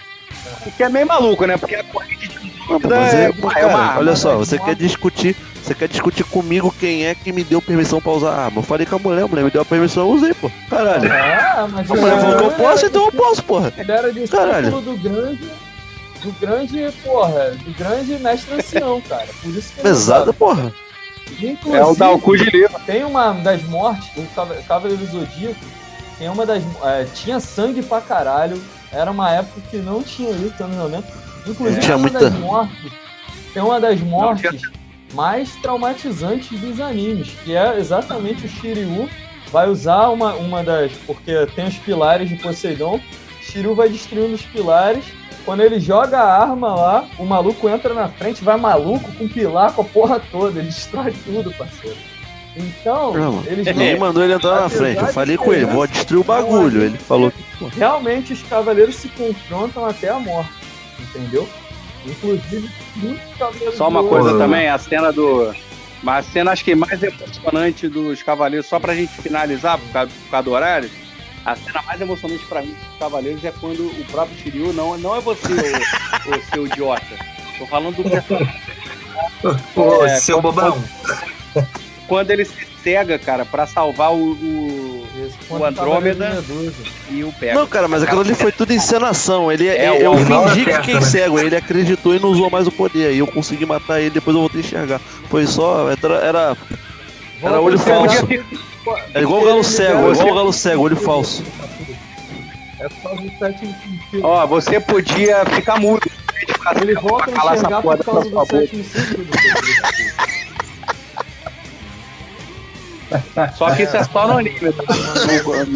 Que 0.77 0.83
é 0.83 0.89
meio 0.89 1.07
maluco, 1.07 1.47
né? 1.47 1.57
Porque 1.57 1.75
a 1.75 1.85
corrente 1.85 2.29
de 2.29 2.39
não, 2.69 2.79
mas 2.79 3.15
é, 3.15 3.25
é, 3.25 3.33
cara, 3.33 3.61
é 3.61 3.67
uma 3.67 3.79
arma, 3.79 4.01
olha 4.01 4.15
só, 4.15 4.37
você 4.37 4.59
quer 4.59 4.75
discutir, 4.75 5.35
você 5.63 5.75
quer 5.75 5.89
discutir 5.89 6.23
comigo 6.25 6.75
quem 6.79 7.07
é 7.07 7.15
que 7.15 7.33
me 7.33 7.43
deu 7.43 7.63
permissão 7.63 7.99
pra 7.99 8.13
usar 8.13 8.33
arma? 8.33 8.59
Eu 8.59 8.63
falei 8.63 8.85
com 8.85 8.97
a 8.97 8.99
mulher, 8.99 9.23
a 9.23 9.27
mulher 9.27 9.45
me 9.45 9.51
deu 9.51 9.63
a 9.63 9.65
permissão, 9.65 10.07
eu 10.07 10.15
usei, 10.15 10.35
pô. 10.35 10.51
Caralho. 10.69 11.11
Ah, 11.11 11.67
mas 11.71 11.91
a 11.91 11.95
mulher 11.95 12.21
falou 12.21 12.37
que 12.37 12.45
eu 12.45 12.51
posso, 12.53 12.87
então 12.87 13.07
eu 13.07 13.13
posso, 13.13 13.43
porra. 13.43 13.73
Ele 13.77 13.91
era 13.91 14.13
discípulo 14.13 14.83
do 14.83 14.97
grande 14.99 15.49
do 16.23 16.33
grande, 16.41 16.93
porra, 17.05 17.51
do 17.51 17.79
grande 17.79 18.19
mestre 18.19 18.55
ancião, 18.55 19.01
cara. 19.03 19.29
Por 19.41 19.51
isso 19.51 19.73
que 19.73 19.81
Pesado, 19.81 20.35
porra. 20.35 20.73
Inclusive, 21.41 21.77
é 21.77 21.85
o 21.85 21.95
Dalcu 21.95 22.37
de 22.37 22.45
livro. 22.45 22.81
Tem 22.87 23.05
uma 23.05 23.33
das 23.33 23.63
mortes, 23.65 24.09
o 24.17 24.63
Cavaleiro 24.67 25.05
Zodíaco, 25.07 25.61
tem 26.19 26.29
uma 26.29 26.45
das. 26.45 26.63
É, 26.83 27.05
tinha 27.15 27.41
sangue 27.41 27.83
pra 27.83 28.01
caralho. 28.01 28.61
Era 28.93 29.11
uma 29.11 29.31
época 29.31 29.61
que 29.71 29.77
não 29.77 30.03
tinha 30.03 30.31
isso, 30.31 30.63
anos 30.63 30.77
90. 30.77 31.09
Inclusive, 31.47 31.81
tinha 31.81 31.97
uma 31.97 32.03
muita... 32.03 32.31
das 32.31 32.39
mortes. 32.39 32.93
Tem 33.53 33.63
uma 33.63 33.81
das 33.81 34.01
mortes 34.01 34.63
mais 35.15 35.55
traumatizantes 35.57 36.59
dos 36.61 36.81
animes, 36.81 37.31
que 37.45 37.57
é 37.57 37.79
exatamente 37.79 38.47
o 38.47 38.49
Shiryu 38.49 39.09
vai 39.51 39.69
usar 39.69 40.09
uma, 40.09 40.35
uma 40.35 40.63
das. 40.63 40.93
Porque 41.07 41.47
tem 41.55 41.67
os 41.67 41.77
pilares 41.77 42.29
de 42.29 42.37
Poseidon. 42.37 43.01
Shiryu 43.43 43.75
vai 43.75 43.89
destruindo 43.89 44.35
os 44.35 44.43
pilares 44.43 45.05
quando 45.49 45.63
ele 45.63 45.81
joga 45.81 46.19
a 46.19 46.43
arma 46.43 46.75
lá, 46.75 47.09
o 47.19 47.25
maluco 47.25 47.71
entra 47.71 47.95
na 47.95 48.07
frente, 48.07 48.45
vai 48.45 48.59
maluco 48.59 49.11
com 49.15 49.27
pilar 49.27 49.73
com 49.73 49.81
a 49.81 49.85
porra 49.87 50.21
toda, 50.31 50.59
ele 50.59 50.69
destrói 50.69 51.11
tudo, 51.25 51.51
parceiro. 51.55 51.97
Então, 52.57 53.13
não, 53.13 53.45
eles 53.47 53.67
Ninguém 53.67 53.99
mandou 53.99 54.25
ele 54.25 54.33
entrar 54.33 54.63
na 54.63 54.69
frente. 54.69 55.01
Eu 55.01 55.09
falei 55.09 55.37
com 55.37 55.53
ele, 55.53 55.65
vou 55.65 55.87
destruir 55.87 56.21
o 56.21 56.25
bagulho. 56.25 56.83
Ele 56.83 56.99
falou 56.99 57.31
que. 57.31 57.45
Realmente 57.77 58.33
os 58.33 58.43
cavaleiros 58.43 58.97
se 58.97 59.09
confrontam 59.11 59.85
até 59.85 60.09
a 60.09 60.19
morte. 60.19 60.51
Entendeu? 60.99 61.49
Inclusive, 62.05 62.71
muitos 62.97 63.37
cavaleiros. 63.39 63.75
Só 63.77 63.89
uma 63.89 64.03
coisa 64.03 64.37
também, 64.39 64.69
a 64.69 64.79
cena 64.79 65.13
do. 65.13 65.55
Mas 66.03 66.27
a 66.27 66.31
cena 66.31 66.53
acho 66.53 66.65
que 66.65 66.75
mais 66.75 67.03
emocionante 67.03 67.89
dos 67.89 68.23
cavaleiros, 68.23 68.67
só 68.67 68.79
pra 68.79 68.95
gente 68.95 69.13
finalizar, 69.21 69.79
por 69.79 69.89
causa, 69.91 70.11
por 70.11 70.31
causa 70.31 70.45
do 70.45 70.53
horário 70.53 70.91
a 71.49 71.57
cena 71.57 71.83
mais 71.83 72.01
emocionante 72.01 72.45
pra 72.45 72.61
mim 72.61 72.75
dos 72.75 72.99
Cavaleiros 72.99 73.43
é 73.43 73.53
quando 73.53 73.87
o 73.87 74.05
próprio 74.11 74.37
Shiryu 74.39 74.73
não, 74.75 74.99
não 74.99 75.17
é 75.17 75.21
você, 75.21 75.49
o, 75.49 76.37
o 76.37 76.43
seu 76.53 76.67
idiota. 76.67 77.17
Tô 77.59 77.67
falando 77.67 77.97
do 77.97 78.11
personagem. 78.11 78.61
Ô, 79.75 80.05
é, 80.05 80.21
seu 80.21 80.43
bobão. 80.43 80.73
Quando, 81.55 81.69
quando, 82.09 82.31
ele 82.31 82.45
se 82.45 82.67
cega, 82.83 83.19
cara, 83.19 83.45
pra 83.45 83.67
salvar 83.67 84.13
o, 84.13 84.33
o, 84.33 85.07
o 85.51 85.65
Andrômeda 85.65 86.43
e 87.11 87.23
o 87.23 87.31
Pegasus. 87.33 87.61
Não, 87.61 87.69
cara, 87.69 87.87
mas 87.87 88.03
aquilo 88.03 88.23
ali 88.23 88.35
foi 88.35 88.51
tudo 88.51 88.73
encenação. 88.73 89.53
Ele, 89.53 89.69
é, 89.69 90.05
eu 90.05 90.17
fingi 90.17 90.65
que 90.65 90.73
fiquei 90.73 90.95
né? 90.95 91.01
cego, 91.03 91.39
ele 91.39 91.55
acreditou 91.55 92.15
e 92.15 92.19
não 92.19 92.31
usou 92.31 92.51
mais 92.51 92.67
o 92.67 92.73
poder. 92.73 93.13
E 93.13 93.19
eu 93.19 93.27
consegui 93.27 93.67
matar 93.67 94.01
ele, 94.01 94.11
depois 94.11 94.35
eu 94.35 94.41
voltei 94.41 94.63
a 94.63 94.65
enxergar. 94.65 95.01
Foi 95.29 95.47
só. 95.47 95.91
Era. 95.91 96.15
Era, 96.25 96.57
era 97.43 97.61
olho 97.61 97.79
falso. 97.79 98.27
É 99.15 99.21
igual 99.21 99.43
o 99.43 99.45
galo 99.45 99.63
cego, 99.63 100.09
é 100.09 100.13
igual 100.13 100.29
o 100.29 100.35
galo 100.35 100.53
cego, 100.53 100.83
olho 100.83 100.97
falso. 100.97 101.45
É 102.81 102.89
só. 102.89 103.11
Ó, 104.23 104.47
você 104.47 104.81
podia 104.81 105.45
ficar 105.45 105.79
mudo. 105.79 106.09
Ele 106.81 106.95
volta 106.95 107.31
a 107.31 107.55
enxergar 107.55 107.83
por 107.83 107.99
causa 108.05 108.31
do 108.31 108.47
sétimo 108.47 108.85
sentido. 108.85 109.31
Só 113.57 113.75
que 113.75 113.83
isso 113.83 113.97
é 113.97 114.05
só 114.05 114.27
no 114.29 114.39
anime, 114.39 114.73
tá? 114.73 114.85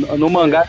no, 0.09 0.19
no 0.19 0.31
mangá. 0.31 0.67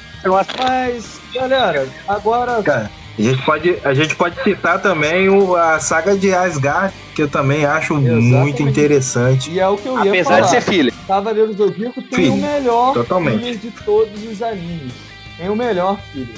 Mas, 0.57 1.19
galera, 1.34 1.88
agora. 2.07 2.61
Cara, 2.64 2.90
a 3.18 3.22
gente 3.22 3.41
pode, 3.44 3.77
a 3.84 3.94
gente 3.94 4.15
pode 4.15 4.41
citar 4.44 4.81
também 4.81 5.30
o, 5.30 5.56
a 5.56 5.80
saga 5.80 6.18
de 6.18 6.34
Asgard, 6.34 6.94
que 7.14 7.22
eu 7.22 7.27
também 7.27 7.65
acho 7.65 7.94
Exatamente. 7.94 8.23
muito 8.23 8.64
interessante. 8.64 9.52
E 9.52 9.60
é 9.60 9.68
o 9.68 9.77
que 9.77 9.88
eu 9.88 10.03
ia 10.03 10.11
Apesar 10.11 10.35
falar. 10.35 10.41
de 10.41 10.49
ser 10.49 10.61
filha. 10.61 10.94
Cavaleiros 11.07 11.56
do 11.56 11.68
Zodíaco 11.68 12.02
tem 12.02 12.19
filho, 12.19 12.34
o 12.34 12.38
melhor 12.38 12.94
totalmente. 12.94 13.44
filho 13.44 13.57
de 13.60 13.72
todos 13.84 14.23
os 14.23 14.41
animes. 14.41 14.94
Tem 15.38 15.49
o 15.49 15.56
melhor 15.56 15.99
filho. 16.11 16.34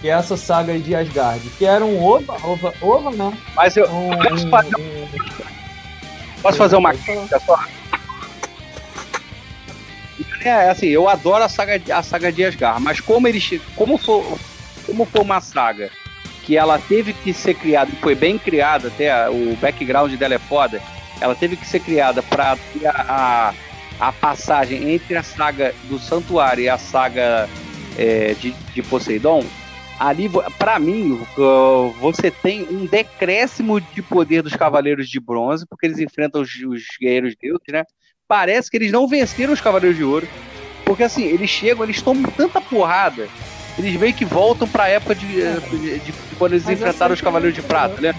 Que 0.00 0.08
é 0.08 0.12
essa 0.12 0.36
saga 0.36 0.78
de 0.78 0.94
Asgard. 0.94 1.40
Que 1.58 1.64
era 1.66 1.84
um 1.84 2.02
Ova, 2.02 2.36
Ova, 2.42 2.74
Ova 2.80 3.10
não. 3.10 3.30
Né? 3.30 3.38
Mas 3.56 3.76
eu. 3.76 3.86
Um, 3.90 4.10
posso 4.16 4.48
fazer, 4.48 4.76
um, 4.76 5.08
posso 6.42 6.58
fazer 6.58 6.76
uma 6.76 6.94
crítica 6.94 7.40
só? 7.40 7.58
É, 10.44 10.68
assim, 10.68 10.88
eu 10.88 11.08
adoro 11.08 11.42
a 11.42 11.48
saga, 11.48 11.80
a 11.96 12.02
saga 12.02 12.30
de 12.30 12.44
Asgard, 12.44 12.82
mas 12.82 13.00
como 13.00 13.26
eles. 13.26 13.60
Como 13.74 13.96
for, 13.96 14.38
como 14.84 15.06
for 15.06 15.22
uma 15.22 15.40
saga 15.40 15.90
que 16.44 16.58
ela 16.58 16.78
teve 16.78 17.14
que 17.14 17.32
ser 17.32 17.54
criada, 17.54 17.90
foi 18.02 18.14
bem 18.14 18.36
criada, 18.36 18.88
até 18.88 19.30
o 19.30 19.56
background 19.56 20.12
dela 20.12 20.34
é 20.34 20.38
foda, 20.38 20.82
ela 21.18 21.34
teve 21.34 21.56
que 21.56 21.66
ser 21.66 21.80
criada 21.80 22.22
para 22.22 22.58
a, 22.84 23.54
a, 23.98 24.12
passagem 24.12 24.92
entre 24.92 25.16
a 25.16 25.22
saga 25.22 25.74
do 25.84 25.98
Santuário 25.98 26.64
e 26.64 26.68
a 26.68 26.76
saga 26.76 27.48
é, 27.96 28.34
de, 28.34 28.50
de 28.52 28.82
Poseidon. 28.82 29.42
Ali, 29.98 30.28
para 30.58 30.78
mim, 30.78 31.18
você 31.98 32.30
tem 32.30 32.64
um 32.64 32.84
decréscimo 32.84 33.80
de 33.80 34.02
poder 34.02 34.42
dos 34.42 34.54
Cavaleiros 34.54 35.08
de 35.08 35.18
Bronze, 35.18 35.64
porque 35.66 35.86
eles 35.86 35.98
enfrentam 35.98 36.42
os, 36.42 36.50
os 36.50 36.82
Guerreiros 37.00 37.34
Deuses, 37.40 37.62
né? 37.68 37.84
Parece 38.28 38.70
que 38.70 38.76
eles 38.76 38.90
não 38.90 39.06
venceram 39.06 39.52
os 39.52 39.60
Cavaleiros 39.60 39.96
de 39.96 40.04
Ouro, 40.04 40.28
porque 40.84 41.02
assim, 41.02 41.24
eles 41.24 41.50
chegam, 41.50 41.84
eles 41.84 42.00
tomam 42.00 42.30
tanta 42.30 42.60
porrada 42.60 43.28
eles 43.78 43.96
meio 43.96 44.14
que 44.14 44.24
voltam 44.24 44.68
pra 44.68 44.88
época 44.88 45.14
de, 45.14 45.26
de, 45.26 45.78
de, 45.78 45.98
de 45.98 46.12
quando 46.38 46.52
eles 46.52 46.64
mas 46.64 46.74
enfrentaram 46.74 47.14
os 47.14 47.20
Cavaleiros 47.20 47.54
de 47.54 47.62
Prata, 47.62 48.00
né? 48.00 48.14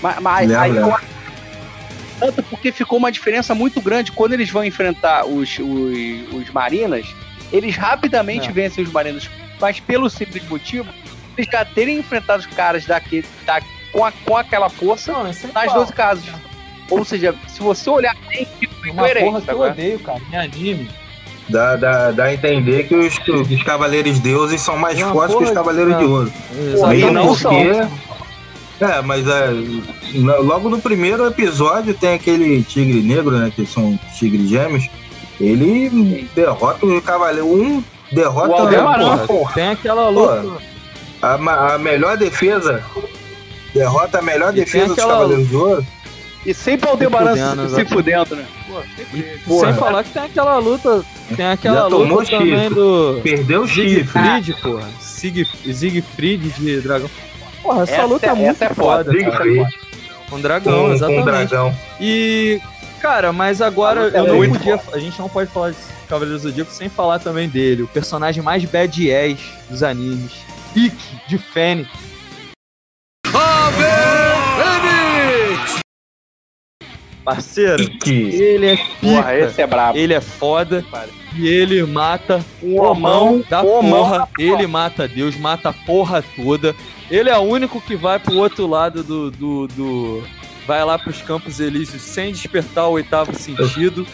Mas, 0.00 0.18
mas 0.20 0.52
aí, 0.52 0.72
tanto 2.18 2.42
porque 2.44 2.72
ficou 2.72 2.98
uma 2.98 3.12
diferença 3.12 3.54
muito 3.54 3.80
grande. 3.80 4.12
Quando 4.12 4.32
eles 4.32 4.50
vão 4.50 4.64
enfrentar 4.64 5.26
os, 5.26 5.58
os, 5.58 6.32
os 6.32 6.50
Marinas, 6.50 7.06
eles 7.52 7.76
rapidamente 7.76 8.48
é. 8.48 8.52
vencem 8.52 8.82
os 8.82 8.90
Marinas, 8.90 9.28
mas 9.60 9.80
pelo 9.80 10.08
simples 10.08 10.46
motivo 10.48 10.88
eles 11.36 11.50
já 11.50 11.64
terem 11.64 11.98
enfrentado 11.98 12.40
os 12.40 12.46
caras 12.46 12.84
daqui, 12.86 13.24
da, 13.44 13.60
com, 13.92 14.04
a, 14.04 14.12
com 14.12 14.36
aquela 14.36 14.68
força 14.68 15.12
Não, 15.12 15.26
é 15.26 15.32
nas 15.54 15.72
12 15.72 15.92
casas. 15.92 16.24
Ou 16.90 17.04
seja, 17.04 17.34
se 17.48 17.60
você 17.60 17.88
olhar 17.88 18.16
bem, 18.28 18.46
fica 18.58 18.74
é 18.88 18.92
uma 18.92 19.08
porra 19.08 19.40
que 19.40 19.50
eu 19.50 19.60
odeio, 19.60 19.98
cara, 20.00 20.20
em 20.32 20.36
anime 20.36 20.90
Dá, 21.50 21.74
dá, 21.74 22.10
dá 22.12 22.24
a 22.24 22.34
entender 22.34 22.84
que 22.84 22.94
os, 22.94 23.18
os 23.28 23.62
Cavaleiros 23.64 24.20
Deuses 24.20 24.60
são 24.60 24.76
mais 24.76 24.98
Não, 24.98 25.12
fortes 25.12 25.36
que 25.36 25.44
os 25.44 25.50
Cavaleiros 25.50 25.98
de 25.98 26.04
Ouro. 26.04 26.32
Mesmo 26.88 27.12
não 27.12 27.26
porque. 27.26 27.88
É, 28.80 29.02
mas 29.02 29.26
é, 29.26 29.50
logo 30.14 30.70
no 30.70 30.80
primeiro 30.80 31.26
episódio 31.26 31.92
tem 31.92 32.14
aquele 32.14 32.62
tigre 32.62 33.02
negro, 33.02 33.32
né? 33.32 33.52
Que 33.54 33.66
são 33.66 33.98
tigres 34.16 34.48
gêmeos. 34.48 34.88
Ele 35.40 36.28
derrota 36.34 36.86
o 36.86 37.02
cavaleiro. 37.02 37.46
Um 37.46 37.82
derrota 38.12 38.62
o 38.62 39.26
porra. 39.26 39.52
Tem 39.52 39.68
aquela 39.70 40.08
luta. 40.08 40.62
a, 41.20 41.74
a 41.74 41.78
melhor 41.78 42.16
defesa. 42.16 42.82
Derrota 43.74 44.20
a 44.20 44.22
melhor 44.22 44.52
e 44.52 44.60
defesa 44.60 44.86
dos 44.86 44.96
Cavaleiros 44.96 45.48
de 45.48 45.56
Ouro 45.56 45.86
e 46.44 46.54
sempre 46.54 46.88
Aldebaran 46.88 47.68
se, 47.68 47.74
se 47.74 47.84
fudendo, 47.84 48.36
né? 48.36 48.46
Pô, 49.46 49.60
sem 49.60 49.74
falar 49.74 50.04
que 50.04 50.10
tem 50.10 50.22
aquela 50.22 50.58
luta. 50.58 51.04
Tem 51.36 51.46
aquela 51.46 51.86
luta 51.86 52.30
também 52.30 52.70
do. 52.70 53.20
Perdeu 53.22 53.62
o 53.62 53.68
Siegfried, 53.68 54.54
porra. 54.62 54.88
Sieg, 55.00 55.44
Siegfried 55.44 56.50
de 56.50 56.80
Dragão. 56.80 57.10
Porra, 57.62 57.82
essa, 57.82 57.92
essa 57.92 58.04
luta 58.06 58.26
é, 58.26 58.34
muito 58.34 58.62
é 58.62 58.68
foda. 58.70 59.12
foda 59.12 59.68
com 60.30 60.40
dragão, 60.40 60.86
com, 60.86 60.92
exatamente. 60.92 61.24
Com 61.24 61.30
dragão. 61.30 61.76
E, 62.00 62.60
cara, 63.00 63.32
mas 63.32 63.60
agora 63.60 64.08
eu 64.14 64.26
não 64.26 64.52
podia. 64.52 64.76
Bom. 64.76 64.82
A 64.94 64.98
gente 64.98 65.18
não 65.18 65.28
pode 65.28 65.50
falar 65.50 65.72
de 65.72 65.76
Cavaleiros 66.08 66.42
do 66.42 66.48
Zodíaco 66.48 66.72
sem 66.72 66.88
falar 66.88 67.18
também 67.18 67.48
dele, 67.48 67.82
o 67.82 67.88
personagem 67.88 68.42
mais 68.42 68.64
badass 68.64 69.40
dos 69.68 69.82
animes. 69.82 70.32
Ikki 70.74 71.20
de 71.28 71.36
Fênix. 71.36 71.90
Fênix! 73.26 73.99
Parceiro, 77.34 77.82
Ikki. 77.82 78.12
ele 78.12 78.66
é 78.66 78.76
pica, 78.76 78.96
Porra, 79.00 79.36
esse 79.36 79.62
é 79.62 79.66
brabo. 79.66 79.98
Ele 79.98 80.14
é 80.14 80.20
foda. 80.20 80.84
E 81.36 81.46
ele 81.46 81.82
mata 81.84 82.44
o 82.60 82.80
homão 82.80 83.42
da 83.48 83.62
porra. 83.62 84.28
Ele 84.38 84.66
mata 84.66 85.06
Deus, 85.06 85.36
mata 85.36 85.68
a 85.68 85.72
porra 85.72 86.24
toda. 86.36 86.74
Ele 87.10 87.30
é 87.30 87.36
o 87.36 87.42
único 87.42 87.80
que 87.80 87.96
vai 87.96 88.18
pro 88.18 88.36
outro 88.36 88.66
lado 88.66 89.02
do. 89.02 89.30
do, 89.30 89.66
do 89.68 90.22
vai 90.66 90.84
lá 90.84 90.98
pros 90.98 91.22
Campos 91.22 91.58
Elíseos 91.58 92.02
sem 92.02 92.32
despertar 92.32 92.88
o 92.88 92.92
oitavo 92.92 93.34
sentido. 93.34 94.06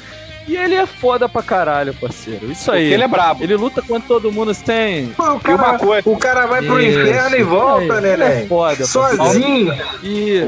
E 0.49 0.57
ele 0.57 0.77
é 0.77 0.87
foda 0.87 1.29
pra 1.29 1.43
caralho, 1.43 1.93
parceiro. 1.95 2.51
Isso 2.53 2.71
aí. 2.71 2.85
Porque 2.85 2.95
ele 2.95 3.03
é 3.03 3.09
brabo. 3.09 3.43
Ele 3.43 3.57
luta 3.57 3.83
contra 3.83 4.07
todo 4.07 4.31
mundo 4.31 4.55
tem. 4.55 5.09
Pô, 5.09 5.33
o, 5.33 5.41
cara, 5.41 5.79
o 6.05 6.17
cara 6.17 6.47
vai 6.47 6.63
pro 6.63 6.81
Isso. 6.81 7.01
inferno 7.01 7.37
e 7.37 7.43
volta, 7.43 8.01
né, 8.01 8.17
né? 8.17 8.43
É 8.43 8.47
foda. 8.47 8.87
Sozinho. 8.87 9.75
E. 10.05 10.47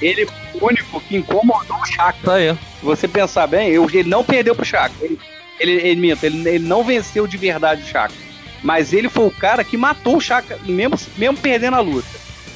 Ele 0.00 0.26
foi 0.26 0.60
o 0.60 0.66
único 0.66 1.00
que 1.00 1.16
incomodou 1.16 1.76
o 1.76 1.86
Chakra. 1.86 2.22
Tá 2.22 2.34
aí. 2.34 2.52
Se 2.78 2.84
você 2.84 3.08
pensar 3.08 3.46
bem, 3.46 3.68
ele 3.68 4.08
não 4.08 4.24
perdeu 4.24 4.54
pro 4.54 4.64
Chakra. 4.64 4.96
Ele, 5.00 5.18
ele, 5.58 5.72
ele, 5.72 6.18
ele, 6.22 6.48
ele 6.48 6.66
não 6.66 6.82
venceu 6.82 7.26
de 7.26 7.36
verdade 7.36 7.82
o 7.82 7.86
Chakra. 7.86 8.16
Mas 8.64 8.94
ele 8.94 9.10
foi 9.10 9.26
o 9.26 9.30
cara 9.30 9.62
que 9.62 9.76
matou 9.76 10.16
o 10.16 10.20
Chaka, 10.20 10.58
mesmo, 10.64 10.98
mesmo 11.18 11.36
perdendo 11.36 11.76
a 11.76 11.80
luta. 11.80 12.08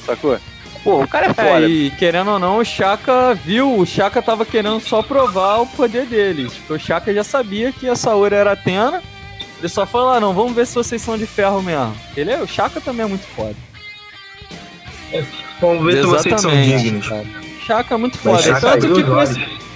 Sacou? 0.05 0.39
Pô, 0.83 1.03
o 1.03 1.07
cara 1.07 1.27
é 1.27 1.33
foda. 1.33 1.65
É, 1.65 1.67
e 1.67 1.91
querendo 1.91 2.31
ou 2.31 2.39
não, 2.39 2.57
o 2.57 2.65
Chaka 2.65 3.35
viu, 3.35 3.77
o 3.77 3.85
Chaka 3.85 4.19
tava 4.19 4.43
querendo 4.43 4.79
só 4.79 5.03
provar 5.03 5.57
o 5.57 5.67
poder 5.67 6.07
deles. 6.07 6.53
Porque 6.53 6.73
o 6.73 6.79
Chaka 6.79 7.13
já 7.13 7.23
sabia 7.23 7.71
que 7.71 7.87
a 7.87 7.95
Saori 7.95 8.33
era 8.33 8.53
Atena. 8.53 9.03
Ele 9.59 9.69
só 9.69 9.85
falou, 9.85 10.09
ah, 10.09 10.19
não, 10.19 10.33
vamos 10.33 10.53
ver 10.53 10.65
se 10.65 10.73
vocês 10.73 11.01
são 11.01 11.17
de 11.17 11.27
ferro 11.27 11.61
mesmo. 11.61 11.95
Ele 12.17 12.31
é, 12.31 12.41
o 12.41 12.47
Chaka 12.47 12.81
também 12.81 13.05
é 13.05 13.09
muito 13.09 13.27
foda. 13.35 13.55
É, 15.11 15.23
vamos 15.59 15.85
ver 15.85 15.99
Exatamente, 15.99 16.23
se 16.23 16.29
vocês 16.29 16.41
são 16.41 16.51
dignos. 16.51 17.07
Cara. 17.07 17.25
Chaka 17.65 17.95
é 17.95 17.97
muito 17.97 18.17
foda. 18.17 18.59
Tanto 18.59 18.93
que 18.93 19.03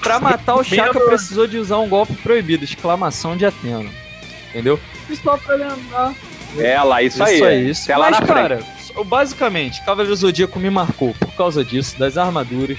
pra 0.02 0.20
matar 0.20 0.56
o 0.56 0.64
Chaka 0.64 1.00
precisou 1.00 1.48
de 1.48 1.58
usar 1.58 1.78
um 1.80 1.88
golpe 1.88 2.14
proibido, 2.16 2.64
exclamação 2.64 3.38
de 3.38 3.46
Atena. 3.46 3.90
Entendeu? 4.50 4.80
E 5.10 5.16
só 5.16 5.38
pra 5.38 5.56
lembrar. 5.56 6.14
É 6.58 6.82
lá, 6.82 7.02
isso, 7.02 7.18
isso 7.18 7.24
aí. 7.24 7.44
aí 7.44 7.70
isso. 7.70 7.92
É 7.92 7.98
lá 7.98 8.12
Mas, 8.12 8.20
na 8.20 8.26
cara, 8.28 8.58
frente. 8.60 9.08
basicamente, 9.08 9.84
Cavaleiro 9.84 10.16
Zodíaco 10.16 10.60
me 10.60 10.70
marcou 10.70 11.16
por 11.20 11.34
causa 11.34 11.64
disso, 11.64 11.98
das 11.98 12.18
armaduras, 12.18 12.78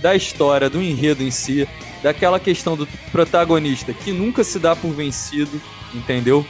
da 0.00 0.14
história, 0.14 0.70
do 0.70 0.80
enredo 0.80 1.22
em 1.24 1.30
si, 1.30 1.68
daquela 2.02 2.38
questão 2.38 2.76
do 2.76 2.86
protagonista 3.10 3.92
que 3.92 4.12
nunca 4.12 4.44
se 4.44 4.58
dá 4.60 4.76
por 4.76 4.92
vencido, 4.92 5.60
entendeu? 5.92 6.46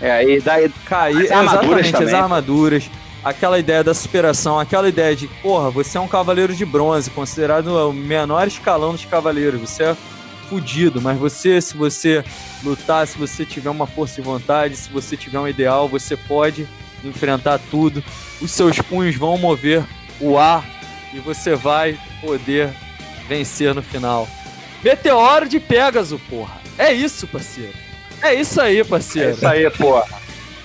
É, 0.00 0.24
e 0.24 0.40
daí 0.40 0.70
cair, 0.86 1.30
as 1.30 1.42
exatamente, 1.42 1.92
também. 1.92 2.08
as 2.08 2.14
armaduras, 2.14 2.90
aquela 3.24 3.58
ideia 3.58 3.84
da 3.84 3.94
superação, 3.94 4.58
aquela 4.58 4.88
ideia 4.88 5.14
de, 5.14 5.28
porra, 5.28 5.70
você 5.70 5.98
é 5.98 6.00
um 6.00 6.08
cavaleiro 6.08 6.54
de 6.54 6.64
bronze, 6.64 7.10
considerado 7.10 7.68
o 7.68 7.92
menor 7.92 8.46
escalão 8.46 8.92
dos 8.92 9.04
cavaleiros, 9.04 9.60
você 9.60 9.84
é 9.84 9.96
fudido, 10.48 11.00
mas 11.00 11.18
você, 11.18 11.60
se 11.60 11.76
você 11.76 12.24
lutar, 12.64 13.06
se 13.06 13.16
você 13.16 13.44
tiver 13.44 13.70
uma 13.70 13.86
força 13.86 14.16
de 14.16 14.22
vontade, 14.22 14.76
se 14.76 14.90
você 14.90 15.16
tiver 15.16 15.38
um 15.38 15.46
ideal, 15.46 15.88
você 15.88 16.16
pode 16.16 16.66
enfrentar 17.04 17.60
tudo. 17.70 18.02
Os 18.40 18.50
seus 18.50 18.78
punhos 18.80 19.14
vão 19.14 19.38
mover 19.38 19.84
o 20.20 20.36
ar 20.36 20.64
e 21.14 21.20
você 21.20 21.54
vai 21.54 21.98
poder 22.20 22.70
vencer 23.28 23.74
no 23.74 23.82
final. 23.82 24.28
Meteoro 24.82 25.48
de 25.48 25.60
Pégaso, 25.60 26.20
porra. 26.28 26.60
É 26.76 26.92
isso, 26.92 27.26
parceiro. 27.26 27.74
É 28.22 28.34
isso 28.34 28.60
aí, 28.60 28.82
parceiro. 28.82 29.30
É 29.30 29.32
isso 29.32 29.46
aí, 29.46 29.70
porra. 29.70 30.19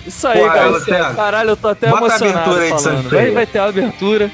Isso 0.05 0.27
aí, 0.27 0.39
galera. 0.39 1.13
Caralho, 1.13 1.49
eu 1.51 1.57
tô 1.57 1.67
até 1.69 1.89
Bota 1.89 2.05
emocionado 2.05 2.67
falando. 2.67 3.09
Vai, 3.09 3.31
vai 3.31 3.45
ter 3.45 3.59
a 3.59 3.65
abertura. 3.65 4.31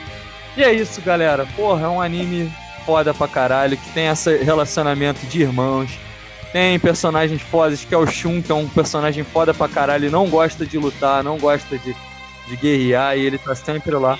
E 0.57 0.63
é 0.63 0.73
isso, 0.73 1.01
galera. 1.01 1.47
Porra, 1.55 1.85
é 1.85 1.87
um 1.87 2.01
anime 2.01 2.51
foda 2.85 3.13
pra 3.13 3.27
caralho, 3.27 3.77
que 3.77 3.89
tem 3.91 4.07
esse 4.07 4.37
relacionamento 4.37 5.25
de 5.25 5.41
irmãos. 5.41 5.91
Tem 6.51 6.77
personagens 6.77 7.41
fodas, 7.41 7.85
que 7.85 7.95
é 7.95 7.97
o 7.97 8.05
Shun, 8.05 8.41
que 8.41 8.51
é 8.51 8.55
um 8.55 8.67
personagem 8.67 9.23
foda 9.23 9.53
pra 9.53 9.69
caralho, 9.69 10.07
e 10.07 10.09
não 10.09 10.27
gosta 10.27 10.65
de 10.65 10.77
lutar, 10.77 11.23
não 11.23 11.37
gosta 11.37 11.77
de, 11.77 11.95
de 12.49 12.55
guerrear, 12.57 13.17
e 13.17 13.25
ele 13.25 13.37
tá 13.37 13.55
sempre 13.55 13.91
lá. 13.91 14.19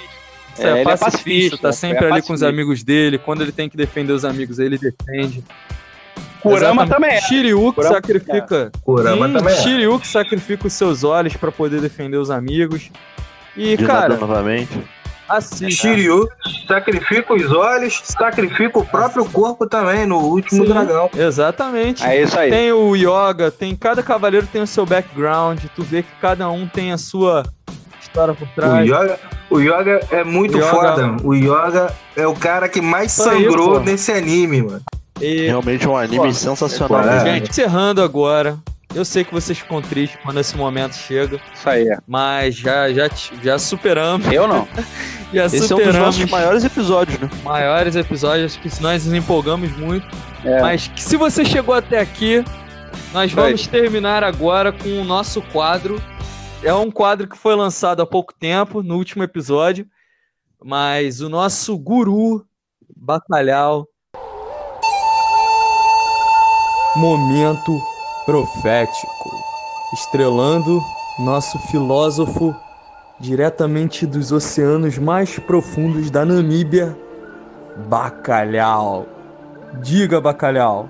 É, 0.58 0.68
é, 0.68 0.72
ele 0.82 0.92
é 0.92 0.98
pacifista, 0.98 1.58
tá 1.58 1.74
sempre 1.74 2.06
é 2.06 2.12
ali 2.12 2.22
com 2.22 2.32
os 2.34 2.44
amigos 2.44 2.84
dele. 2.84 3.18
Quando 3.18 3.42
ele 3.42 3.52
tem 3.52 3.70
que 3.70 3.76
defender 3.76 4.14
os 4.14 4.24
amigos, 4.24 4.60
ele 4.60 4.78
defende. 4.78 5.44
Kurama 6.42 6.88
também 6.88 7.12
é. 7.12 7.22
Shiryu 7.22 7.74
que 7.74 7.84
sacrifica. 7.84 8.72
É. 8.74 8.80
Kurama 8.84 9.28
Sim, 9.28 9.34
também 9.34 9.54
é. 9.54 9.58
Shiryu 9.58 10.00
que 10.00 10.08
sacrifica 10.08 10.68
os 10.68 10.74
seus 10.74 11.04
olhos 11.04 11.36
para 11.36 11.52
poder 11.52 11.82
defender 11.82 12.18
os 12.18 12.30
amigos. 12.30 12.90
E, 13.56 13.78
de 13.78 13.86
cara. 13.86 14.16
Novamente. 14.16 14.82
Assista. 15.28 15.70
Shiryu 15.70 16.28
sacrifica 16.68 17.34
os 17.34 17.50
olhos, 17.52 18.02
sacrifica 18.04 18.80
o 18.80 18.86
próprio 18.86 19.24
corpo 19.26 19.66
também 19.66 20.06
no 20.06 20.18
último 20.18 20.66
Sim, 20.66 20.74
dragão. 20.74 21.10
Exatamente. 21.16 22.04
É 22.04 22.22
isso 22.22 22.38
aí. 22.38 22.50
Tem 22.50 22.72
o 22.74 22.96
yoga, 22.96 23.50
tem 23.50 23.74
cada 23.76 24.04
cavaleiro 24.04 24.46
tem 24.48 24.62
o 24.62 24.68
seu 24.68 24.86
background, 24.86 25.64
tu 25.74 25.84
vê 25.84 26.04
que 26.04 26.12
cada 26.20 26.50
um 26.50 26.68
tem 26.68 26.92
a 26.92 26.98
sua 26.98 27.44
história 28.02 28.34
por 28.34 28.48
trás. 28.50 28.90
O 28.90 28.94
yoga, 28.94 29.20
o 29.50 29.60
yoga 29.60 30.00
é 30.12 30.24
muito 30.24 30.58
yoga... 30.58 30.68
foda. 30.68 31.16
O 31.24 31.34
yoga 31.34 31.94
é 32.18 32.28
o 32.28 32.34
cara 32.34 32.68
que 32.68 32.82
mais 32.82 33.14
sangrou 33.14 33.80
nesse 33.80 34.12
anime, 34.12 34.62
mano. 34.64 34.82
E... 35.22 35.48
Realmente 35.48 35.86
é 35.86 35.90
um 35.90 35.96
anime 35.96 36.28
Pô, 36.28 36.34
sensacional. 36.34 37.08
É, 37.08 37.20
gente, 37.34 37.50
encerrando 37.50 38.02
agora. 38.02 38.58
Eu 38.94 39.06
sei 39.06 39.24
que 39.24 39.34
vocês 39.34 39.58
ficam 39.58 39.82
tristes 39.82 40.20
quando 40.22 40.40
esse 40.40 40.58
momento 40.58 40.94
chega. 40.94 41.40
Isso 41.54 41.70
aí. 41.70 41.88
Mas 42.06 42.56
já, 42.56 42.92
já, 42.92 43.10
já 43.42 43.58
superamos. 43.58 44.30
Eu 44.32 44.48
não. 44.48 44.68
já 45.34 45.46
esse 45.46 45.60
superamos. 45.60 45.72
é 45.72 45.76
um 45.76 45.86
dos 45.86 45.96
nossos 45.96 46.32
maiores 46.32 46.64
episódios, 46.66 47.20
né? 47.20 47.30
Maiores 47.44 47.96
episódios, 47.96 48.58
que 48.58 48.70
nós 48.82 49.06
nos 49.06 49.14
empolgamos 49.14 49.72
muito. 49.78 50.06
É. 50.44 50.62
Mas 50.62 50.88
que 50.90 51.02
se 51.02 51.16
você 51.16 51.46
chegou 51.46 51.74
até 51.74 52.00
aqui, 52.00 52.44
nós 53.14 53.32
vamos 53.32 53.66
terminar 53.66 54.24
agora 54.24 54.74
com 54.74 55.02
o 55.02 55.06
nosso 55.06 55.42
quadro. 55.42 56.02
É 56.62 56.74
um 56.74 56.92
quadro 56.92 57.28
que 57.28 57.38
foi 57.38 57.56
lançado 57.56 58.02
há 58.02 58.06
pouco 58.06 58.34
tempo, 58.34 58.84
no 58.84 58.98
último 58.98 59.24
episódio. 59.24 59.88
Mas 60.62 61.22
o 61.22 61.30
nosso 61.30 61.78
guru, 61.78 62.46
Bacalhau. 62.96 63.88
Momento 66.96 67.82
profético, 68.26 69.32
estrelando 69.94 70.84
nosso 71.20 71.58
filósofo 71.58 72.54
diretamente 73.18 74.06
dos 74.06 74.34
oceanos 74.34 74.98
mais 74.98 75.40
profundos 75.40 76.12
da 76.12 76.26
Namíbia, 76.26 76.98
Bacalhau. 77.88 79.06
Diga, 79.82 80.20
Bacalhau, 80.20 80.90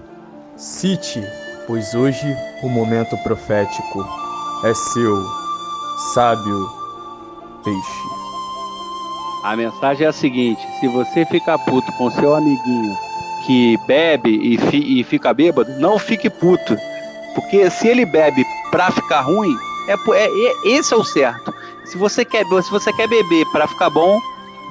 cite, 0.56 1.24
pois 1.68 1.94
hoje 1.94 2.36
o 2.64 2.70
momento 2.70 3.16
profético 3.18 4.04
é 4.64 4.74
seu, 4.74 5.24
sábio 6.16 6.68
peixe. 7.64 8.22
A 9.44 9.56
mensagem 9.56 10.08
é 10.08 10.10
a 10.10 10.14
seguinte: 10.14 10.66
se 10.80 10.88
você 10.88 11.24
ficar 11.28 11.60
puto 11.60 11.92
com 11.94 12.10
seu 12.10 12.34
amiguinho 12.34 13.11
que 13.52 13.78
bebe 13.86 14.30
e, 14.30 14.58
fi, 14.58 15.00
e 15.00 15.04
fica 15.04 15.34
bêbado, 15.34 15.70
não 15.78 16.00
fique 16.00 16.30
puto 16.30 16.78
porque 17.36 17.70
se 17.70 17.88
ele 17.88 18.06
bebe 18.06 18.46
pra 18.72 18.90
ficar 18.92 19.22
ruim, 19.22 19.54
é, 19.90 19.94
é, 19.94 20.26
é 20.26 20.70
esse 20.70 20.94
é 20.94 20.98
o 20.98 21.04
certo. 21.04 21.54
Se 21.86 21.98
você 21.98 22.24
quer, 22.24 22.46
se 22.46 22.72
você 22.72 22.94
quer 22.94 23.08
beber 23.10 23.46
para 23.52 23.68
ficar 23.68 23.90
bom, 23.90 24.20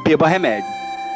beba 0.04 0.26
remédio. 0.26 0.68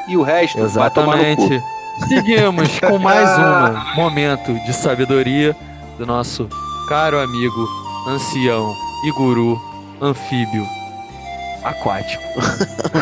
E 0.08 0.16
o 0.16 0.22
resto 0.22 0.58
Exatamente. 0.58 0.76
vai 0.76 0.90
tomar 0.90 1.16
no 1.16 1.36
cu. 1.36 2.08
Seguimos 2.08 2.80
com 2.80 2.98
mais 2.98 3.28
um 3.38 3.96
momento 3.96 4.52
de 4.66 4.72
sabedoria 4.74 5.56
do 5.98 6.04
nosso 6.04 6.48
caro 6.88 7.18
amigo, 7.18 7.68
ancião 8.08 8.74
e 9.06 9.12
guru 9.12 9.58
anfíbio 10.02 10.66
aquático. 11.62 12.22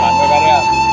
Valeu, 0.00 0.28
galera. 0.28 0.89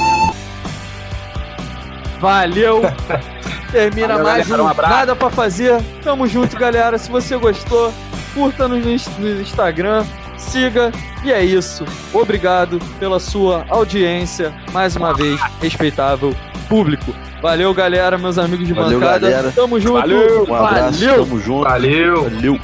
Valeu. 2.19 2.81
Termina 3.71 4.07
Valeu, 4.09 4.23
mais 4.23 4.47
galera, 4.47 4.63
um, 4.63 4.71
um 4.71 4.89
Nada 4.89 5.15
pra 5.15 5.29
fazer. 5.29 5.81
Tamo 6.03 6.27
junto, 6.27 6.57
galera. 6.57 6.97
Se 6.97 7.09
você 7.11 7.37
gostou, 7.37 7.93
curta-nos 8.33 8.85
no 9.17 9.41
Instagram, 9.41 10.05
siga. 10.37 10.91
E 11.23 11.31
é 11.31 11.43
isso. 11.43 11.85
Obrigado 12.13 12.79
pela 12.99 13.19
sua 13.19 13.65
audiência. 13.69 14.53
Mais 14.71 14.95
uma 14.95 15.13
vez, 15.13 15.39
respeitável 15.61 16.33
público. 16.69 17.13
Valeu, 17.41 17.73
galera, 17.73 18.17
meus 18.17 18.37
amigos 18.37 18.67
de 18.67 18.73
Valeu, 18.73 18.99
bancada. 18.99 19.29
Galera. 19.29 19.51
Tamo 19.51 19.79
junto. 19.79 19.99
Valeu. 19.99 20.45
Um 20.47 20.55
abraço. 20.55 20.99
Valeu. 20.99 21.25
Tamo 21.25 21.39
junto. 21.39 21.63
Valeu. 21.63 22.23
Valeu. 22.23 22.59